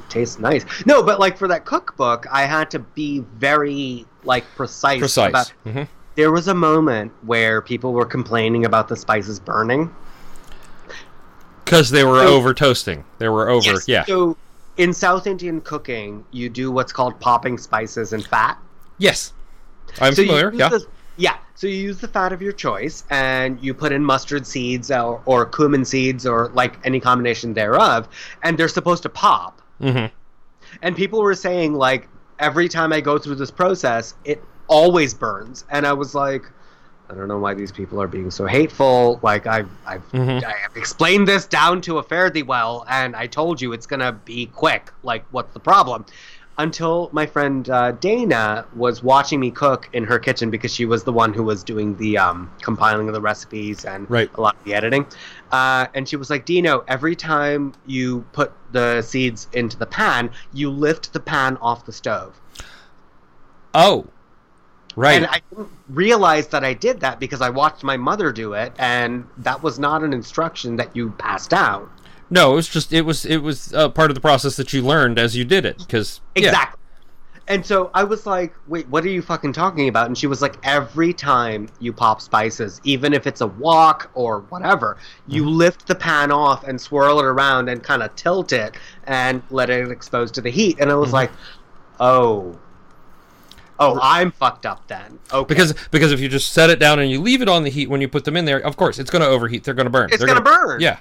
tastes 0.10 0.40
nice. 0.40 0.66
No, 0.86 1.04
but 1.04 1.20
like 1.20 1.38
for 1.38 1.48
that 1.50 1.66
cookbook, 1.66 2.26
I 2.32 2.44
had 2.46 2.72
to 2.72 2.80
be 2.80 3.20
very 3.20 4.06
like 4.24 4.44
precise. 4.56 5.00
precise 5.00 5.30
About, 5.30 5.54
hmm 5.64 5.84
there 6.16 6.32
was 6.32 6.48
a 6.48 6.54
moment 6.54 7.12
where 7.24 7.60
people 7.60 7.92
were 7.92 8.06
complaining 8.06 8.66
about 8.66 8.88
the 8.88 8.96
spices 8.96 9.40
burning. 9.40 9.94
Because 11.66 11.90
they 11.90 12.04
were 12.04 12.20
So- 12.20 12.36
over 12.36 12.54
toasting 12.54 13.04
they 13.20 13.30
were 13.30 13.50
over 13.50 13.74
yeah 13.88 14.06
So 14.06 14.36
in 14.78 14.92
South 14.92 15.28
Indian 15.28 15.62
cooking, 15.62 16.26
you 16.32 16.50
do 16.50 16.72
what's 16.72 16.92
called 16.92 17.20
popping 17.20 17.60
spices 17.60 18.12
in 18.12 18.22
fat. 18.22 18.58
Yes. 18.98 19.32
I'm 20.02 20.16
so 20.16 20.24
familiar. 20.24 20.52
Yeah. 20.52 20.70
the- 20.70 20.86
yeah. 21.16 21.38
So 21.54 21.68
you 21.68 21.76
use 21.76 22.00
the 22.00 22.08
fat 22.08 22.34
of 22.34 22.42
your 22.42 22.54
choice, 22.54 23.04
and 23.12 23.62
you 23.62 23.76
put 23.76 23.92
in 23.92 24.04
mustard 24.04 24.48
seeds 24.48 24.90
or, 24.90 25.22
or 25.28 25.46
cumin 25.46 25.86
seeds 25.86 26.26
or 26.26 26.50
like 26.56 26.80
any 26.84 27.00
combination 27.00 27.54
thereof, 27.54 28.08
and 28.42 28.58
they're 28.58 28.68
supposed 28.68 29.04
to 29.04 29.10
pop. 29.10 29.62
hmm 29.80 30.06
And 30.82 30.96
people 30.96 31.22
were 31.22 31.36
saying 31.36 31.74
like 31.76 32.08
every 32.40 32.68
time 32.68 32.92
I 32.92 33.00
go 33.00 33.20
through 33.20 33.36
this 33.36 33.52
process, 33.52 34.16
it 34.26 34.44
always 34.68 35.14
burns, 35.14 35.66
and 35.70 35.86
I 35.86 35.94
was 35.94 36.16
like, 36.16 36.44
I 37.14 37.16
don't 37.16 37.28
know 37.28 37.38
why 37.38 37.54
these 37.54 37.72
people 37.72 38.02
are 38.02 38.08
being 38.08 38.32
so 38.32 38.48
hateful. 38.48 39.20
Like 39.22 39.46
I've 39.46 39.70
I've, 39.86 40.02
Mhm. 40.14 40.44
I 40.44 40.52
have 40.52 40.76
explained 40.76 41.28
this 41.28 41.46
down 41.46 41.80
to 41.82 42.00
a 42.00 42.04
fare 42.04 42.32
thee 42.32 42.42
well, 42.42 42.86
and 42.90 43.16
I 43.16 43.28
told 43.28 43.62
you 43.62 43.72
it's 43.72 43.86
gonna 43.86 44.12
be 44.14 44.48
quick. 44.48 44.92
Like 45.04 45.24
what's 45.30 45.54
the 45.54 45.60
problem? 45.60 46.06
Until 46.58 47.10
my 47.12 47.26
friend 47.28 47.68
uh, 47.70 47.92
Dana 47.92 48.66
was 48.76 49.04
watching 49.04 49.40
me 49.40 49.52
cook 49.52 49.90
in 49.94 50.04
her 50.06 50.18
kitchen 50.18 50.50
because 50.50 50.74
she 50.74 50.86
was 50.86 51.04
the 51.04 51.14
one 51.14 51.34
who 51.34 51.44
was 51.44 51.64
doing 51.64 51.96
the 51.98 52.18
um, 52.18 52.50
compiling 52.62 53.08
of 53.08 53.14
the 53.14 53.22
recipes 53.22 53.86
and 53.86 54.10
Right. 54.10 54.30
a 54.36 54.42
lot 54.42 54.56
of 54.56 54.64
the 54.64 54.74
editing. 54.76 55.06
Uh, 55.52 55.88
and 55.96 56.08
she 56.08 56.16
was 56.16 56.30
like, 56.30 56.46
Dino, 56.46 56.84
every 56.88 57.16
time 57.16 57.74
you 57.88 58.24
put 58.34 58.52
the 58.72 59.02
seeds 59.02 59.48
into 59.54 59.78
the 59.78 59.88
pan, 59.88 60.30
you 60.54 60.70
lift 60.70 61.12
the 61.14 61.20
pan 61.20 61.58
off 61.58 61.86
the 61.86 61.92
stove. 61.92 62.40
Oh, 63.74 64.06
right. 64.96 65.14
And 65.16 65.26
I 65.28 65.42
didn't 65.50 65.70
realize 65.90 66.48
that 66.50 66.64
I 66.64 66.74
did 66.74 67.00
that 67.02 67.20
because 67.20 67.42
I 67.42 67.50
watched 67.50 67.84
my 67.84 67.98
mother 67.98 68.32
do 68.32 68.54
it, 68.54 68.74
and 68.78 69.26
that 69.38 69.62
was 69.64 69.80
not 69.80 70.04
an 70.04 70.14
instruction 70.14 70.76
that 70.78 70.96
you 70.96 71.12
passed 71.12 71.50
down. 71.50 71.90
no, 72.30 72.54
it 72.54 72.56
was 72.56 72.68
just 72.70 72.92
it 72.94 73.02
was 73.04 73.26
it 73.26 73.38
was 73.38 73.74
uh, 73.74 73.90
part 73.90 74.10
of 74.12 74.16
the 74.16 74.22
process 74.22 74.56
that 74.58 74.74
you 74.74 74.82
learned 74.82 75.20
as 75.20 75.36
you 75.36 75.46
did 75.46 75.66
it 75.66 75.78
because 75.80 76.22
Exactly. 76.36 76.80
And 77.46 77.66
so 77.66 77.92
I 77.94 78.06
was 78.06 78.26
like, 78.26 78.54
wait, 78.68 78.88
what 78.88 79.04
are 79.04 79.10
you 79.10 79.22
fucking 79.22 79.52
talking 79.52 79.90
about? 79.90 80.08
And 80.08 80.18
she 80.18 80.28
was 80.28 80.42
like, 80.42 80.56
every 80.64 81.12
time 81.12 81.68
you 81.82 81.92
pop 81.92 82.22
spices, 82.22 82.80
even 82.86 83.14
if 83.14 83.28
it's 83.28 83.42
a 83.42 83.48
wok 83.48 84.10
or 84.14 84.42
whatever, 84.48 84.96
you 85.28 85.50
lift 85.50 85.86
the 85.88 85.94
pan 85.96 86.32
off 86.32 86.64
and 86.66 86.80
swirl 86.80 87.20
it 87.20 87.26
around 87.26 87.68
and 87.68 87.84
kind 87.84 88.02
of 88.02 88.16
tilt 88.16 88.54
it 88.54 88.78
and 89.08 89.44
let 89.50 89.70
it 89.70 89.92
expose 89.92 90.32
to 90.32 90.40
the 90.42 90.50
heat. 90.50 90.78
And 90.80 90.90
I 90.90 90.96
was 90.96 91.10
Mhm. 91.10 91.14
like, 91.14 91.32
oh. 92.00 92.58
Oh, 93.92 94.00
I'm 94.02 94.32
fucked 94.32 94.66
up 94.66 94.88
then. 94.88 95.20
Okay. 95.32 95.46
because 95.48 95.74
because 95.92 96.12
if 96.12 96.20
you 96.20 96.30
just 96.30 96.54
set 96.54 96.70
it 96.70 96.80
down 96.80 97.00
and 97.00 97.10
you 97.12 97.20
leave 97.22 97.42
it 97.42 97.50
on 97.50 97.64
the 97.64 97.70
heat 97.70 97.90
when 97.90 98.02
you 98.02 98.08
put 98.08 98.26
them 98.26 98.36
in 98.38 98.46
there, 98.46 98.60
of 98.60 98.78
course 98.78 99.00
it's 99.00 99.10
going 99.12 99.22
to 99.22 99.28
overheat. 99.28 99.64
They're 99.64 99.74
going 99.74 99.86
to 99.86 99.90
burn. 99.92 100.10
it's 100.12 100.24
going 100.24 100.38
to 100.38 100.42
burn. 100.44 100.80
Yeah. 100.82 100.98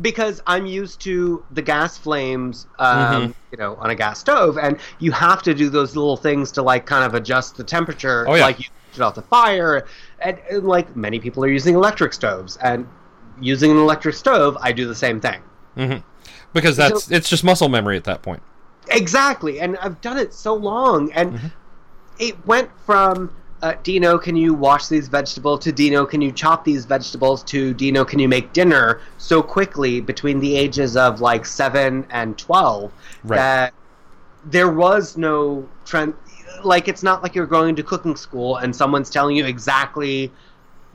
because 0.00 0.42
I'm 0.48 0.66
used 0.66 1.00
to 1.02 1.44
the 1.52 1.62
gas 1.62 1.96
flames, 1.96 2.66
um, 2.80 3.28
Mhm. 3.28 3.34
you 3.52 3.58
know, 3.58 3.76
on 3.80 3.90
a 3.90 3.94
gas 3.94 4.18
stove, 4.18 4.58
and 4.58 4.76
you 4.98 5.12
have 5.12 5.40
to 5.44 5.54
do 5.54 5.70
those 5.70 5.94
little 5.94 6.16
things 6.16 6.50
to 6.52 6.62
like 6.62 6.84
kind 6.84 7.04
of 7.04 7.14
adjust 7.14 7.56
the 7.56 7.62
temperature, 7.62 8.24
Oh, 8.28 8.34
yeah. 8.34 8.42
like 8.42 8.58
you 8.58 8.64
put 8.92 9.02
off 9.02 9.14
the 9.14 9.22
fire, 9.22 9.86
and, 10.18 10.36
and 10.50 10.64
like 10.66 10.96
many 10.96 11.20
people 11.20 11.44
are 11.44 11.48
using 11.48 11.76
electric 11.76 12.12
stoves, 12.12 12.56
and 12.56 12.88
using 13.40 13.70
an 13.70 13.76
electric 13.76 14.16
stove, 14.16 14.56
I 14.60 14.72
do 14.72 14.88
the 14.88 14.94
same 14.96 15.20
thing. 15.20 15.40
hmm 15.76 15.96
Because 16.52 16.76
that's 16.76 17.08
it's 17.12 17.28
just 17.28 17.44
muscle 17.44 17.68
memory 17.68 17.96
at 17.96 18.02
that 18.04 18.20
point. 18.22 18.42
Exactly, 18.90 19.60
and 19.60 19.76
I've 19.78 20.00
done 20.00 20.18
it 20.18 20.34
so 20.34 20.54
long, 20.54 21.12
and 21.12 21.34
Mhm. 21.34 21.52
It 22.18 22.46
went 22.46 22.70
from 22.84 23.34
uh, 23.62 23.74
Dino, 23.82 24.18
can 24.18 24.36
you 24.36 24.52
wash 24.52 24.88
these 24.88 25.08
vegetables? 25.08 25.60
To 25.60 25.72
Dino, 25.72 26.04
can 26.04 26.20
you 26.20 26.30
chop 26.32 26.64
these 26.64 26.84
vegetables? 26.84 27.42
To 27.44 27.72
Dino, 27.72 28.04
can 28.04 28.18
you 28.18 28.28
make 28.28 28.52
dinner? 28.52 29.00
So 29.16 29.42
quickly 29.42 30.02
between 30.02 30.38
the 30.38 30.54
ages 30.54 30.96
of 30.96 31.22
like 31.22 31.46
seven 31.46 32.06
and 32.10 32.36
twelve 32.36 32.92
Right. 33.22 33.36
that 33.38 33.74
there 34.44 34.70
was 34.70 35.16
no 35.16 35.66
trend. 35.86 36.12
Like 36.62 36.88
it's 36.88 37.02
not 37.02 37.22
like 37.22 37.34
you're 37.34 37.46
going 37.46 37.74
to 37.76 37.82
cooking 37.82 38.16
school 38.16 38.56
and 38.56 38.76
someone's 38.76 39.08
telling 39.08 39.34
you 39.34 39.46
exactly 39.46 40.30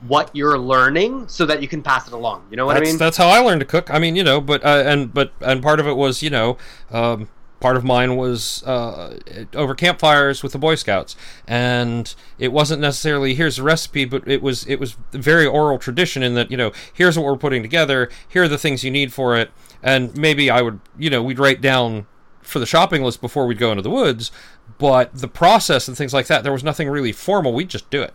what 0.06 0.30
you're 0.32 0.58
learning 0.58 1.26
so 1.28 1.44
that 1.46 1.60
you 1.60 1.68
can 1.68 1.82
pass 1.82 2.06
it 2.06 2.12
along. 2.12 2.46
You 2.50 2.56
know 2.56 2.66
what 2.66 2.74
that's, 2.74 2.88
I 2.88 2.92
mean? 2.92 2.98
that's 2.98 3.16
how 3.16 3.28
I 3.28 3.40
learned 3.40 3.60
to 3.60 3.66
cook. 3.66 3.90
I 3.92 3.98
mean, 3.98 4.16
you 4.16 4.22
know, 4.22 4.40
but 4.40 4.64
uh, 4.64 4.84
and 4.86 5.12
but 5.12 5.32
and 5.40 5.60
part 5.62 5.80
of 5.80 5.86
it 5.86 5.94
was, 5.94 6.22
you 6.22 6.30
know, 6.30 6.56
um, 6.90 7.28
part 7.60 7.76
of 7.76 7.84
mine 7.84 8.16
was 8.16 8.62
uh, 8.64 9.18
over 9.54 9.74
campfires 9.74 10.42
with 10.42 10.52
the 10.52 10.58
Boy 10.58 10.74
Scouts, 10.74 11.14
and 11.46 12.14
it 12.38 12.52
wasn't 12.52 12.80
necessarily 12.80 13.34
here's 13.34 13.58
a 13.58 13.62
recipe, 13.62 14.04
but 14.04 14.26
it 14.26 14.42
was 14.42 14.66
it 14.66 14.80
was 14.80 14.96
very 15.12 15.46
oral 15.46 15.78
tradition 15.78 16.22
in 16.22 16.34
that 16.34 16.50
you 16.50 16.56
know 16.56 16.72
here's 16.92 17.16
what 17.16 17.24
we're 17.24 17.36
putting 17.36 17.62
together, 17.62 18.10
here 18.28 18.44
are 18.44 18.48
the 18.48 18.58
things 18.58 18.82
you 18.82 18.90
need 18.90 19.12
for 19.12 19.36
it, 19.36 19.50
and 19.82 20.16
maybe 20.16 20.50
I 20.50 20.62
would 20.62 20.80
you 20.98 21.10
know 21.10 21.22
we'd 21.22 21.38
write 21.38 21.60
down 21.60 22.06
for 22.40 22.58
the 22.58 22.66
shopping 22.66 23.02
list 23.02 23.20
before 23.20 23.46
we'd 23.46 23.58
go 23.58 23.70
into 23.70 23.82
the 23.82 23.90
woods, 23.90 24.32
but 24.78 25.14
the 25.14 25.28
process 25.28 25.86
and 25.86 25.96
things 25.96 26.14
like 26.14 26.26
that 26.26 26.42
there 26.42 26.52
was 26.52 26.64
nothing 26.64 26.88
really 26.88 27.12
formal. 27.12 27.52
We'd 27.52 27.68
just 27.68 27.90
do 27.90 28.02
it. 28.02 28.14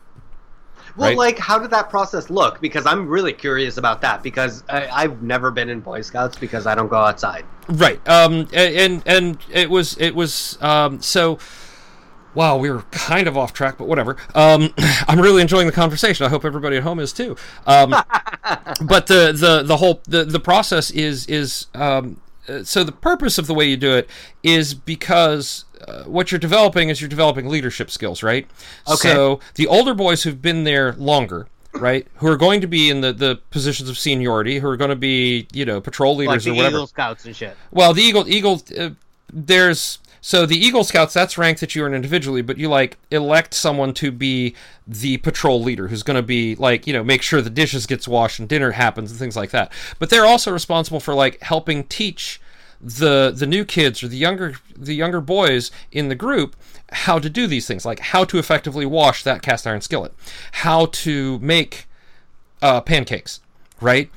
Well, 0.97 1.09
right? 1.09 1.17
like, 1.17 1.39
how 1.39 1.59
did 1.59 1.71
that 1.71 1.89
process 1.89 2.29
look? 2.29 2.61
Because 2.61 2.85
I'm 2.85 3.07
really 3.07 3.33
curious 3.33 3.77
about 3.77 4.01
that. 4.01 4.23
Because 4.23 4.63
I, 4.69 4.87
I've 4.87 5.21
never 5.21 5.51
been 5.51 5.69
in 5.69 5.81
Boy 5.81 6.01
Scouts 6.01 6.37
because 6.37 6.65
I 6.65 6.75
don't 6.75 6.87
go 6.87 6.97
outside. 6.97 7.45
Right. 7.67 8.05
Um. 8.07 8.47
And 8.53 9.03
and 9.05 9.37
it 9.51 9.69
was 9.69 9.97
it 9.97 10.15
was 10.15 10.61
um. 10.61 11.01
So. 11.01 11.39
Wow, 12.33 12.57
we 12.57 12.69
were 12.69 12.81
kind 12.91 13.29
of 13.29 13.37
off 13.37 13.53
track, 13.53 13.77
but 13.77 13.87
whatever. 13.87 14.17
Um, 14.33 14.73
I'm 15.07 15.21
really 15.21 15.41
enjoying 15.41 15.67
the 15.67 15.71
conversation. 15.71 16.25
I 16.25 16.29
hope 16.29 16.43
everybody 16.43 16.75
at 16.75 16.83
home 16.83 16.99
is 16.99 17.13
too. 17.13 17.37
Um, 17.65 17.91
but 18.81 19.07
the, 19.07 19.31
the 19.31 19.63
the 19.65 19.77
whole 19.77 20.01
the, 20.03 20.25
the 20.25 20.41
process 20.41 20.91
is 20.91 21.25
is 21.27 21.67
um, 21.73 22.19
uh, 22.47 22.63
so 22.63 22.83
the 22.83 22.91
purpose 22.91 23.37
of 23.37 23.47
the 23.47 23.53
way 23.53 23.65
you 23.65 23.77
do 23.77 23.93
it 23.93 24.09
is 24.43 24.73
because 24.73 25.65
uh, 25.87 26.03
what 26.03 26.31
you're 26.31 26.39
developing 26.39 26.89
is 26.89 27.01
you're 27.01 27.09
developing 27.09 27.47
leadership 27.47 27.91
skills, 27.91 28.23
right? 28.23 28.47
Okay. 28.87 29.11
So 29.13 29.39
the 29.55 29.67
older 29.67 29.93
boys 29.93 30.23
who've 30.23 30.41
been 30.41 30.63
there 30.63 30.93
longer, 30.93 31.47
right, 31.73 32.07
who 32.15 32.27
are 32.27 32.37
going 32.37 32.61
to 32.61 32.67
be 32.67 32.89
in 32.89 33.01
the, 33.01 33.13
the 33.13 33.39
positions 33.51 33.89
of 33.89 33.97
seniority, 33.97 34.59
who 34.59 34.67
are 34.67 34.77
going 34.77 34.89
to 34.89 34.95
be 34.95 35.47
you 35.53 35.65
know 35.65 35.81
patrol 35.81 36.17
Like 36.17 36.27
leaders 36.27 36.43
the 36.45 36.51
or 36.51 36.55
whatever. 36.55 36.75
Eagle 36.77 36.87
Scouts 36.87 37.25
and 37.25 37.35
shit. 37.35 37.55
Well, 37.71 37.93
the 37.93 38.01
Eagle 38.01 38.27
Eagle 38.27 38.61
uh, 38.77 38.89
there's 39.31 39.99
so 40.25 40.47
the 40.47 40.57
Eagle 40.57 40.83
Scouts 40.83 41.13
that's 41.13 41.37
rank 41.37 41.59
that 41.59 41.75
you 41.75 41.83
earn 41.83 41.93
individually, 41.93 42.41
but 42.41 42.57
you 42.57 42.67
like 42.67 42.97
elect 43.11 43.53
someone 43.53 43.93
to 43.93 44.11
be 44.11 44.55
the 44.87 45.17
patrol 45.17 45.61
leader 45.61 45.87
who's 45.87 46.01
going 46.01 46.15
to 46.15 46.23
be 46.23 46.55
like, 46.55 46.87
you 46.87 46.93
know, 46.93 47.03
make 47.03 47.21
sure 47.21 47.43
the 47.43 47.49
dishes 47.51 47.85
gets 47.85 48.07
washed 48.07 48.39
and 48.39 48.49
dinner 48.49 48.71
happens 48.71 49.11
and 49.11 49.19
things 49.19 49.35
like 49.35 49.51
that. 49.51 49.71
But 49.99 50.09
they're 50.09 50.25
also 50.25 50.51
responsible 50.51 50.99
for 50.99 51.13
like 51.13 51.39
helping 51.41 51.83
teach 51.83 52.41
the 52.85 53.33
the 53.35 53.47
new 53.47 53.65
kids 53.65 54.03
or 54.03 54.07
the 54.07 54.17
younger 54.17 54.55
the 54.77 54.93
younger 54.93 55.19
boys 55.19 55.71
in 55.91 56.07
the 56.07 56.15
group 56.15 56.55
how 56.91 57.17
to 57.17 57.29
do 57.29 57.47
these 57.47 57.67
things, 57.67 57.85
like 57.85 57.99
how 57.99 58.23
to 58.25 58.37
effectively 58.37 58.85
wash 58.85 59.23
that 59.23 59.41
cast 59.41 59.65
iron 59.65 59.81
skillet, 59.81 60.13
how 60.51 60.85
to 60.87 61.39
make 61.39 61.87
uh, 62.61 62.79
pancakes, 62.81 63.41
right? 63.81 64.09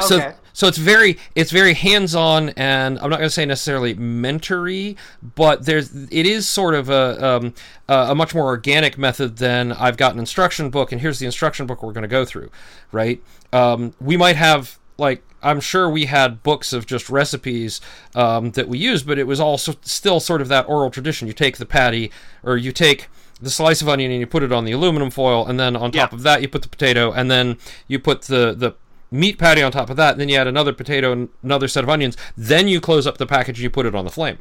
So 0.00 0.34
so 0.52 0.66
it's 0.66 0.78
very 0.78 1.18
it's 1.34 1.50
very 1.50 1.72
hands-on 1.72 2.50
and 2.50 2.98
I'm 2.98 3.08
not 3.08 3.16
going 3.18 3.28
to 3.28 3.34
say 3.34 3.46
necessarily 3.46 3.94
mentory, 3.94 4.96
but 5.34 5.64
there's 5.64 5.94
it 5.94 6.26
is 6.26 6.46
sort 6.46 6.74
of 6.74 6.90
a 6.90 7.26
um, 7.26 7.54
a 7.88 8.14
much 8.14 8.34
more 8.34 8.44
organic 8.44 8.98
method 8.98 9.38
than 9.38 9.72
I've 9.72 9.96
got 9.96 10.12
an 10.12 10.18
instruction 10.18 10.68
book 10.68 10.92
and 10.92 11.00
here's 11.00 11.18
the 11.18 11.26
instruction 11.26 11.66
book 11.66 11.82
we're 11.82 11.92
going 11.92 12.02
to 12.02 12.08
go 12.08 12.26
through, 12.26 12.50
right? 12.92 13.22
Um, 13.52 13.94
we 14.00 14.18
might 14.18 14.36
have 14.36 14.78
like 14.98 15.22
I'm 15.46 15.60
sure 15.60 15.88
we 15.88 16.06
had 16.06 16.42
books 16.42 16.72
of 16.72 16.86
just 16.86 17.08
recipes 17.08 17.80
um, 18.14 18.50
that 18.52 18.68
we 18.68 18.78
used, 18.78 19.06
but 19.06 19.18
it 19.18 19.26
was 19.26 19.40
also 19.40 19.74
still 19.82 20.20
sort 20.20 20.40
of 20.40 20.48
that 20.48 20.68
oral 20.68 20.90
tradition. 20.90 21.26
You 21.28 21.34
take 21.34 21.56
the 21.58 21.66
patty 21.66 22.10
or 22.42 22.56
you 22.56 22.72
take 22.72 23.08
the 23.40 23.50
slice 23.50 23.82
of 23.82 23.88
onion 23.88 24.10
and 24.10 24.20
you 24.20 24.26
put 24.26 24.42
it 24.42 24.50
on 24.52 24.64
the 24.64 24.72
aluminum 24.72 25.10
foil, 25.10 25.46
and 25.46 25.58
then 25.60 25.76
on 25.76 25.92
top 25.92 26.10
Yeah. 26.12 26.16
of 26.16 26.22
that 26.22 26.42
you 26.42 26.48
put 26.48 26.62
the 26.62 26.68
potato, 26.68 27.12
and 27.12 27.30
then 27.30 27.58
you 27.86 27.98
put 27.98 28.22
the 28.22 28.54
the 28.56 28.72
meat 29.10 29.38
patty 29.38 29.62
on 29.62 29.70
top 29.70 29.88
of 29.88 29.96
that. 29.96 30.12
And 30.12 30.20
then 30.20 30.28
you 30.28 30.36
add 30.36 30.46
another 30.48 30.72
potato 30.72 31.12
and 31.12 31.28
another 31.42 31.68
set 31.68 31.84
of 31.84 31.90
onions. 31.90 32.16
Then 32.36 32.66
you 32.66 32.80
close 32.80 33.06
up 33.06 33.18
the 33.18 33.26
package 33.26 33.58
and 33.58 33.62
you 33.62 33.70
put 33.70 33.86
it 33.86 33.94
on 33.94 34.04
the 34.04 34.10
flame. 34.10 34.38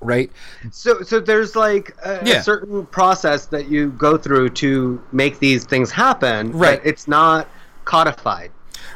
Right? 0.00 0.30
So, 0.70 1.02
so 1.02 1.20
there's 1.20 1.54
like 1.56 1.94
a, 2.04 2.20
a 2.20 2.42
certain 2.42 2.86
process 2.86 3.46
that 3.46 3.68
you 3.68 3.90
go 3.90 4.16
through 4.16 4.50
to 4.50 5.02
make 5.12 5.38
these 5.40 5.64
things 5.64 5.90
happen. 5.90 6.52
Right. 6.52 6.78
But 6.80 6.86
it's 6.86 7.08
not 7.08 7.48
codified. 7.84 8.50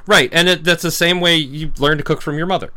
Right, 0.06 0.28
and 0.32 0.48
it, 0.48 0.64
that's 0.64 0.82
the 0.82 0.90
same 0.90 1.20
way 1.20 1.36
you 1.36 1.72
learn 1.78 1.98
to 1.98 2.04
cook 2.04 2.22
from 2.22 2.38
your 2.38 2.46
mother, 2.46 2.72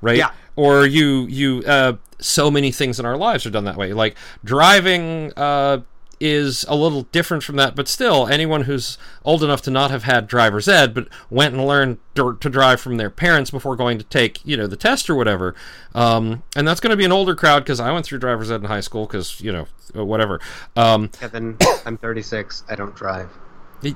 right? 0.00 0.16
Yeah. 0.16 0.30
Or 0.56 0.86
you 0.86 1.26
you 1.26 1.62
uh, 1.66 1.94
so 2.20 2.50
many 2.50 2.72
things 2.72 2.98
in 2.98 3.06
our 3.06 3.16
lives 3.16 3.46
are 3.46 3.50
done 3.50 3.64
that 3.64 3.76
way. 3.76 3.92
Like 3.92 4.16
driving 4.44 5.32
uh, 5.36 5.80
is 6.20 6.64
a 6.68 6.74
little 6.74 7.02
different 7.02 7.44
from 7.44 7.56
that, 7.56 7.76
but 7.76 7.86
still, 7.86 8.26
anyone 8.26 8.62
who's 8.62 8.98
old 9.24 9.44
enough 9.44 9.62
to 9.62 9.70
not 9.70 9.90
have 9.90 10.02
had 10.02 10.26
driver's 10.26 10.68
ed, 10.68 10.94
but 10.94 11.08
went 11.30 11.54
and 11.54 11.64
learned 11.64 11.98
to, 12.16 12.36
to 12.40 12.50
drive 12.50 12.80
from 12.80 12.96
their 12.96 13.10
parents 13.10 13.50
before 13.50 13.76
going 13.76 13.98
to 13.98 14.04
take 14.04 14.44
you 14.44 14.56
know 14.56 14.66
the 14.66 14.76
test 14.76 15.08
or 15.08 15.14
whatever, 15.14 15.54
um, 15.94 16.42
and 16.56 16.66
that's 16.66 16.80
going 16.80 16.90
to 16.90 16.96
be 16.96 17.04
an 17.04 17.12
older 17.12 17.34
crowd 17.34 17.60
because 17.60 17.80
I 17.80 17.92
went 17.92 18.04
through 18.06 18.18
driver's 18.18 18.50
ed 18.50 18.56
in 18.56 18.64
high 18.64 18.80
school 18.80 19.06
because 19.06 19.40
you 19.40 19.52
know 19.52 19.66
whatever. 19.94 20.40
Um, 20.76 21.08
Kevin, 21.08 21.56
I'm 21.86 21.96
36. 21.96 22.64
I 22.68 22.74
don't 22.74 22.94
drive. 22.94 23.30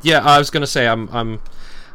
yeah, 0.03 0.21
I 0.25 0.39
was 0.39 0.51
gonna 0.51 0.67
say 0.67 0.87
I'm 0.87 1.09
I'm 1.11 1.41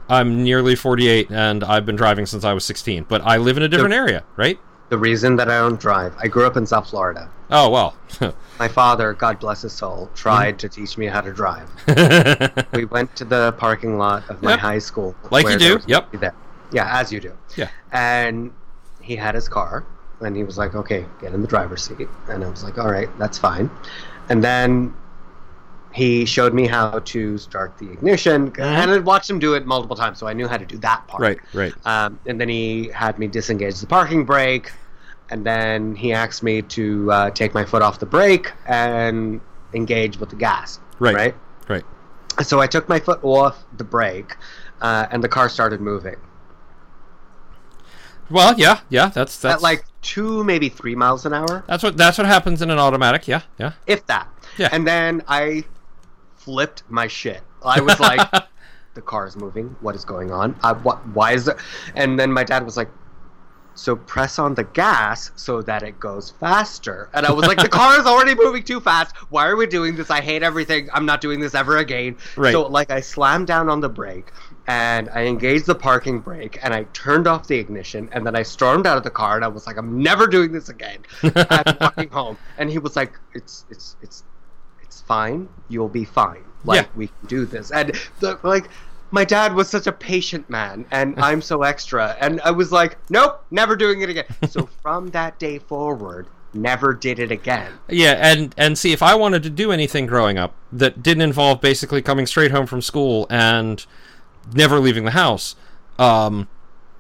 I'm 0.09 0.43
nearly 0.43 0.75
48 0.75 1.29
and 1.31 1.63
I've 1.63 1.85
been 1.85 1.95
driving 1.95 2.25
since 2.25 2.43
I 2.43 2.53
was 2.53 2.63
16, 2.65 3.05
but 3.09 3.21
I 3.21 3.38
live 3.38 3.57
in 3.57 3.63
a 3.63 3.67
different 3.67 3.93
area, 3.93 4.23
right? 4.35 4.59
The 4.89 4.97
reason 4.97 5.35
that 5.35 5.49
I 5.49 5.57
don't 5.59 5.79
drive, 5.79 6.13
I 6.17 6.27
grew 6.27 6.45
up 6.45 6.55
in 6.55 6.65
South 6.65 6.89
Florida. 6.89 7.29
Oh 7.51 7.69
well. 7.69 7.95
My 8.59 8.67
father, 8.67 9.13
God 9.13 9.39
bless 9.39 9.61
his 9.61 9.73
soul, 9.73 10.09
tried 10.15 10.59
to 10.59 10.69
teach 10.69 10.97
me 10.97 11.05
how 11.07 11.21
to 11.21 11.31
drive. 11.34 11.69
we 12.73 12.85
went 12.85 13.15
to 13.17 13.25
the 13.25 13.51
parking 13.57 13.97
lot 13.97 14.27
of 14.29 14.41
my 14.41 14.51
Yep. 14.51 14.59
high 14.59 14.79
school. 14.79 15.15
Like 15.29 15.47
you 15.49 15.57
do, 15.59 15.79
yep. 15.88 16.09
There. 16.13 16.34
Yeah, 16.71 16.99
as 16.99 17.11
you 17.11 17.19
do. 17.19 17.34
Yeah. 17.55 17.69
And 17.91 18.51
he 19.01 19.15
had 19.15 19.35
his 19.35 19.47
car, 19.47 19.85
and 20.21 20.35
he 20.35 20.43
was 20.43 20.57
like, 20.57 20.73
"Okay, 20.75 21.05
get 21.21 21.34
in 21.34 21.41
the 21.41 21.47
driver's 21.47 21.84
seat." 21.84 22.07
And 22.29 22.43
I 22.43 22.49
was 22.49 22.63
like, 22.63 22.77
"All 22.77 22.89
right, 22.91 23.09
that's 23.19 23.38
fine." 23.38 23.69
And 24.29 24.43
then 24.43 24.93
he 25.98 26.26
showed 26.26 26.53
me 26.53 26.68
how 26.68 26.99
to 26.99 27.40
start 27.40 27.76
the 27.80 27.91
ignition, 27.91 28.53
and 28.60 28.91
I'd 28.91 29.03
watched 29.03 29.28
him 29.28 29.40
do 29.40 29.56
it 29.56 29.65
multiple 29.65 29.95
times, 29.95 30.19
so 30.19 30.28
I 30.28 30.34
knew 30.34 30.48
how 30.48 30.57
to 30.57 30.65
do 30.65 30.78
that 30.78 31.07
part. 31.07 31.22
Right, 31.22 31.40
right. 31.56 31.74
Um, 31.88 32.19
and 32.28 32.40
then 32.40 32.48
he 32.48 32.90
had 32.94 33.18
me 33.18 33.26
disengage 33.26 33.80
the 33.80 33.88
parking 33.88 34.24
brake, 34.24 34.72
and 35.32 35.44
then 35.44 35.95
he 35.95 36.14
asked 36.14 36.44
me 36.44 36.61
to 36.61 37.11
uh, 37.11 37.30
take 37.32 37.56
my 37.56 37.65
foot 37.65 37.82
off 37.82 37.98
the 37.98 38.06
brake 38.06 38.52
and 38.68 39.41
engage 39.74 40.19
with 40.19 40.30
the 40.30 40.36
gas. 40.36 40.80
Right. 40.99 41.15
Right. 41.15 41.36
Right. 41.68 41.84
So 42.44 42.61
I 42.61 42.68
took 42.68 42.88
my 42.88 42.99
foot 42.99 43.19
off 43.24 43.65
the 43.76 43.84
brake, 43.84 44.36
uh, 44.82 45.07
and 45.10 45.24
the 45.24 45.30
car 45.30 45.49
started 45.49 45.82
moving 45.82 46.18
Well, 48.30 48.53
yeah, 48.56 48.82
yeah. 48.90 49.07
That's 49.07 49.40
that's 49.40 49.56
at 49.56 49.61
like 49.64 49.84
two, 50.03 50.44
maybe 50.44 50.69
three 50.69 50.95
miles 50.95 51.26
an 51.26 51.34
hour, 51.34 51.64
that's 51.68 51.82
what 51.82 51.98
that's 51.98 52.19
what 52.19 52.28
happens 52.28 52.61
in 52.61 52.69
an 52.69 52.78
automatic. 52.78 53.28
Yeah, 53.28 53.41
yeah. 53.57 53.72
if 53.88 54.06
that. 54.06 54.28
Yeah. 54.57 54.69
And 54.72 54.88
then 54.88 55.24
I 55.28 55.65
flipped 56.48 56.84
my 56.88 57.07
shit. 57.07 57.41
I 57.61 57.82
was 57.82 57.99
like, 57.99 58.22
"The 58.94 59.02
car 59.02 59.28
is 59.28 59.36
moving. 59.36 59.76
What 59.82 59.95
is 59.95 60.06
going 60.06 60.32
on? 60.32 60.57
Uh, 60.64 60.76
what? 60.76 61.06
Why 61.10 61.34
is 61.34 61.49
it?" 61.49 61.57
And 61.94 62.18
then 62.18 62.32
my 62.32 62.45
dad 62.45 62.64
was 62.64 62.78
like, 62.78 62.90
"So 63.76 63.98
press 63.98 64.40
on 64.40 64.56
the 64.56 64.64
gas 64.64 65.32
so 65.36 65.61
that 65.64 65.84
it 65.84 65.99
goes 65.99 66.32
faster." 66.40 67.10
And 67.14 67.26
I 67.26 67.34
was 67.34 67.45
like, 67.45 67.57
"The 67.57 67.68
car 67.68 67.99
is 67.99 68.06
already 68.06 68.34
moving 68.34 68.64
too 68.64 68.80
fast. 68.80 69.14
Why 69.30 69.45
are 69.48 69.57
we 69.57 69.68
doing 69.68 69.98
this? 69.98 70.10
I 70.10 70.22
hate 70.22 70.41
everything. 70.41 70.88
I'm 70.94 71.06
not 71.06 71.19
doing 71.19 71.41
this 71.41 71.53
ever 71.53 71.76
again." 71.80 72.15
Right. 72.38 72.53
So 72.53 72.65
like, 72.65 72.91
I 72.91 73.02
slammed 73.02 73.48
down 73.48 73.68
on 73.68 73.82
the 73.82 73.90
brake. 73.90 74.32
And 74.69 75.10
I 75.11 75.24
engaged 75.24 75.65
the 75.65 75.76
parking 75.76 76.19
brake, 76.19 76.60
and 76.61 76.74
I 76.74 76.84
turned 76.91 77.26
off 77.26 77.48
the 77.48 77.57
ignition, 77.57 78.10
and 78.11 78.28
then 78.28 78.36
I 78.36 78.44
stormed 78.44 78.86
out 78.86 78.98
of 78.98 79.03
the 79.03 79.10
car, 79.10 79.38
and 79.38 79.45
I 79.45 79.48
was 79.48 79.65
like, 79.65 79.78
"I'm 79.78 80.03
never 80.03 80.28
doing 80.28 80.52
this 80.52 80.68
again." 80.68 80.99
I'm 81.24 81.78
walking 81.82 82.10
home, 82.10 82.38
and 82.57 82.69
he 82.69 82.78
was 82.78 82.98
like, 82.98 83.14
"It's 83.34 83.64
it's 83.69 83.95
it's 84.02 84.24
it's 84.26 84.36
fine. 85.07 85.47
You'll 85.69 85.89
be 85.89 86.05
fine. 86.05 86.43
Like 86.65 86.84
Yeah. 86.84 86.88
we 86.95 87.07
can 87.07 87.27
do 87.27 87.45
this." 87.45 87.71
And 87.71 87.91
the, 88.19 88.38
like, 88.43 88.69
my 89.11 89.23
dad 89.23 89.53
was 89.55 89.69
such 89.69 89.88
a 89.88 89.91
patient 89.91 90.49
man, 90.49 90.85
and 90.91 91.15
I'm 91.21 91.41
so 91.41 91.63
extra, 91.63 92.15
and 92.19 92.41
I 92.41 92.51
was 92.51 92.71
like, 92.71 92.97
"Nope, 93.09 93.43
never 93.51 93.75
doing 93.75 94.01
it 94.01 94.09
again." 94.09 94.25
so 94.49 94.67
from 94.81 95.09
that 95.11 95.39
day 95.39 95.59
forward, 95.59 96.27
never 96.53 96.93
did 96.93 97.19
it 97.19 97.31
again. 97.31 97.71
Yeah, 97.89 98.13
and 98.21 98.53
and 98.57 98.77
see 98.77 98.91
if 98.91 99.01
I 99.01 99.15
wanted 99.15 99.43
to 99.43 99.49
do 99.49 99.71
anything 99.71 100.05
growing 100.07 100.38
up 100.38 100.53
that 100.71 101.01
didn't 101.03 101.21
involve 101.23 101.61
basically 101.61 102.01
coming 102.01 102.25
straight 102.25 102.51
home 102.51 102.65
from 102.65 102.81
school 102.81 103.27
and 103.29 103.85
never 104.53 104.79
leaving 104.79 105.05
the 105.05 105.11
house, 105.11 105.55
um, 105.99 106.47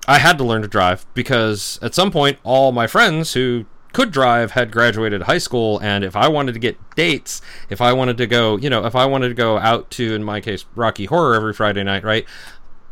I 0.07 0.19
had 0.19 0.37
to 0.37 0.43
learn 0.43 0.61
to 0.61 0.67
drive 0.67 1.05
because 1.13 1.77
at 1.81 1.93
some 1.93 2.11
point 2.11 2.39
all 2.43 2.71
my 2.71 2.87
friends 2.87 3.33
who 3.33 3.65
could 3.93 4.11
drive 4.11 4.51
had 4.51 4.71
graduated 4.71 5.23
high 5.23 5.37
school 5.37 5.79
and 5.79 6.03
if 6.03 6.15
I 6.15 6.27
wanted 6.27 6.53
to 6.53 6.59
get 6.59 6.77
dates, 6.95 7.41
if 7.69 7.81
I 7.81 7.93
wanted 7.93 8.17
to 8.17 8.27
go, 8.27 8.57
you 8.57 8.69
know, 8.69 8.85
if 8.85 8.95
I 8.95 9.05
wanted 9.05 9.29
to 9.29 9.33
go 9.33 9.57
out 9.57 9.89
to 9.91 10.13
in 10.13 10.23
my 10.23 10.39
case 10.41 10.65
Rocky 10.75 11.05
Horror 11.05 11.35
every 11.35 11.53
Friday 11.53 11.83
night, 11.83 12.03
right? 12.03 12.25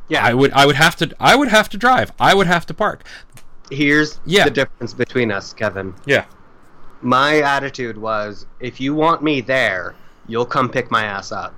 Yeah, 0.08 0.24
I 0.26 0.34
would 0.34 0.52
I 0.54 0.66
would 0.66 0.76
have 0.76 0.96
to 0.98 1.16
I 1.20 1.36
would 1.36 1.48
have 1.50 1.70
to 1.70 1.78
drive. 1.78 2.12
I 2.20 2.34
would 2.34 2.48
have 2.48 2.66
to 2.68 2.74
park. 2.74 3.04
here's 3.72 4.20
Yeah. 4.26 4.44
the 4.46 4.52
difference 4.52 4.94
between 4.94 5.32
us, 5.32 5.54
Kevin. 5.54 5.94
Yeah. 6.06 6.26
My 7.02 7.40
attitude 7.40 7.98
was, 7.98 8.46
if 8.60 8.80
you 8.80 8.94
want 8.96 9.22
me 9.22 9.42
there, 9.42 9.96
you'll 10.28 10.46
come 10.46 10.70
pick 10.70 10.90
my 10.90 11.04
ass 11.04 11.32
up. 11.32 11.54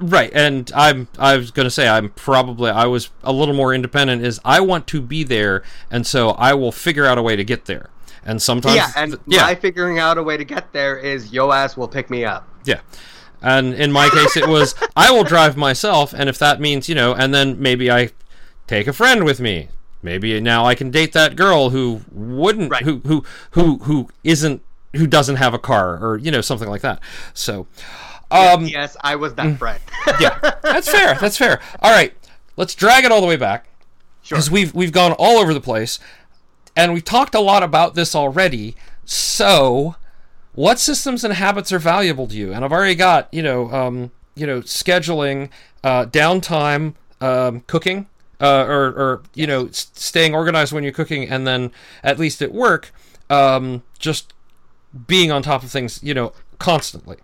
Right, 0.00 0.30
and 0.34 0.70
I'm 0.74 1.06
I 1.18 1.36
was 1.36 1.52
gonna 1.52 1.70
say 1.70 1.88
I'm 1.88 2.10
probably 2.10 2.70
I 2.70 2.86
was 2.86 3.10
a 3.22 3.32
little 3.32 3.54
more 3.54 3.72
independent. 3.72 4.24
Is 4.26 4.40
I 4.44 4.60
want 4.60 4.88
to 4.88 5.00
be 5.00 5.22
there, 5.22 5.62
and 5.90 6.04
so 6.04 6.30
I 6.30 6.52
will 6.54 6.72
figure 6.72 7.06
out 7.06 7.16
a 7.16 7.22
way 7.22 7.36
to 7.36 7.44
get 7.44 7.66
there. 7.66 7.90
And 8.26 8.40
sometimes, 8.40 8.76
yeah, 8.76 8.90
and 8.96 9.18
yeah, 9.26 9.42
my 9.42 9.54
figuring 9.54 9.98
out 9.98 10.16
a 10.18 10.22
way 10.22 10.36
to 10.36 10.44
get 10.44 10.72
there 10.72 10.96
is 10.98 11.32
yo 11.32 11.52
ass 11.52 11.76
will 11.76 11.88
pick 11.88 12.08
me 12.10 12.24
up. 12.24 12.48
yeah. 12.64 12.80
And 13.42 13.74
in 13.74 13.92
my 13.92 14.08
case, 14.08 14.36
it 14.38 14.48
was 14.48 14.74
I 14.96 15.10
will 15.10 15.24
drive 15.24 15.56
myself, 15.56 16.14
and 16.14 16.28
if 16.30 16.38
that 16.38 16.60
means 16.60 16.88
you 16.88 16.94
know, 16.94 17.12
and 17.14 17.34
then 17.34 17.60
maybe 17.60 17.90
I 17.90 18.10
take 18.66 18.86
a 18.86 18.92
friend 18.94 19.24
with 19.24 19.40
me. 19.40 19.68
Maybe 20.02 20.40
now 20.40 20.64
I 20.66 20.74
can 20.74 20.90
date 20.90 21.12
that 21.12 21.36
girl 21.36 21.70
who 21.70 22.00
wouldn't, 22.12 22.70
Right. 22.70 22.82
who 22.82 23.00
who 23.06 23.24
who 23.50 23.78
who 23.78 24.08
isn't, 24.22 24.62
who 24.94 25.06
doesn't 25.06 25.36
have 25.36 25.52
a 25.52 25.58
car, 25.58 25.98
or 26.02 26.16
you 26.18 26.30
know 26.30 26.40
something 26.40 26.68
like 26.68 26.80
that. 26.82 27.00
So, 27.34 27.66
um, 28.30 28.66
yes, 28.66 28.96
I 29.02 29.16
was 29.16 29.34
that 29.34 29.58
friend. 29.58 29.80
yeah, 30.20 30.38
that's 30.62 30.90
fair. 30.90 31.14
That's 31.20 31.36
fair. 31.36 31.60
All 31.80 31.90
right, 31.92 32.14
let's 32.56 32.74
drag 32.74 33.04
it 33.04 33.12
all 33.12 33.20
the 33.20 33.26
way 33.26 33.36
back 33.36 33.66
sure. 34.22 34.36
because 34.36 34.50
we've 34.50 34.74
we've 34.74 34.92
gone 34.92 35.12
all 35.12 35.38
over 35.38 35.52
the 35.54 35.60
place, 35.60 35.98
and 36.76 36.92
we've 36.92 37.04
talked 37.04 37.34
a 37.34 37.40
lot 37.40 37.62
about 37.62 37.94
this 37.94 38.14
already. 38.14 38.74
So, 39.04 39.96
what 40.54 40.78
systems 40.78 41.24
and 41.24 41.34
habits 41.34 41.72
are 41.72 41.78
valuable 41.78 42.26
to 42.28 42.34
you? 42.36 42.52
And 42.52 42.64
I've 42.64 42.72
already 42.72 42.94
got 42.94 43.32
you 43.32 43.42
know 43.42 43.70
um, 43.72 44.10
you 44.34 44.46
know 44.46 44.60
scheduling, 44.60 45.50
uh, 45.82 46.06
downtime, 46.06 46.94
um, 47.20 47.60
cooking. 47.66 48.06
Uh, 48.40 48.66
or, 48.68 48.86
or 48.88 49.22
you 49.34 49.46
know, 49.46 49.66
s- 49.68 49.90
staying 49.94 50.34
organized 50.34 50.72
when 50.72 50.82
you're 50.82 50.92
cooking, 50.92 51.26
and 51.30 51.46
then 51.46 51.70
at 52.02 52.18
least 52.18 52.42
at 52.42 52.52
work, 52.52 52.92
um, 53.30 53.82
just 53.98 54.34
being 55.06 55.30
on 55.30 55.40
top 55.40 55.62
of 55.62 55.70
things, 55.70 56.00
you 56.02 56.12
know, 56.12 56.32
constantly. 56.58 57.16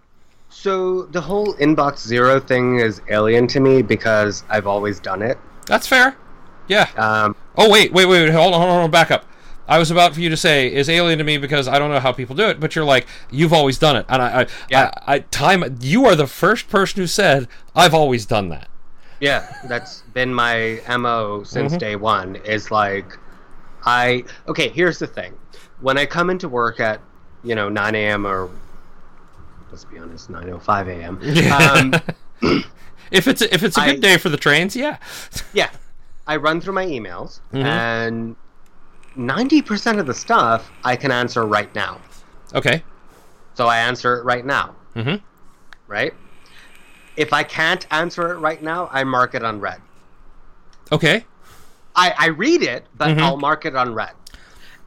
So 0.48 1.02
the 1.02 1.20
whole 1.20 1.55
inbox 1.56 1.98
zero 2.06 2.39
thing 2.40 2.78
is 2.78 3.02
alien 3.10 3.48
to 3.48 3.60
me 3.60 3.82
because 3.82 4.44
I've 4.48 4.66
always 4.68 5.01
done 5.01 5.20
it. 5.20 5.36
That's 5.66 5.86
fair. 5.86 6.16
Yeah. 6.68 6.89
Um, 6.97 7.35
Oh 7.59 7.68
wait, 7.68 7.93
wait, 7.93 8.06
wait, 8.06 8.22
wait, 8.22 8.32
hold 8.32 8.55
on, 8.55 8.60
hold 8.60 8.70
on, 8.70 8.77
hold 8.77 8.85
on, 8.85 8.90
back 8.90 9.10
up. 9.10 9.27
I 9.71 9.79
was 9.79 9.91
about 9.91 10.13
for 10.15 10.21
you 10.21 10.29
to 10.29 10.37
say 10.37 10.71
is 10.71 10.89
alien 10.91 11.19
to 11.19 11.25
me 11.25 11.39
because 11.39 11.67
I 11.69 11.79
don't 11.79 11.91
know 11.91 12.01
how 12.01 12.13
people 12.13 12.35
do 12.37 12.49
it, 12.49 12.59
but 12.61 12.75
you're 12.75 12.85
like 12.85 13.07
you've 13.31 13.53
always 13.53 13.79
done 13.79 13.97
it, 13.97 14.05
and 14.09 14.21
I, 14.21 14.41
I, 14.43 14.47
Yeah. 14.69 14.91
I, 15.07 15.15
I 15.15 15.19
time 15.21 15.79
you 15.81 16.05
are 16.07 16.15
the 16.17 16.27
first 16.27 16.69
person 16.69 17.01
who 17.01 17.07
said 17.07 17.47
I've 17.75 17.95
always 17.95 18.27
done 18.27 18.49
that. 18.51 18.69
yeah, 19.21 19.47
that's 19.69 20.03
been 20.13 20.35
my 20.35 20.81
mo 20.99 21.43
since 21.45 21.77
day 21.77 21.95
one. 21.97 22.37
Is 22.45 22.71
like, 22.71 23.17
I 23.85 24.25
okay. 24.49 24.69
Here's 24.71 24.99
the 24.99 25.07
thing: 25.07 25.33
when 25.81 25.97
I 25.97 26.05
come 26.05 26.31
into 26.31 26.49
work 26.49 26.81
at 26.81 27.01
you 27.45 27.55
know 27.55 27.69
9 27.69 27.95
a.m. 27.95 28.27
or 28.27 28.51
let's 29.71 29.85
be 29.85 29.99
honest, 29.99 30.31
9:05 30.31 30.89
a.m. 30.89 31.95
Um, 32.43 32.65
If 33.13 33.27
it's 33.27 33.43
a, 33.43 33.53
if 33.53 33.63
it's 33.65 33.77
a 33.77 33.81
good 33.81 33.97
I- 33.97 33.99
day 33.99 34.19
for 34.19 34.29
the 34.29 34.37
trains, 34.37 34.75
yeah, 34.77 34.99
yeah, 35.53 35.71
I 36.29 36.37
run 36.37 36.61
through 36.61 36.75
my 36.75 36.87
emails 36.87 37.41
Mhm. 37.53 37.65
and. 37.65 38.37
90% 39.21 39.99
of 40.01 40.07
the 40.07 40.15
stuff 40.15 40.73
I 40.83 40.97
can 40.97 41.11
answer 41.13 41.45
right 41.45 41.73
now. 41.75 42.01
okay, 42.55 42.83
So 43.55 43.67
I 43.67 43.79
answer 43.79 44.17
it 44.19 44.25
right 44.25 44.45
now. 44.45 44.75
hmm 44.95 45.17
right? 45.87 46.15
If 47.17 47.33
I 47.33 47.43
can't 47.43 47.85
answer 47.91 48.33
it 48.33 48.39
right 48.39 48.63
now, 48.63 48.89
I 48.93 49.05
mark 49.05 49.35
it 49.35 49.43
unread. 49.43 49.81
okay, 50.93 51.25
I, 51.95 52.15
I 52.19 52.27
read 52.29 52.63
it, 52.63 52.87
but 52.97 53.11
Mhm. 53.17 53.23
I'll 53.23 53.37
mark 53.37 53.67
it 53.67 53.75
unread. 53.75 54.13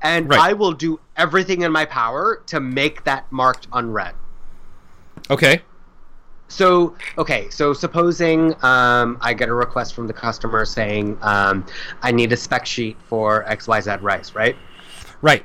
And 0.01 0.29
Right. 0.29 0.39
I 0.39 0.53
will 0.53 0.71
do 0.73 0.99
everything 1.15 1.61
in 1.61 1.71
my 1.71 1.85
power 1.85 2.41
to 2.47 2.59
make 2.59 3.03
that 3.03 3.31
marked 3.31 3.67
unread. 3.71 4.15
okay, 5.29 5.61
So, 6.57 6.95
okay, 7.17 7.49
so 7.49 7.73
supposing 7.73 8.53
um, 8.63 9.17
I 9.21 9.33
get 9.33 9.49
a 9.49 9.53
request 9.55 9.95
from 9.95 10.05
the 10.05 10.13
customer 10.13 10.65
saying, 10.65 11.17
um, 11.23 11.65
I 12.03 12.11
need 12.11 12.31
a 12.31 12.37
spec 12.37 12.67
sheet 12.67 12.95
for 13.07 13.43
XYZ 13.45 14.01
rice, 14.03 14.35
right? 14.35 14.55
right, 15.23 15.43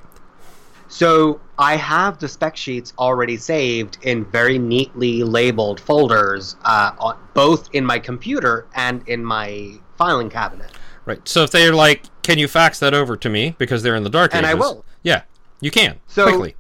So 0.89 1.41
I 1.59 1.77
have 1.77 2.19
the 2.19 2.29
spec 2.29 2.57
sheets 2.59 2.93
already 2.99 3.39
saved 3.39 3.97
in 4.03 4.27
very 4.27 4.59
neatly 4.59 5.23
labeled 5.23 5.81
folders, 5.81 6.57
uh, 6.65 6.93
on, 6.99 7.17
both 7.33 7.71
in 7.73 7.87
my 7.87 7.99
computer 7.99 8.67
and 8.75 9.07
in 9.09 9.25
my 9.25 9.73
filing 9.97 10.29
cabinet. 10.29 10.73
right. 11.07 11.27
So 11.27 11.43
if 11.43 11.51
they're 11.51 11.73
like, 11.75 12.03
can 12.23 12.37
you 12.39 12.49
fax 12.49 12.79
that 12.81 12.93
over 12.93 13.17
to 13.17 13.29
me 13.31 13.55
because 13.57 13.83
they're 13.83 13.97
in 13.97 14.05
the 14.05 14.11
dark 14.11 14.35
And 14.35 14.45
I 14.45 14.53
will. 14.53 14.85
Yeah, 15.03 15.23
you 15.63 15.71
can 15.71 16.01
So- 16.07 16.25
quickly. 16.25 16.55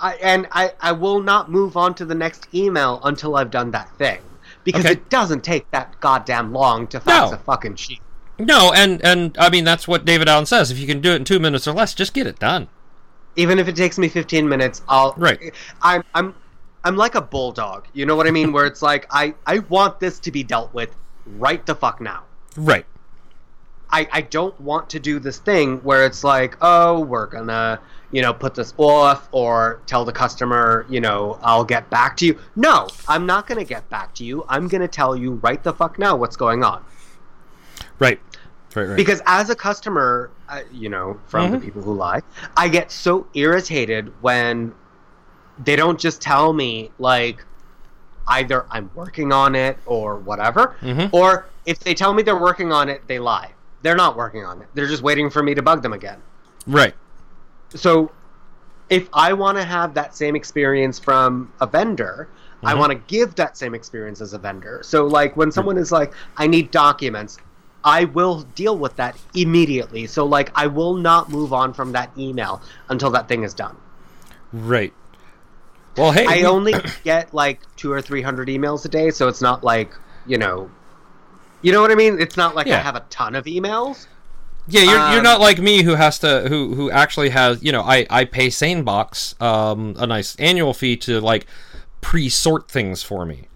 I, 0.00 0.14
and 0.14 0.46
I, 0.52 0.72
I 0.80 0.92
will 0.92 1.20
not 1.20 1.50
move 1.50 1.76
on 1.76 1.94
to 1.96 2.04
the 2.04 2.14
next 2.14 2.48
email 2.54 3.00
until 3.04 3.36
I've 3.36 3.50
done 3.50 3.70
that 3.72 3.88
thing. 3.96 4.18
Because 4.64 4.84
Okay. 4.84 4.92
it 4.94 5.08
doesn't 5.10 5.44
take 5.44 5.70
that 5.72 5.98
goddamn 6.00 6.52
long 6.52 6.86
to 6.88 7.00
fax 7.00 7.30
No. 7.30 7.36
a 7.36 7.38
fucking 7.40 7.76
sheet. 7.76 8.00
No, 8.38 8.72
and 8.74 9.04
and 9.04 9.36
I 9.38 9.48
mean 9.48 9.64
that's 9.64 9.86
what 9.86 10.04
David 10.04 10.28
Allen 10.28 10.46
says. 10.46 10.70
If 10.72 10.78
you 10.78 10.86
can 10.88 11.00
do 11.00 11.12
it 11.12 11.16
in 11.16 11.24
two 11.24 11.38
minutes 11.38 11.68
or 11.68 11.72
less, 11.72 11.94
just 11.94 12.14
get 12.14 12.26
it 12.26 12.38
done. 12.40 12.66
Even 13.36 13.58
if 13.60 13.68
it 13.68 13.76
takes 13.76 13.96
me 13.98 14.08
15 14.08 14.48
minutes, 14.48 14.82
I'll. 14.88 15.14
Right. 15.16 15.54
I'm, 15.82 16.02
I'm, 16.14 16.34
I'm 16.82 16.96
like 16.96 17.14
a 17.14 17.20
bulldog. 17.20 17.86
You 17.92 18.06
know 18.06 18.16
what 18.16 18.26
I 18.26 18.30
mean? 18.32 18.52
Where 18.52 18.66
it's 18.66 18.82
like, 18.82 19.06
I, 19.10 19.34
I 19.46 19.60
want 19.68 20.00
this 20.00 20.18
to 20.20 20.32
be 20.32 20.42
dealt 20.42 20.72
with 20.74 20.94
right 21.26 21.64
the 21.64 21.74
fuck 21.74 22.00
now. 22.00 22.24
Right. 22.56 22.86
I, 23.90 24.08
I 24.12 24.20
don't 24.22 24.58
want 24.60 24.90
to 24.90 24.98
do 25.00 25.18
this 25.20 25.38
thing 25.38 25.78
where 25.78 26.04
it's 26.04 26.24
like, 26.24 26.56
oh, 26.60 27.00
we're 27.00 27.26
gonna, 27.26 27.78
you 28.14 28.22
know, 28.22 28.32
put 28.32 28.54
this 28.54 28.72
off 28.78 29.28
or 29.32 29.80
tell 29.86 30.04
the 30.04 30.12
customer, 30.12 30.86
you 30.88 31.00
know, 31.00 31.36
I'll 31.42 31.64
get 31.64 31.90
back 31.90 32.16
to 32.18 32.26
you. 32.26 32.38
No, 32.54 32.86
I'm 33.08 33.26
not 33.26 33.48
gonna 33.48 33.64
get 33.64 33.90
back 33.90 34.14
to 34.14 34.24
you. 34.24 34.44
I'm 34.48 34.68
gonna 34.68 34.86
tell 34.86 35.16
you 35.16 35.32
right 35.42 35.60
the 35.60 35.72
fuck 35.72 35.98
now 35.98 36.14
what's 36.14 36.36
going 36.36 36.62
on. 36.62 36.84
Right. 37.98 38.20
Right. 38.76 38.86
Right. 38.88 38.96
Because 38.96 39.20
as 39.26 39.50
a 39.50 39.56
customer, 39.56 40.30
uh, 40.48 40.60
you 40.72 40.88
know, 40.88 41.18
from 41.26 41.50
the 41.50 41.56
Mhm. 41.58 41.62
people 41.62 41.82
who 41.82 41.92
lie, 41.94 42.20
I 42.56 42.68
get 42.68 42.92
so 42.92 43.26
irritated 43.34 44.12
when 44.20 44.72
they 45.64 45.74
don't 45.74 45.98
just 45.98 46.22
tell 46.22 46.52
me 46.52 46.92
like, 47.00 47.44
either 48.28 48.64
I'm 48.70 48.90
working 48.94 49.32
on 49.32 49.56
it 49.56 49.76
or 49.86 50.16
whatever, 50.16 50.76
Mhm. 50.82 51.08
or 51.12 51.46
if 51.66 51.80
they 51.80 51.94
tell 51.94 52.14
me 52.14 52.22
they're 52.22 52.36
working 52.36 52.70
on 52.72 52.88
it, 52.88 53.02
they 53.08 53.18
lie. 53.18 53.50
They're 53.82 53.96
not 53.96 54.16
working 54.16 54.44
on 54.44 54.62
it. 54.62 54.68
They're 54.74 54.86
just 54.86 55.02
waiting 55.02 55.30
for 55.30 55.42
me 55.42 55.54
to 55.56 55.62
bug 55.62 55.82
them 55.82 55.92
again. 55.92 56.18
Right. 56.66 56.94
So 57.74 58.10
if 58.90 59.08
I 59.12 59.32
want 59.32 59.58
to 59.58 59.64
have 59.64 59.94
that 59.94 60.14
same 60.16 60.36
experience 60.36 60.98
from 60.98 61.52
a 61.60 61.66
vendor, 61.66 62.28
I 62.64 62.74
Mhm. 62.74 62.78
want 62.78 62.92
to 62.92 62.98
give 63.06 63.34
that 63.36 63.56
same 63.56 63.74
experience 63.74 64.20
as 64.20 64.32
a 64.32 64.38
vendor. 64.38 64.80
So 64.82 65.06
like 65.06 65.36
when 65.36 65.52
someone 65.52 65.76
is 65.76 65.92
like, 65.92 66.12
I 66.36 66.46
need 66.46 66.70
documents, 66.70 67.38
I 67.84 68.04
will 68.04 68.42
deal 68.54 68.78
with 68.78 68.96
that 68.96 69.16
immediately. 69.34 70.06
So 70.06 70.24
like 70.24 70.50
I 70.54 70.66
will 70.66 70.94
not 70.94 71.30
move 71.30 71.52
on 71.52 71.74
from 71.74 71.92
that 71.92 72.10
email 72.16 72.62
until 72.88 73.10
that 73.10 73.28
thing 73.28 73.42
is 73.42 73.52
done. 73.52 73.76
Right. 74.52 74.92
Well, 75.96 76.12
hey, 76.12 76.26
I 76.26 76.42
only 76.44 76.74
get 77.04 77.34
like 77.34 77.60
two 77.76 77.92
or 77.92 78.00
three 78.00 78.22
hundred 78.22 78.48
emails 78.48 78.84
a 78.84 78.88
day, 78.88 79.10
so 79.10 79.28
it's 79.28 79.42
not 79.42 79.62
like 79.62 79.90
you 80.26 80.38
know, 80.38 80.70
you 81.62 81.72
know 81.72 81.82
what 81.82 81.90
I 81.90 81.94
mean. 81.94 82.18
It's 82.18 82.36
not 82.36 82.54
like 82.54 82.68
I 82.68 82.78
have 82.78 82.96
a 82.96 83.04
ton 83.10 83.34
of 83.34 83.44
emails. 83.44 84.06
Yeah, 84.66 84.82
you're, 84.82 84.92
you're 85.10 85.18
Um, 85.18 85.22
not 85.22 85.40
like 85.40 85.58
me 85.58 85.82
who 85.82 85.94
has 85.94 86.18
to 86.20 86.48
who 86.48 86.74
who 86.74 86.90
actually 86.90 87.30
has 87.30 87.62
you 87.62 87.70
know 87.72 87.82
I 87.82 88.06
I 88.10 88.24
pay 88.24 88.48
SaneBox 88.48 89.40
um 89.42 89.94
a 89.98 90.06
nice 90.06 90.36
annual 90.36 90.72
fee 90.74 90.96
to 90.98 91.20
like 91.20 91.46
pre-sort 92.00 92.70
things 92.70 93.02
for 93.02 93.26
me. 93.26 93.48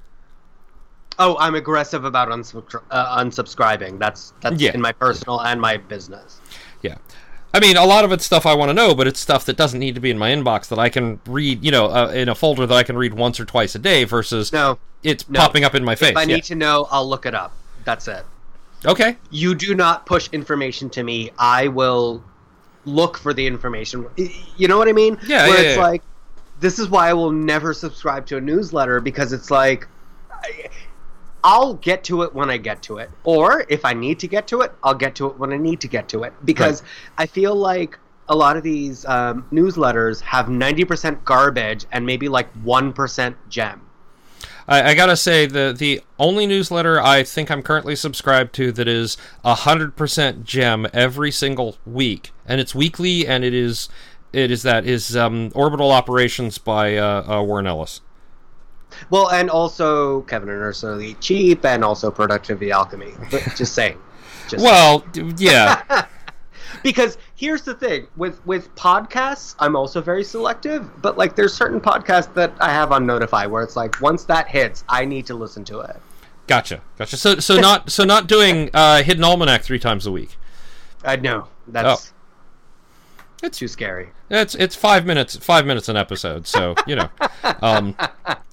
Oh, 1.18 1.36
I'm 1.38 1.54
aggressive 1.56 2.04
about 2.04 2.30
uh, 2.30 2.34
unsubscribing. 3.18 3.98
That's 3.98 4.34
that's 4.40 4.60
Yeah. 4.60 4.70
in 4.72 4.80
my 4.80 4.92
personal 4.92 5.40
and 5.40 5.60
my 5.60 5.76
business. 5.76 6.40
Yeah. 6.82 6.98
I 7.52 7.60
mean, 7.60 7.76
a 7.76 7.84
lot 7.84 8.04
of 8.04 8.12
it's 8.12 8.24
stuff 8.24 8.44
I 8.46 8.54
want 8.54 8.68
to 8.68 8.74
know, 8.74 8.94
but 8.94 9.06
it's 9.06 9.18
stuff 9.18 9.44
that 9.46 9.56
doesn't 9.56 9.80
need 9.80 9.94
to 9.94 10.00
be 10.00 10.10
in 10.10 10.18
my 10.18 10.30
inbox 10.30 10.68
that 10.68 10.78
I 10.78 10.90
can 10.90 11.20
read, 11.26 11.64
you 11.64 11.70
know, 11.70 11.86
uh, 11.86 12.08
in 12.14 12.28
a 12.28 12.34
folder 12.34 12.66
that 12.66 12.74
I 12.74 12.82
can 12.82 12.96
read 12.96 13.14
once 13.14 13.40
or 13.40 13.44
twice 13.46 13.74
a 13.74 13.78
day 13.78 14.04
versus 14.04 14.52
No, 14.52 14.78
it's 15.02 15.28
no. 15.28 15.40
popping 15.40 15.64
up 15.64 15.74
in 15.74 15.82
my 15.84 15.94
face. 15.94 16.10
if 16.10 16.16
I 16.16 16.22
Yeah. 16.22 16.36
need 16.36 16.44
to 16.44 16.54
know, 16.54 16.86
I'll 16.90 17.08
look 17.08 17.26
it 17.26 17.34
up. 17.34 17.52
That's 17.84 18.06
it. 18.06 18.24
Okay. 18.84 19.16
You 19.30 19.54
do 19.54 19.74
not 19.74 20.06
push 20.06 20.28
information 20.32 20.90
to 20.90 21.02
me. 21.02 21.30
I 21.38 21.68
will 21.68 22.22
look 22.84 23.18
for 23.18 23.34
the 23.34 23.46
information. 23.46 24.06
You 24.56 24.68
know 24.68 24.78
what 24.78 24.88
I 24.88 24.92
mean? 24.92 25.18
Yeah, 25.26 25.46
Where 25.46 25.60
yeah, 25.62 25.68
it's 25.68 25.76
yeah. 25.76 25.82
like, 25.82 26.02
this 26.60 26.78
is 26.78 26.88
why 26.88 27.08
I 27.08 27.12
will 27.12 27.32
never 27.32 27.74
subscribe 27.74 28.26
to 28.26 28.36
a 28.36 28.40
newsletter 28.40 29.00
because 29.00 29.32
it's 29.32 29.50
like, 29.50 29.86
I'll 31.44 31.74
get 31.74 32.04
to 32.04 32.22
it 32.22 32.34
when 32.34 32.50
I 32.50 32.56
get 32.56 32.82
to 32.84 32.98
it, 32.98 33.10
or 33.24 33.64
if 33.68 33.84
I 33.84 33.94
need 33.94 34.18
to 34.20 34.28
get 34.28 34.48
to 34.48 34.62
it, 34.62 34.72
I'll 34.82 34.94
get 34.94 35.14
to 35.16 35.26
it 35.28 35.38
when 35.38 35.52
I 35.52 35.56
need 35.56 35.80
to 35.82 35.88
get 35.88 36.08
to 36.10 36.24
it. 36.24 36.32
Because 36.44 36.82
I 37.16 37.26
feel 37.26 37.54
like 37.54 37.98
a 38.28 38.34
lot 38.34 38.56
of 38.56 38.62
these 38.62 39.04
um, 39.06 39.46
newsletters 39.52 40.20
have 40.20 40.48
ninety 40.48 40.84
percent 40.84 41.24
garbage 41.24 41.86
and 41.92 42.04
maybe 42.04 42.28
like 42.28 42.50
one 42.64 42.92
percent 42.92 43.36
gem. 43.48 43.87
I, 44.68 44.90
I 44.90 44.94
gotta 44.94 45.16
say 45.16 45.46
the 45.46 45.74
the 45.76 46.02
only 46.18 46.46
newsletter 46.46 47.00
I 47.00 47.22
think 47.22 47.50
I'm 47.50 47.62
currently 47.62 47.96
subscribed 47.96 48.54
to 48.56 48.70
that 48.72 48.86
is 48.86 49.16
hundred 49.44 49.96
percent 49.96 50.44
gem 50.44 50.86
every 50.92 51.30
single 51.32 51.78
week, 51.86 52.32
and 52.46 52.60
it's 52.60 52.74
weekly, 52.74 53.26
and 53.26 53.42
it 53.44 53.54
is 53.54 53.88
it 54.32 54.50
is 54.50 54.62
that 54.62 54.84
is 54.84 55.16
um, 55.16 55.50
Orbital 55.54 55.90
Operations 55.90 56.58
by 56.58 56.96
uh, 56.96 57.38
uh, 57.38 57.42
Warren 57.42 57.66
Ellis. 57.66 58.02
Well, 59.10 59.28
and 59.30 59.50
also 59.50 60.22
Kevin 60.22 60.48
and 60.48 60.60
Ursula 60.60 61.00
Eat 61.00 61.20
Cheap, 61.20 61.64
and 61.64 61.82
also 61.84 62.10
Productivity 62.10 62.70
Alchemy. 62.70 63.12
But 63.30 63.42
just 63.56 63.74
saying. 63.74 63.98
Just 64.48 64.64
Well, 64.64 65.00
d- 65.12 65.32
yeah, 65.38 66.06
because 66.82 67.18
here's 67.38 67.62
the 67.62 67.74
thing 67.74 68.08
with 68.16 68.44
with 68.44 68.74
podcasts, 68.74 69.54
I'm 69.58 69.76
also 69.76 70.02
very 70.02 70.24
selective. 70.24 71.00
But 71.00 71.16
like, 71.16 71.36
there's 71.36 71.54
certain 71.54 71.80
podcasts 71.80 72.34
that 72.34 72.52
I 72.60 72.70
have 72.70 72.92
on 72.92 73.06
Notify 73.06 73.46
where 73.46 73.62
it's 73.62 73.76
like 73.76 73.98
once 74.02 74.24
that 74.24 74.48
hits, 74.48 74.84
I 74.88 75.04
need 75.04 75.24
to 75.26 75.34
listen 75.34 75.64
to 75.66 75.80
it. 75.80 75.96
gotcha, 76.48 76.82
gotcha. 76.98 77.16
So 77.16 77.38
so 77.38 77.58
not 77.58 77.90
so 77.90 78.04
not 78.04 78.26
doing 78.26 78.70
uh, 78.74 79.02
Hidden 79.02 79.24
Almanac 79.24 79.62
three 79.62 79.78
times 79.78 80.04
a 80.04 80.12
week. 80.12 80.36
I 81.04 81.16
know 81.16 81.46
that's 81.68 82.12
It's 83.42 83.58
too 83.58 83.68
scary. 83.68 84.08
It's 84.30 84.54
it's 84.56 84.74
five 84.74 85.06
minutes 85.06 85.36
five 85.36 85.64
minutes 85.64 85.88
an 85.88 85.96
episode, 85.96 86.46
so 86.46 86.74
you 86.86 86.96
know, 86.96 87.08
um, 87.62 87.94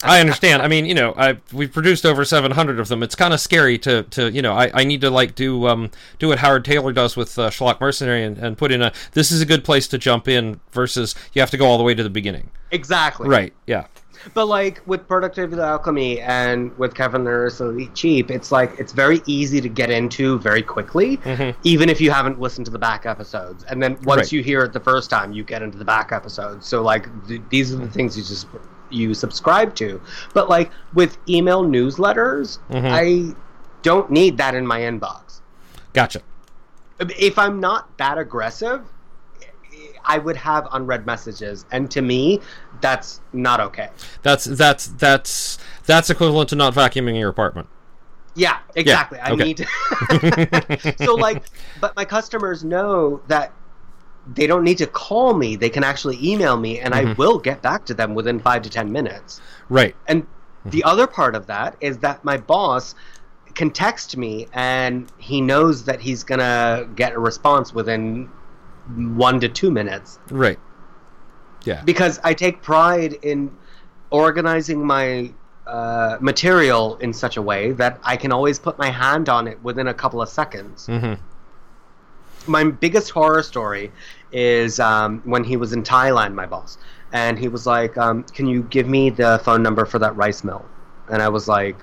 I 0.04 0.20
understand. 0.20 0.62
I 0.62 0.68
mean, 0.68 0.86
you 0.86 0.94
know, 0.94 1.14
I 1.18 1.38
we've 1.52 1.72
produced 1.74 2.06
over 2.06 2.24
seven 2.24 2.52
hundred 2.52 2.80
of 2.80 2.88
them. 2.88 3.02
It's 3.02 3.16
kind 3.16 3.34
of 3.34 3.40
scary 3.40 3.80
to 3.80 4.04
to 4.04 4.32
you 4.32 4.42
know, 4.42 4.54
I, 4.54 4.70
I 4.74 4.84
need 4.84 5.02
to 5.02 5.10
like 5.10 5.34
do 5.34 5.68
um 5.68 5.90
do 6.20 6.28
what 6.28 6.40
Howard 6.40 6.66
Tayler 6.66 6.94
does 6.94 7.18
with 7.18 7.38
uh, 7.40 7.50
Schlock 7.50 7.82
Mercenary 7.82 8.24
and, 8.24 8.38
and 8.38 8.58
put 8.58 8.72
in 8.72 8.82
a 8.82 8.94
this 9.14 9.32
is 9.32 9.42
a 9.42 9.46
good 9.46 9.64
place 9.64 9.88
to 9.88 9.98
jump 9.98 10.28
in 10.28 10.60
versus 10.72 11.16
you 11.34 11.42
have 11.42 11.52
to 11.52 11.58
go 11.58 11.66
all 11.66 11.78
the 11.78 11.84
way 11.84 11.96
to 11.96 12.04
the 12.04 12.10
beginning. 12.10 12.52
Exactly. 12.72 13.28
Right? 13.28 13.54
Yeah. 13.66 13.88
But 14.34 14.46
like 14.46 14.82
with 14.86 15.08
Productivity 15.08 15.62
Alchemy 15.62 16.20
and 16.22 16.78
with 16.78 16.96
Kevin 16.96 17.28
and 17.28 17.82
Eat 17.82 17.94
Cheap, 17.94 18.32
it's 18.32 18.52
like 18.52 18.80
it's 18.80 18.92
very 18.92 19.22
easy 19.26 19.62
to 19.62 19.70
get 19.70 19.90
into 19.90 20.40
very 20.40 20.62
quickly, 20.64 21.18
mm-hmm. 21.18 21.58
even 21.64 21.90
if 21.90 22.02
you 22.02 22.12
haven't 22.12 22.40
listened 22.40 22.66
to 22.66 22.72
the 22.72 22.80
back 22.80 23.06
episodes. 23.06 23.64
And 23.66 23.82
then 23.82 23.98
once 24.04 24.24
Right. 24.24 24.32
you 24.34 24.44
hear 24.44 24.64
it 24.64 24.74
the 24.74 24.80
first 24.80 25.10
time, 25.10 25.34
you 25.34 25.44
get 25.44 25.62
into 25.62 25.78
the 25.78 25.86
back 25.86 26.12
episodes. 26.12 26.66
So 26.66 26.82
like 26.82 27.08
th- 27.28 27.42
these 27.50 27.74
are 27.74 27.78
the 27.78 27.90
things 27.90 28.18
you 28.18 28.24
just 28.24 28.48
you 28.90 29.14
subscribe 29.14 29.76
to. 29.76 30.02
But 30.34 30.50
like 30.50 30.72
with 30.94 31.18
email 31.30 31.64
newsletters, 31.64 32.60
mm-hmm. 32.70 32.88
I 32.88 33.36
don't 33.82 34.10
need 34.10 34.38
that 34.38 34.56
in 34.56 34.66
my 34.66 34.82
inbox. 34.82 35.42
Gotcha. 35.94 36.22
If 37.00 37.38
I'm 37.38 37.60
not 37.60 37.98
that 37.98 38.18
aggressive, 38.18 38.82
I 40.06 40.18
would 40.18 40.38
have 40.38 40.68
unread 40.72 41.06
messages, 41.06 41.66
and 41.72 41.90
to 41.92 42.02
me, 42.02 42.42
that's 42.82 43.22
not 43.34 43.60
okay. 43.60 43.90
That's 44.22 44.46
that's 44.46 44.88
that's 44.88 45.58
that's 45.86 46.10
equivalent 46.10 46.50
to 46.50 46.56
not 46.56 46.74
vacuuming 46.74 47.20
your 47.20 47.30
apartment. 47.30 47.68
Yeah, 48.36 48.60
exactly. 48.76 49.18
I 49.20 49.32
okay. 49.32 49.44
need 49.44 49.58
to. 49.58 50.96
so, 51.06 51.16
like, 51.16 51.44
but 51.80 51.96
my 51.96 52.04
customers 52.04 52.64
know 52.64 53.22
that 53.28 53.54
they 54.34 54.48
don't 54.48 54.64
need 54.64 54.78
to 54.80 54.88
call 54.88 55.34
me. 55.34 55.56
They 55.56 55.70
can 55.70 55.84
actually 55.84 56.18
email 56.22 56.58
me, 56.58 56.80
and 56.80 56.94
I 56.94 57.04
mm-hmm. 57.06 57.22
will 57.22 57.40
get 57.40 57.62
back 57.62 57.86
to 57.86 57.94
them 57.94 58.14
within 58.14 58.40
five 58.40 58.62
to 58.64 58.70
10 58.70 58.92
minutes. 58.92 59.40
Right. 59.70 59.96
And 60.08 60.24
mm-hmm. 60.24 60.70
the 60.72 60.84
other 60.84 61.08
part 61.08 61.36
of 61.36 61.48
that 61.48 61.78
is 61.80 62.00
that 62.00 62.26
my 62.26 62.38
boss 62.38 62.96
can 63.54 63.72
text 63.72 64.18
me, 64.18 64.48
and 64.52 65.10
he 65.18 65.40
knows 65.40 65.86
that 65.86 66.02
he's 66.02 66.24
going 66.24 66.40
to 66.40 66.90
get 66.96 67.14
a 67.14 67.20
response 67.20 67.74
within 67.74 68.30
one 68.96 69.40
to 69.40 69.50
two 69.50 69.72
minutes 69.72 70.20
Right. 70.30 70.60
Yeah. 71.64 71.82
because 71.84 72.20
I 72.24 72.34
take 72.34 72.62
pride 72.62 73.14
in 73.24 73.52
organizing 74.12 74.86
my 74.86 75.32
uh, 75.68 76.18
material 76.22 76.96
in 76.98 77.12
such 77.12 77.38
a 77.38 77.42
way 77.42 77.72
that 77.72 78.00
I 78.04 78.18
can 78.18 78.32
always 78.32 78.60
put 78.60 78.78
my 78.78 78.90
hand 78.92 79.30
on 79.30 79.48
it 79.48 79.62
within 79.64 79.88
a 79.88 79.94
couple 79.94 80.22
of 80.22 80.30
seconds. 80.30 80.86
Mm-hmm. 80.88 81.14
My 82.52 82.64
biggest 82.66 83.10
horror 83.10 83.42
story 83.42 83.92
is 84.32 84.80
um, 84.80 85.22
when 85.26 85.44
he 85.44 85.58
was 85.58 85.74
in 85.74 85.82
Thailand, 85.82 86.36
my 86.36 86.46
boss, 86.46 86.78
and 87.12 87.40
he 87.40 87.48
was 87.48 87.66
like, 87.66 87.98
um, 87.98 88.22
"Can 88.26 88.46
you 88.46 88.62
give 88.64 88.88
me 88.88 89.10
the 89.10 89.42
phone 89.44 89.64
number 89.64 89.86
for 89.86 89.98
that 89.98 90.16
rice 90.16 90.44
mill?" 90.44 90.64
And 91.10 91.24
I 91.24 91.30
was 91.30 91.48
like, 91.48 91.78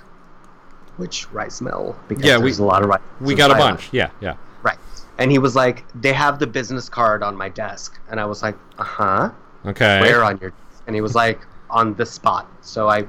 "Which 0.98 1.28
rice 1.32 1.60
mill?" 1.60 1.96
Because 2.06 2.24
Yeah, 2.24 2.36
we- 2.36 2.42
there's 2.44 2.60
a 2.60 2.64
lot 2.64 2.82
of 2.84 2.88
rice. 2.90 3.00
We 3.20 3.34
got 3.34 3.50
a 3.50 3.54
Thailand." 3.54 3.58
bunch. 3.58 3.88
Yeah. 3.92 4.10
Yeah. 4.20 4.34
And 5.18 5.30
he 5.30 5.38
was 5.38 5.54
like, 5.54 5.84
"They 6.00 6.12
have 6.12 6.38
the 6.38 6.46
business 6.46 6.88
card 6.88 7.22
on 7.22 7.36
my 7.36 7.48
desk," 7.48 7.98
and 8.10 8.18
I 8.18 8.24
was 8.24 8.42
like, 8.42 8.56
"Uh 8.78 8.84
huh." 8.84 9.30
Okay. 9.64 10.00
where 10.00 10.24
on 10.24 10.38
your 10.42 10.52
and 10.88 10.96
he 10.96 11.00
was 11.00 11.14
like 11.14 11.46
on 11.70 11.94
this 11.94 12.10
spot 12.10 12.48
so 12.62 12.88
i 12.88 13.06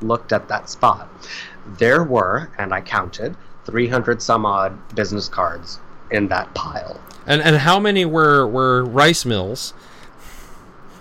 looked 0.00 0.32
at 0.32 0.46
that 0.46 0.70
spot 0.70 1.08
there 1.76 2.04
were 2.04 2.48
and 2.56 2.72
i 2.72 2.80
counted 2.80 3.34
300 3.64 4.22
some 4.22 4.46
odd 4.46 4.72
business 4.94 5.28
cards 5.28 5.80
in 6.12 6.28
that 6.28 6.54
pile 6.54 7.00
And 7.26 7.42
and 7.42 7.56
how 7.56 7.80
many 7.80 8.04
were 8.04 8.46
were 8.46 8.84
rice 8.84 9.24
mills? 9.24 9.74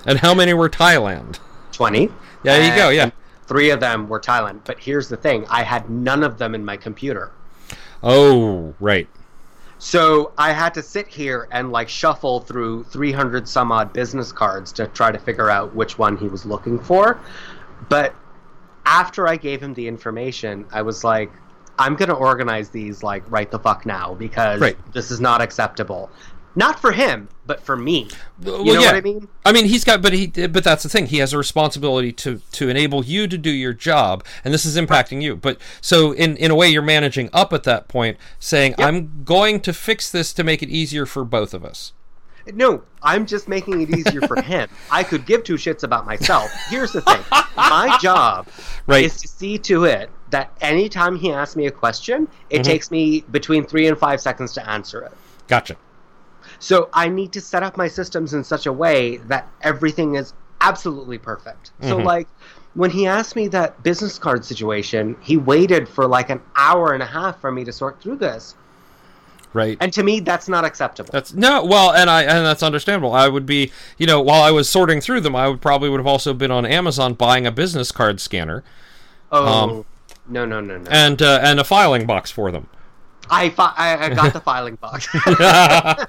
And 0.03 0.17
how 0.17 0.33
many 0.33 0.53
were 0.55 0.67
Thailand? 0.67 1.37
20 1.71 2.01
Yeah, 2.01 2.09
there 2.57 2.63
you 2.67 2.75
go. 2.75 2.89
Yeah. 2.89 3.11
three 3.45 3.69
of 3.69 3.79
them 3.79 4.09
were 4.09 4.19
thailand 4.19 4.61
but 4.65 4.79
here's 4.79 5.09
the 5.09 5.17
thing 5.17 5.45
i 5.47 5.61
had 5.61 5.91
none 5.91 6.23
of 6.23 6.39
them 6.39 6.55
in 6.55 6.65
my 6.65 6.75
computer 6.75 7.29
Oh, 8.03 8.73
right. 8.79 9.07
So 9.83 10.31
i 10.37 10.51
had 10.51 10.73
to 10.75 10.83
sit 10.83 11.07
here 11.07 11.47
and 11.51 11.71
like 11.71 11.89
shuffle 11.89 12.39
through 12.39 12.83
300 12.83 13.47
some 13.47 13.71
odd 13.71 13.91
business 13.91 14.31
cards 14.31 14.71
to 14.71 14.85
try 14.87 15.11
to 15.11 15.17
figure 15.17 15.49
out 15.49 15.73
which 15.75 15.97
one 15.97 16.15
he 16.17 16.27
was 16.27 16.45
looking 16.45 16.77
for 16.79 17.19
but 17.89 18.13
after 18.85 19.27
I 19.27 19.37
gave 19.37 19.61
him 19.61 19.73
the 19.73 19.87
information, 19.87 20.65
I 20.71 20.81
was 20.81 21.03
like, 21.03 21.31
I'm 21.79 21.95
gonna 21.95 22.13
organize 22.13 22.69
these 22.69 23.01
like 23.01 23.23
right 23.29 23.49
the 23.49 23.57
fuck 23.57 23.85
now 23.85 24.13
because 24.13 24.59
Right. 24.59 24.77
this 24.93 25.09
is 25.09 25.19
not 25.19 25.41
acceptable. 25.41 26.11
Not 26.55 26.81
for 26.81 26.91
him, 26.91 27.29
but 27.45 27.61
for 27.61 27.77
me. 27.77 28.09
Well, 28.41 28.65
you 28.65 28.73
know 28.73 28.81
yeah. 28.81 28.87
what 28.87 28.95
I 28.95 29.01
mean? 29.01 29.27
I 29.45 29.51
mean, 29.53 29.65
he's 29.65 29.83
got, 29.85 30.01
but 30.01 30.11
he, 30.11 30.27
but 30.27 30.63
that's 30.63 30.83
the 30.83 30.89
thing. 30.89 31.05
He 31.07 31.19
has 31.19 31.31
a 31.31 31.37
responsibility 31.37 32.11
to 32.13 32.41
to 32.51 32.67
enable 32.67 33.05
you 33.05 33.27
to 33.27 33.37
do 33.37 33.49
your 33.49 33.73
job, 33.73 34.23
and 34.43 34.53
this 34.53 34.65
is 34.65 34.75
impacting 34.77 35.21
you. 35.21 35.35
But 35.37 35.57
so, 35.79 36.11
in 36.11 36.35
in 36.37 36.51
a 36.51 36.55
way, 36.55 36.67
you're 36.69 36.81
managing 36.81 37.29
up 37.31 37.53
at 37.53 37.63
that 37.63 37.87
point, 37.87 38.17
saying, 38.39 38.75
"I'm 38.77 39.23
going 39.23 39.61
to 39.61 39.71
fix 39.73 40.11
this 40.11 40.33
to 40.33 40.43
make 40.43 40.61
it 40.61 40.69
easier 40.69 41.05
for 41.05 41.23
both 41.23 41.53
of 41.53 41.63
us." 41.63 41.93
No, 42.53 42.81
I'm 43.03 43.27
just 43.27 43.47
making 43.47 43.81
it 43.81 43.89
easier 43.91 44.21
for 44.21 44.41
him. 44.41 44.67
I 44.91 45.03
could 45.03 45.25
give 45.27 45.43
two 45.43 45.55
shits 45.55 45.83
about 45.83 46.05
myself. 46.05 46.51
Here's 46.69 46.91
the 46.91 47.01
thing 47.01 47.21
my 47.55 47.97
job 48.01 48.47
Right. 48.87 49.05
is 49.05 49.21
to 49.21 49.27
see 49.27 49.57
to 49.59 49.85
it 49.85 50.09
that 50.31 50.51
anytime 50.59 51.15
he 51.15 51.31
asks 51.31 51.55
me 51.55 51.67
a 51.67 51.71
question, 51.71 52.27
it 52.49 52.61
Mhm. 52.61 52.63
takes 52.63 52.89
me 52.91 53.23
between 53.31 53.63
three 53.63 53.87
and 53.87 53.97
five 53.97 54.19
seconds 54.19 54.53
to 54.53 54.67
answer 54.67 55.01
it. 55.03 55.11
Gotcha. 55.47 55.75
So 56.61 56.89
I 56.93 57.09
need 57.09 57.31
to 57.33 57.41
set 57.41 57.63
up 57.63 57.75
my 57.75 57.87
systems 57.87 58.35
in 58.35 58.43
such 58.43 58.67
a 58.67 58.71
way 58.71 59.17
that 59.27 59.47
everything 59.63 60.13
is 60.15 60.33
absolutely 60.61 61.17
perfect. 61.17 61.71
So, 61.81 61.97
Mhm. 61.97 62.05
like, 62.05 62.27
when 62.75 62.91
he 62.91 63.07
asked 63.07 63.35
me 63.35 63.47
that 63.47 63.81
business 63.81 64.19
card 64.19 64.45
situation, 64.45 65.17
he 65.21 65.37
waited 65.37 65.89
for 65.89 66.05
like 66.07 66.29
an 66.29 66.39
hour 66.55 66.93
and 66.93 67.01
a 67.01 67.05
half 67.07 67.41
for 67.41 67.51
me 67.51 67.63
to 67.65 67.71
sort 67.73 67.99
through 67.99 68.17
this. 68.17 68.53
Right. 69.53 69.75
And 69.81 69.91
to 69.93 70.03
me, 70.03 70.19
that's 70.19 70.47
not 70.47 70.63
acceptable. 70.63 71.09
That's 71.11 71.33
no 71.33 71.65
well, 71.65 71.91
and 71.91 72.09
I 72.09 72.21
and 72.21 72.45
that's 72.45 72.63
understandable. 72.63 73.11
I 73.11 73.27
would 73.27 73.45
be, 73.47 73.71
you 73.97 74.05
know, 74.05 74.21
while 74.21 74.43
I 74.43 74.51
was 74.51 74.69
sorting 74.69 75.01
through 75.01 75.21
them, 75.21 75.35
I 75.35 75.49
would 75.49 75.61
probably 75.61 75.89
would 75.89 75.99
have 75.99 76.07
also 76.07 76.33
been 76.33 76.51
on 76.51 76.65
Amazon 76.65 77.15
buying 77.15 77.45
a 77.47 77.51
business 77.51 77.91
card 77.91 78.21
scanner 78.21 78.63
oh, 79.31 79.45
um, 79.45 79.85
no, 80.29 80.45
no, 80.45 80.61
no, 80.61 80.77
no. 80.77 80.89
and 80.89 81.21
uh, 81.21 81.39
and 81.41 81.59
a 81.59 81.63
filing 81.63 82.05
box 82.05 82.29
for 82.31 82.51
them. 82.51 82.67
I, 83.29 83.49
fi- 83.49 83.73
I 83.75 84.05
I 84.05 84.09
got 84.13 84.31
the 84.31 84.39
filing 84.41 84.75
box. 84.75 85.07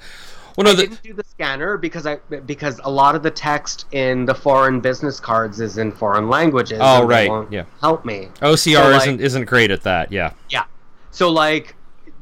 well, 0.57 0.65
no, 0.65 0.71
I 0.71 0.75
the, 0.75 0.81
didn't 0.83 1.03
do 1.03 1.13
the 1.13 1.23
scanner 1.23 1.77
because 1.77 2.05
I 2.05 2.15
because 2.45 2.79
a 2.83 2.91
lot 2.91 3.15
of 3.15 3.23
the 3.23 3.31
text 3.31 3.85
in 3.91 4.25
the 4.25 4.35
foreign 4.35 4.79
business 4.79 5.19
cards 5.19 5.59
is 5.59 5.77
in 5.77 5.91
foreign 5.91 6.29
languages. 6.29 6.79
Oh, 6.81 7.01
and 7.01 7.09
right, 7.09 7.47
yeah. 7.51 7.65
help 7.81 8.05
me. 8.05 8.29
OCR 8.41 8.75
So, 8.75 8.89
isn't 8.91 9.21
isn't 9.21 9.45
great 9.45 9.71
at 9.71 9.81
that. 9.83 10.11
Yeah. 10.11 10.33
Yeah. 10.49 10.63
So 11.11 11.29
like 11.29 11.75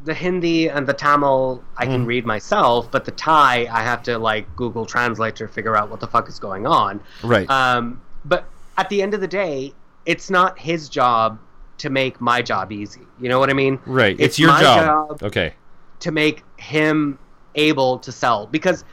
the 0.03 0.13
Hindi 0.13 0.67
and 0.69 0.87
the 0.87 0.93
Tamil 0.93 1.63
I 1.77 1.85
can 1.85 2.05
Mm. 2.05 2.07
read 2.07 2.25
myself, 2.25 2.89
but 2.91 3.05
the 3.05 3.11
Thai 3.11 3.67
I 3.71 3.83
have 3.83 4.01
to 4.03 4.17
like 4.17 4.53
Google 4.55 4.85
Translate 4.85 5.35
to 5.37 5.47
figure 5.47 5.75
out 5.77 5.89
what 5.89 5.99
the 5.99 6.07
fuck 6.07 6.27
is 6.27 6.39
going 6.39 6.65
on. 6.65 6.99
Right. 7.23 7.49
Um, 7.49 8.01
but 8.25 8.45
at 8.77 8.89
the 8.89 9.01
end 9.01 9.13
of 9.13 9.21
the 9.21 9.27
day, 9.27 9.73
it's 10.05 10.29
not 10.29 10.57
his 10.57 10.89
job 10.89 11.37
to 11.77 11.89
make 11.89 12.19
my 12.21 12.41
job 12.41 12.71
easy. 12.71 13.01
You 13.19 13.29
know 13.29 13.39
what 13.39 13.49
I 13.49 13.53
mean? 13.53 13.79
right. 13.85 14.13
It's, 14.13 14.21
it's 14.21 14.39
your 14.39 14.49
job. 14.49 15.09
job. 15.19 15.23
Okay. 15.23 15.53
To 16.01 16.11
make 16.11 16.43
him 16.57 17.17
able 17.55 17.99
to 17.99 18.11
sell 18.11 18.47
because 18.47 18.83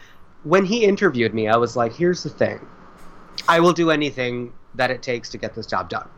when 0.44 0.64
he 0.64 0.84
interviewed 0.84 1.34
me, 1.34 1.48
I 1.48 1.56
was 1.56 1.76
like, 1.76 1.92
"Here's 1.94 2.22
the 2.22 2.30
thing, 2.30 2.60
I 3.48 3.60
will 3.60 3.72
do 3.72 3.90
anything 3.90 4.52
that 4.74 4.90
it 4.90 5.02
takes 5.02 5.28
to 5.30 5.38
get 5.38 5.54
this 5.54 5.66
job 5.66 5.88
done." 5.88 6.08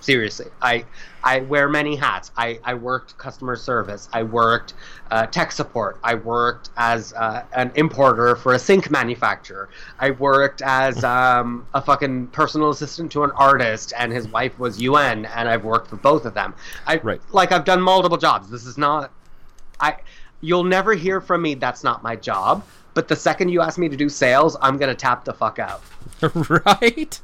Seriously, 0.00 0.46
I 0.60 0.84
I 1.22 1.40
wear 1.42 1.68
many 1.68 1.94
hats. 1.94 2.32
I, 2.36 2.58
I 2.64 2.74
worked 2.74 3.16
customer 3.18 3.54
service. 3.54 4.08
I 4.12 4.24
worked 4.24 4.74
uh, 5.12 5.26
tech 5.26 5.52
support. 5.52 6.00
I 6.02 6.16
worked 6.16 6.70
as 6.76 7.12
uh, 7.12 7.44
an 7.52 7.70
importer 7.76 8.34
for 8.34 8.54
a 8.54 8.58
sink 8.58 8.90
manufacturer. 8.90 9.68
I 10.00 10.10
worked 10.10 10.60
as 10.60 11.04
um, 11.16 11.64
a 11.72 11.80
fucking 11.80 12.26
personal 12.28 12.70
assistant 12.70 13.12
to 13.12 13.22
an 13.22 13.30
artist, 13.36 13.92
and 13.96 14.12
his 14.12 14.26
wife 14.26 14.58
was 14.58 14.80
UN, 14.80 15.26
and 15.26 15.48
I've 15.48 15.64
worked 15.64 15.88
for 15.88 15.96
both 15.96 16.24
of 16.24 16.34
them. 16.34 16.52
I 16.84 16.96
Right. 16.96 17.20
like 17.30 17.52
I've 17.52 17.64
done 17.64 17.80
multiple 17.80 18.18
jobs. 18.18 18.50
This 18.50 18.66
is 18.66 18.76
not 18.76 19.12
I 19.78 19.96
you'll 20.42 20.64
never 20.64 20.92
hear 20.92 21.20
from 21.22 21.40
me 21.40 21.54
that's 21.54 21.82
not 21.82 22.02
my 22.02 22.14
job. 22.16 22.62
But 22.94 23.08
the 23.08 23.16
second 23.16 23.48
you 23.48 23.62
ask 23.62 23.78
me 23.78 23.88
to 23.88 23.96
do 23.96 24.10
sales, 24.10 24.54
I'm 24.60 24.76
gonna 24.76 24.94
tap 24.94 25.24
the 25.24 25.32
fuck 25.32 25.58
out. 25.58 25.80
right. 26.66 27.18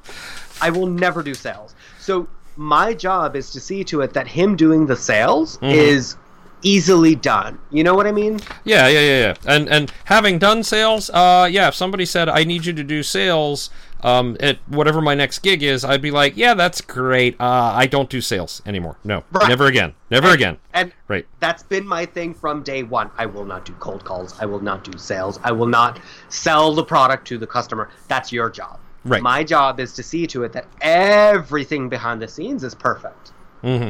I 0.62 0.70
will 0.70 0.86
never 0.86 1.23
do 1.23 1.35
sales. 1.35 1.74
So 2.01 2.27
my 2.57 2.95
job 2.95 3.36
is 3.36 3.51
to 3.51 3.61
see 3.61 3.85
to 3.85 4.01
it 4.01 4.15
that 4.15 4.27
him 4.27 4.57
doing 4.57 4.86
the 4.86 4.97
sales 4.97 5.59
Mhm. 5.59 5.73
is 5.74 6.16
easily 6.62 7.14
done. 7.14 7.59
You 7.70 7.85
know 7.85 7.94
what 7.94 8.06
I 8.06 8.12
mean? 8.12 8.40
Yeah, 8.64 8.89
yeah, 8.89 9.01
yeah, 9.01 9.18
yeah. 9.20 9.35
And 9.47 9.68
and 9.68 9.93
having 10.06 10.39
done 10.39 10.62
sales, 10.62 11.10
uh, 11.10 11.48
yeah. 11.51 11.68
If 11.68 11.74
somebody 11.74 12.05
said 12.05 12.28
I 12.28 12.44
need 12.44 12.64
you 12.66 12.72
to 12.72 12.82
do 12.85 13.02
sales, 13.02 13.70
um, 14.02 14.36
at 14.40 14.59
whatever 14.68 15.01
my 15.01 15.14
next 15.14 15.40
gig 15.40 15.62
is, 15.62 15.85
I'd 15.85 16.02
be 16.02 16.10
like, 16.10 16.36
yeah, 16.36 16.55
that's 16.55 16.80
great. 16.80 17.40
Uh, 17.40 17.72
I 17.74 17.86
don't 17.86 18.09
do 18.09 18.20
sales 18.20 18.62
anymore. 18.66 18.97
No, 19.05 19.24
Right. 19.32 19.48
never 19.48 19.66
again. 19.66 19.94
Never 20.10 20.28
again. 20.30 20.59
And 20.72 20.93
Right. 21.09 21.26
that's 21.40 21.62
been 21.62 21.86
my 21.86 22.06
thing 22.06 22.35
from 22.35 22.62
day 22.62 22.82
one. 22.82 23.10
I 23.18 23.26
will 23.26 23.44
not 23.44 23.64
do 23.64 23.72
cold 23.80 24.05
calls. 24.05 24.35
I 24.40 24.47
will 24.47 24.60
not 24.60 24.85
do 24.85 24.97
sales. 24.98 25.39
I 25.43 25.52
will 25.52 25.66
not 25.66 25.98
sell 26.28 26.74
the 26.74 26.85
product 26.85 27.26
to 27.28 27.39
the 27.39 27.47
customer. 27.47 27.89
That's 28.09 28.32
your 28.32 28.51
job. 28.51 28.78
Right. 29.05 29.22
My 29.22 29.43
job 29.44 29.80
is 29.80 29.93
to 29.94 30.02
see 30.02 30.26
to 30.28 30.44
it 30.44 30.52
that 30.52 30.66
everything 30.80 31.89
behind 31.89 32.20
the 32.22 32.28
scenes 32.28 32.62
is 32.64 32.74
perfect. 32.74 33.32
hmm 33.62 33.89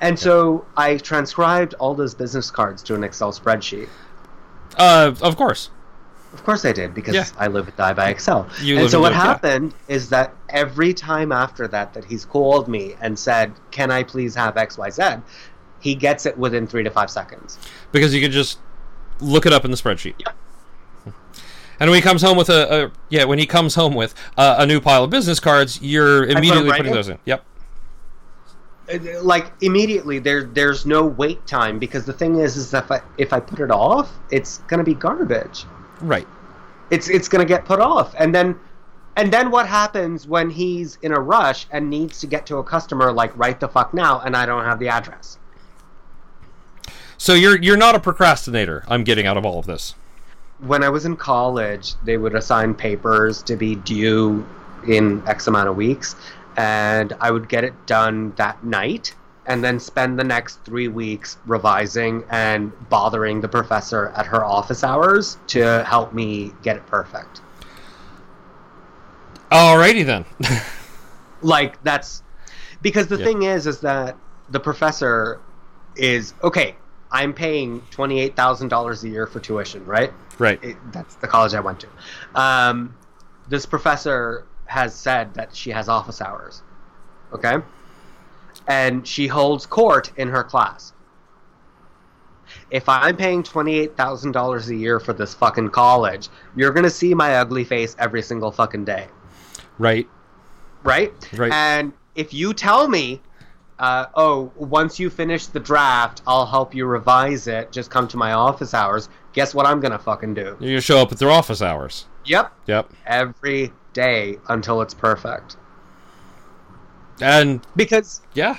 And 0.00 0.18
so 0.18 0.64
I 0.76 0.96
transcribed 0.96 1.74
all 1.74 1.94
those 1.94 2.14
business 2.14 2.50
cards 2.50 2.82
to 2.84 2.94
an 2.94 3.04
Excel 3.04 3.32
spreadsheet. 3.32 3.88
Uh, 4.76 5.14
of 5.20 5.36
course. 5.36 5.70
Of 6.32 6.44
course 6.44 6.64
I 6.64 6.72
did 6.72 6.94
because 6.94 7.14
Yeah. 7.14 7.26
I 7.38 7.48
live 7.48 7.66
and 7.66 7.76
die 7.76 7.92
by 7.92 8.08
Excel. 8.10 8.48
You 8.62 8.78
and 8.78 8.90
so 8.90 9.00
what 9.00 9.12
yeah. 9.12 9.18
happened 9.20 9.74
is 9.88 10.08
that 10.10 10.32
every 10.48 10.94
time 10.94 11.32
after 11.32 11.66
that 11.68 11.92
that 11.94 12.04
he's 12.04 12.24
called 12.24 12.68
me 12.68 12.94
and 13.00 13.18
said, 13.18 13.52
"Can 13.72 13.90
I 13.90 14.04
please 14.04 14.34
have 14.36 14.54
XYZ?" 14.54 15.22
he 15.80 15.94
gets 15.94 16.26
it 16.26 16.36
within 16.38 16.66
3 16.66 16.84
to 16.84 16.90
5 16.90 17.10
seconds. 17.10 17.58
Because 17.90 18.14
you 18.14 18.20
can 18.20 18.30
just 18.30 18.58
look 19.18 19.46
it 19.46 19.52
up 19.52 19.64
in 19.64 19.70
the 19.70 19.78
spreadsheet. 19.78 20.14
Yep. 20.18 20.36
And 21.80 21.88
when 21.88 21.96
he 21.96 22.02
comes 22.02 22.20
home 22.20 22.36
with 22.36 22.50
a, 22.50 22.84
a 22.84 22.92
yeah, 23.08 23.24
when 23.24 23.38
he 23.38 23.46
comes 23.46 23.74
home 23.74 23.94
with 23.94 24.14
uh, 24.36 24.56
a 24.58 24.66
new 24.66 24.82
pile 24.82 25.04
of 25.04 25.10
business 25.10 25.40
cards, 25.40 25.80
you're 25.80 26.26
immediately 26.26 26.70
putting 26.70 26.88
in? 26.88 26.92
those 26.92 27.08
in. 27.08 27.18
Yep. 27.24 27.42
Like 29.22 29.52
immediately 29.60 30.18
there 30.18 30.44
there's 30.44 30.86
no 30.86 31.04
wait 31.06 31.46
time 31.46 31.78
because 31.78 32.04
the 32.06 32.12
thing 32.12 32.36
is 32.40 32.56
is 32.56 32.74
if 32.74 32.90
I, 32.90 33.00
if 33.18 33.32
I 33.32 33.40
put 33.40 33.60
it 33.60 33.70
off, 33.70 34.10
it's 34.30 34.58
going 34.68 34.78
to 34.78 34.84
be 34.84 34.94
garbage. 34.94 35.64
Right. 36.00 36.26
It's 36.90 37.08
it's 37.08 37.28
going 37.28 37.40
to 37.46 37.48
get 37.48 37.64
put 37.64 37.80
off. 37.80 38.14
And 38.18 38.34
then 38.34 38.58
and 39.16 39.32
then 39.32 39.50
what 39.50 39.66
happens 39.68 40.26
when 40.26 40.50
he's 40.50 40.96
in 41.02 41.12
a 41.12 41.20
rush 41.20 41.66
and 41.70 41.90
needs 41.90 42.20
to 42.20 42.26
get 42.26 42.46
to 42.46 42.56
a 42.58 42.64
customer 42.64 43.12
like 43.12 43.36
right 43.36 43.58
the 43.60 43.68
fuck 43.68 43.92
now 43.94 44.20
and 44.20 44.36
I 44.36 44.46
don't 44.46 44.64
have 44.64 44.78
the 44.78 44.88
address? 44.88 45.38
So 47.18 47.34
you're 47.34 47.60
you're 47.60 47.76
not 47.76 47.94
a 47.94 48.00
procrastinator. 48.00 48.84
I'm 48.88 49.04
getting 49.04 49.26
out 49.26 49.36
of 49.36 49.44
all 49.44 49.58
of 49.58 49.66
this. 49.66 49.94
when 50.60 50.82
I 50.84 50.88
was 50.90 51.04
in 51.06 51.16
college, 51.16 51.94
they 52.04 52.16
would 52.18 52.34
assign 52.34 52.74
papers 52.74 53.42
to 53.44 53.56
be 53.56 53.76
due 53.76 54.46
in 54.88 55.22
X 55.26 55.46
amount 55.46 55.68
of 55.68 55.76
weeks, 55.76 56.16
and 56.60 57.14
I 57.20 57.30
would 57.30 57.48
get 57.48 57.64
it 57.64 57.74
done 57.86 58.34
that 58.36 58.62
night, 58.62 59.14
and 59.46 59.64
then 59.64 59.80
spend 59.80 60.18
the 60.18 60.24
next 60.24 60.62
three 60.64 60.88
weeks 60.88 61.38
revising 61.46 62.22
and 62.28 62.70
bothering 62.90 63.40
the 63.40 63.48
professor 63.48 64.08
at 64.08 64.26
her 64.26 64.44
office 64.44 64.84
hours 64.84 65.38
to 65.48 65.82
help 65.84 66.12
me 66.12 66.52
get 66.62 66.76
it 66.76 66.86
perfect. 66.86 67.40
Alrighty 69.50 70.04
then. 70.04 70.24
Like 71.42 71.82
that's 71.82 72.22
because 72.82 73.06
the 73.06 73.16
Yeah. 73.16 73.24
thing 73.24 73.42
is, 73.44 73.66
is 73.66 73.80
that 73.80 74.14
the 74.50 74.60
professor 74.60 75.40
is 75.96 76.34
okay. 76.42 76.76
I'm 77.10 77.32
paying 77.32 77.80
twenty 77.90 78.20
eight 78.20 78.36
thousand 78.36 78.68
dollars 78.68 79.02
a 79.04 79.08
year 79.08 79.26
for 79.26 79.40
tuition, 79.40 79.82
right? 79.86 80.12
right. 80.38 80.62
it, 80.62 80.76
that's 80.92 81.14
the 81.14 81.26
college 81.26 81.54
I 81.54 81.60
went 81.60 81.80
to. 81.80 81.88
Um, 82.34 82.94
this 83.48 83.64
professor 83.64 84.44
has 84.70 84.94
said 84.94 85.34
that 85.34 85.54
she 85.54 85.70
has 85.70 85.88
office 85.88 86.20
hours. 86.20 86.62
Okay? 87.32 87.56
And 88.68 89.06
she 89.06 89.26
holds 89.26 89.66
court 89.66 90.12
in 90.16 90.28
her 90.28 90.44
class. 90.44 90.92
If 92.70 92.88
I'm 92.88 93.16
paying 93.16 93.42
$28,000 93.42 94.68
a 94.68 94.74
year 94.76 95.00
for 95.00 95.12
this 95.12 95.34
fucking 95.34 95.70
college, 95.70 96.28
you're 96.54 96.70
going 96.70 96.84
to 96.84 96.90
see 96.90 97.14
my 97.14 97.36
ugly 97.36 97.64
face 97.64 97.96
every 97.98 98.22
single 98.22 98.52
fucking 98.52 98.84
day. 98.84 99.08
Right. 99.78 100.08
Right? 100.84 101.12
Right. 101.36 101.52
And 101.52 101.92
if 102.14 102.32
you 102.32 102.54
tell 102.54 102.86
me, 102.86 103.20
uh, 103.80 104.06
oh, 104.14 104.52
once 104.54 105.00
you 105.00 105.10
finish 105.10 105.46
the 105.46 105.60
draft, 105.60 106.22
I'll 106.28 106.46
help 106.46 106.76
you 106.76 106.86
revise 106.86 107.48
it, 107.48 107.72
just 107.72 107.90
come 107.90 108.06
to 108.06 108.16
my 108.16 108.32
office 108.34 108.72
hours, 108.72 109.08
guess 109.32 109.52
what 109.52 109.66
I'm 109.66 109.80
going 109.80 109.92
to 109.92 109.98
fucking 109.98 110.34
do? 110.34 110.42
You're 110.42 110.54
going 110.54 110.74
to 110.76 110.80
show 110.80 110.98
up 110.98 111.10
at 111.10 111.18
their 111.18 111.30
office 111.30 111.60
hours. 111.60 112.06
Yep. 112.24 112.52
Yep. 112.66 112.92
every 113.06 113.72
day 113.92 114.38
until 114.48 114.80
it's 114.82 114.94
perfect. 114.94 115.56
And 117.20 117.60
Because 117.76 118.22
yeah, 118.34 118.56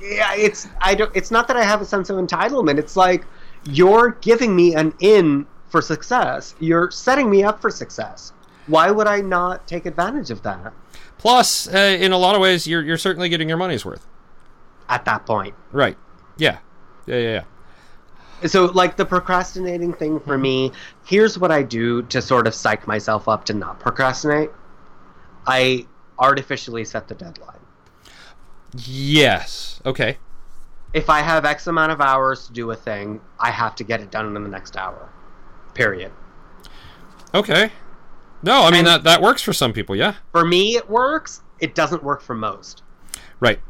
yeah, 0.00 0.34
it's 0.34 0.68
I 0.80 0.94
don't. 0.94 1.14
It's 1.14 1.30
not 1.30 1.48
that 1.48 1.56
I 1.56 1.64
have 1.64 1.80
a 1.82 1.84
sense 1.84 2.08
of 2.08 2.16
entitlement. 2.16 2.78
It's 2.78 2.96
like 2.96 3.26
you're 3.64 4.12
giving 4.22 4.56
me 4.56 4.74
an 4.74 4.94
in 5.00 5.46
for 5.68 5.82
success. 5.82 6.54
You're 6.60 6.90
setting 6.90 7.28
me 7.30 7.42
up 7.42 7.60
for 7.60 7.70
success. 7.70 8.32
Why 8.68 8.90
would 8.90 9.06
I 9.06 9.20
not 9.20 9.66
take 9.66 9.86
advantage 9.86 10.30
of 10.30 10.42
that 10.42 10.72
plus 11.22 11.72
uh, 11.72 11.96
in 12.00 12.10
a 12.10 12.18
lot 12.18 12.34
of 12.34 12.40
ways 12.40 12.66
you're 12.66 12.82
you're 12.82 12.98
certainly 12.98 13.28
getting 13.28 13.48
your 13.48 13.56
money's 13.58 13.84
worth. 13.84 14.06
at 14.88 15.04
that 15.04 15.24
point? 15.24 15.54
Right. 15.70 15.96
Yeah. 16.36 16.58
Yeah, 17.06 17.16
yeah, 17.16 17.28
yeah. 17.28 17.44
So, 18.46 18.66
like 18.66 18.96
the 18.96 19.04
procrastinating 19.04 19.92
thing 19.92 20.20
for 20.20 20.34
mm-hmm. 20.34 20.42
me, 20.42 20.72
here's 21.04 21.38
what 21.38 21.50
I 21.50 21.62
do 21.62 22.02
to 22.02 22.20
sort 22.22 22.46
of 22.46 22.54
psych 22.54 22.86
myself 22.86 23.28
up 23.28 23.44
to 23.46 23.54
not 23.54 23.80
procrastinate. 23.80 24.50
I 25.46 25.86
artificially 26.18 26.84
set 26.84 27.08
the 27.08 27.14
deadline. 27.14 27.58
Yes. 28.76 29.80
Okay. 29.84 30.18
if 30.94 31.08
I 31.08 31.20
have 31.20 31.44
X 31.44 31.66
amount 31.66 31.90
of 31.92 32.00
hours 32.00 32.46
to 32.46 32.52
do 32.52 32.70
a 32.70 32.76
thing, 32.76 33.20
I 33.40 33.50
have 33.50 33.74
to 33.76 33.84
get 33.84 34.00
it 34.00 34.10
done 34.10 34.36
in 34.36 34.42
the 34.42 34.48
next 34.48 34.76
hour. 34.76 35.08
Period. 35.74 36.12
Okay. 37.34 37.70
No, 38.42 38.62
I 38.64 38.70
mean 38.70 38.80
And- 38.80 38.86
that 38.86 39.04
that 39.04 39.22
works 39.22 39.40
for 39.42 39.52
some 39.52 39.72
people. 39.72 39.96
Yeah. 39.96 40.14
For 40.32 40.44
me, 40.44 40.76
it 40.76 40.88
works. 40.90 41.42
It 41.60 41.74
doesn't 41.74 42.02
work 42.02 42.20
for 42.20 42.34
most. 42.34 42.82
Right. 43.40 43.60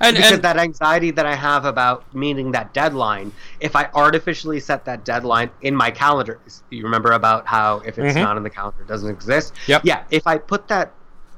And, 0.00 0.16
because 0.16 0.32
and 0.32 0.42
that 0.42 0.56
anxiety 0.56 1.10
that 1.10 1.26
I 1.26 1.34
have 1.34 1.66
about 1.66 2.14
meeting 2.14 2.52
that 2.52 2.72
deadline, 2.72 3.32
if 3.60 3.76
I 3.76 3.88
artificially 3.94 4.58
set 4.58 4.84
that 4.86 5.04
deadline 5.04 5.50
in 5.60 5.76
my 5.76 5.90
calendar, 5.90 6.40
you 6.70 6.82
remember 6.84 7.12
about 7.12 7.46
how 7.46 7.80
if 7.84 7.98
it's 7.98 8.16
Mhm. 8.16 8.22
not 8.22 8.36
in 8.38 8.42
the 8.42 8.50
calendar, 8.50 8.80
it 8.82 8.88
doesn't 8.88 9.10
exist. 9.10 9.52
Yep. 9.66 9.82
Yeah. 9.84 10.04
If 10.10 10.26
I 10.26 10.38
put 10.38 10.68
that 10.68 10.92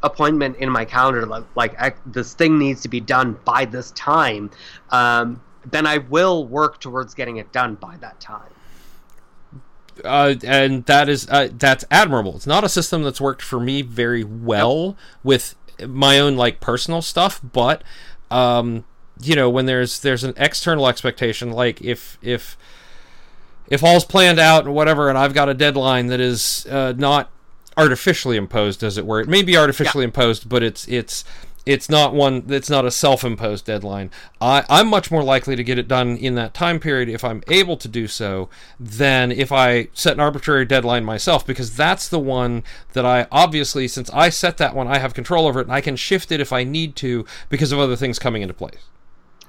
appointment 0.04 0.56
in 0.58 0.70
my 0.70 0.84
calendar, 0.84 1.26
like, 1.26 1.44
like 1.56 1.80
I, 1.80 1.92
this 2.06 2.34
thing 2.34 2.58
needs 2.58 2.82
to 2.82 2.88
be 2.88 3.00
done 3.00 3.36
by 3.44 3.64
this 3.64 3.90
time, 3.92 4.50
um, 4.90 5.40
then 5.70 5.86
I 5.86 5.98
will 5.98 6.44
work 6.46 6.80
towards 6.80 7.14
getting 7.14 7.36
it 7.38 7.52
done 7.52 7.74
by 7.76 7.96
that 7.96 8.20
time. 8.20 8.50
uh, 10.04 10.34
and 10.44 10.84
that 10.86 11.08
is 11.08 11.28
uh, 11.28 11.48
that's 11.52 11.84
admirable. 11.90 12.34
It's 12.36 12.46
not 12.46 12.64
a 12.64 12.68
system 12.68 13.02
that's 13.02 13.20
worked 13.20 13.42
for 13.42 13.60
me 13.60 13.82
very 13.82 14.24
well 14.24 14.96
with 15.22 15.54
my 15.86 16.18
own 16.18 16.36
like 16.36 16.60
personal 16.60 17.02
stuff, 17.02 17.40
but 17.52 17.82
um, 18.32 18.84
you 19.20 19.36
know 19.36 19.50
when 19.50 19.66
there's 19.66 20.00
there's 20.00 20.24
an 20.24 20.34
external 20.36 20.88
expectation, 20.88 21.52
like 21.52 21.82
if 21.82 22.18
if 22.22 22.56
if 23.68 23.82
all's 23.82 24.04
planned 24.04 24.38
out 24.38 24.64
and 24.64 24.74
whatever, 24.74 25.08
and 25.08 25.16
I've 25.16 25.34
got 25.34 25.48
a 25.48 25.54
deadline 25.54 26.08
that 26.08 26.20
is 26.20 26.66
uh, 26.66 26.94
not 26.96 27.30
artificially 27.76 28.36
imposed, 28.36 28.82
as 28.82 28.98
it 28.98 29.06
were. 29.06 29.20
It 29.20 29.28
may 29.28 29.42
be 29.42 29.56
artificially 29.56 30.04
imposed, 30.04 30.48
but 30.48 30.62
it's 30.62 30.86
it's 30.88 31.24
it's 31.64 31.88
not 31.88 32.12
one 32.12 32.44
it's 32.48 32.68
not 32.68 32.84
a 32.84 32.90
self-imposed 32.90 33.64
deadline. 33.64 34.10
I, 34.40 34.64
I'm 34.68 34.88
much 34.88 35.10
more 35.10 35.22
likely 35.22 35.54
to 35.56 35.62
get 35.62 35.78
it 35.78 35.86
done 35.86 36.16
in 36.16 36.34
that 36.34 36.54
time 36.54 36.80
period 36.80 37.08
if 37.08 37.24
I'm 37.24 37.42
able 37.48 37.76
to 37.76 37.88
do 37.88 38.08
so 38.08 38.48
than 38.80 39.30
if 39.30 39.52
I 39.52 39.88
set 39.92 40.14
an 40.14 40.20
arbitrary 40.20 40.64
deadline 40.64 41.04
myself, 41.04 41.46
because 41.46 41.76
that's 41.76 42.08
the 42.08 42.18
one 42.18 42.64
that 42.94 43.06
I 43.06 43.26
obviously 43.30 43.86
since 43.88 44.10
I 44.10 44.28
set 44.28 44.58
that 44.58 44.74
one, 44.74 44.88
I 44.88 44.98
have 44.98 45.14
control 45.14 45.46
over 45.46 45.60
it 45.60 45.66
and 45.66 45.72
I 45.72 45.80
can 45.80 45.96
shift 45.96 46.32
it 46.32 46.40
if 46.40 46.52
I 46.52 46.64
need 46.64 46.96
to 46.96 47.24
because 47.48 47.72
of 47.72 47.78
other 47.78 47.96
things 47.96 48.18
coming 48.18 48.42
into 48.42 48.54
place. 48.54 48.80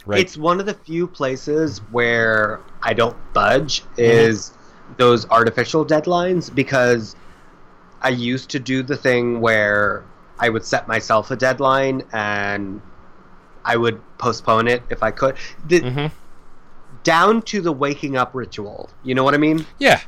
Right. 0.06 0.19
It's 0.19 0.38
one 0.38 0.60
of 0.60 0.65
the 0.65 0.73
few 0.73 1.07
places 1.07 1.80
where 1.91 2.60
I 2.81 2.94
don't 2.94 3.15
budge 3.34 3.81
mm-hmm. 3.81 4.02
is 4.02 4.52
those 4.98 5.27
artificial 5.30 5.85
deadlines 5.85 6.53
because 6.53 7.15
I 8.02 8.10
used 8.10 8.49
to 8.49 8.60
do 8.60 8.84
the 8.84 8.98
thing 8.98 9.40
where 9.40 10.03
I 10.44 10.49
would 10.49 10.65
set 10.65 10.90
myself 10.90 11.32
a 11.32 11.38
deadline 11.38 12.03
and 12.11 12.82
I 13.64 13.78
would 13.78 14.02
postpone 14.18 14.68
it 14.68 14.84
if 14.90 15.02
I 15.02 15.11
could. 15.11 15.36
The, 15.68 15.80
Mhm. 15.82 16.11
Down 17.03 17.41
to 17.44 17.61
the 17.61 17.72
waking 17.72 18.18
up 18.18 18.32
ritual. 18.34 18.90
You 19.03 19.15
know 19.15 19.24
what 19.24 19.34
I 19.34 19.38
mean? 19.38 19.65
Yeah. 19.80 20.02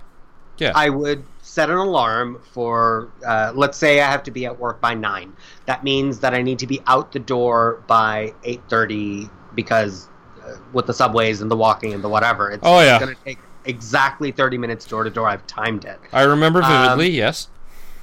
Yeah. 0.57 0.71
I 0.75 0.89
would 0.89 1.23
set 1.41 1.69
an 1.69 1.77
alarm 1.77 2.41
for, 2.53 3.09
uh, 3.25 3.51
let's 3.55 3.77
say 3.77 4.01
I 4.01 4.09
have 4.11 4.23
to 4.23 4.31
be 4.31 4.45
at 4.45 4.59
work 4.59 4.79
by 4.81 4.93
nine. 4.93 5.33
That 5.67 5.83
means 5.85 6.19
that 6.19 6.33
I 6.33 6.41
need 6.41 6.59
to 6.59 6.67
be 6.67 6.81
out 6.87 7.11
the 7.13 7.19
door 7.19 7.81
by 7.87 8.33
eight 8.43 8.61
thirty 8.69 9.29
because 9.55 10.09
uh, 10.45 10.55
with 10.73 10.85
the 10.87 10.93
subways 10.93 11.41
and 11.41 11.49
the 11.49 11.55
walking 11.57 11.93
and 11.93 12.03
the 12.03 12.09
whatever, 12.09 12.51
it's, 12.51 12.61
Oh, 12.63 12.79
yeah. 12.81 12.99
going 12.99 13.15
to 13.15 13.21
take 13.23 13.39
exactly 13.65 14.31
thirty 14.31 14.57
minutes 14.57 14.85
door 14.85 15.03
to 15.05 15.09
door. 15.09 15.27
I've 15.29 15.45
timed 15.47 15.85
it. 15.85 15.99
I 16.13 16.23
remember 16.23 16.61
Um, 16.61 16.71
vividly, 16.71 17.09
yes. 17.09 17.47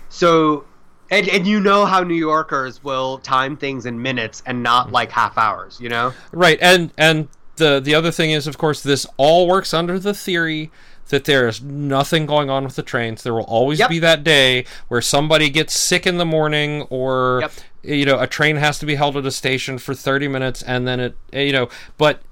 So, 0.09 0.65
and 1.13 1.29
and 1.29 1.47
you 1.47 1.61
know 1.61 1.85
how 1.85 2.03
New 2.03 2.15
Yorkers 2.15 2.83
will 2.83 3.19
time 3.19 3.57
things 3.57 3.87
in 3.87 4.01
minutes 4.01 4.43
and 4.47 4.63
not 4.63 4.89
mm. 4.89 4.93
like 4.93 5.13
half 5.13 5.39
hours. 5.39 5.79
You 5.81 5.91
know? 5.91 6.13
Right, 6.33 6.59
and 6.61 6.93
and 6.99 7.29
the 7.57 7.79
the 7.79 7.95
other 7.95 8.11
thing 8.11 8.31
is, 8.31 8.47
of 8.47 8.59
course, 8.59 8.83
this 8.83 9.07
all 9.19 9.47
works 9.47 9.73
under 9.73 9.99
the 9.99 10.15
theory 10.15 10.73
that 11.09 11.25
there 11.25 11.47
is 11.47 11.61
nothing 11.61 12.25
going 12.25 12.49
on 12.49 12.65
with 12.65 12.75
the 12.75 12.83
trains. 12.83 13.23
There 13.23 13.35
will 13.35 13.43
always 13.43 13.79
Yep. 13.79 13.91
be 13.91 13.99
that 13.99 14.25
day 14.25 14.65
where 14.89 15.03
somebody 15.03 15.51
gets 15.51 15.79
sick 15.79 16.07
in 16.07 16.17
the 16.17 16.25
morning, 16.25 16.83
or 16.89 17.41
Yep. 17.43 17.53
you 17.83 18.07
know, 18.07 18.19
a 18.19 18.27
train 18.27 18.57
has 18.57 18.79
to 18.79 18.87
be 18.87 18.95
held 18.95 19.17
at 19.19 19.27
a 19.27 19.31
station 19.31 19.79
for 19.79 19.95
thirty 19.95 20.27
minutes, 20.27 20.63
and 20.63 20.89
then 20.89 20.99
it, 21.01 21.17
eh, 21.35 21.43
you 21.43 21.53
know, 21.53 21.69
but 21.99 22.23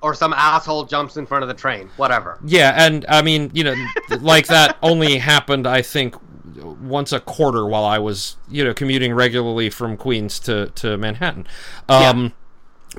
Or 0.00 0.14
some 0.14 0.32
asshole 0.32 0.84
jumps 0.84 1.16
in 1.18 1.26
front 1.26 1.42
of 1.42 1.48
the 1.48 1.54
train. 1.54 1.90
Whatever. 1.96 2.38
yeah, 2.44 2.72
and 2.74 3.04
I 3.08 3.20
mean, 3.20 3.50
you 3.52 3.64
know, 3.64 3.74
like 4.20 4.46
that 4.46 4.78
only 4.82 5.18
happened, 5.18 5.66
I 5.66 5.82
think, 5.82 6.16
once 6.80 7.12
a 7.12 7.20
quarter 7.20 7.66
while 7.66 7.84
I 7.84 7.98
was, 7.98 8.36
you 8.48 8.64
know, 8.64 8.74
commuting 8.74 9.14
regularly 9.14 9.70
from 9.70 9.96
Queens 9.96 10.38
to 10.40 10.66
to 10.76 10.96
Manhattan. 10.96 11.46
Um, 11.88 12.32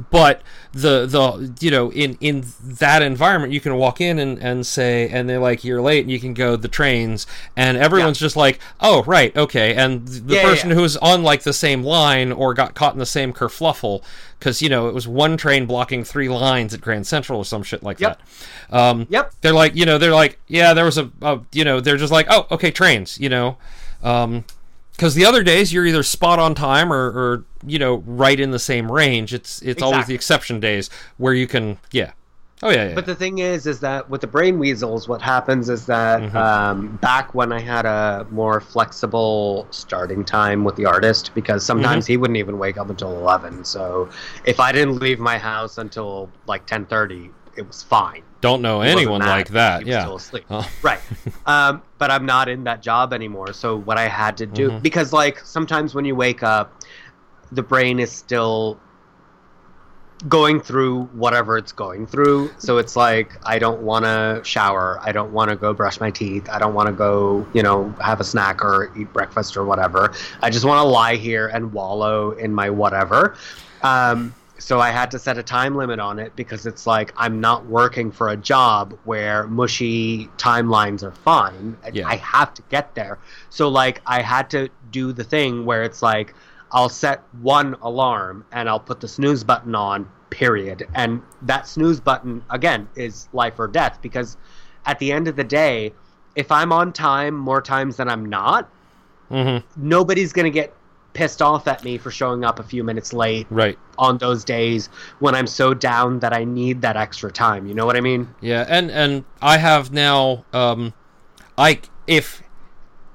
But 0.09 0.41
the 0.71 1.05
the 1.05 1.53
you 1.59 1.69
know 1.69 1.91
in 1.91 2.17
in 2.19 2.43
that 2.63 3.03
environment 3.03 3.53
you 3.53 3.59
can 3.59 3.75
walk 3.75 4.01
in 4.01 4.17
and, 4.17 4.39
and 4.39 4.65
say 4.65 5.07
and 5.07 5.29
they're 5.29 5.37
like 5.39 5.63
you're 5.63 5.83
late 5.83 6.01
and 6.01 6.09
you 6.11 6.19
can 6.19 6.33
go 6.33 6.55
the 6.55 6.67
trains 6.67 7.27
and 7.55 7.77
everyone's 7.77 8.17
just 8.17 8.35
like 8.35 8.59
oh 8.81 9.03
right 9.03 9.35
okay 9.37 9.75
and 9.75 10.07
the 10.07 10.33
Yeah, 10.33 10.41
yeah, 10.41 10.49
person 10.49 10.69
yeah. 10.71 10.75
who's 10.77 10.97
on 10.97 11.21
like 11.21 11.43
the 11.43 11.53
same 11.53 11.83
line 11.83 12.31
or 12.31 12.55
got 12.55 12.73
caught 12.73 12.93
in 12.93 12.99
the 12.99 13.05
same 13.05 13.33
kerfluffle 13.33 14.01
because 14.39 14.63
you 14.63 14.69
know 14.69 14.87
it 14.87 14.95
was 14.95 15.07
one 15.07 15.37
train 15.37 15.67
blocking 15.67 16.03
three 16.03 16.27
lines 16.27 16.73
at 16.73 16.81
Grand 16.81 17.05
Central 17.05 17.37
or 17.39 17.45
some 17.45 17.61
shit 17.61 17.83
like 17.83 17.99
Yep. 17.99 18.19
that. 18.71 18.75
Um, 18.75 19.05
Yep. 19.11 19.31
they're 19.41 19.53
like 19.53 19.75
you 19.75 19.85
know 19.85 19.99
they're 19.99 20.11
like 20.15 20.39
yeah 20.47 20.73
there 20.73 20.85
was 20.85 20.97
a, 20.97 21.11
a 21.21 21.39
you 21.51 21.63
know 21.63 21.79
they're 21.81 21.97
just 21.97 22.11
like 22.11 22.25
oh 22.31 22.47
okay 22.49 22.71
trains 22.71 23.19
you 23.19 23.29
know 23.29 23.57
um 24.01 24.43
because 25.03 25.15
the 25.15 25.25
other 25.25 25.43
days 25.43 25.73
you're 25.73 25.85
either 25.85 26.01
spot 26.01 26.39
on 26.39 26.55
time 26.55 26.93
or, 26.93 27.07
or 27.07 27.43
you 27.67 27.77
know 27.77 27.95
right 28.05 28.39
in 28.39 28.51
the 28.51 28.59
same 28.59 28.89
range 28.89 29.33
it's 29.33 29.61
it's 29.61 29.81
always 29.81 30.07
the 30.07 30.15
exception 30.15 30.61
days 30.61 30.89
where 31.17 31.33
you 31.33 31.45
can 31.45 31.77
yeah 31.91 32.13
oh 32.61 32.69
yeah 32.69 32.87
yeah 32.87 32.95
But 32.95 33.05
the 33.05 33.13
thing 33.15 33.39
is, 33.39 33.67
is 33.67 33.81
that 33.81 34.09
with 34.09 34.21
the 34.21 34.27
brain 34.27 34.57
weasels, 34.59 35.09
what 35.09 35.21
happens 35.21 35.67
is 35.67 35.85
that 35.87 36.21
Mhm. 36.21 36.33
um, 36.35 36.97
back 37.01 37.35
when 37.35 37.51
I 37.51 37.59
had 37.59 37.85
a 37.85 38.25
more 38.31 38.61
flexible 38.61 39.67
starting 39.71 40.23
time 40.23 40.63
with 40.63 40.77
the 40.77 40.85
artist, 40.85 41.31
because 41.35 41.65
sometimes 41.65 42.07
he 42.07 42.15
wouldn't 42.15 42.37
even 42.37 42.57
wake 42.57 42.77
up 42.77 42.89
until 42.89 43.11
eleven. 43.11 43.65
So 43.65 44.07
if 44.45 44.61
I 44.61 44.71
didn't 44.71 44.99
leave 44.99 45.19
my 45.19 45.37
house 45.37 45.77
until 45.77 46.29
like 46.47 46.65
ten 46.65 46.85
thirty, 46.85 47.29
it 47.57 47.67
was 47.67 47.83
fine. 47.83 48.23
Don't 48.43 48.61
know 48.61 48.81
anyone 48.81 49.19
mad. 49.19 49.29
like 49.29 49.47
that 49.49 49.85
yeah 49.87 50.01
still 50.01 50.17
asleep. 50.17 50.43
Oh. 50.49 50.69
Right. 50.81 50.99
um, 51.45 51.81
but 51.97 52.11
I'm 52.11 52.25
not 52.25 52.49
in 52.49 52.65
that 52.65 52.81
job 52.83 53.13
anymore. 53.13 53.53
So 53.53 53.77
what 53.77 53.97
I 53.97 54.07
had 54.07 54.35
to 54.37 54.45
do 54.45 54.69
Mhm. 54.69 54.81
because 54.81 55.13
like 55.13 55.39
sometimes 55.39 55.95
when 55.95 56.03
you 56.03 56.13
wake 56.15 56.43
up, 56.43 56.81
the 57.53 57.63
brain 57.63 57.99
is 57.99 58.11
still 58.11 58.77
going 60.29 60.59
through 60.61 61.03
whatever 61.13 61.57
it's 61.57 61.71
going 61.71 62.05
through. 62.07 62.49
So 62.57 62.77
it's 62.77 62.95
like 62.95 63.31
I 63.45 63.59
don't 63.59 63.81
want 63.81 64.03
to 64.05 64.41
shower. 64.43 64.99
I 65.01 65.11
don't 65.11 65.31
want 65.33 65.49
to 65.49 65.55
go 65.55 65.73
brush 65.73 65.99
my 65.99 66.11
teeth. 66.11 66.47
I 66.49 66.59
don't 66.59 66.73
want 66.73 66.87
to 66.87 66.93
go, 66.93 67.45
you 67.53 67.63
know, 67.63 67.93
have 68.01 68.19
a 68.19 68.23
snack 68.23 68.61
or 68.63 68.91
eat 68.97 69.11
breakfast 69.13 69.55
or 69.57 69.63
whatever. 69.65 70.13
I 70.41 70.49
just 70.49 70.65
want 70.65 70.79
to 70.79 70.83
lie 70.87 71.15
here 71.15 71.47
and 71.47 71.71
wallow 71.73 72.31
in 72.31 72.53
my 72.53 72.69
whatever. 72.69 73.35
Um, 73.81 74.33
so 74.63 74.79
I 74.79 74.91
had 74.91 75.11
to 75.11 75.19
set 75.19 75.37
a 75.37 75.43
time 75.43 75.75
limit 75.75 75.99
on 75.99 76.19
it 76.19 76.37
because 76.37 76.65
it's 76.65 76.87
like 76.87 77.13
I'm 77.17 77.41
not 77.41 77.65
working 77.65 78.11
for 78.11 78.29
a 78.29 78.37
job 78.37 78.97
where 79.03 79.45
mushy 79.47 80.27
timelines 80.37 81.03
are 81.03 81.11
fine. 81.11 81.75
Yeah. 81.91 82.07
I 82.07 82.15
have 82.15 82.53
to 82.53 82.61
get 82.69 82.95
there. 82.95 83.19
So 83.49 83.67
like 83.67 84.01
I 84.05 84.21
had 84.21 84.49
to 84.51 84.69
do 84.89 85.11
the 85.11 85.25
thing 85.25 85.65
where 85.65 85.83
it's 85.83 86.01
like 86.01 86.33
I'll 86.71 86.87
set 86.87 87.21
one 87.41 87.75
alarm 87.81 88.45
and 88.53 88.69
I'll 88.69 88.79
put 88.79 89.01
the 89.01 89.07
snooze 89.07 89.43
button 89.43 89.75
on, 89.75 90.09
period. 90.29 90.87
And 90.95 91.21
that 91.41 91.67
snooze 91.67 91.99
button, 91.99 92.41
again, 92.49 92.87
is 92.95 93.27
life 93.33 93.59
or 93.59 93.67
death 93.67 93.99
because 94.01 94.37
at 94.85 94.97
the 94.97 95.11
end 95.11 95.27
of 95.27 95.35
the 95.35 95.43
day, 95.43 95.91
if 96.35 96.53
I'm 96.53 96.71
on 96.71 96.93
time 96.93 97.35
more 97.35 97.61
times 97.61 97.97
than 97.97 98.07
I'm 98.07 98.25
not, 98.25 98.69
hmm 99.27 99.57
nobody's 99.75 100.31
going 100.31 100.45
to 100.45 100.51
get 100.51 100.73
pissed 101.13 101.41
off 101.41 101.67
at 101.67 101.83
me 101.83 101.97
for 101.97 102.11
showing 102.11 102.43
up 102.43 102.59
a 102.59 102.63
few 102.63 102.83
minutes 102.83 103.13
late 103.13 103.47
right 103.49 103.77
on 103.97 104.17
those 104.17 104.43
days 104.43 104.89
when 105.19 105.35
I'm 105.35 105.47
so 105.47 105.73
down 105.73 106.19
that 106.19 106.33
I 106.33 106.43
need 106.43 106.81
that 106.81 106.97
extra 106.97 107.31
time. 107.31 107.67
You 107.67 107.73
know 107.73 107.85
what 107.85 107.95
I 107.95 108.01
mean? 108.01 108.33
Yeah, 108.41 108.65
and 108.67 108.91
and 108.91 109.23
I 109.41 109.57
have 109.57 109.91
now 109.91 110.45
um 110.53 110.93
I 111.57 111.81
if 112.07 112.41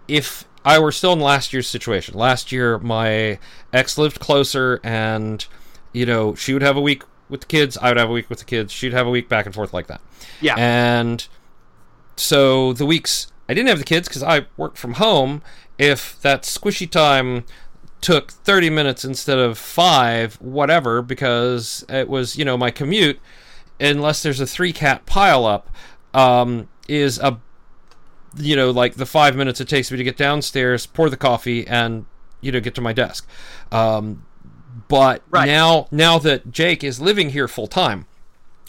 if 0.07 0.45
I 0.65 0.79
were 0.79 0.93
still 0.93 1.12
in 1.12 1.20
last 1.20 1.53
year's 1.53 1.69
situation. 1.69 2.15
Last 2.15 2.53
year 2.53 2.79
my 2.79 3.39
ex 3.73 3.99
lived 3.99 4.20
closer 4.20 4.81
and 4.83 5.45
you 5.93 6.07
know, 6.07 6.35
she 6.35 6.53
would 6.53 6.62
have 6.62 6.77
a 6.77 6.81
week 6.81 7.03
with 7.29 7.41
the 7.41 7.47
kids, 7.47 7.77
I 7.79 7.89
would 7.89 7.97
have 7.97 8.11
a 8.11 8.12
week 8.12 8.31
with 8.31 8.39
the 8.39 8.45
kids, 8.45 8.73
she'd 8.73 8.93
have 8.93 9.07
a 9.07 9.11
week 9.11 9.29
back 9.29 9.47
and 9.47 9.55
forth 9.55 9.73
like 9.73 9.87
that. 9.89 10.01
Yeah. 10.41 10.55
And 10.57 11.27
so 12.16 12.73
the 12.73 12.87
weeks 12.87 13.33
I 13.49 13.55
didn't 13.55 13.69
have 13.69 13.79
the 13.79 13.85
kids 13.85 14.09
cuz 14.09 14.23
I 14.23 14.47
worked 14.57 14.79
from 14.79 14.95
home, 14.95 15.43
if 15.79 16.20
that 16.20 16.43
squishy 16.43 16.91
time 16.91 17.45
took 18.01 18.31
30 18.31 18.70
minutes 18.70 19.05
instead 19.05 19.39
of 19.39 19.59
5 19.59 20.35
whatever 20.41 21.03
because 21.03 21.85
it 21.89 22.09
was, 22.09 22.37
you 22.37 22.45
know, 22.45 22.57
my 22.57 22.70
commute 22.70 23.19
unless 23.81 24.23
there's 24.23 24.41
a 24.41 24.47
three 24.47 24.73
cat 24.73 25.07
pile 25.07 25.45
up, 25.45 25.70
um, 26.15 26.69
is 26.89 27.19
a 27.19 27.39
you 28.37 28.55
know 28.57 28.70
like 28.70 28.95
the 28.95 29.07
five 29.07 29.35
minutes 29.37 29.61
it 29.61 29.69
takes 29.69 29.91
me 29.91 29.97
to 29.97 30.05
get 30.05 30.16
downstairs, 30.16 30.87
pour 30.87 31.09
the 31.11 31.16
coffee, 31.16 31.66
and 31.66 32.05
you 32.41 32.53
know 32.53 32.61
get 32.61 32.75
to 32.75 32.81
my 32.81 32.93
desk. 32.93 33.27
Um, 33.70 34.25
but 34.89 35.23
Right. 35.31 35.47
now 35.47 35.87
now 35.91 36.19
that 36.19 36.51
Jake 36.51 36.83
is 36.85 37.01
living 37.01 37.31
here 37.31 37.49
full 37.49 37.66
time, 37.69 38.07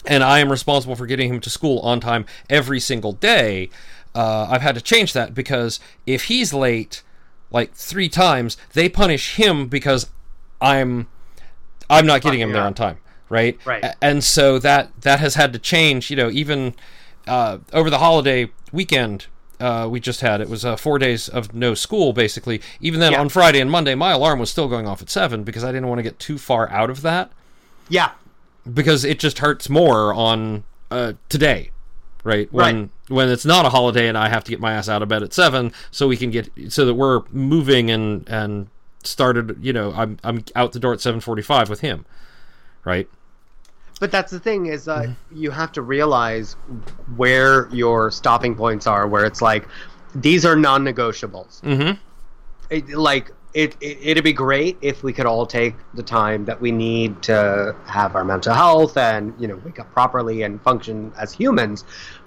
and 0.06 0.22
I 0.22 0.38
am 0.38 0.50
responsible 0.50 0.96
for 0.96 1.06
getting 1.06 1.32
him 1.32 1.40
to 1.40 1.50
school 1.50 1.80
on 1.80 2.00
time 2.00 2.24
every 2.48 2.80
single 2.80 3.12
day. 3.12 3.70
uh, 4.14 4.46
I've 4.50 4.62
had 4.62 4.74
to 4.74 4.80
change 4.80 5.12
that 5.12 5.34
because 5.34 5.78
if 6.06 6.24
he's 6.24 6.52
late 6.52 7.02
like 7.50 7.74
three 7.74 8.08
times, 8.08 8.56
they 8.72 8.88
punish 8.88 9.36
him 9.36 9.66
because 9.68 10.08
I'm 10.60 11.08
I'm 11.88 12.06
not 12.06 12.20
getting 12.22 12.40
him 12.40 12.52
there 12.52 12.62
on 12.62 12.74
time, 12.74 12.98
right? 13.28 13.58
Right. 13.64 13.84
And 14.00 14.22
so 14.22 14.58
that 14.60 14.90
that 15.02 15.20
has 15.20 15.34
had 15.34 15.52
to 15.52 15.58
change. 15.58 16.10
You 16.10 16.16
know, 16.16 16.30
even 16.30 16.74
uh, 17.26 17.58
over 17.72 17.90
the 17.90 17.98
holiday 17.98 18.50
weekend. 18.72 19.26
Uh, 19.58 19.86
we 19.86 20.00
just 20.00 20.22
had 20.22 20.40
it 20.40 20.48
was 20.48 20.64
uh, 20.64 20.74
four 20.74 20.98
days 20.98 21.28
of 21.28 21.52
no 21.52 21.74
school 21.74 22.14
basically. 22.14 22.62
Even 22.80 22.98
then, 22.98 23.12
Yeah. 23.12 23.20
on 23.20 23.28
Friday 23.28 23.60
and 23.60 23.70
Monday, 23.70 23.94
my 23.94 24.12
alarm 24.12 24.38
was 24.38 24.48
still 24.48 24.68
going 24.68 24.86
off 24.88 25.02
at 25.02 25.10
seven 25.10 25.44
because 25.44 25.62
I 25.62 25.66
didn't 25.70 25.86
want 25.86 25.98
to 25.98 26.02
get 26.02 26.18
too 26.18 26.38
far 26.38 26.70
out 26.70 26.88
of 26.88 27.02
that 27.02 27.30
Yeah. 27.90 28.12
because 28.72 29.04
it 29.04 29.18
just 29.18 29.40
hurts 29.40 29.68
more 29.68 30.14
on 30.14 30.64
uh, 30.90 31.12
today, 31.28 31.72
right? 32.24 32.52
When 32.52 32.80
Right. 32.80 32.90
when 33.08 33.28
it's 33.28 33.44
not 33.44 33.66
a 33.66 33.70
holiday 33.70 34.08
and 34.08 34.16
I 34.18 34.28
have 34.28 34.44
to 34.44 34.50
get 34.50 34.60
my 34.60 34.72
ass 34.72 34.88
out 34.88 35.02
of 35.02 35.08
bed 35.08 35.22
at 35.22 35.32
seven, 35.32 35.72
so 35.90 36.08
we 36.08 36.16
can 36.16 36.30
get 36.30 36.50
so 36.68 36.84
that 36.84 36.94
we're 36.94 37.22
moving 37.30 37.90
and 37.90 38.28
and 38.28 38.68
started. 39.02 39.58
You 39.60 39.72
know, 39.72 39.92
I'm 39.96 40.18
I'm 40.22 40.44
out 40.54 40.72
the 40.72 40.80
door 40.80 40.92
at 40.92 41.00
seven 41.00 41.20
forty 41.20 41.42
five 41.42 41.68
with 41.70 41.80
him, 41.80 42.04
right? 42.84 43.08
But 44.00 44.10
that's 44.10 44.32
the 44.32 44.40
thing 44.40 44.66
is 44.66 44.86
that 44.86 45.10
you 45.30 45.50
have 45.50 45.72
to 45.72 45.82
realize 45.82 46.54
where 47.16 47.68
your 47.68 48.10
stopping 48.10 48.54
points 48.54 48.86
are, 48.86 49.06
where 49.06 49.26
it's 49.26 49.42
like 49.42 49.68
these 50.14 50.46
are 50.46 50.56
non-negotiables. 50.56 51.60
Mm-hmm. 51.60 52.00
It, 52.70 52.88
like 52.90 53.30
it, 53.54 53.76
it, 53.80 53.98
it'd 54.02 54.24
be 54.24 54.32
great 54.32 54.78
if 54.80 55.02
we 55.02 55.12
could 55.12 55.26
all 55.26 55.46
take 55.46 55.74
the 55.94 56.02
time 56.02 56.44
that 56.44 56.60
we 56.60 56.70
need 56.70 57.22
to 57.22 57.74
have 57.86 58.14
our 58.14 58.24
mental 58.24 58.54
health 58.54 58.96
and 58.96 59.34
you 59.38 59.48
know 59.48 59.56
wake 59.64 59.78
up 59.78 59.90
properly 59.92 60.42
and 60.42 60.60
function 60.62 61.12
as 61.18 61.32
humans. 61.32 61.84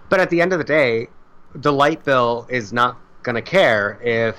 But 0.10 0.20
at 0.20 0.30
the 0.30 0.42
end 0.42 0.54
of 0.54 0.60
the 0.60 0.66
day, 0.66 1.08
the 1.56 1.72
light 1.72 2.04
bill 2.04 2.48
is 2.50 2.74
not 2.74 2.98
gonna 3.24 3.42
care 3.42 4.00
if 4.02 4.38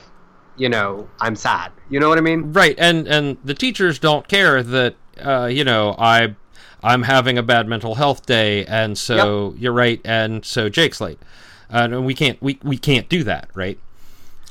you 0.56 0.68
know 0.68 1.08
I'm 1.20 1.36
sad. 1.36 1.72
You 1.88 2.00
know 2.00 2.08
what 2.08 2.18
I 2.18 2.22
mean? 2.22 2.52
Right, 2.52 2.74
and 2.78 3.06
and 3.08 3.38
the 3.44 3.54
teachers 3.54 3.98
don't 3.98 4.28
care 4.28 4.62
that 4.62 4.94
uh, 5.20 5.46
you 5.46 5.64
know 5.64 5.94
I 5.98 6.36
I'm 6.82 7.02
having 7.02 7.38
a 7.38 7.42
bad 7.42 7.66
mental 7.66 7.94
health 7.94 8.26
day, 8.26 8.66
and 8.66 8.98
so 8.98 9.54
you're 9.56 9.72
right, 9.72 10.00
and 10.04 10.44
so 10.44 10.68
Jake's 10.68 11.00
late, 11.00 11.18
uh, 11.72 11.88
and 11.90 12.04
we 12.04 12.14
can't 12.14 12.40
we 12.42 12.58
we 12.62 12.76
can't 12.76 13.08
do 13.08 13.24
that, 13.24 13.48
right? 13.54 13.78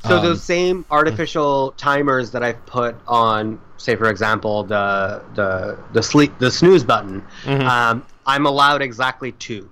So 0.06 0.18
Um, 0.18 0.24
those 0.24 0.44
same 0.44 0.86
artificial 0.92 1.74
timers 1.78 2.32
that 2.32 2.44
I've 2.44 2.64
put 2.66 2.96
on, 3.08 3.60
say 3.78 3.96
for 3.96 4.10
example, 4.10 4.64
the 4.64 5.22
the 5.36 5.78
the 5.94 6.04
sleep 6.04 6.38
the 6.40 6.52
snooze 6.52 6.84
button, 6.84 7.24
Mhm. 7.46 7.66
um, 7.68 8.06
I'm 8.26 8.46
allowed 8.46 8.82
exactly 8.82 9.32
two, 9.34 9.70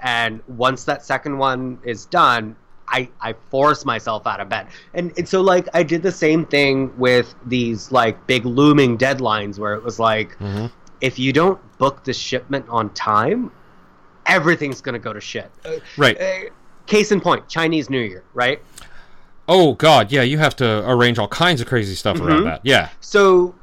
and 0.00 0.40
once 0.46 0.84
that 0.84 1.04
second 1.04 1.36
one 1.38 1.78
is 1.82 2.04
done, 2.06 2.54
I 2.88 3.08
I 3.20 3.34
force 3.50 3.84
myself 3.84 4.24
out 4.26 4.38
of 4.40 4.48
bed, 4.48 4.68
and 4.94 5.12
and 5.18 5.28
so 5.28 5.40
like 5.40 5.68
I 5.74 5.82
did 5.82 6.02
the 6.02 6.12
same 6.12 6.44
thing 6.46 6.92
with 6.96 7.34
these 7.46 7.90
like 7.90 8.24
big 8.28 8.46
looming 8.46 8.96
deadlines 8.96 9.58
where 9.58 9.74
it 9.74 9.82
was 9.82 9.98
like, 9.98 10.38
Mhm. 10.38 10.70
if 11.00 11.18
you 11.18 11.32
don't 11.32 11.58
book 11.78 12.04
the 12.04 12.12
shipment 12.12 12.66
on 12.68 12.90
time, 12.90 13.50
everything's 14.26 14.80
gonna 14.80 14.98
go 15.00 15.12
to 15.12 15.20
shit. 15.20 15.50
Uh, 15.64 15.70
Right. 15.96 16.20
uh, 16.20 16.50
case 16.86 17.10
in 17.10 17.20
point, 17.20 17.48
Chinese 17.48 17.90
New 17.90 18.00
Year, 18.00 18.22
right? 18.34 18.62
Oh 19.54 19.74
God, 19.74 20.10
yeah, 20.10 20.22
you 20.22 20.38
have 20.38 20.56
to 20.56 20.88
arrange 20.90 21.18
all 21.18 21.28
kinds 21.28 21.60
of 21.60 21.66
crazy 21.66 21.94
stuff 21.94 22.18
around 22.18 22.40
Mhm. 22.40 22.44
that. 22.44 22.60
Yeah, 22.62 22.88
So 23.00 23.54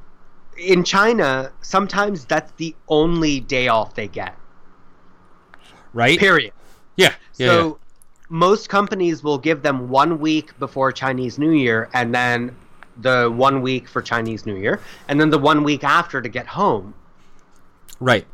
in 0.55 0.83
China, 0.83 1.51
sometimes 1.61 2.25
that's 2.25 2.51
the 2.57 2.75
only 2.89 3.39
day 3.39 3.69
off 3.69 3.95
they 3.95 4.07
get. 4.07 4.35
right. 5.93 6.19
Period. 6.19 6.53
Yeah, 6.95 7.13
yeah, 7.37 7.47
so 7.47 7.79
most 8.29 8.69
companies 8.69 9.23
will 9.23 9.39
give 9.39 9.63
them 9.63 9.89
one 9.89 10.19
week 10.19 10.57
before 10.59 10.91
Chinese 10.91 11.39
New 11.39 11.51
Year 11.51 11.89
and 11.95 12.13
then 12.13 12.55
the 12.97 13.31
one 13.35 13.61
week 13.63 13.87
for 13.89 14.01
Chinese 14.03 14.45
New 14.45 14.57
Year 14.57 14.79
and 15.07 15.19
then 15.19 15.31
the 15.31 15.39
one 15.39 15.63
week 15.63 15.83
after 15.83 16.21
to 16.21 16.29
get 16.29 16.45
home. 16.45 16.93
right. 17.99 18.27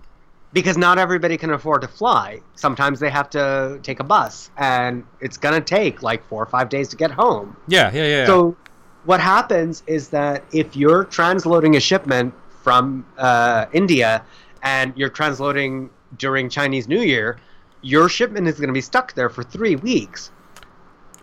Because 0.55 0.77
not 0.77 0.97
everybody 0.97 1.37
can 1.37 1.51
afford 1.51 1.81
to 1.81 1.87
fly. 1.87 2.39
Sometimes 2.55 2.99
they 2.99 3.11
have 3.11 3.29
to 3.31 3.79
take 3.83 3.99
a 3.99 4.03
bus 4.03 4.49
and 4.57 5.03
it's 5.19 5.37
going 5.37 5.53
to 5.53 5.61
take 5.61 6.01
like 6.01 6.25
4 6.27 6.43
or 6.43 6.45
5 6.45 6.69
days 6.69 6.87
to 6.89 6.95
get 6.95 7.11
home. 7.11 7.55
Yeah, 7.67 7.91
yeah, 7.93 8.07
yeah. 8.07 8.25
So 8.25 8.55
what 9.03 9.19
happens 9.19 9.83
is 9.85 10.09
that 10.09 10.43
if 10.51 10.75
you're 10.75 11.05
transloading 11.05 11.75
a 11.75 11.79
shipment 11.79 12.33
from 12.63 13.05
uh, 13.17 13.65
India 13.73 14.23
and 14.63 14.93
you're 14.95 15.09
transloading 15.09 15.89
during 16.17 16.49
Chinese 16.49 16.87
New 16.87 17.01
Year, 17.01 17.37
your 17.81 18.09
shipment 18.09 18.47
is 18.47 18.55
going 18.55 18.69
to 18.69 18.73
be 18.73 18.81
stuck 18.81 19.13
there 19.13 19.29
for 19.29 19.43
three 19.43 19.75
weeks, 19.75 20.31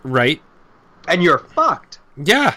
right. 0.03 0.41
and 1.09 1.21
you're 1.21 1.39
fucked. 1.39 1.99
Yeah, 2.15 2.55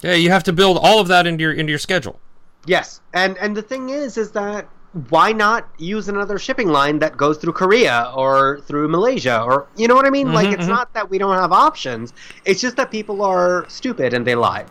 yeah. 0.00 0.14
You 0.14 0.30
have 0.30 0.44
to 0.44 0.52
build 0.52 0.78
all 0.80 1.00
of 1.00 1.08
that 1.08 1.26
into 1.26 1.42
your 1.42 1.52
into 1.52 1.70
your 1.70 1.80
schedule. 1.80 2.20
Yes, 2.66 3.00
and 3.12 3.36
and 3.38 3.56
the 3.56 3.62
thing 3.62 3.88
is, 3.90 4.16
is 4.16 4.30
that 4.32 4.68
why 5.10 5.32
not 5.32 5.68
use 5.78 6.08
another 6.08 6.38
shipping 6.38 6.68
line 6.68 6.98
that 7.00 7.16
goes 7.16 7.38
through 7.38 7.52
Korea 7.52 8.10
or 8.14 8.60
through 8.66 8.88
Malaysia 8.88 9.42
or 9.42 9.68
you 9.76 9.88
know 9.88 9.94
what 9.94 10.06
I 10.06 10.10
mean? 10.10 10.32
like 10.32 10.48
Mhm, 10.48 10.52
it's 10.52 10.66
mhm. 10.66 10.68
not 10.68 10.92
that 10.94 11.10
we 11.10 11.18
don't 11.18 11.36
have 11.36 11.52
options; 11.52 12.12
it's 12.44 12.60
just 12.60 12.76
that 12.76 12.90
people 12.90 13.22
are 13.22 13.64
stupid 13.68 14.14
and 14.14 14.26
they 14.26 14.34
lie. 14.34 14.66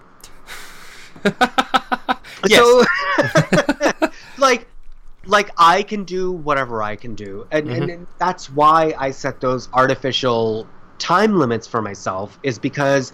Yes. 2.43 2.59
So, 2.59 2.83
like, 4.37 4.67
like 5.25 5.51
I 5.57 5.83
can 5.83 6.03
do 6.03 6.31
whatever 6.31 6.83
I 6.83 6.95
can 6.95 7.15
do, 7.15 7.47
and, 7.51 7.69
and, 7.69 7.89
and 7.89 8.07
that's 8.19 8.49
why 8.49 8.93
I 8.97 9.11
set 9.11 9.41
those 9.41 9.69
artificial 9.73 10.67
time 10.99 11.37
limits 11.37 11.67
for 11.67 11.81
myself. 11.81 12.39
Is 12.43 12.59
because, 12.59 13.13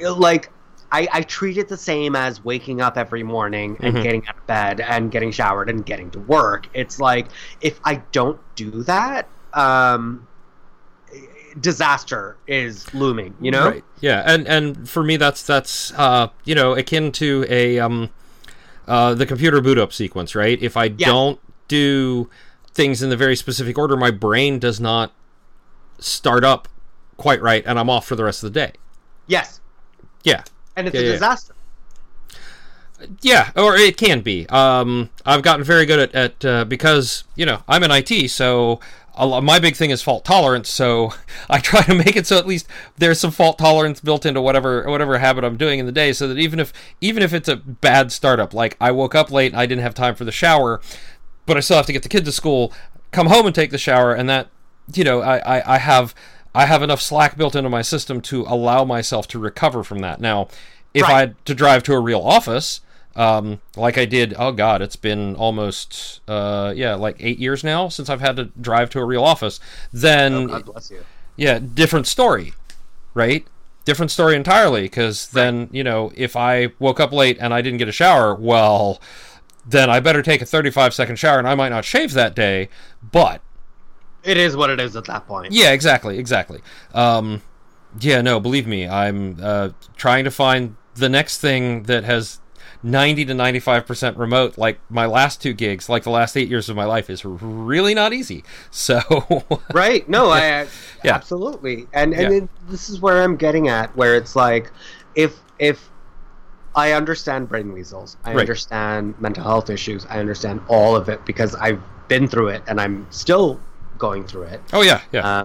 like, 0.00 0.50
I, 0.92 1.08
I 1.12 1.22
treat 1.22 1.58
it 1.58 1.68
the 1.68 1.76
same 1.76 2.14
as 2.16 2.44
waking 2.44 2.80
up 2.80 2.96
every 2.96 3.22
morning 3.22 3.76
and 3.82 3.96
Mhm. 3.96 4.02
getting 4.02 4.26
out 4.28 4.36
of 4.36 4.46
bed 4.46 4.80
and 4.80 5.10
getting 5.10 5.30
showered 5.32 5.68
and 5.68 5.84
getting 5.84 6.10
to 6.12 6.20
work. 6.20 6.68
It's 6.74 6.98
like 7.00 7.26
if 7.60 7.80
I 7.84 7.96
don't 8.12 8.38
do 8.54 8.82
that, 8.84 9.28
um, 9.52 10.26
disaster 11.60 12.36
is 12.46 12.92
looming. 12.94 13.34
You 13.40 13.50
know, 13.50 13.66
Right. 13.66 13.84
Yeah, 14.00 14.22
and 14.26 14.46
and 14.46 14.88
for 14.88 15.02
me 15.02 15.16
that's 15.16 15.42
that's 15.42 15.92
uh 15.94 16.28
you 16.44 16.54
know 16.54 16.74
akin 16.74 17.12
to 17.12 17.46
a 17.48 17.78
um 17.78 18.10
uh 18.86 19.14
the 19.14 19.26
computer 19.26 19.60
boot 19.60 19.78
up 19.78 19.92
sequence, 19.92 20.34
right? 20.34 20.60
If 20.62 20.76
I 20.76 20.84
Yeah. 20.84 21.06
don't 21.08 21.40
do 21.68 22.28
things 22.72 23.02
in 23.02 23.08
the 23.10 23.16
very 23.16 23.36
specific 23.36 23.78
order, 23.78 23.96
my 23.96 24.10
brain 24.10 24.58
does 24.58 24.80
not 24.80 25.12
start 25.98 26.44
up 26.44 26.68
quite 27.16 27.40
right, 27.40 27.64
and 27.66 27.78
I'm 27.78 27.88
off 27.88 28.06
for 28.06 28.16
the 28.16 28.24
rest 28.24 28.44
of 28.44 28.52
the 28.52 28.60
day. 28.60 28.72
yes, 29.28 29.60
Yeah. 30.22 30.42
And 30.76 30.86
it's 30.88 30.98
Yeah, 30.98 31.00
a 31.00 31.04
disaster. 31.04 31.54
Yeah, 33.20 33.50
or 33.56 33.76
it 33.76 33.96
can 33.98 34.20
be. 34.20 34.48
Um, 34.48 35.10
I've 35.26 35.42
gotten 35.42 35.64
very 35.64 35.84
good 35.84 35.98
at, 35.98 36.14
at 36.14 36.44
uh, 36.44 36.64
because 36.64 37.24
you 37.34 37.44
know 37.44 37.62
I'm 37.68 37.82
in 37.82 37.90
IT, 37.90 38.30
so 38.30 38.80
a 39.14 39.42
my 39.42 39.58
big 39.58 39.76
thing 39.76 39.90
is 39.90 40.00
fault 40.00 40.24
tolerance. 40.24 40.70
So 40.70 41.12
I 41.50 41.58
try 41.58 41.82
to 41.82 41.94
make 41.94 42.16
it 42.16 42.26
so 42.26 42.38
at 42.38 42.46
least 42.46 42.66
there's 42.96 43.20
some 43.20 43.30
fault 43.30 43.58
tolerance 43.58 44.00
built 44.00 44.24
into 44.24 44.40
whatever 44.40 44.84
whatever 44.88 45.18
habit 45.18 45.44
I'm 45.44 45.58
doing 45.58 45.78
in 45.78 45.84
the 45.84 45.92
day, 45.92 46.12
so 46.14 46.26
that 46.28 46.38
even 46.38 46.58
if 46.58 46.72
even 47.02 47.22
if 47.22 47.34
it's 47.34 47.48
a 47.48 47.56
bad 47.56 48.12
startup, 48.12 48.54
like 48.54 48.76
I 48.80 48.92
woke 48.92 49.14
up 49.14 49.30
late 49.30 49.52
and 49.52 49.60
I 49.60 49.66
didn't 49.66 49.82
have 49.82 49.94
time 49.94 50.14
for 50.14 50.24
the 50.24 50.32
shower, 50.32 50.80
but 51.44 51.58
I 51.58 51.60
still 51.60 51.76
have 51.76 51.86
to 51.86 51.92
get 51.92 52.02
the 52.02 52.08
kid 52.08 52.24
to 52.24 52.32
school, 52.32 52.72
come 53.10 53.26
home 53.26 53.44
and 53.44 53.54
take 53.54 53.70
the 53.70 53.78
shower, 53.78 54.14
and 54.14 54.26
that 54.30 54.48
you 54.94 55.04
know 55.04 55.20
I, 55.20 55.58
I, 55.58 55.74
I 55.74 55.78
have 55.78 56.14
I 56.56 56.66
have 56.66 56.82
enough 56.82 57.00
slack 57.02 57.36
built 57.36 57.54
into 57.54 57.68
my 57.70 57.82
system 57.82 58.20
to 58.22 58.42
allow 58.48 58.84
myself 58.84 59.28
to 59.28 59.38
recover 59.38 59.84
from 59.84 59.98
that. 60.00 60.20
Now, 60.20 60.48
if 60.94 61.02
Right. 61.02 61.14
I 61.14 61.18
had 61.20 61.44
to 61.46 61.54
drive 61.54 61.82
to 61.84 61.92
a 61.92 62.00
real 62.00 62.20
office, 62.22 62.80
um, 63.14 63.60
like 63.76 63.96
I 63.98 64.04
did, 64.06 64.34
oh 64.38 64.52
god, 64.52 64.80
it's 64.82 64.96
been 64.96 65.34
almost 65.36 66.20
uh, 66.28 66.72
yeah, 66.76 66.94
like 66.94 67.16
eight 67.20 67.38
years 67.38 67.62
now 67.62 67.88
since 67.88 68.08
I've 68.10 68.20
had 68.20 68.36
to 68.36 68.44
drive 68.60 68.90
to 68.90 69.00
a 69.00 69.04
real 69.04 69.22
office. 69.24 69.60
Then 69.92 70.32
Oh, 70.34 70.46
God 70.46 70.64
bless 70.66 70.90
you. 70.90 71.04
yeah, 71.36 71.58
different 71.58 72.06
story, 72.06 72.54
right? 73.14 73.46
Different 73.84 74.10
story 74.10 74.34
entirely. 74.36 74.82
Because 74.82 75.28
then 75.28 75.68
you 75.72 75.84
know, 75.84 76.10
if 76.16 76.36
I 76.36 76.68
woke 76.78 77.00
up 77.00 77.12
late 77.12 77.36
and 77.40 77.52
I 77.54 77.60
didn't 77.62 77.78
get 77.78 77.88
a 77.88 77.92
shower, 77.92 78.34
well, 78.34 79.00
then 79.68 79.88
I 79.90 80.00
better 80.00 80.22
take 80.22 80.40
a 80.42 80.46
35 80.46 80.92
second 80.94 81.16
shower, 81.16 81.38
and 81.38 81.48
I 81.48 81.54
might 81.54 81.70
not 81.70 81.84
shave 81.84 82.12
that 82.14 82.34
day. 82.34 82.68
But 83.12 83.40
It 84.26 84.36
is 84.36 84.56
what 84.56 84.70
it 84.70 84.80
is 84.80 84.96
at 84.96 85.04
that 85.06 85.26
point. 85.26 85.52
yeah, 85.52 85.70
exactly, 85.72 86.18
exactly. 86.18 86.60
Um, 86.94 87.42
yeah, 88.00 88.20
no, 88.20 88.40
believe 88.40 88.66
me, 88.66 88.86
I'm 88.88 89.38
uh, 89.42 89.70
trying 89.96 90.24
to 90.24 90.30
find 90.30 90.76
the 90.94 91.08
next 91.08 91.40
thing 91.40 91.84
that 91.84 92.04
has 92.04 92.40
90 92.82 93.24
to 93.26 93.34
95% 93.34 94.18
remote. 94.18 94.58
Like 94.58 94.80
my 94.90 95.06
last 95.06 95.40
two 95.40 95.52
gigs, 95.52 95.88
like 95.88 96.02
the 96.02 96.10
last 96.10 96.36
eight 96.36 96.48
years 96.48 96.68
of 96.68 96.76
my 96.76 96.84
life, 96.84 97.08
is 97.08 97.24
really 97.24 97.94
not 97.94 98.12
easy. 98.12 98.44
So, 98.70 99.00
Right? 99.72 100.08
No, 100.08 100.30
I 100.30 100.66
Yeah. 101.02 101.14
absolutely. 101.14 101.86
And 101.92 102.12
and 102.14 102.32
Yeah. 102.32 102.38
it, 102.38 102.48
this 102.68 102.88
is 102.88 103.00
where 103.00 103.22
I'm 103.22 103.36
getting 103.36 103.68
at, 103.68 103.94
where 103.96 104.14
it's 104.16 104.36
like, 104.36 104.72
if 105.14 105.38
if 105.58 105.88
I 106.74 106.92
understand 106.92 107.48
brain 107.48 107.72
weasels, 107.72 108.16
I 108.24 108.32
Right. 108.32 108.40
understand 108.40 109.14
mental 109.20 109.44
health 109.44 109.70
issues, 109.70 110.04
I 110.10 110.18
understand 110.18 110.60
all 110.68 110.94
of 110.94 111.08
it 111.08 111.24
because 111.24 111.54
I've 111.54 111.80
been 112.08 112.28
through 112.28 112.48
it 112.48 112.62
and 112.68 112.80
I'm 112.80 113.06
still 113.10 113.58
going 113.98 114.24
through 114.26 114.44
it. 114.44 114.60
oh 114.72 114.82
yeah, 114.82 115.00
yeah, 115.12 115.26
Uh, 115.26 115.44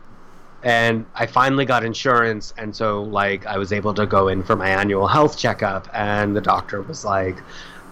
and 0.64 1.06
I 1.16 1.26
finally 1.26 1.66
got 1.66 1.84
insurance, 1.84 2.54
and 2.58 2.76
so 2.76 3.04
like 3.04 3.46
I 3.46 3.58
was 3.58 3.72
able 3.74 3.94
to 3.96 4.06
go 4.06 4.28
in 4.28 4.44
for 4.44 4.56
my 4.56 4.70
annual 4.70 5.08
health 5.08 5.38
checkup, 5.38 5.88
and 5.94 6.36
the 6.36 6.42
doctor 6.42 6.82
was 6.84 7.04
like, 7.04 7.40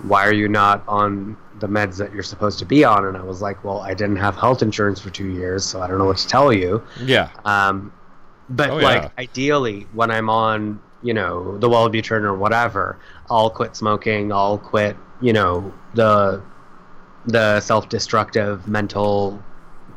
"Why 0.03 0.26
are 0.27 0.34
you 0.34 0.48
not 0.48 0.84
on 0.88 1.36
the 1.60 1.68
meds 1.68 1.98
that 1.98 2.14
you're 2.14 2.23
supposed 2.23 2.60
to 2.60 2.65
be 2.65 2.84
on?" 2.84 3.06
And 3.06 3.18
I 3.18 3.23
was 3.23 3.41
like, 3.41 3.64
"Well, 3.64 3.80
I 3.81 3.94
didn't 3.95 4.18
have 4.18 4.36
health 4.36 4.61
insurance 4.61 4.99
for 4.99 5.10
two 5.10 5.27
years, 5.30 5.65
so 5.65 5.81
I 5.81 5.88
don't 5.88 5.98
know 5.98 6.06
what 6.06 6.18
to 6.18 6.27
tell 6.27 6.53
you." 6.53 6.84
Yeah. 7.03 7.30
Um, 7.45 7.91
but 8.49 8.69
Oh, 8.69 8.76
like 8.77 9.03
yeah. 9.03 9.10
ideally, 9.18 9.88
when 9.94 10.11
I'm 10.11 10.30
on, 10.30 10.80
you 11.02 11.14
know, 11.14 11.57
the 11.57 11.69
Wellbutrin 11.69 12.23
or 12.23 12.36
whatever, 12.36 12.98
I'll 13.31 13.49
quit 13.49 13.76
smoking. 13.76 14.31
I'll 14.31 14.57
quit, 14.60 14.95
you 15.22 15.34
know, 15.34 15.73
the 15.95 16.41
the 17.26 17.60
self-destructive 17.60 18.68
mental 18.68 19.41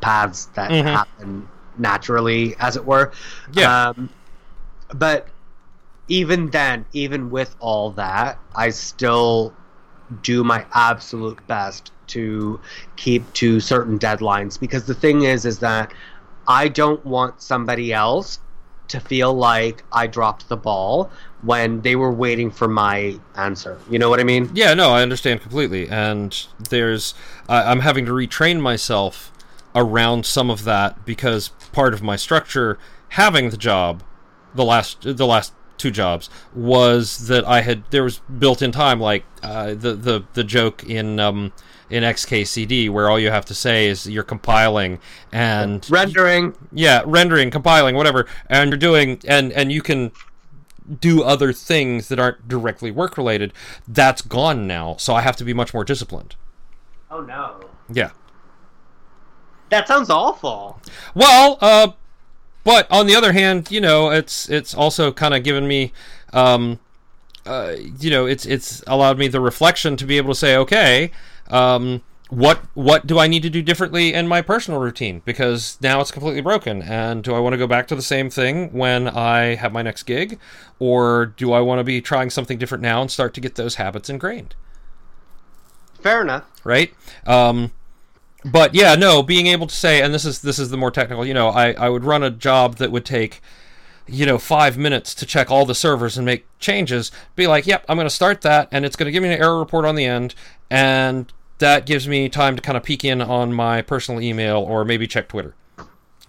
paths 0.03 0.45
that 0.55 0.69
Mhm. 0.69 0.85
happen 0.85 1.47
naturally, 1.77 2.55
as 2.59 2.75
it 2.75 2.85
were. 2.85 3.11
Yeah. 3.53 3.89
Um, 3.89 4.09
but 4.93 5.27
even 6.07 6.49
then, 6.51 6.85
even 6.93 7.31
with 7.31 7.55
all 7.59 7.91
that, 7.91 8.37
I 8.55 8.69
still 8.69 9.53
do 10.21 10.43
my 10.43 10.65
absolute 10.73 11.39
best 11.47 11.91
to 12.07 12.59
keep 12.97 13.31
to 13.33 13.59
certain 13.59 13.97
deadlines 13.97 14.59
because 14.59 14.83
the 14.85 14.93
thing 14.93 15.23
is 15.23 15.45
is 15.45 15.59
that 15.59 15.91
I 16.47 16.67
don't 16.67 17.03
want 17.05 17.41
somebody 17.41 17.93
else 17.93 18.39
to 18.89 18.99
feel 18.99 19.33
like 19.33 19.83
I 19.93 20.07
dropped 20.07 20.49
the 20.49 20.57
ball 20.57 21.09
when 21.41 21.81
they 21.81 21.95
were 21.95 22.11
waiting 22.11 22.51
for 22.51 22.67
my 22.67 23.17
answer. 23.35 23.77
You 23.89 23.97
know 23.97 24.09
what 24.09 24.19
I 24.19 24.23
mean? 24.23 24.51
Yeah, 24.53 24.73
no, 24.73 24.91
I 24.91 25.01
understand 25.01 25.41
completely, 25.41 25.87
and 25.89 26.45
there's 26.69 27.15
I 27.47 27.63
I'm 27.63 27.79
having 27.79 28.05
to 28.05 28.11
retrain 28.11 28.59
myself 28.59 29.31
around 29.75 30.25
some 30.25 30.49
of 30.49 30.63
that 30.65 31.05
because 31.05 31.49
part 31.71 31.93
of 31.93 32.01
my 32.01 32.15
structure, 32.15 32.77
having 33.09 33.49
the 33.49 33.57
job, 33.57 34.03
the 34.53 34.63
last 34.65 35.01
the 35.01 35.25
last 35.25 35.53
two 35.77 35.91
jobs, 35.91 36.29
was 36.53 37.27
that 37.27 37.45
I 37.45 37.61
had 37.61 37.83
there 37.91 38.03
was 38.03 38.19
built 38.19 38.61
in 38.61 38.71
time 38.71 38.99
like 38.99 39.25
uh, 39.41 39.73
the 39.73 39.93
the 39.95 40.23
the 40.33 40.43
joke 40.43 40.83
in 40.83 41.19
um 41.19 41.51
in 41.89 42.03
XKCD 42.03 42.89
where 42.89 43.09
all 43.09 43.19
you 43.19 43.29
have 43.29 43.45
to 43.45 43.53
say 43.53 43.87
is 43.87 44.07
you're 44.09 44.23
compiling 44.23 44.99
and 45.31 45.85
Rendering. 45.91 46.55
yeah 46.71 47.03
rendering 47.05 47.51
compiling 47.51 47.95
whatever 47.95 48.25
and 48.47 48.71
you're 48.71 48.77
doing 48.79 49.19
and 49.27 49.51
and 49.51 49.71
you 49.71 49.81
can 49.81 50.11
do 50.99 51.21
other 51.23 51.53
things 51.53 52.07
that 52.07 52.17
aren't 52.19 52.47
directly 52.47 52.89
work 52.89 53.15
related 53.15 53.53
that's 53.87 54.21
gone 54.23 54.65
now 54.65 54.95
so 54.97 55.13
i 55.13 55.21
have 55.21 55.35
to 55.35 55.43
be 55.43 55.53
much 55.53 55.73
more 55.73 55.83
disciplined 55.83 56.35
Oh 57.11 57.21
no. 57.21 57.59
yeah 57.91 58.11
That 59.73 59.87
sounds 59.87 60.09
awful. 60.11 60.79
well 61.15 61.57
uh 61.61 61.87
but 62.63 62.85
on 62.91 63.07
the 63.07 63.15
other 63.15 63.33
hand 63.33 63.71
you 63.71 63.81
know 63.81 64.11
it's 64.11 64.47
it's 64.49 64.75
also 64.75 65.11
kind 65.11 65.33
of 65.33 65.43
given 65.43 65.67
me 65.67 65.91
um 66.31 66.79
uh 67.47 67.73
you 67.99 68.11
know 68.11 68.27
it's 68.27 68.45
it's 68.45 68.83
allowed 68.85 69.17
me 69.17 69.27
the 69.27 69.41
reflection 69.41 69.97
to 69.97 70.05
be 70.05 70.17
able 70.17 70.31
to 70.33 70.39
say 70.39 70.55
okay 70.55 71.09
um 71.49 72.03
what 72.29 72.59
what 72.73 73.05
do 73.07 73.17
I 73.19 73.27
need 73.27 73.41
to 73.43 73.49
do 73.49 73.61
differently 73.61 74.13
in 74.13 74.27
my 74.27 74.41
personal 74.41 74.79
routine? 74.79 75.21
Because 75.23 75.77
now 75.81 76.01
it's 76.01 76.09
completely 76.09 76.41
broken. 76.41 76.81
And 76.81 77.23
do 77.23 77.35
I 77.35 77.39
want 77.39 77.53
to 77.53 77.57
go 77.57 77.67
back 77.67 77.87
to 77.89 77.95
the 77.95 78.01
same 78.01 78.29
thing 78.31 78.71
when 78.73 79.07
I 79.07 79.53
have 79.55 79.71
my 79.71 79.83
next 79.83 80.03
gig? 80.03 80.39
Or 80.79 81.27
do 81.27 81.51
I 81.51 81.61
want 81.61 81.79
to 81.79 81.83
be 81.83 82.01
trying 82.01 82.31
something 82.31 82.57
different 82.57 82.81
now 82.81 83.01
and 83.01 83.11
start 83.11 83.35
to 83.35 83.41
get 83.41 83.53
those 83.55 83.75
habits 83.75 84.09
ingrained? 84.09 84.55
Fair 86.01 86.21
enough. 86.21 86.45
right? 86.63 86.91
Um 87.27 87.71
but 88.45 88.75
yeah 88.75 88.95
no 88.95 89.23
being 89.23 89.47
able 89.47 89.67
to 89.67 89.75
say 89.75 90.01
and 90.01 90.13
this 90.13 90.25
is 90.25 90.41
this 90.41 90.59
is 90.59 90.69
the 90.69 90.77
more 90.77 90.91
technical 90.91 91.25
you 91.25 91.33
know 91.33 91.49
I 91.49 91.73
I 91.73 91.89
would 91.89 92.03
run 92.03 92.23
a 92.23 92.29
job 92.29 92.75
that 92.77 92.91
would 92.91 93.05
take 93.05 93.41
you 94.05 94.25
know 94.25 94.37
five 94.37 94.77
minutes 94.77 95.15
to 95.15 95.25
check 95.25 95.49
all 95.49 95.65
the 95.65 95.73
servers 95.75 96.17
and 96.17 96.25
make 96.25 96.45
changes 96.59 97.09
be 97.37 97.47
like 97.47 97.65
yep 97.65 97.85
i'm 97.87 97.95
going 97.95 98.05
to 98.05 98.09
start 98.13 98.41
that 98.41 98.67
and 98.69 98.83
it's 98.83 98.97
going 98.97 99.05
to 99.05 99.11
give 99.13 99.23
me 99.23 99.31
an 99.31 99.39
error 99.41 99.57
report 99.57 99.85
on 99.85 99.95
the 99.95 100.03
end 100.03 100.35
and 100.69 101.31
that 101.59 101.85
gives 101.85 102.05
me 102.05 102.27
time 102.27 102.57
to 102.57 102.61
kind 102.61 102.75
of 102.75 102.83
peek 102.83 103.05
in 103.05 103.21
on 103.21 103.53
my 103.53 103.81
personal 103.81 104.19
email 104.19 104.57
or 104.57 104.83
maybe 104.83 105.07
check 105.07 105.29
twitter 105.29 105.55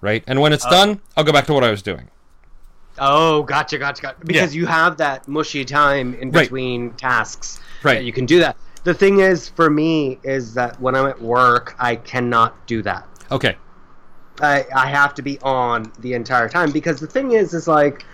right 0.01 0.23
and 0.29 0.41
when 0.41 0.53
it's 0.53 0.65
uh, 0.65 0.71
done 0.71 1.01
i'll 1.17 1.25
go 1.25 1.33
back 1.33 1.47
to 1.47 1.53
what 1.53 1.65
i 1.65 1.71
was 1.71 1.83
doing 1.83 2.09
Oh, 2.97 3.43
gotcha, 3.43 3.77
gotcha, 3.79 4.03
gotcha. 4.03 4.25
Because 4.25 4.55
you 4.55 4.67
have 4.67 4.99
that 4.99 5.27
mushy 5.27 5.65
time 5.65 6.15
in 6.15 6.31
Right. 6.31 6.43
between 6.45 6.93
tasks. 6.93 7.59
Right. 7.83 7.95
that 7.95 8.05
You 8.05 8.13
can 8.13 8.25
do 8.25 8.39
that. 8.39 8.57
The 8.85 8.95
thing 8.95 9.21
is, 9.21 9.49
for 9.49 9.71
me, 9.71 10.19
is 10.23 10.55
that 10.55 10.79
when 10.81 10.95
I'm 10.95 11.07
at 11.07 11.21
work, 11.21 11.75
I 11.79 11.97
cannot 11.97 12.67
do 12.67 12.83
that. 12.83 13.07
okay 13.31 13.57
I, 14.41 14.67
I 14.75 14.87
have 14.89 15.15
to 15.15 15.23
be 15.23 15.39
on 15.41 15.93
the 16.01 16.13
entire 16.15 16.49
time 16.49 16.73
because 16.73 16.99
the 17.01 17.07
thing 17.07 17.33
is, 17.33 17.55
is 17.55 17.69
like, 17.69 18.05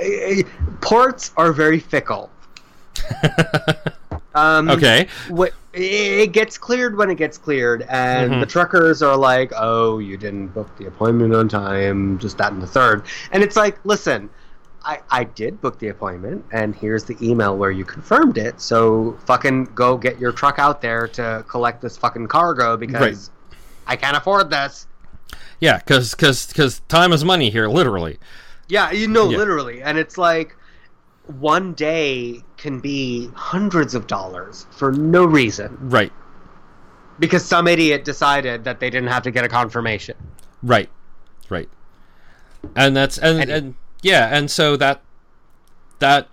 eh, 0.00 0.42
ports 0.80 1.30
are 1.36 1.52
very 1.52 1.78
fickle. 1.78 2.30
um, 4.34 4.68
okay 4.70 5.06
what 5.28 5.52
it 5.72 6.32
gets 6.32 6.56
cleared 6.58 6.96
when 6.96 7.10
it 7.10 7.16
gets 7.16 7.36
cleared 7.38 7.82
and 7.88 8.32
Mhm. 8.34 8.40
the 8.40 8.46
truckers 8.46 9.02
are 9.02 9.16
like 9.16 9.52
oh 9.56 9.98
you 9.98 10.16
didn't 10.16 10.48
book 10.48 10.68
the 10.76 10.86
appointment 10.86 11.34
on 11.34 11.48
time 11.48 12.18
just 12.18 12.38
that 12.38 12.52
and 12.52 12.60
the 12.62 12.66
third 12.66 13.02
and 13.32 13.42
it's 13.42 13.56
like 13.56 13.78
listen 13.84 14.28
I, 14.84 15.00
I 15.10 15.24
did 15.24 15.60
book 15.60 15.78
the 15.78 15.88
appointment 15.88 16.44
and 16.52 16.74
here's 16.74 17.04
the 17.04 17.16
email 17.22 17.56
where 17.56 17.70
you 17.70 17.84
confirmed 17.84 18.38
it. 18.38 18.60
So 18.60 19.16
fucking 19.26 19.66
go 19.74 19.96
get 19.96 20.18
your 20.18 20.32
truck 20.32 20.58
out 20.58 20.80
there 20.82 21.06
to 21.08 21.44
collect 21.48 21.80
this 21.82 21.96
fucking 21.96 22.26
cargo 22.28 22.76
because 22.76 23.30
i 23.86 23.96
can't 23.96 24.16
afford 24.16 24.50
this. 24.50 24.86
Yeah 25.60 25.78
because 25.78 26.14
because 26.14 26.80
time 26.88 27.12
is 27.12 27.24
money 27.24 27.50
here 27.50 27.68
literally. 27.68 28.18
Yeah 28.68 28.90
you 28.90 29.08
know 29.08 29.28
Yeah. 29.30 29.38
literally. 29.38 29.82
And 29.82 29.98
it's 29.98 30.18
like 30.18 30.56
one 31.26 31.72
day 31.74 32.42
can 32.56 32.80
be 32.80 33.30
hundreds 33.34 33.94
of 33.94 34.06
dollars 34.08 34.66
for 34.70 34.90
no 34.92 35.24
reason. 35.24 35.76
Right. 35.80 36.12
Because 37.18 37.44
some 37.44 37.68
idiot 37.68 38.04
decided 38.04 38.64
that 38.64 38.80
they 38.80 38.90
didn't 38.90 39.10
have 39.10 39.22
to 39.24 39.30
get 39.30 39.44
a 39.44 39.48
confirmation. 39.48 40.16
Right, 40.62 40.88
right, 41.48 41.68
and 42.74 42.96
that's 42.96 43.18
and 43.18 43.40
And- 43.42 43.50
and, 43.50 43.74
yeah, 44.02 44.28
and 44.30 44.50
so 44.50 44.76
that 44.76 45.02
that 45.98 46.28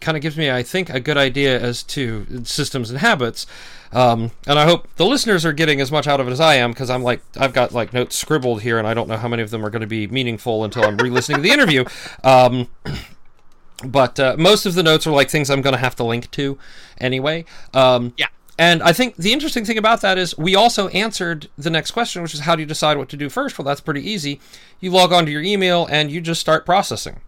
kind 0.00 0.16
of 0.16 0.22
gives 0.22 0.36
me, 0.36 0.50
I 0.50 0.62
think, 0.62 0.90
a 0.90 1.00
good 1.00 1.16
idea 1.16 1.60
as 1.60 1.82
to 1.82 2.44
systems 2.44 2.90
and 2.90 3.00
habits. 3.00 3.46
Um, 3.92 4.30
and 4.46 4.58
I 4.58 4.64
hope 4.64 4.86
the 4.96 5.06
listeners 5.06 5.44
are 5.44 5.52
getting 5.52 5.80
as 5.80 5.90
much 5.90 6.06
out 6.06 6.20
of 6.20 6.28
it 6.28 6.30
as 6.30 6.40
I 6.40 6.54
am 6.54 6.70
because 6.70 6.90
I'm 6.90 7.02
like 7.02 7.20
I've 7.36 7.52
got 7.52 7.72
like 7.72 7.92
notes 7.92 8.16
scribbled 8.16 8.62
here, 8.62 8.78
and 8.78 8.86
I 8.86 8.94
don't 8.94 9.08
know 9.08 9.16
how 9.16 9.28
many 9.28 9.42
of 9.42 9.50
them 9.50 9.64
are 9.64 9.70
going 9.70 9.80
to 9.80 9.88
be 9.88 10.06
meaningful 10.06 10.64
until 10.64 10.84
I'm 10.84 10.96
re-listening 10.96 11.38
to 11.38 11.42
the 11.42 11.50
interview. 11.50 11.84
Um, 12.22 12.68
but 13.84 14.18
uh, 14.20 14.36
most 14.38 14.66
of 14.66 14.74
the 14.74 14.82
notes 14.82 15.06
are 15.06 15.12
like 15.12 15.30
things 15.30 15.50
I'm 15.50 15.62
going 15.62 15.74
to 15.74 15.80
have 15.80 15.96
to 15.96 16.04
link 16.04 16.30
to 16.32 16.58
anyway. 16.98 17.44
Um, 17.74 18.14
Yeah. 18.16 18.28
And 18.58 18.82
I 18.82 18.92
think 18.92 19.16
the 19.16 19.32
interesting 19.32 19.64
thing 19.64 19.78
about 19.78 20.00
that 20.00 20.18
is 20.18 20.36
we 20.36 20.54
also 20.56 20.88
answered 20.88 21.48
the 21.56 21.70
next 21.70 21.92
question, 21.92 22.22
which 22.22 22.34
is 22.34 22.40
how 22.40 22.56
do 22.56 22.60
you 22.62 22.66
decide 22.66 22.96
what 22.98 23.08
to 23.10 23.16
do 23.16 23.28
first? 23.28 23.56
Well, 23.58 23.64
that's 23.64 23.80
pretty 23.80 24.02
easy. 24.08 24.40
You 24.80 24.90
log 24.90 25.12
onto 25.12 25.30
your 25.30 25.42
email 25.42 25.86
and 25.90 26.10
you 26.10 26.20
just 26.20 26.40
start 26.40 26.66
processing. 26.66 27.20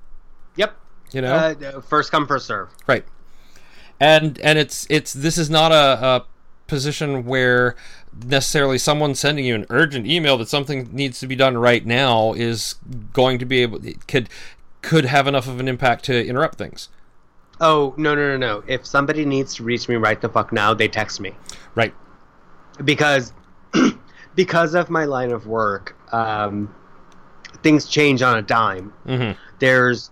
Yep. 0.57 0.77
You 1.13 1.23
know, 1.23 1.35
Uh, 1.35 1.81
first 1.81 2.11
come, 2.11 2.27
first 2.27 2.47
serve. 2.47 2.69
right? 2.87 3.05
And 4.01 4.39
and 4.41 4.59
it's 4.59 4.87
it's 4.91 5.13
this 5.13 5.37
is 5.39 5.49
not 5.51 5.73
a, 5.73 6.05
a 6.05 6.25
position 6.67 7.25
where 7.27 7.77
necessarily 8.25 8.79
someone 8.79 9.15
sending 9.15 9.45
you 9.45 9.55
an 9.55 9.67
urgent 9.71 10.07
email 10.07 10.37
that 10.39 10.49
something 10.49 10.89
needs 10.93 11.21
to 11.21 11.27
be 11.27 11.37
done 11.37 11.57
right 11.59 11.85
now 11.85 12.33
is 12.33 12.77
going 13.13 13.39
to 13.39 13.45
be 13.45 13.61
able 13.63 13.81
could 14.09 14.29
could 14.83 15.05
have 15.05 15.27
enough 15.27 15.47
of 15.47 15.61
an 15.61 15.69
impact 15.69 16.05
to 16.07 16.27
interrupt 16.27 16.57
things. 16.59 16.89
Oh 17.61 17.95
no 17.97 18.15
no 18.15 18.29
no 18.29 18.37
no! 18.37 18.65
If 18.67 18.87
somebody 18.87 19.25
needs 19.25 19.55
to 19.57 19.63
reach 19.63 19.89
me 19.89 19.97
right 19.97 20.21
the 20.21 20.29
fuck 20.29 20.53
now, 20.53 20.73
they 20.75 20.89
text 20.89 21.21
me 21.21 21.35
Right. 21.75 21.93
because 22.85 23.33
because 24.35 24.75
of 24.75 24.91
my 24.91 25.05
line 25.05 25.31
of 25.31 25.47
work. 25.47 25.97
Um, 26.13 26.75
things 27.63 27.87
change 27.87 28.23
on 28.23 28.39
a 28.39 28.43
dime. 28.43 28.93
hmm 29.07 29.33
There's 29.59 30.11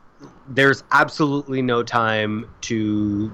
there's 0.49 0.85
absolutely 0.93 1.63
no 1.63 1.83
time 1.83 2.49
to 2.63 3.31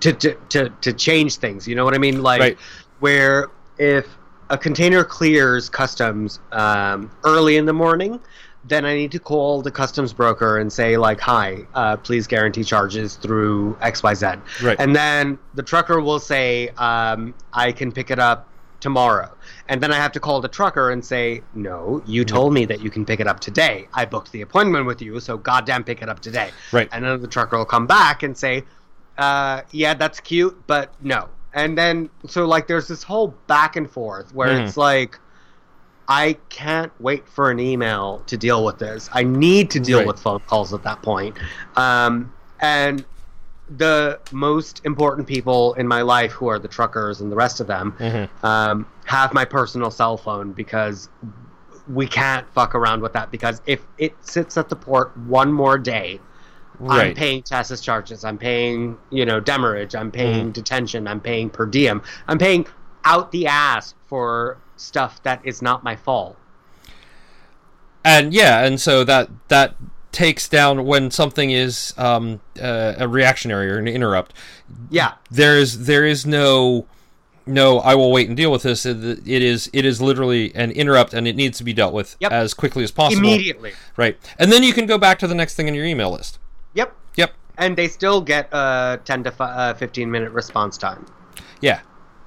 to 0.00 0.12
to 0.12 0.34
to, 0.50 0.68
to 0.80 0.92
change 0.92 1.36
things. 1.36 1.66
You 1.66 1.74
know 1.74 1.84
what 1.84 1.94
I 1.94 1.98
mean? 1.98 2.22
Like 2.22 2.40
Right. 2.40 2.58
where 3.00 3.48
if 3.78 4.06
a 4.50 4.56
container 4.58 5.04
clears 5.04 5.68
customs 5.68 6.40
um, 6.52 7.10
early 7.24 7.56
in 7.56 7.66
the 7.66 7.72
morning, 7.72 8.20
then 8.64 8.84
I 8.84 8.94
need 8.94 9.12
to 9.12 9.18
call 9.18 9.62
the 9.62 9.70
customs 9.70 10.12
broker 10.12 10.58
and 10.58 10.72
say 10.72 10.96
like, 10.96 11.20
"Hi, 11.20 11.66
uh, 11.74 11.96
please 11.96 12.26
guarantee 12.26 12.64
charges 12.64 13.14
through 13.16 13.76
X 13.80 14.02
Y 14.02 14.14
Z," 14.14 14.26
Right. 14.62 14.76
and 14.78 14.94
then 14.94 15.38
the 15.54 15.62
trucker 15.62 16.00
will 16.00 16.18
say, 16.20 16.68
um, 16.76 17.34
"I 17.52 17.72
can 17.72 17.92
pick 17.92 18.10
it 18.10 18.18
up 18.18 18.48
tomorrow," 18.80 19.30
and 19.68 19.80
then 19.80 19.92
I 19.92 19.96
have 19.96 20.12
to 20.12 20.20
call 20.20 20.40
the 20.40 20.48
trucker 20.48 20.90
and 20.90 21.04
say, 21.04 21.42
"No, 21.54 22.02
you 22.06 22.24
told 22.24 22.52
me 22.52 22.64
that 22.66 22.80
you 22.80 22.90
can 22.90 23.04
pick 23.06 23.20
it 23.20 23.26
up 23.26 23.40
today. 23.40 23.88
I 23.94 24.04
booked 24.04 24.32
the 24.32 24.42
appointment 24.42 24.86
with 24.86 25.00
you, 25.02 25.18
so 25.20 25.36
goddamn 25.36 25.84
pick 25.84 26.02
it 26.02 26.08
up 26.08 26.20
today." 26.20 26.50
Right. 26.72 26.88
And 26.92 27.04
then 27.04 27.20
the 27.22 27.28
trucker 27.28 27.56
will 27.56 27.64
come 27.64 27.86
back 27.86 28.22
and 28.22 28.36
say, 28.36 28.64
uh, 29.16 29.62
"Yeah, 29.70 29.94
that's 29.94 30.20
cute, 30.20 30.56
but 30.66 30.92
no." 31.02 31.28
And 31.54 31.78
then 31.78 32.10
so 32.26 32.44
like 32.46 32.66
there's 32.66 32.88
this 32.88 33.02
whole 33.02 33.34
back 33.46 33.74
and 33.76 33.90
forth 33.90 34.34
where 34.34 34.48
Mhm. 34.48 34.66
it's 34.66 34.76
like 34.76 35.18
I 36.08 36.38
can't 36.48 36.90
wait 37.00 37.28
for 37.28 37.50
an 37.50 37.60
email 37.60 38.22
to 38.26 38.36
deal 38.36 38.64
with 38.64 38.78
this. 38.78 39.10
I 39.12 39.22
need 39.24 39.70
to 39.72 39.80
deal 39.80 39.98
Right. 39.98 40.06
with 40.06 40.18
phone 40.18 40.40
calls 40.46 40.72
at 40.72 40.82
that 40.84 41.02
point. 41.02 41.36
Um, 41.76 42.32
and 42.60 43.04
the 43.76 44.18
most 44.32 44.80
important 44.86 45.26
people 45.26 45.74
in 45.74 45.86
my 45.86 46.00
life, 46.00 46.32
who 46.32 46.48
are 46.48 46.58
the 46.58 46.68
truckers 46.68 47.20
and 47.20 47.30
the 47.30 47.36
rest 47.36 47.60
of 47.60 47.66
them, 47.66 47.94
Mhm. 47.98 48.28
um, 48.42 48.86
have 49.04 49.34
my 49.34 49.44
personal 49.44 49.90
cell 49.90 50.16
phone 50.16 50.52
because 50.52 51.10
we 51.92 52.06
can't 52.06 52.48
fuck 52.54 52.74
around 52.74 53.02
with 53.02 53.12
that. 53.12 53.30
Because 53.30 53.60
if 53.66 53.86
it 53.98 54.14
sits 54.22 54.56
at 54.56 54.70
the 54.70 54.76
port 54.76 55.14
one 55.26 55.52
more 55.52 55.76
day, 55.76 56.20
I'm 56.88 57.12
paying 57.12 57.42
chassis 57.42 57.78
charges. 57.82 58.24
I'm 58.24 58.38
paying, 58.38 58.96
you 59.10 59.26
know, 59.26 59.40
demurrage. 59.40 59.94
I'm 59.96 60.10
paying 60.12 60.44
Mm-hmm. 60.44 60.50
detention. 60.52 61.08
I'm 61.08 61.20
paying 61.20 61.50
per 61.50 61.66
diem. 61.66 62.00
I'm 62.28 62.38
paying 62.38 62.66
out 63.04 63.32
the 63.32 63.46
ass 63.46 63.94
for 64.06 64.58
stuff 64.76 65.22
that 65.22 65.40
is 65.44 65.60
not 65.62 65.82
my 65.84 65.96
fault. 65.96 66.36
and 68.04 68.32
yeah, 68.32 68.64
and 68.64 68.80
so 68.80 69.04
that 69.04 69.28
that 69.48 69.74
takes 70.12 70.48
down 70.48 70.84
when 70.86 71.10
something 71.10 71.50
is 71.50 71.92
um, 71.98 72.40
uh, 72.60 72.94
a 72.98 73.06
reactionary 73.08 73.70
or 73.70 73.78
an 73.78 73.86
interrupt. 73.88 74.32
Yeah, 74.90 75.12
There 75.30 75.56
is 75.58 75.84
there 75.86 76.04
is 76.06 76.24
no 76.26 76.86
no. 77.46 77.80
I 77.80 77.94
will 77.94 78.10
wait 78.12 78.28
and 78.28 78.36
deal 78.36 78.50
with 78.50 78.62
this. 78.62 78.86
It 78.86 78.96
it 79.28 79.42
is 79.42 79.68
it 79.72 79.84
is 79.84 80.00
literally 80.00 80.54
an 80.54 80.70
interrupt, 80.70 81.12
and 81.12 81.26
it 81.28 81.36
needs 81.36 81.58
to 81.58 81.64
be 81.64 81.72
dealt 81.72 81.92
with 81.92 82.16
Yep. 82.20 82.32
as 82.32 82.54
quickly 82.54 82.84
as 82.84 82.90
possible. 82.90 83.20
immediately. 83.26 83.72
Right, 83.96 84.16
and 84.38 84.50
then 84.52 84.62
you 84.62 84.72
can 84.72 84.86
go 84.86 84.96
back 84.98 85.18
to 85.20 85.26
the 85.26 85.34
next 85.34 85.54
thing 85.54 85.68
in 85.68 85.74
your 85.74 85.84
email 85.84 86.10
list. 86.10 86.38
Yep. 86.74 86.94
Yep. 87.16 87.32
And 87.58 87.76
they 87.76 87.88
still 87.88 88.20
get 88.20 88.48
a 88.52 89.00
10 89.04 89.24
to 89.24 89.30
fi- 89.32 89.50
uh, 89.70 89.74
15 89.74 90.10
minute 90.10 90.30
response 90.32 90.78
time. 90.78 91.04
Yeah. 91.60 91.80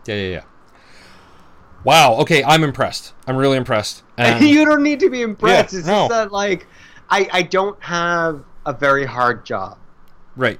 Yeah. 0.05 0.15
Yeah. 0.15 0.27
Yeah. 0.27 0.41
Wow. 1.83 2.15
Okay, 2.21 2.43
I'm 2.43 2.63
impressed. 2.63 3.13
I'm 3.27 3.37
really 3.37 3.57
impressed. 3.57 4.03
And 4.17 4.45
you 4.45 4.65
don't 4.65 4.83
need 4.83 4.99
to 4.99 5.09
be 5.09 5.21
impressed. 5.23 5.73
Yeah, 5.73 5.79
it's 5.79 5.87
no. 5.87 5.93
just 6.01 6.09
that, 6.11 6.31
like, 6.31 6.67
I, 7.09 7.27
I 7.33 7.41
don't 7.41 7.81
have 7.81 8.43
a 8.67 8.73
very 8.73 9.05
hard 9.05 9.43
job. 9.45 9.77
right. 10.35 10.59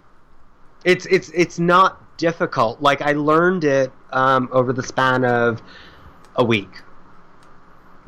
It's 0.84 1.06
it's 1.06 1.30
it's 1.36 1.60
not 1.60 2.18
difficult. 2.18 2.82
Like 2.82 3.04
I 3.04 3.12
learned 3.12 3.64
it 3.66 3.92
um, 4.12 4.50
over 4.52 4.74
the 4.74 4.82
span 4.82 5.24
of 5.24 5.62
a 6.38 6.44
week 6.44 6.70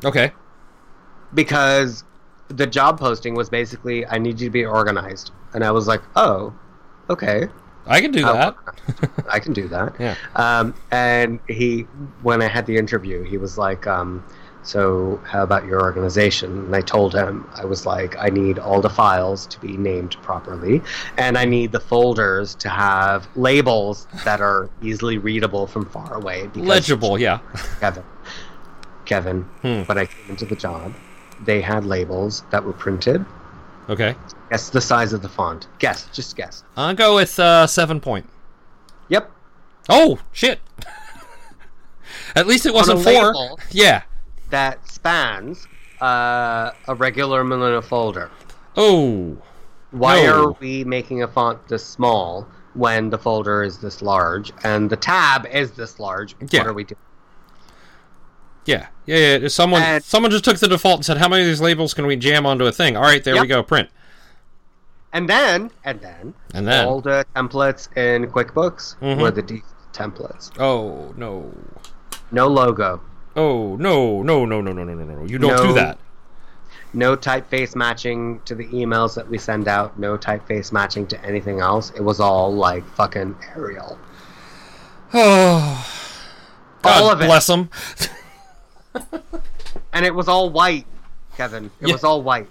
Okay. 0.04 0.32
because 1.34 2.02
the 2.48 2.66
job 2.66 2.98
posting 2.98 3.34
was 3.36 3.48
basically 3.48 4.04
I 4.06 4.18
need 4.18 4.40
you 4.40 4.48
to 4.48 4.50
be 4.50 4.64
organized, 4.64 5.30
and 5.52 5.62
I 5.62 5.70
was 5.70 5.86
like, 5.86 6.02
oh, 6.16 6.52
okay, 7.10 7.46
I 7.86 8.00
can 8.00 8.10
do 8.12 8.22
that. 8.22 8.56
I 9.28 9.38
can 9.40 9.52
do 9.52 9.68
that. 9.68 9.94
Yeah. 9.98 10.14
Um, 10.36 10.74
and 10.90 11.38
he, 11.48 11.82
when 12.22 12.40
I 12.42 12.48
had 12.48 12.66
the 12.66 12.76
interview, 12.76 13.22
he 13.22 13.36
was 13.38 13.58
like, 13.58 13.86
um, 13.86 14.24
"So 14.62 15.20
how 15.24 15.42
about 15.42 15.66
your 15.66 15.82
organization?" 15.82 16.50
And 16.66 16.74
I 16.76 16.80
told 16.80 17.14
him, 17.14 17.46
I 17.54 17.64
was 17.66 17.84
like, 17.84 18.16
"I 18.18 18.30
need 18.30 18.58
all 18.58 18.80
the 18.80 18.88
files 18.90 19.46
to 19.48 19.60
be 19.60 19.76
named 19.76 20.16
properly, 20.22 20.80
and 21.18 21.36
I 21.36 21.44
need 21.44 21.72
the 21.72 21.80
folders 21.80 22.54
to 22.56 22.68
have 22.70 23.28
labels 23.36 24.06
that 24.24 24.40
are 24.40 24.70
easily 24.82 25.18
readable 25.18 25.66
from 25.66 25.84
far 25.86 26.14
away." 26.14 26.46
Because 26.46 26.66
Legible. 26.68 27.20
Yeah. 27.20 27.40
Kevin, 27.80 28.04
Kevin, 29.04 29.42
Hmm. 29.62 29.82
when 29.82 29.98
I 29.98 30.06
came 30.06 30.30
into 30.30 30.46
the 30.46 30.56
job, 30.56 30.94
they 31.44 31.60
had 31.60 31.84
labels 31.84 32.44
that 32.50 32.64
were 32.64 32.72
printed. 32.72 33.24
Okay. 33.88 34.14
Guess 34.50 34.70
the 34.70 34.80
size 34.80 35.12
of 35.12 35.20
the 35.22 35.28
font. 35.28 35.68
Guess, 35.78 36.08
just 36.12 36.36
guess. 36.36 36.64
I'll 36.76 36.94
go 36.94 37.14
with 37.16 37.38
uh, 37.38 37.66
seven 37.66 38.00
point. 38.00 38.28
Yep. 39.08 39.30
Oh 39.88 40.18
shit! 40.32 40.60
At 42.34 42.46
least 42.46 42.66
it 42.66 42.74
wasn't 42.74 43.02
four. 43.02 43.56
Yeah. 43.70 44.02
That 44.50 44.86
spans 44.88 45.66
uh, 46.00 46.70
a 46.88 46.94
regular 46.94 47.44
manila 47.44 47.82
folder. 47.82 48.30
Oh. 48.76 49.36
Why 49.90 50.22
No. 50.24 50.48
are 50.48 50.52
we 50.60 50.84
making 50.84 51.22
a 51.22 51.28
font 51.28 51.66
this 51.68 51.84
small 51.84 52.46
when 52.74 53.10
the 53.10 53.18
folder 53.18 53.62
is 53.62 53.78
this 53.78 54.02
large 54.02 54.52
and 54.64 54.90
the 54.90 54.96
tab 54.96 55.46
is 55.46 55.72
this 55.72 55.98
large? 56.00 56.34
Yeah. 56.50 56.60
What 56.60 56.68
are 56.68 56.72
we 56.72 56.84
doing? 56.84 56.98
Yeah, 58.66 58.88
yeah, 59.06 59.36
yeah. 59.36 59.48
Someone 59.48 59.82
and, 59.82 60.04
someone 60.04 60.30
just 60.30 60.44
took 60.44 60.58
the 60.58 60.68
default 60.68 60.96
and 60.96 61.04
said, 61.04 61.18
"How 61.18 61.28
many 61.28 61.42
of 61.42 61.48
these 61.48 61.60
labels 61.60 61.94
can 61.94 62.06
we 62.06 62.16
jam 62.16 62.46
onto 62.46 62.64
a 62.66 62.72
thing?" 62.72 62.96
All 62.96 63.02
right, 63.02 63.22
there 63.22 63.34
yep. 63.34 63.42
we 63.42 63.48
go, 63.48 63.62
print. 63.62 63.90
And 65.12 65.28
then, 65.28 65.70
and 65.84 66.00
then, 66.00 66.34
and 66.54 66.66
then, 66.66 66.86
all 66.86 67.00
the 67.00 67.24
templates 67.36 67.94
in 67.96 68.26
QuickBooks 68.30 68.98
mm-hmm. 68.98 69.20
were 69.20 69.30
the 69.30 69.42
default 69.42 69.74
templates. 69.94 70.50
Oh 70.60 71.14
no! 71.16 71.50
No 72.30 72.48
logo. 72.48 73.00
Oh 73.36 73.76
no! 73.76 74.22
No! 74.22 74.44
No! 74.44 74.60
No! 74.60 74.72
No! 74.72 74.84
No! 74.84 74.94
No! 74.94 75.04
No! 75.04 75.24
You 75.24 75.38
don't 75.38 75.56
no, 75.56 75.66
do 75.68 75.72
that. 75.74 75.98
No 76.92 77.16
typeface 77.16 77.74
matching 77.74 78.40
to 78.44 78.54
the 78.54 78.66
emails 78.66 79.14
that 79.14 79.28
we 79.28 79.38
send 79.38 79.66
out. 79.66 79.98
No 79.98 80.18
typeface 80.18 80.72
matching 80.72 81.06
to 81.08 81.24
anything 81.24 81.60
else. 81.60 81.90
It 81.90 82.02
was 82.02 82.20
all 82.20 82.52
like 82.52 82.86
fucking 82.90 83.36
Arial. 83.56 83.98
Oh, 85.12 85.90
God 86.82 87.02
all 87.02 87.10
of 87.12 87.18
bless 87.18 87.48
it. 87.48 87.52
them. 87.52 87.70
And 89.92 90.04
it 90.04 90.14
was 90.14 90.28
all 90.28 90.50
white, 90.50 90.86
Kevin. 91.36 91.66
It 91.80 91.88
Yeah. 91.88 91.92
was 91.94 92.04
all 92.04 92.22
white. 92.22 92.48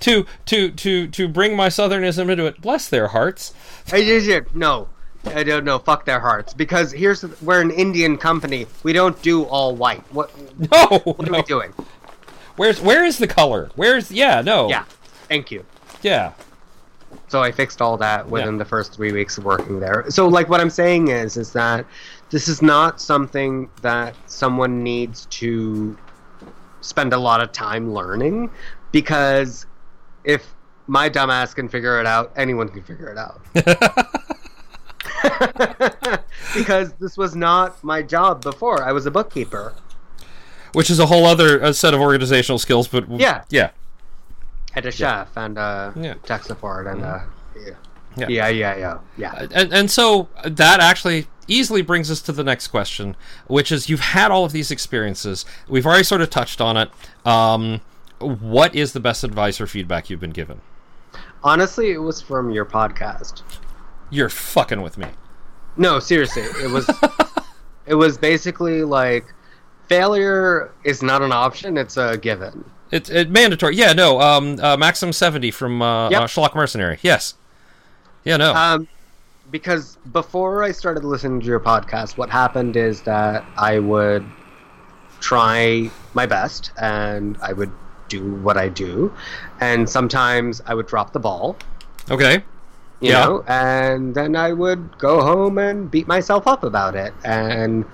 to 0.00 0.26
to 0.46 0.70
to 0.70 1.06
to 1.08 1.28
bring 1.28 1.54
my 1.56 1.68
southernism 1.68 2.30
into 2.30 2.46
it. 2.46 2.60
Bless 2.60 2.88
their 2.88 3.08
hearts. 3.08 3.52
I 3.92 4.00
did. 4.00 4.54
No, 4.56 4.88
I 5.26 5.42
don't 5.42 5.64
know. 5.64 5.78
Fuck 5.78 6.04
their 6.06 6.20
hearts. 6.20 6.54
Because 6.54 6.92
here's 6.92 7.22
we're 7.42 7.60
an 7.60 7.70
Indian 7.70 8.16
company. 8.16 8.66
We 8.82 8.92
don't 8.92 9.20
do 9.22 9.44
all 9.44 9.76
white. 9.76 10.02
What 10.12 10.30
No. 10.58 10.98
what 11.04 11.28
are 11.28 11.30
no. 11.32 11.38
we 11.38 11.42
doing? 11.42 11.72
Where's 12.56 12.80
where 12.80 13.04
is 13.04 13.18
the 13.18 13.26
color? 13.28 13.70
Where's 13.76 14.10
yeah 14.10 14.40
no 14.40 14.68
Yeah. 14.68 14.84
Thank 15.28 15.50
you. 15.50 15.64
yeah 16.02 16.32
So 17.32 17.42
I 17.42 17.50
fixed 17.50 17.80
all 17.80 17.96
that 17.96 18.28
within 18.28 18.58
the 18.58 18.64
first 18.66 18.92
three 18.92 19.10
weeks 19.10 19.38
of 19.38 19.46
working 19.46 19.80
there. 19.80 20.04
So 20.10 20.28
like 20.28 20.50
what 20.50 20.60
I'm 20.60 20.68
saying 20.68 21.08
is 21.08 21.38
is 21.38 21.50
that 21.54 21.86
this 22.28 22.46
is 22.46 22.60
not 22.60 23.00
something 23.00 23.70
that 23.80 24.14
someone 24.26 24.82
needs 24.82 25.24
to 25.40 25.96
spend 26.82 27.14
a 27.14 27.16
lot 27.16 27.40
of 27.40 27.50
time 27.50 27.94
learning 27.94 28.50
because 28.90 29.64
if 30.24 30.54
my 30.88 31.08
dumbass 31.08 31.54
can 31.54 31.70
figure 31.70 31.98
it 31.98 32.06
out, 32.06 32.30
anyone 32.36 32.68
can 32.68 32.82
figure 32.82 33.08
it 33.08 33.16
out. 33.16 33.40
because 36.54 36.92
this 37.00 37.16
was 37.16 37.34
not 37.34 37.82
my 37.82 38.02
job 38.02 38.42
before. 38.42 38.84
I 38.84 38.92
was 38.92 39.06
a 39.06 39.10
bookkeeper. 39.10 39.72
which 40.74 40.90
is 40.90 40.98
a 40.98 41.06
whole 41.06 41.24
other 41.24 41.72
set 41.72 41.94
of 41.94 42.00
organizational 42.00 42.58
skills. 42.58 42.88
But 42.88 43.08
Yeah. 43.08 43.44
yeah 43.48 43.70
Had 44.72 44.86
a 44.86 44.90
chef 44.90 45.36
and 45.36 45.56
uh, 45.58 45.92
Yeah. 45.96 46.14
tech 46.24 46.42
support 46.44 46.86
and 46.86 47.02
uh, 47.04 47.20
yeah. 47.56 47.74
Yeah. 48.16 48.28
yeah, 48.28 48.48
yeah, 48.48 48.76
yeah, 48.76 48.98
yeah. 49.16 49.46
and 49.54 49.72
and 49.72 49.90
so 49.90 50.28
that 50.44 50.80
actually 50.80 51.28
easily 51.48 51.80
brings 51.80 52.10
us 52.10 52.20
to 52.22 52.32
the 52.32 52.44
next 52.44 52.68
question, 52.68 53.16
which 53.46 53.72
is 53.72 53.88
you've 53.88 54.00
had 54.00 54.30
all 54.30 54.44
of 54.44 54.52
these 54.52 54.70
experiences. 54.70 55.46
We've 55.68 55.86
already 55.86 56.04
sort 56.04 56.20
of 56.20 56.28
touched 56.28 56.60
on 56.60 56.76
it. 56.76 56.90
Um, 57.24 57.80
what 58.18 58.74
is 58.74 58.92
the 58.92 59.00
best 59.00 59.24
advice 59.24 59.60
or 59.62 59.66
feedback 59.66 60.10
you've 60.10 60.20
been 60.20 60.30
given? 60.30 60.60
Honestly, 61.42 61.90
it 61.92 61.98
was 61.98 62.20
from 62.20 62.50
your 62.50 62.64
podcast. 62.66 63.42
You're 64.10 64.28
fucking 64.28 64.82
with 64.82 64.98
me. 64.98 65.06
No, 65.78 65.98
seriously, 65.98 66.42
it 66.42 66.70
was. 66.70 66.88
it 67.86 67.94
was 67.94 68.18
basically 68.18 68.82
like 68.84 69.24
failure 69.88 70.70
is 70.84 71.02
not 71.02 71.22
an 71.22 71.32
option; 71.32 71.76
it's 71.78 71.96
a 71.96 72.18
given. 72.18 72.64
It's 72.92 73.10
it, 73.10 73.30
mandatory. 73.30 73.74
Yeah, 73.74 73.92
no. 73.94 74.20
Um, 74.20 74.58
uh, 74.60 74.76
Maxim 74.76 75.12
seventy 75.12 75.50
from 75.50 75.82
uh, 75.82 76.10
Yep. 76.10 76.20
uh, 76.22 76.24
Schlock 76.26 76.54
Mercenary. 76.54 76.98
Yes. 77.02 77.34
Yeah, 78.24 78.36
no. 78.36 78.54
Um, 78.54 78.86
because 79.50 79.96
before 80.12 80.62
I 80.62 80.70
started 80.72 81.02
listening 81.04 81.40
to 81.40 81.46
your 81.46 81.58
podcast, 81.60 82.16
what 82.16 82.30
happened 82.30 82.76
is 82.76 83.00
that 83.02 83.44
I 83.56 83.78
would 83.80 84.24
try 85.20 85.90
my 86.14 86.26
best 86.26 86.72
and 86.80 87.36
I 87.42 87.52
would 87.52 87.70
do 88.08 88.34
what 88.36 88.56
I 88.56 88.68
do, 88.68 89.12
and 89.60 89.88
sometimes 89.88 90.60
I 90.66 90.74
would 90.74 90.86
drop 90.86 91.12
the 91.12 91.20
ball. 91.20 91.56
okay. 92.10 92.42
you 93.00 93.10
Yeah. 93.10 93.24
know 93.24 93.44
and 93.48 94.14
then 94.14 94.36
i 94.36 94.52
would 94.52 94.96
go 94.98 95.22
home 95.22 95.58
and 95.58 95.90
beat 95.90 96.06
myself 96.06 96.46
up 96.46 96.62
about 96.62 96.94
it 96.94 97.12
and 97.24 97.84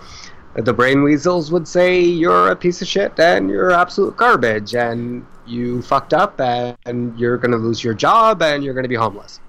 the 0.60 0.72
brain 0.72 1.02
weasels 1.02 1.52
would 1.52 1.66
say 1.68 2.00
you're 2.00 2.50
a 2.50 2.56
piece 2.56 2.82
of 2.82 2.88
shit 2.88 3.18
and 3.20 3.48
you're 3.48 3.70
absolute 3.70 4.16
garbage 4.16 4.74
and 4.74 5.24
you 5.46 5.80
fucked 5.82 6.12
up 6.12 6.40
and, 6.40 7.18
you're 7.18 7.36
going 7.36 7.52
to 7.52 7.56
lose 7.56 7.82
your 7.82 7.94
job 7.94 8.42
and 8.42 8.62
you're 8.64 8.74
going 8.74 8.84
to 8.84 8.88
be 8.88 8.94
homeless 8.94 9.40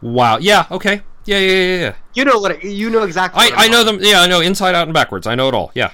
Wow. 0.00 0.38
Yeah. 0.38 0.66
Okay. 0.70 1.02
Yeah. 1.24 1.38
Yeah. 1.38 1.52
Yeah. 1.52 1.80
yeah. 1.80 1.94
you 2.14 2.24
know 2.24 2.38
what 2.38 2.62
you 2.62 2.88
know 2.88 3.02
exactly 3.02 3.42
I 3.42 3.50
what 3.50 3.58
I 3.58 3.66
know 3.66 3.82
them. 3.82 3.98
Yeah, 4.00 4.20
I 4.20 4.28
know 4.28 4.40
inside 4.40 4.76
out 4.76 4.86
and 4.86 4.94
backwards. 4.94 5.26
I 5.26 5.34
know 5.34 5.48
it 5.48 5.54
all. 5.54 5.72
Yeah. 5.74 5.90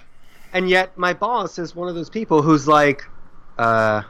and 0.53 0.69
yet 0.69 0.97
my 0.99 1.15
boss 1.15 1.59
is 1.59 1.75
one 1.75 1.89
of 1.89 1.95
those 1.95 2.11
people 2.11 2.43
who's 2.43 2.69
like 2.69 3.03
uh 3.59 4.03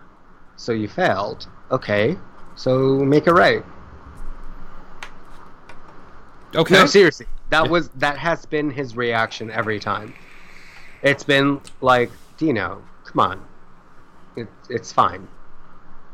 so 0.56 0.72
you 0.72 0.88
failed 0.88 1.46
okay 1.70 2.16
so 2.56 2.98
make 2.98 3.26
it 3.26 3.32
right 3.32 3.64
Okay. 6.56 6.74
No, 6.74 6.86
seriously. 6.86 7.26
That 7.54 7.70
was 7.70 7.88
that 7.90 8.18
has 8.18 8.44
been 8.46 8.68
his 8.68 8.96
reaction 8.96 9.48
every 9.48 9.78
time. 9.78 10.12
It's 11.02 11.22
been 11.22 11.60
like, 11.80 12.10
Dino, 12.36 12.82
come 13.04 13.20
on, 13.20 13.44
it, 14.34 14.48
it's 14.68 14.90
fine. 14.90 15.28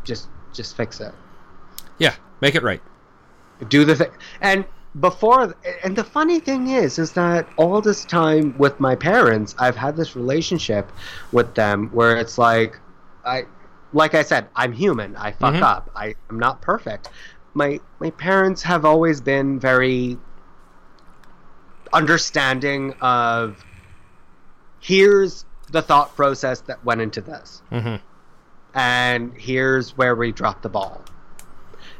Just 0.04 0.28
just 0.52 0.76
fix 0.76 1.00
it. 1.00 1.14
Yeah, 1.96 2.14
make 2.42 2.56
it 2.56 2.62
right. 2.62 2.82
Do 3.70 3.86
the 3.86 3.96
thing. 3.96 4.10
And 4.42 4.66
before, 5.00 5.54
and 5.82 5.96
the 5.96 6.04
funny 6.04 6.40
thing 6.40 6.68
is, 6.68 6.98
is 6.98 7.12
that 7.12 7.48
all 7.56 7.80
this 7.80 8.04
time 8.04 8.54
with 8.58 8.78
my 8.78 8.94
parents, 8.94 9.54
I've 9.58 9.76
had 9.76 9.96
this 9.96 10.14
relationship 10.16 10.92
with 11.32 11.54
them 11.54 11.88
where 11.92 12.18
it's 12.18 12.36
like, 12.36 12.78
I, 13.24 13.46
like 13.94 14.14
I 14.14 14.22
said, 14.24 14.48
I'm 14.56 14.72
human. 14.72 15.16
I 15.16 15.32
fuck 15.32 15.54
Mhm. 15.54 15.62
up. 15.62 15.90
I, 15.96 16.14
I'm 16.28 16.38
not 16.38 16.60
perfect. 16.60 17.08
My 17.54 17.80
my 17.98 18.10
parents 18.10 18.62
have 18.62 18.84
always 18.84 19.22
been 19.22 19.58
very 19.58 20.18
understanding 21.92 22.94
of 23.00 23.64
here's 24.80 25.44
the 25.70 25.82
thought 25.82 26.14
process 26.16 26.60
that 26.62 26.84
went 26.84 27.00
into 27.00 27.20
this. 27.20 27.62
Hmm 27.70 27.96
and 28.74 29.32
here's 29.36 29.96
where 29.96 30.14
we 30.14 30.32
dropped 30.32 30.62
the 30.62 30.68
ball. 30.68 31.02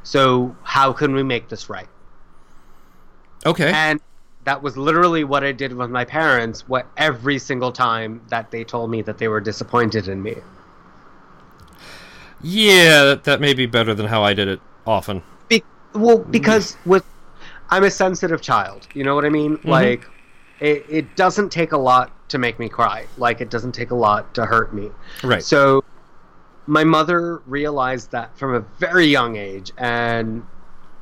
So 0.03 0.57
how 0.63 0.93
can 0.93 1.15
we 1.15 1.23
make 1.23 1.49
this 1.49 1.69
right? 1.69 1.89
Okay. 3.47 3.73
and 3.73 4.01
that 4.45 4.63
was 4.63 4.77
literally 4.77 5.25
what 5.25 5.43
i 5.45 5.53
did 5.53 5.73
with 5.73 5.91
my 5.91 6.05
parents 6.05 6.69
what 6.69 6.87
every 6.97 7.39
single 7.39 7.73
time 7.73 8.21
that 8.29 8.51
they 8.51 8.65
told 8.65 8.91
me 8.91 9.01
that 9.01 9.17
they 9.17 9.29
were 9.29 9.41
disappointed 9.41 10.09
in 10.09 10.23
me. 10.23 10.37
Yeah, 12.43 13.05
that, 13.05 13.25
that 13.25 13.41
may 13.41 13.55
be 13.55 13.67
better 13.67 13.95
than 13.95 14.07
how 14.07 14.23
I 14.23 14.33
did 14.33 14.49
it 14.49 14.61
often. 14.87 15.23
Be- 15.49 15.65
well 15.95 16.19
because 16.19 16.77
with 16.85 17.05
i'm 17.71 17.85
a 17.85 17.91
sensitive 17.91 18.41
child 18.41 18.87
you 18.95 19.05
know 19.05 19.15
what 19.15 19.25
i 19.25 19.29
mean 19.29 19.57
mm-hmm. 19.57 19.69
like 19.69 20.07
it, 20.61 20.85
it 20.91 21.17
doesn't 21.17 21.51
take 21.51 21.73
a 21.73 21.79
lot 21.79 22.13
to 22.29 22.39
make 22.39 22.59
me 22.59 22.69
cry 22.69 23.07
like 23.17 23.41
it 23.41 23.51
doesn't 23.51 23.73
take 23.73 23.91
a 23.91 23.95
lot 23.95 24.35
to 24.35 24.45
hurt 24.45 24.75
me 24.75 24.91
Right. 25.23 25.43
So 25.43 25.85
my 26.67 26.85
mother 26.85 27.39
realized 27.47 28.13
that 28.13 28.37
from 28.37 28.55
a 28.55 28.61
very 28.79 29.07
young 29.07 29.37
age 29.37 29.73
and 29.79 30.45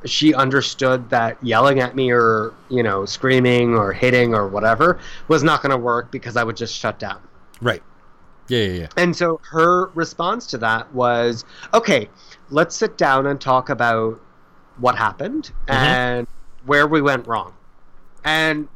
she 0.05 0.33
understood 0.33 1.09
that 1.09 1.37
yelling 1.43 1.79
at 1.79 1.95
me 1.95 2.11
or, 2.11 2.53
you 2.69 2.81
know, 2.81 3.05
screaming 3.05 3.75
or 3.75 3.91
hitting 3.91 4.33
or 4.33 4.47
whatever 4.47 4.99
was 5.27 5.43
not 5.43 5.61
going 5.61 5.71
to 5.71 5.77
work 5.77 6.11
because 6.11 6.37
I 6.37 6.43
would 6.43 6.57
just 6.57 6.75
shut 6.75 6.99
down. 6.99 7.21
right. 7.61 7.83
Yeah, 8.47 8.63
yeah, 8.63 8.73
yeah. 8.79 8.87
And 8.97 9.15
so 9.15 9.39
her 9.51 9.91
response 9.93 10.47
to 10.47 10.57
that 10.57 10.91
was, 10.91 11.45
"Okay, 11.71 12.09
let's 12.49 12.75
sit 12.75 12.97
down 12.97 13.27
and 13.27 13.39
talk 13.39 13.69
about 13.69 14.19
what 14.77 14.95
happened 14.95 15.51
mm-hmm. 15.67 15.71
and 15.71 16.27
where 16.65 16.87
we 16.87 17.01
went 17.01 17.27
wrong." 17.27 17.53
And 18.23 18.67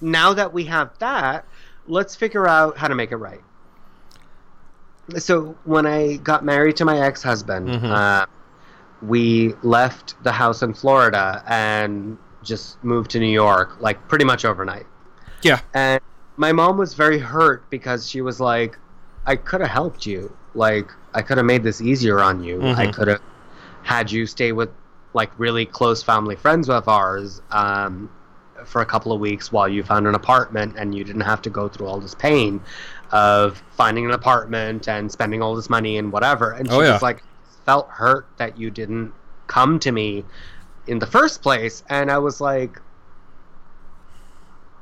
now 0.00 0.32
that 0.34 0.52
we 0.52 0.64
have 0.64 0.90
that, 0.98 1.44
let's 1.86 2.14
figure 2.14 2.46
out 2.46 2.76
how 2.78 2.88
to 2.88 2.94
make 2.94 3.12
it 3.12 3.16
right. 3.16 3.40
So 5.16 5.56
when 5.64 5.86
I 5.86 6.16
got 6.16 6.44
married 6.44 6.76
to 6.76 6.84
my 6.84 7.00
ex-husband, 7.00 7.68
Mhm. 7.68 7.90
uh, 7.90 8.26
we 9.00 9.54
left 9.62 10.22
the 10.22 10.32
house 10.32 10.62
in 10.62 10.74
Florida 10.74 11.42
and 11.46 12.18
just 12.42 12.82
moved 12.84 13.10
to 13.12 13.18
New 13.18 13.26
York, 13.32 13.76
like 13.80 14.06
pretty 14.08 14.24
much 14.24 14.44
overnight. 14.44 14.86
Yeah. 15.42 15.60
And 15.72 16.00
my 16.36 16.52
mom 16.52 16.76
was 16.76 16.94
very 16.94 17.18
hurt 17.18 17.68
because 17.70 18.08
she 18.08 18.20
was 18.20 18.38
like, 18.38 18.78
I 19.26 19.36
could 19.36 19.60
have 19.60 19.70
helped 19.70 20.04
you. 20.06 20.32
Like, 20.54 20.90
I 21.14 21.22
could 21.22 21.36
have 21.36 21.46
made 21.46 21.62
this 21.62 21.80
easier 21.80 22.20
on 22.20 22.42
you. 22.42 22.60
I 22.62 22.86
Mhm. 22.86 22.92
could 22.92 23.08
have 23.08 23.20
had 23.82 24.10
you 24.12 24.26
stay 24.26 24.52
with, 24.52 24.70
like, 25.14 25.30
really 25.38 25.64
close 25.66 26.02
family 26.02 26.36
friends 26.36 26.68
of 26.68 26.88
ours 26.88 27.40
um, 27.50 28.10
for 28.64 28.82
a 28.82 28.86
couple 28.86 29.12
of 29.12 29.20
weeks 29.20 29.50
while 29.52 29.68
you 29.68 29.82
found 29.82 30.06
an 30.06 30.14
apartment 30.14 30.74
and 30.76 30.94
you 30.94 31.04
didn't 31.04 31.22
have 31.22 31.40
to 31.42 31.50
go 31.50 31.68
through 31.68 31.86
all 31.86 31.98
this 32.00 32.14
pain 32.14 32.60
of 33.10 33.62
finding 33.70 34.04
an 34.04 34.10
apartment 34.12 34.88
and 34.88 35.10
spending 35.10 35.40
all 35.42 35.54
this 35.54 35.70
money 35.70 35.96
and 35.96 36.12
whatever. 36.12 36.52
And 36.52 36.68
she 36.68 36.74
Oh, 36.74 36.80
yeah. 36.80 36.92
was 36.92 37.02
like, 37.02 37.22
felt 37.64 37.88
hurt 37.88 38.26
that 38.36 38.58
you 38.58 38.70
didn't 38.70 39.12
come 39.46 39.78
to 39.78 39.92
me 39.92 40.24
in 40.86 40.98
the 40.98 41.06
first 41.06 41.42
place. 41.42 41.82
And 41.88 42.10
I 42.10 42.18
was 42.18 42.40
like, 42.40 42.80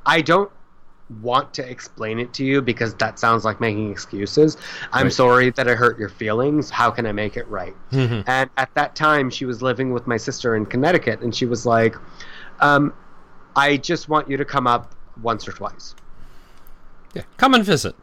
I 0.05 0.21
don't 0.21 0.51
want 1.21 1.53
to 1.53 1.69
explain 1.69 2.19
it 2.19 2.33
to 2.33 2.43
you 2.43 2.61
because 2.61 2.93
that 2.95 3.17
sounds 3.17 3.45
like 3.45 3.61
making 3.61 3.89
excuses. 3.91 4.57
I'm 4.91 5.05
Right. 5.05 5.13
sorry 5.13 5.49
that 5.51 5.67
I 5.67 5.73
hurt 5.73 5.97
your 5.97 6.09
feelings. 6.09 6.69
How 6.69 6.91
can 6.91 7.05
I 7.05 7.11
make 7.13 7.37
it 7.37 7.47
right? 7.47 7.73
Mhm. 7.91 8.23
And 8.27 8.49
at 8.57 8.69
that 8.75 8.95
time, 8.95 9.29
she 9.29 9.45
was 9.45 9.61
living 9.61 9.93
with 9.93 10.05
my 10.05 10.17
sister 10.17 10.55
in 10.55 10.65
Connecticut, 10.65 11.21
and 11.21 11.33
she 11.33 11.45
was 11.45 11.65
like, 11.65 11.95
um, 12.59 12.93
I 13.55 13.77
just 13.77 14.09
want 14.09 14.29
you 14.29 14.37
to 14.37 14.45
come 14.45 14.67
up 14.67 14.91
once 15.21 15.47
or 15.47 15.51
twice. 15.53 15.95
Yeah. 17.13 17.23
Come 17.37 17.53
and 17.53 17.63
visit. 17.63 17.95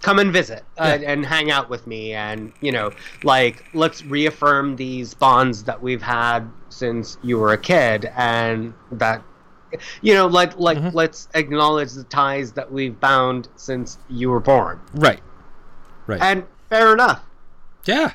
Come 0.00 0.18
and 0.20 0.32
visit 0.32 0.64
uh, 0.78 0.96
Yeah. 1.00 1.10
and 1.12 1.26
hang 1.26 1.50
out 1.50 1.68
with 1.68 1.86
me, 1.86 2.14
and 2.14 2.52
you 2.60 2.70
know, 2.72 2.92
like 3.24 3.64
let's 3.74 4.04
reaffirm 4.04 4.76
these 4.76 5.12
bonds 5.12 5.64
that 5.64 5.82
we've 5.82 6.02
had 6.02 6.48
since 6.68 7.18
you 7.22 7.36
were 7.38 7.52
a 7.52 7.58
kid, 7.58 8.10
and 8.16 8.72
that, 8.92 9.22
you 10.02 10.14
know, 10.14 10.26
like 10.26 10.58
like 10.58 10.78
Mhm. 10.78 10.94
let's 10.94 11.28
acknowledge 11.34 11.92
the 11.92 12.04
ties 12.04 12.52
that 12.52 12.70
we've 12.72 12.98
bound 13.00 13.48
since 13.56 13.98
you 14.08 14.30
were 14.30 14.40
born. 14.40 14.80
Right. 14.94 15.20
Right. 16.06 16.20
And 16.22 16.44
fair 16.68 16.92
enough. 16.92 17.20
yeah. 17.84 18.12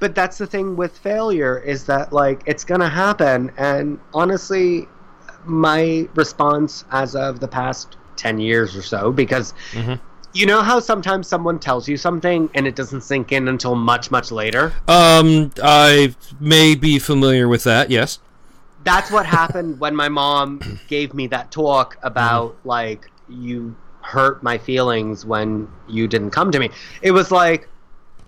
but 0.00 0.16
that's 0.16 0.36
the 0.38 0.46
thing 0.48 0.74
with 0.74 0.98
failure 0.98 1.56
is 1.60 1.84
that 1.84 2.12
like 2.12 2.42
it's 2.46 2.64
gonna 2.64 2.88
happen 2.88 3.52
and 3.56 4.00
honestly 4.12 4.88
my 5.44 6.08
response 6.16 6.84
as 6.90 7.14
of 7.14 7.38
the 7.38 7.46
past 7.46 7.96
10 8.16 8.40
years 8.40 8.74
or 8.76 8.82
so 8.82 9.12
because 9.12 9.54
Mhm. 9.72 10.00
you 10.32 10.44
know 10.46 10.60
how 10.62 10.80
sometimes 10.80 11.28
someone 11.28 11.58
tells 11.60 11.86
you 11.88 11.96
something 11.96 12.50
and 12.54 12.66
it 12.66 12.74
doesn't 12.74 13.02
sink 13.02 13.30
in 13.30 13.46
until 13.46 13.76
much 13.76 14.10
much 14.10 14.32
later 14.32 14.72
Um, 14.88 15.52
I 15.62 16.16
may 16.40 16.74
be 16.74 16.98
familiar 16.98 17.46
with 17.46 17.62
that. 17.64 17.88
Yes. 17.90 18.18
That's 18.84 19.10
what 19.10 19.26
happened 19.26 19.78
when 19.80 19.94
my 19.94 20.08
mom 20.08 20.60
gave 20.88 21.14
me 21.14 21.26
that 21.28 21.50
talk 21.50 21.96
about 22.02 22.56
like 22.64 23.10
you 23.28 23.74
hurt 24.00 24.42
my 24.42 24.58
feelings 24.58 25.24
when 25.24 25.68
you 25.88 26.08
didn't 26.08 26.30
come 26.30 26.50
to 26.50 26.58
me 26.58 26.68
it 27.02 27.12
was 27.12 27.30
like 27.30 27.68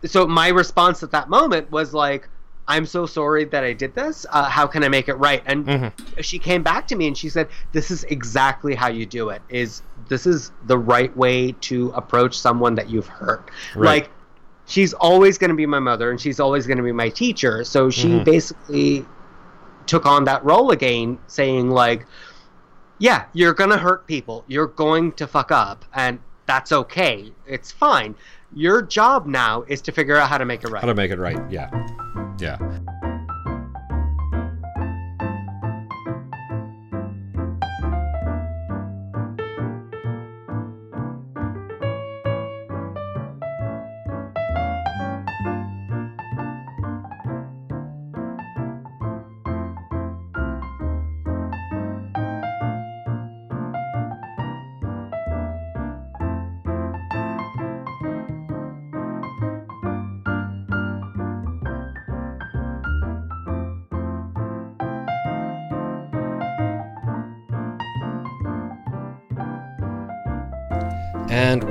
so 0.05 0.27
my 0.27 0.49
response 0.49 1.03
at 1.03 1.11
that 1.11 1.29
moment 1.29 1.69
was 1.73 1.93
like 1.93 2.29
i'm 2.69 2.87
so 2.87 3.05
sorry 3.07 3.45
that 3.45 3.65
i 3.65 3.73
did 3.73 3.95
this 3.95 4.25
uh, 4.31 4.45
how 4.45 4.67
can 4.67 4.85
i 4.85 4.89
make 4.89 5.09
it 5.09 5.15
right 5.15 5.43
and 5.47 5.67
Mhm. 5.67 5.93
she 6.23 6.39
came 6.39 6.63
back 6.63 6.87
to 6.89 6.97
me 6.97 7.09
and 7.09 7.19
she 7.19 7.29
said 7.29 7.49
this 7.73 7.91
is 7.91 8.05
exactly 8.05 8.75
how 8.75 8.89
you 8.89 9.05
do 9.05 9.31
it 9.31 9.43
is 9.49 9.83
this 10.09 10.27
is 10.27 10.53
the 10.67 10.79
right 10.79 11.15
way 11.17 11.53
to 11.63 11.91
approach 11.91 12.39
someone 12.39 12.75
that 12.77 12.89
you've 12.89 13.09
hurt 13.09 13.51
Right. 13.75 13.85
like 14.05 14.11
she's 14.67 14.95
always 14.95 15.37
going 15.37 15.51
to 15.51 15.57
be 15.57 15.67
my 15.67 15.79
mother 15.81 16.11
and 16.11 16.21
she's 16.21 16.39
always 16.41 16.67
going 16.67 16.79
to 16.79 16.85
be 16.85 16.93
my 16.93 17.09
teacher 17.09 17.65
so 17.65 17.91
she 17.91 18.09
Mhm. 18.09 18.25
basically 18.25 19.05
took 19.86 20.06
on 20.06 20.24
that 20.24 20.44
role 20.44 20.70
again 20.70 21.19
saying 21.27 21.70
like 21.70 22.06
yeah 22.98 23.24
you're 23.32 23.55
to 23.70 23.78
hurt 23.78 24.06
people 24.06 24.44
you're 24.47 24.66
going 24.66 25.12
to 25.12 25.27
fuck 25.27 25.51
up 25.51 25.85
and 25.94 26.19
that's 26.47 26.73
okay 26.73 27.32
it's 27.47 27.73
fine 27.73 28.15
your 28.55 28.82
job 28.82 29.27
now 29.27 29.65
is 29.69 29.82
to 29.82 29.93
figure 29.93 30.16
out 30.16 30.28
how 30.28 30.39
to 30.39 30.44
make 30.44 30.62
it 30.62 30.69
right 30.69 30.81
How 30.81 30.86
to 30.86 30.94
make 30.94 31.11
it 31.11 31.19
right. 31.19 31.39
Yeah. 31.51 31.70
Yeah. 32.39 32.59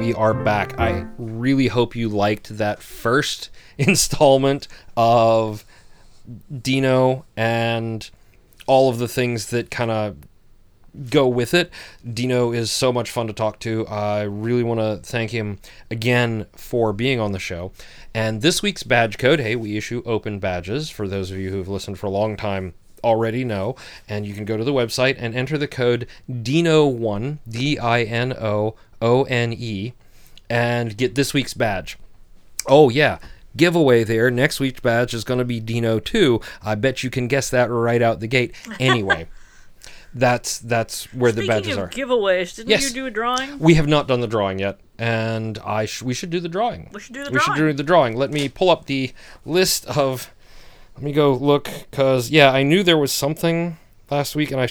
We 0.04 0.14
are 0.16 0.34
back. 0.34 0.78
I 0.78 1.06
really 1.18 1.68
hope 1.68 1.96
you 1.96 2.10
liked 2.10 2.58
that 2.58 2.84
first 2.84 3.50
installment 3.78 4.68
of 4.98 5.64
Dino 6.52 7.24
and 7.38 8.10
all 8.68 8.90
of 8.90 8.98
the 8.98 9.08
things 9.08 9.48
that 9.52 9.72
kind 9.72 9.92
of 9.92 10.18
go 11.10 11.26
with 11.26 11.54
it. 11.54 11.72
Dino 12.14 12.52
is 12.52 12.70
so 12.70 12.92
much 12.92 13.12
fun 13.12 13.28
to 13.28 13.34
talk 13.34 13.60
to. 13.60 13.88
I 13.88 14.24
really 14.24 14.62
want 14.64 14.82
to 14.82 15.10
thank 15.10 15.32
him 15.32 15.60
again 15.90 16.48
for 16.52 16.92
being 16.92 17.22
on 17.22 17.32
the 17.32 17.40
show. 17.40 17.72
And 18.14 18.42
this 18.42 18.62
week's 18.62 18.84
badge 18.84 19.18
code 19.18 19.40
hey, 19.40 19.56
we 19.56 19.78
issue 19.78 20.04
open 20.06 20.40
badges 20.40 20.90
for 20.90 21.08
those 21.08 21.32
of 21.32 21.38
you 21.38 21.50
who 21.50 21.60
have 21.60 21.70
listened 21.70 21.98
for 21.98 22.08
a 22.08 22.12
long 22.12 22.36
time 22.36 22.74
already 23.04 23.44
know 23.44 23.76
and 24.08 24.26
you 24.26 24.34
can 24.34 24.46
go 24.46 24.58
to 24.58 24.64
the 24.64 24.74
website 24.74 25.16
and 25.20 25.36
enter 25.36 25.58
the 25.58 25.68
code 25.68 26.08
dino1 26.30 27.38
d 27.50 27.78
i 27.78 28.04
n 28.04 28.34
o 28.34 28.76
o 29.04 29.24
n 29.24 29.52
e 29.54 29.94
and 30.50 30.96
get 30.98 31.16
this 31.16 31.34
week's 31.34 31.54
badge. 31.54 31.98
Oh, 32.68 32.90
yeah. 32.90 33.20
Giveaway 33.58 34.04
there. 34.04 34.32
Next 34.32 34.60
week's 34.60 34.80
badge 34.80 35.14
is 35.14 35.24
going 35.24 35.38
to 35.40 35.46
be 35.46 35.60
Dino 35.60 36.00
2. 36.00 36.40
I 36.64 36.76
bet 36.76 37.04
you 37.04 37.10
can 37.10 37.28
guess 37.28 37.50
that 37.52 37.70
right 37.70 38.02
out 38.02 38.20
the 38.20 38.28
gate. 38.28 38.56
Anyway, 38.80 39.28
that's 40.14 40.60
that's 40.60 41.06
where 41.14 41.32
the 41.32 41.46
badges 41.48 41.78
of 41.78 41.84
are. 41.84 41.90
giveaways, 41.90 42.56
didn't 42.56 42.70
Yes. 42.70 42.84
you 42.84 42.90
do 42.92 43.06
a 43.06 43.12
drawing? 43.12 43.60
We 43.60 43.74
have 43.76 43.88
not 43.88 44.08
done 44.08 44.22
the 44.22 44.28
drawing 44.28 44.60
yet, 44.60 44.80
and 44.98 45.58
I 45.60 45.86
sh- 45.86 46.02
we 46.02 46.14
should 46.14 46.30
do 46.32 46.40
the 46.40 46.50
drawing. 46.50 46.90
We 46.94 47.00
should 47.00 47.14
do 47.14 47.24
the 47.26 47.32
we 47.32 47.40
should 47.40 47.56
do 47.56 47.72
the 47.74 47.84
drawing. 47.84 48.16
Let 48.16 48.32
me 48.32 48.50
pull 48.50 48.70
up 48.70 48.86
the 48.86 49.12
list 49.46 49.86
of. 49.88 50.32
Let 50.96 51.04
me 51.04 51.12
go 51.12 51.34
look, 51.34 51.70
cause 51.92 52.30
yeah, 52.30 52.52
I 52.52 52.62
knew 52.64 52.84
there 52.84 52.98
was 53.00 53.12
something 53.12 53.78
last 54.12 54.36
week, 54.36 54.52
and 54.52 54.62
I 54.62 54.70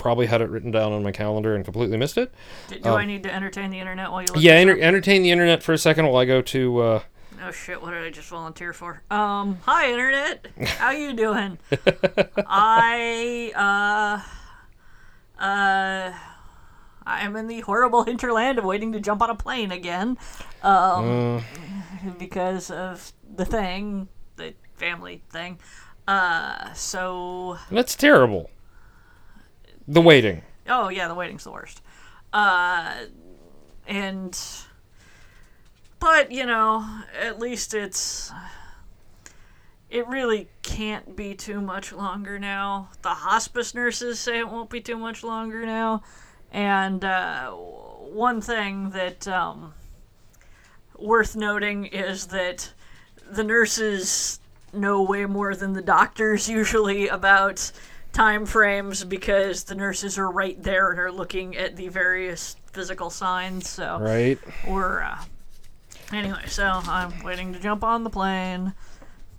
probably 0.00 0.26
had 0.26 0.40
it 0.40 0.48
written 0.50 0.72
down 0.72 0.92
on 0.92 1.02
my 1.04 1.12
calendar 1.12 1.54
and 1.54 1.64
completely 1.64 1.96
missed 1.96 2.18
it. 2.18 2.32
Do, 2.68 2.78
do 2.80 2.88
I 2.94 3.04
need 3.04 3.22
to 3.22 3.32
entertain 3.32 3.70
the 3.70 3.78
internet 3.78 4.10
while 4.10 4.22
you 4.22 4.26
look 4.28 4.36
Um, 4.38 4.42
Yeah, 4.42 4.54
enter- 4.54 4.80
entertain 4.80 5.22
the 5.22 5.30
internet 5.30 5.62
for 5.62 5.72
a 5.72 5.78
second 5.78 6.06
while 6.06 6.16
I 6.16 6.24
go 6.24 6.42
to. 6.42 6.78
Uh, 6.80 7.00
Oh 7.42 7.50
shit! 7.52 7.80
What 7.80 7.92
did 7.92 8.02
I 8.02 8.10
just 8.10 8.28
volunteer 8.28 8.74
for? 8.74 9.00
Um, 9.10 9.60
hi 9.62 9.90
internet. 9.90 10.48
How 10.78 10.90
you 10.90 11.14
doing? 11.14 11.58
I 12.46 13.52
uh 13.56 15.42
uh 15.42 16.12
I 17.06 17.20
am 17.24 17.36
in 17.36 17.46
the 17.46 17.60
horrible 17.60 18.04
hinterland 18.10 18.58
of 18.58 18.64
waiting 18.64 18.92
to 18.92 19.00
jump 19.00 19.22
on 19.22 19.30
a 19.30 19.34
plane 19.34 19.72
again, 19.72 20.18
um, 20.62 21.42
because 22.18 22.70
of 22.70 23.12
the 23.36 23.46
thing, 23.46 24.08
the 24.36 24.54
family 24.76 25.22
thing. 25.30 25.58
Uh, 26.06 26.72
so 26.74 27.56
that's 27.70 27.96
terrible. 27.96 28.50
The 29.88 30.00
waiting. 30.00 30.42
Oh 30.68 30.88
yeah, 30.88 31.08
the 31.08 31.14
waiting's 31.14 31.44
the 31.44 31.50
worst. 31.50 31.82
Uh, 32.32 33.04
and 33.86 34.38
but 35.98 36.30
you 36.30 36.46
know, 36.46 36.86
at 37.20 37.38
least 37.38 37.74
it's 37.74 38.32
it 39.90 40.06
really 40.06 40.48
can't 40.62 41.16
be 41.16 41.34
too 41.34 41.60
much 41.60 41.92
longer 41.92 42.38
now. 42.38 42.90
The 43.02 43.08
hospice 43.10 43.74
nurses 43.74 44.20
say 44.20 44.38
it 44.38 44.48
won't 44.48 44.70
be 44.70 44.80
too 44.80 44.96
much 44.96 45.24
longer 45.24 45.66
now. 45.66 46.02
And 46.52 47.04
uh, 47.04 47.50
one 47.50 48.40
thing 48.40 48.90
that 48.90 49.26
um, 49.26 49.74
worth 50.98 51.34
noting 51.34 51.86
is 51.86 52.26
that 52.28 52.72
the 53.30 53.44
nurses 53.44 54.40
know 54.72 55.02
way 55.02 55.26
more 55.26 55.54
than 55.54 55.72
the 55.72 55.82
doctors 55.82 56.48
usually 56.48 57.08
about 57.08 57.72
time 58.12 58.46
frames 58.46 59.04
because 59.04 59.64
the 59.64 59.74
nurses 59.74 60.18
are 60.18 60.30
right 60.30 60.60
there 60.62 60.90
and 60.90 60.98
are 61.00 61.12
looking 61.12 61.56
at 61.56 61.76
the 61.76 61.88
various 61.88 62.56
physical 62.72 63.10
signs. 63.10 63.68
So 63.68 63.98
Right. 64.00 64.38
we're 64.66 65.02
uh, 65.02 65.18
anyway. 66.12 66.42
So 66.46 66.64
I'm 66.64 67.22
waiting 67.22 67.52
to 67.52 67.58
jump 67.60 67.84
on 67.84 68.04
the 68.04 68.10
plane 68.10 68.74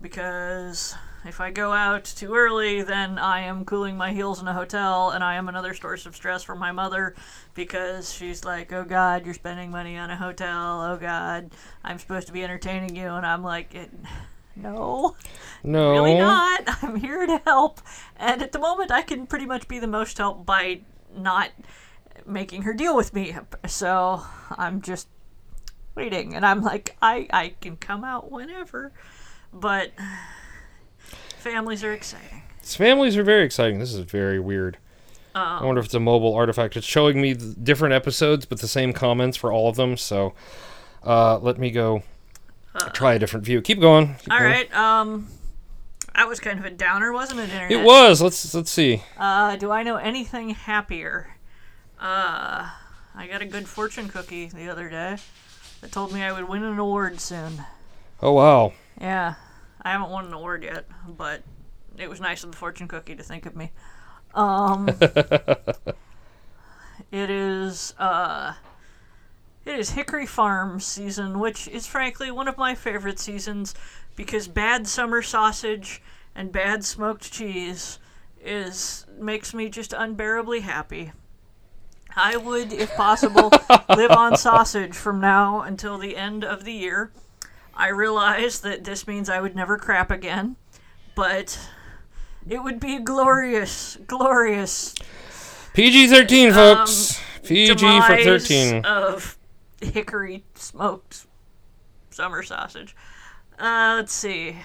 because 0.01 0.95
if 1.25 1.39
I 1.39 1.51
go 1.51 1.71
out 1.71 2.03
too 2.03 2.33
early, 2.33 2.81
then 2.81 3.19
I 3.19 3.41
am 3.41 3.63
cooling 3.65 3.95
my 3.95 4.11
heels 4.11 4.41
in 4.41 4.47
a 4.47 4.53
hotel, 4.53 5.11
and 5.11 5.23
I 5.23 5.35
am 5.35 5.47
another 5.49 5.75
source 5.75 6.07
of 6.07 6.15
stress 6.15 6.41
for 6.43 6.55
my 6.55 6.71
mother 6.71 7.13
because 7.53 8.11
she's 8.11 8.43
like, 8.43 8.73
"Oh 8.73 8.83
God, 8.83 9.23
you're 9.25 9.35
spending 9.35 9.69
money 9.69 9.97
on 9.97 10.09
a 10.09 10.15
hotel. 10.15 10.81
Oh 10.81 10.97
God, 10.97 11.51
I'm 11.83 11.99
supposed 11.99 12.25
to 12.27 12.33
be 12.33 12.43
entertaining 12.43 12.95
you," 12.95 13.07
and 13.09 13.23
I'm 13.25 13.43
like, 13.43 13.75
it, 13.75 13.91
"No." 14.55 15.15
No. 15.63 15.91
really 15.91 16.15
not. 16.15 16.61
I'm 16.83 16.95
here 16.95 17.25
to 17.25 17.41
help. 17.45 17.81
And 18.17 18.41
at 18.41 18.51
the 18.51 18.59
moment, 18.59 18.91
I 18.91 19.01
can 19.01 19.27
pretty 19.27 19.45
much 19.45 19.67
be 19.67 19.79
the 19.79 19.87
most 19.87 20.17
help 20.17 20.45
by 20.45 20.81
not 21.15 21.51
making 22.25 22.63
her 22.63 22.73
deal 22.73 22.95
with 22.95 23.13
me. 23.13 23.35
So 23.67 24.23
I'm 24.57 24.81
just 24.81 25.07
waiting. 25.95 26.35
And 26.35 26.45
I'm 26.45 26.61
like, 26.61 26.97
I, 27.01 27.27
I 27.31 27.53
can 27.61 27.77
come 27.77 28.03
out 28.03 28.31
whenever. 28.31 28.91
But 29.53 29.91
families 31.37 31.83
are 31.83 31.93
exciting. 31.93 32.43
These 32.61 32.75
families 32.75 33.17
are 33.17 33.23
very 33.23 33.45
exciting. 33.45 33.79
This 33.79 33.93
is 33.93 33.99
very 33.99 34.39
weird. 34.39 34.77
Um, 35.33 35.43
I 35.43 35.65
wonder 35.65 35.79
if 35.79 35.85
it's 35.85 35.93
a 35.93 35.99
mobile 35.99 36.35
artifact. 36.35 36.75
It's 36.75 36.85
showing 36.85 37.21
me 37.21 37.33
the 37.33 37.55
different 37.55 37.93
episodes, 37.93 38.45
but 38.45 38.59
the 38.59 38.67
same 38.67 38.91
comments 38.91 39.37
for 39.37 39.51
all 39.51 39.69
of 39.69 39.77
them. 39.77 39.95
So, 39.95 40.33
uh, 41.03 41.39
let 41.39 41.57
me 41.57 41.71
go 41.71 42.03
try 42.93 43.13
a 43.13 43.19
different 43.19 43.45
view. 43.45 43.61
Keep 43.61 43.81
going. 43.81 44.15
Keep 44.15 44.31
all 44.31 44.39
going. 44.39 44.51
right. 44.51 44.73
Um, 44.73 45.27
that 46.15 46.27
was 46.27 46.39
kind 46.39 46.59
of 46.59 46.65
a 46.65 46.71
downer, 46.71 47.11
wasn't 47.11 47.39
it? 47.39 47.49
Internet? 47.49 47.71
It 47.71 47.83
was. 47.83 48.21
Let's 48.21 48.53
let's 48.53 48.71
see. 48.71 49.03
Uh, 49.17 49.55
do 49.55 49.71
I 49.71 49.83
know 49.83 49.95
anything 49.97 50.51
happier? 50.51 51.35
Uh, 51.99 52.69
I 53.15 53.27
got 53.27 53.41
a 53.41 53.45
good 53.45 53.67
fortune 53.67 54.07
cookie 54.09 54.47
the 54.47 54.69
other 54.69 54.89
day 54.89 55.17
that 55.81 55.91
told 55.91 56.13
me 56.13 56.23
I 56.23 56.31
would 56.31 56.47
win 56.47 56.63
an 56.63 56.79
award 56.79 57.19
soon. 57.19 57.63
Oh 58.21 58.33
wow. 58.33 58.73
Yeah, 58.99 59.35
I 59.81 59.91
haven't 59.91 60.09
won 60.09 60.25
an 60.25 60.33
award 60.33 60.63
yet, 60.63 60.85
but 61.07 61.43
it 61.97 62.09
was 62.09 62.19
nice 62.19 62.43
of 62.43 62.51
the 62.51 62.57
fortune 62.57 62.87
cookie 62.87 63.15
to 63.15 63.23
think 63.23 63.45
of 63.45 63.55
me. 63.55 63.71
Um, 64.33 64.87
it 67.11 67.29
is 67.29 67.93
uh, 67.97 68.53
it 69.65 69.79
is 69.79 69.91
Hickory 69.91 70.25
Farm 70.25 70.79
season, 70.79 71.39
which 71.39 71.67
is 71.67 71.87
frankly 71.87 72.31
one 72.31 72.47
of 72.47 72.57
my 72.57 72.75
favorite 72.75 73.19
seasons 73.19 73.73
because 74.15 74.47
bad 74.47 74.87
summer 74.87 75.21
sausage 75.21 76.01
and 76.35 76.51
bad 76.51 76.83
smoked 76.83 77.31
cheese 77.31 77.99
is 78.43 79.05
makes 79.19 79.53
me 79.53 79.69
just 79.69 79.93
unbearably 79.93 80.61
happy. 80.61 81.11
I 82.15 82.35
would, 82.37 82.73
if 82.73 82.93
possible, 82.95 83.51
live 83.95 84.11
on 84.11 84.35
sausage 84.35 84.95
from 84.95 85.21
now 85.21 85.61
until 85.61 85.97
the 85.97 86.17
end 86.17 86.43
of 86.43 86.65
the 86.65 86.73
year. 86.73 87.11
I 87.73 87.87
realize 87.87 88.59
that 88.61 88.83
this 88.83 89.07
means 89.07 89.29
I 89.29 89.39
would 89.39 89.55
never 89.55 89.77
crap 89.77 90.11
again, 90.11 90.57
but 91.15 91.57
it 92.49 92.61
would 92.63 92.79
be 92.81 92.99
glorious, 92.99 93.97
glorious 94.07 94.93
PG 95.73 96.07
thirteen, 96.07 96.51
folks. 96.51 97.21
PG 97.43 97.75
for 97.75 97.85
Um, 97.85 98.23
thirteen. 98.23 98.83
of 98.85 99.37
hickory 99.81 100.43
smoked 100.55 101.25
summer 102.09 102.43
sausage. 102.43 102.95
Uh, 103.59 103.95
let's 103.97 104.13
see. 104.13 104.57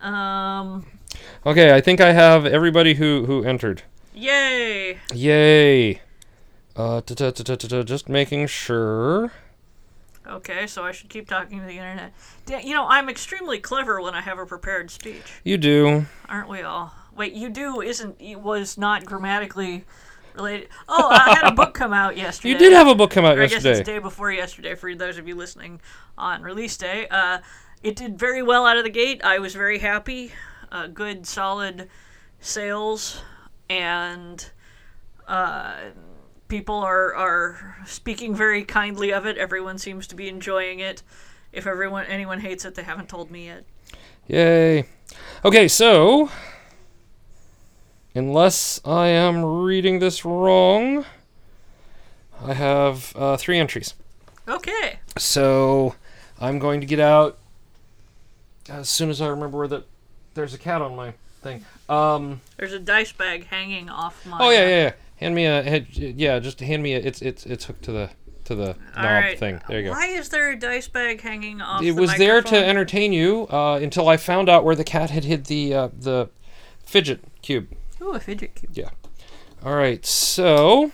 Um, 0.00 0.86
Okay, 1.44 1.74
I 1.74 1.80
think 1.80 2.00
I 2.00 2.12
have 2.12 2.46
everybody 2.46 2.94
who 2.94 3.24
who 3.26 3.44
entered. 3.44 3.82
yay! 4.14 4.98
Yay. 5.14 6.00
Uh, 6.76 7.00
just 7.00 8.08
making 8.08 8.46
sure. 8.46 9.32
Okay, 10.26 10.66
so 10.66 10.84
I 10.84 10.92
should 10.92 11.08
keep 11.08 11.26
talking 11.28 11.58
to 11.60 11.66
the 11.66 11.78
internet. 11.78 12.12
You 12.48 12.74
know, 12.74 12.86
I'm 12.86 13.08
extremely 13.08 13.58
clever 13.58 14.00
when 14.00 14.14
I 14.14 14.20
have 14.20 14.38
a 14.38 14.46
prepared 14.46 14.90
speech, 14.90 15.40
You 15.42 15.56
do. 15.58 16.06
aren't 16.28 16.48
we 16.48 16.60
all? 16.62 16.92
Wait, 17.16 17.32
you 17.32 17.48
do 17.48 17.80
isn't 17.80 18.20
it 18.20 18.40
was 18.40 18.78
not 18.78 19.04
grammatically 19.04 19.84
related. 20.38 20.68
Oh, 20.88 21.08
I 21.10 21.34
had 21.34 21.52
a 21.52 21.54
book 21.54 21.74
come 21.74 21.92
out 21.92 22.16
yesterday. 22.16 22.52
You 22.52 22.58
did 22.58 22.72
have 22.72 22.86
a 22.86 22.94
book 22.94 23.10
come 23.10 23.24
out 23.24 23.38
or 23.38 23.42
I 23.42 23.46
guess 23.46 23.64
it's 23.64 23.80
day 23.80 23.98
before 23.98 24.32
yesterday 24.32 24.74
for 24.74 24.94
those 24.94 25.18
of 25.18 25.28
you 25.28 25.34
listening 25.34 25.80
on 26.16 26.42
release 26.42 26.76
day. 26.76 27.06
Uh, 27.08 27.38
it 27.82 27.96
did 27.96 28.18
very 28.18 28.42
well 28.42 28.66
out 28.66 28.76
of 28.76 28.84
the 28.84 28.90
gate. 28.90 29.20
I 29.22 29.38
was 29.38 29.54
very 29.54 29.78
happy. 29.78 30.32
Uh, 30.70 30.86
good, 30.86 31.26
solid 31.26 31.88
sales, 32.40 33.22
and 33.70 34.50
uh, 35.26 35.74
people 36.48 36.76
are 36.76 37.14
are 37.14 37.76
speaking 37.86 38.34
very 38.34 38.64
kindly 38.64 39.12
of 39.12 39.26
it. 39.26 39.38
Everyone 39.38 39.78
seems 39.78 40.06
to 40.08 40.14
be 40.14 40.28
enjoying 40.28 40.80
it. 40.80 41.02
If 41.52 41.66
everyone 41.66 42.06
anyone 42.06 42.40
hates 42.40 42.64
it, 42.64 42.74
they 42.74 42.82
haven't 42.82 43.08
told 43.08 43.30
me 43.30 43.46
yet. 43.46 43.64
Yay. 44.26 44.84
Okay, 45.44 45.68
so 45.68 46.30
unless 48.18 48.80
I 48.84 49.08
am 49.08 49.44
reading 49.44 50.00
this 50.00 50.24
wrong, 50.24 51.06
I 52.44 52.52
have 52.52 53.12
uh, 53.16 53.36
three 53.36 53.58
entries. 53.58 53.94
Okay. 54.48 54.98
So 55.16 55.94
I'm 56.40 56.58
going 56.58 56.80
to 56.80 56.86
get 56.86 57.00
out 57.00 57.38
as 58.68 58.88
soon 58.88 59.08
as 59.08 59.20
I 59.20 59.28
remember 59.28 59.58
where 59.58 59.68
the 59.68 59.84
there's 60.34 60.54
a 60.54 60.58
cat 60.58 60.82
on 60.82 60.94
my 60.96 61.14
thing. 61.42 61.64
Um. 61.88 62.40
There's 62.56 62.72
a 62.72 62.78
dice 62.78 63.12
bag 63.12 63.46
hanging 63.46 63.88
off 63.88 64.26
my. 64.26 64.38
Oh 64.40 64.50
yeah, 64.50 64.60
yeah, 64.60 64.68
yeah. 64.68 64.92
Hand 65.16 65.34
me 65.34 65.46
a 65.46 65.62
head. 65.62 65.86
Yeah, 65.90 66.38
just 66.38 66.60
hand 66.60 66.82
me 66.82 66.94
a. 66.94 66.98
It's 66.98 67.22
it's 67.22 67.46
it's 67.46 67.64
hooked 67.64 67.84
to 67.84 67.92
the 67.92 68.10
to 68.44 68.54
the 68.54 68.68
All 68.68 69.02
knob 69.02 69.22
right. 69.22 69.38
thing. 69.38 69.60
There 69.68 69.80
you 69.80 69.86
go. 69.86 69.90
Why 69.92 70.06
is 70.06 70.28
there 70.28 70.50
a 70.50 70.58
dice 70.58 70.88
bag 70.88 71.20
hanging 71.20 71.60
off? 71.60 71.82
My. 71.82 71.88
It 71.88 71.94
the 71.94 72.00
was 72.00 72.16
there 72.16 72.42
to 72.42 72.56
entertain 72.56 73.12
you 73.12 73.46
uh, 73.50 73.78
until 73.82 74.08
I 74.08 74.16
found 74.16 74.48
out 74.48 74.64
where 74.64 74.76
the 74.76 74.84
cat 74.84 75.10
had 75.10 75.24
hid 75.24 75.46
the 75.46 75.74
uh, 75.74 75.88
the 75.98 76.30
fidget 76.84 77.20
cube. 77.42 77.68
Ooh, 78.00 78.12
a 78.12 78.20
fidget 78.20 78.54
cube. 78.54 78.72
Yeah. 78.74 78.90
All 79.64 79.74
right, 79.74 80.04
so 80.06 80.92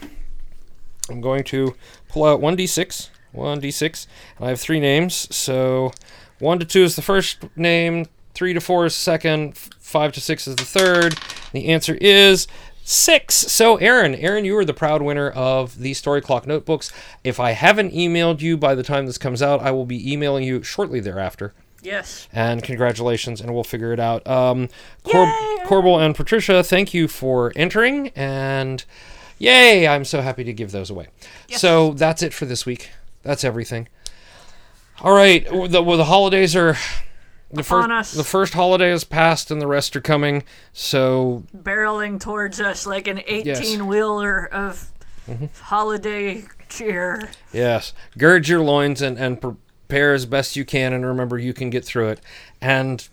I'm 1.10 1.20
going 1.20 1.44
to 1.44 1.74
pull 2.09 2.24
out 2.24 2.40
one 2.40 2.56
d6, 2.56 3.10
one 3.32 3.60
d6. 3.60 4.06
and 4.39 4.47
I 4.47 4.48
have 4.48 4.60
three 4.60 4.81
names, 4.81 5.35
so 5.35 5.93
one 6.39 6.59
to 6.59 6.64
two 6.64 6.82
is 6.82 6.97
the 6.97 7.02
first 7.02 7.44
name, 7.56 8.06
three 8.32 8.55
to 8.55 8.60
four 8.60 8.86
is 8.86 8.94
the 8.94 9.01
second, 9.01 9.56
five 9.56 10.12
to 10.12 10.20
six 10.20 10.47
is 10.48 10.56
the 10.56 10.64
third. 10.64 11.18
The 11.52 11.68
answer 11.68 11.97
is 12.01 12.47
six. 12.85 13.35
So, 13.35 13.76
Aaron, 13.76 14.14
Aaron, 14.14 14.44
you 14.44 14.56
are 14.56 14.64
the 14.64 14.74
proud 14.74 15.02
winner 15.02 15.31
of 15.31 15.78
the 15.78 15.94
Story 15.94 16.20
Clock 16.20 16.47
notebooks. 16.47 16.93
If 17.22 17.39
I 17.39 17.52
haven't 17.52 17.93
emailed 17.93 18.40
you 18.40 18.56
by 18.56 18.74
the 18.74 18.82
time 18.82 19.06
this 19.06 19.18
comes 19.18 19.43
out, 19.43 19.60
I 19.60 19.70
will 19.70 19.86
be 19.86 20.12
emailing 20.12 20.44
you 20.44 20.62
shortly 20.62 21.01
thereafter. 21.01 21.55
Yes. 21.85 22.27
And 22.32 22.62
congratulations, 22.62 23.40
and 23.40 23.55
we'll 23.55 23.62
figure 23.62 23.93
it 23.93 24.01
out. 24.01 24.27
Um, 24.27 24.69
Cor- 25.05 25.27
Yay! 25.27 25.56
Corbel 25.66 25.98
and 26.05 26.15
Patricia, 26.16 26.65
thank 26.65 26.93
you 26.94 27.06
for 27.09 27.52
entering, 27.55 28.09
and 28.16 28.85
yay! 29.39 29.86
I'm 29.86 30.05
so 30.05 30.23
happy 30.23 30.43
to 30.44 30.52
give 30.52 30.73
those 30.73 30.90
away. 30.90 31.09
Yes. 31.48 31.61
So 31.61 31.93
that's 31.93 32.23
it 32.23 32.32
for 32.32 32.47
this 32.47 32.65
week. 32.66 32.90
That's 33.23 33.44
everything. 33.44 33.89
All 35.02 35.15
right, 35.15 35.44
the, 35.47 35.82
well, 35.82 35.97
the 35.98 36.05
holidays 36.06 36.56
are 36.56 36.77
the 37.52 37.62
first. 37.62 37.90
us. 37.90 38.12
The 38.12 38.24
first 38.24 38.55
holiday 38.55 38.90
is 38.90 39.05
past, 39.05 39.51
and 39.51 39.61
the 39.61 39.66
rest 39.66 39.94
are 39.97 40.01
coming. 40.01 40.43
So 40.73 41.44
Barreling 41.56 42.19
towards 42.20 42.61
us 42.61 42.86
like 42.86 43.06
an 43.09 43.20
18 43.27 43.86
wheeler 43.86 44.47
of 44.47 44.90
Mm-hmm. 45.28 45.47
holiday 45.62 46.44
cheer. 46.69 47.31
yes, 47.51 47.94
gird 48.19 48.47
your 48.47 48.61
loins 48.61 49.01
and 49.01 49.16
and 49.19 49.40
prepare 49.89 50.15
as 50.15 50.27
best 50.27 50.56
you 50.56 50.65
can, 50.65 50.93
and 50.93 51.05
remember 51.05 51.39
you 51.39 51.52
can 51.52 51.70
get 51.70 51.85
through 51.85 52.09
it. 52.09 52.20
And 52.61 53.06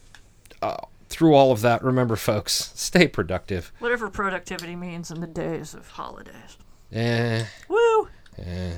uh, 0.61 0.77
through 1.09 1.35
all 1.35 1.51
of 1.51 1.61
that, 1.61 1.83
remember, 1.83 2.15
folks, 2.15 2.71
stay 2.75 3.07
productive. 3.07 3.71
Whatever 3.79 4.09
productivity 4.09 4.75
means 4.75 5.11
in 5.11 5.19
the 5.21 5.27
days 5.27 5.73
of 5.73 5.89
holidays. 5.89 6.57
Eh. 6.91 7.45
Woo! 7.67 8.07
eh. 8.37 8.71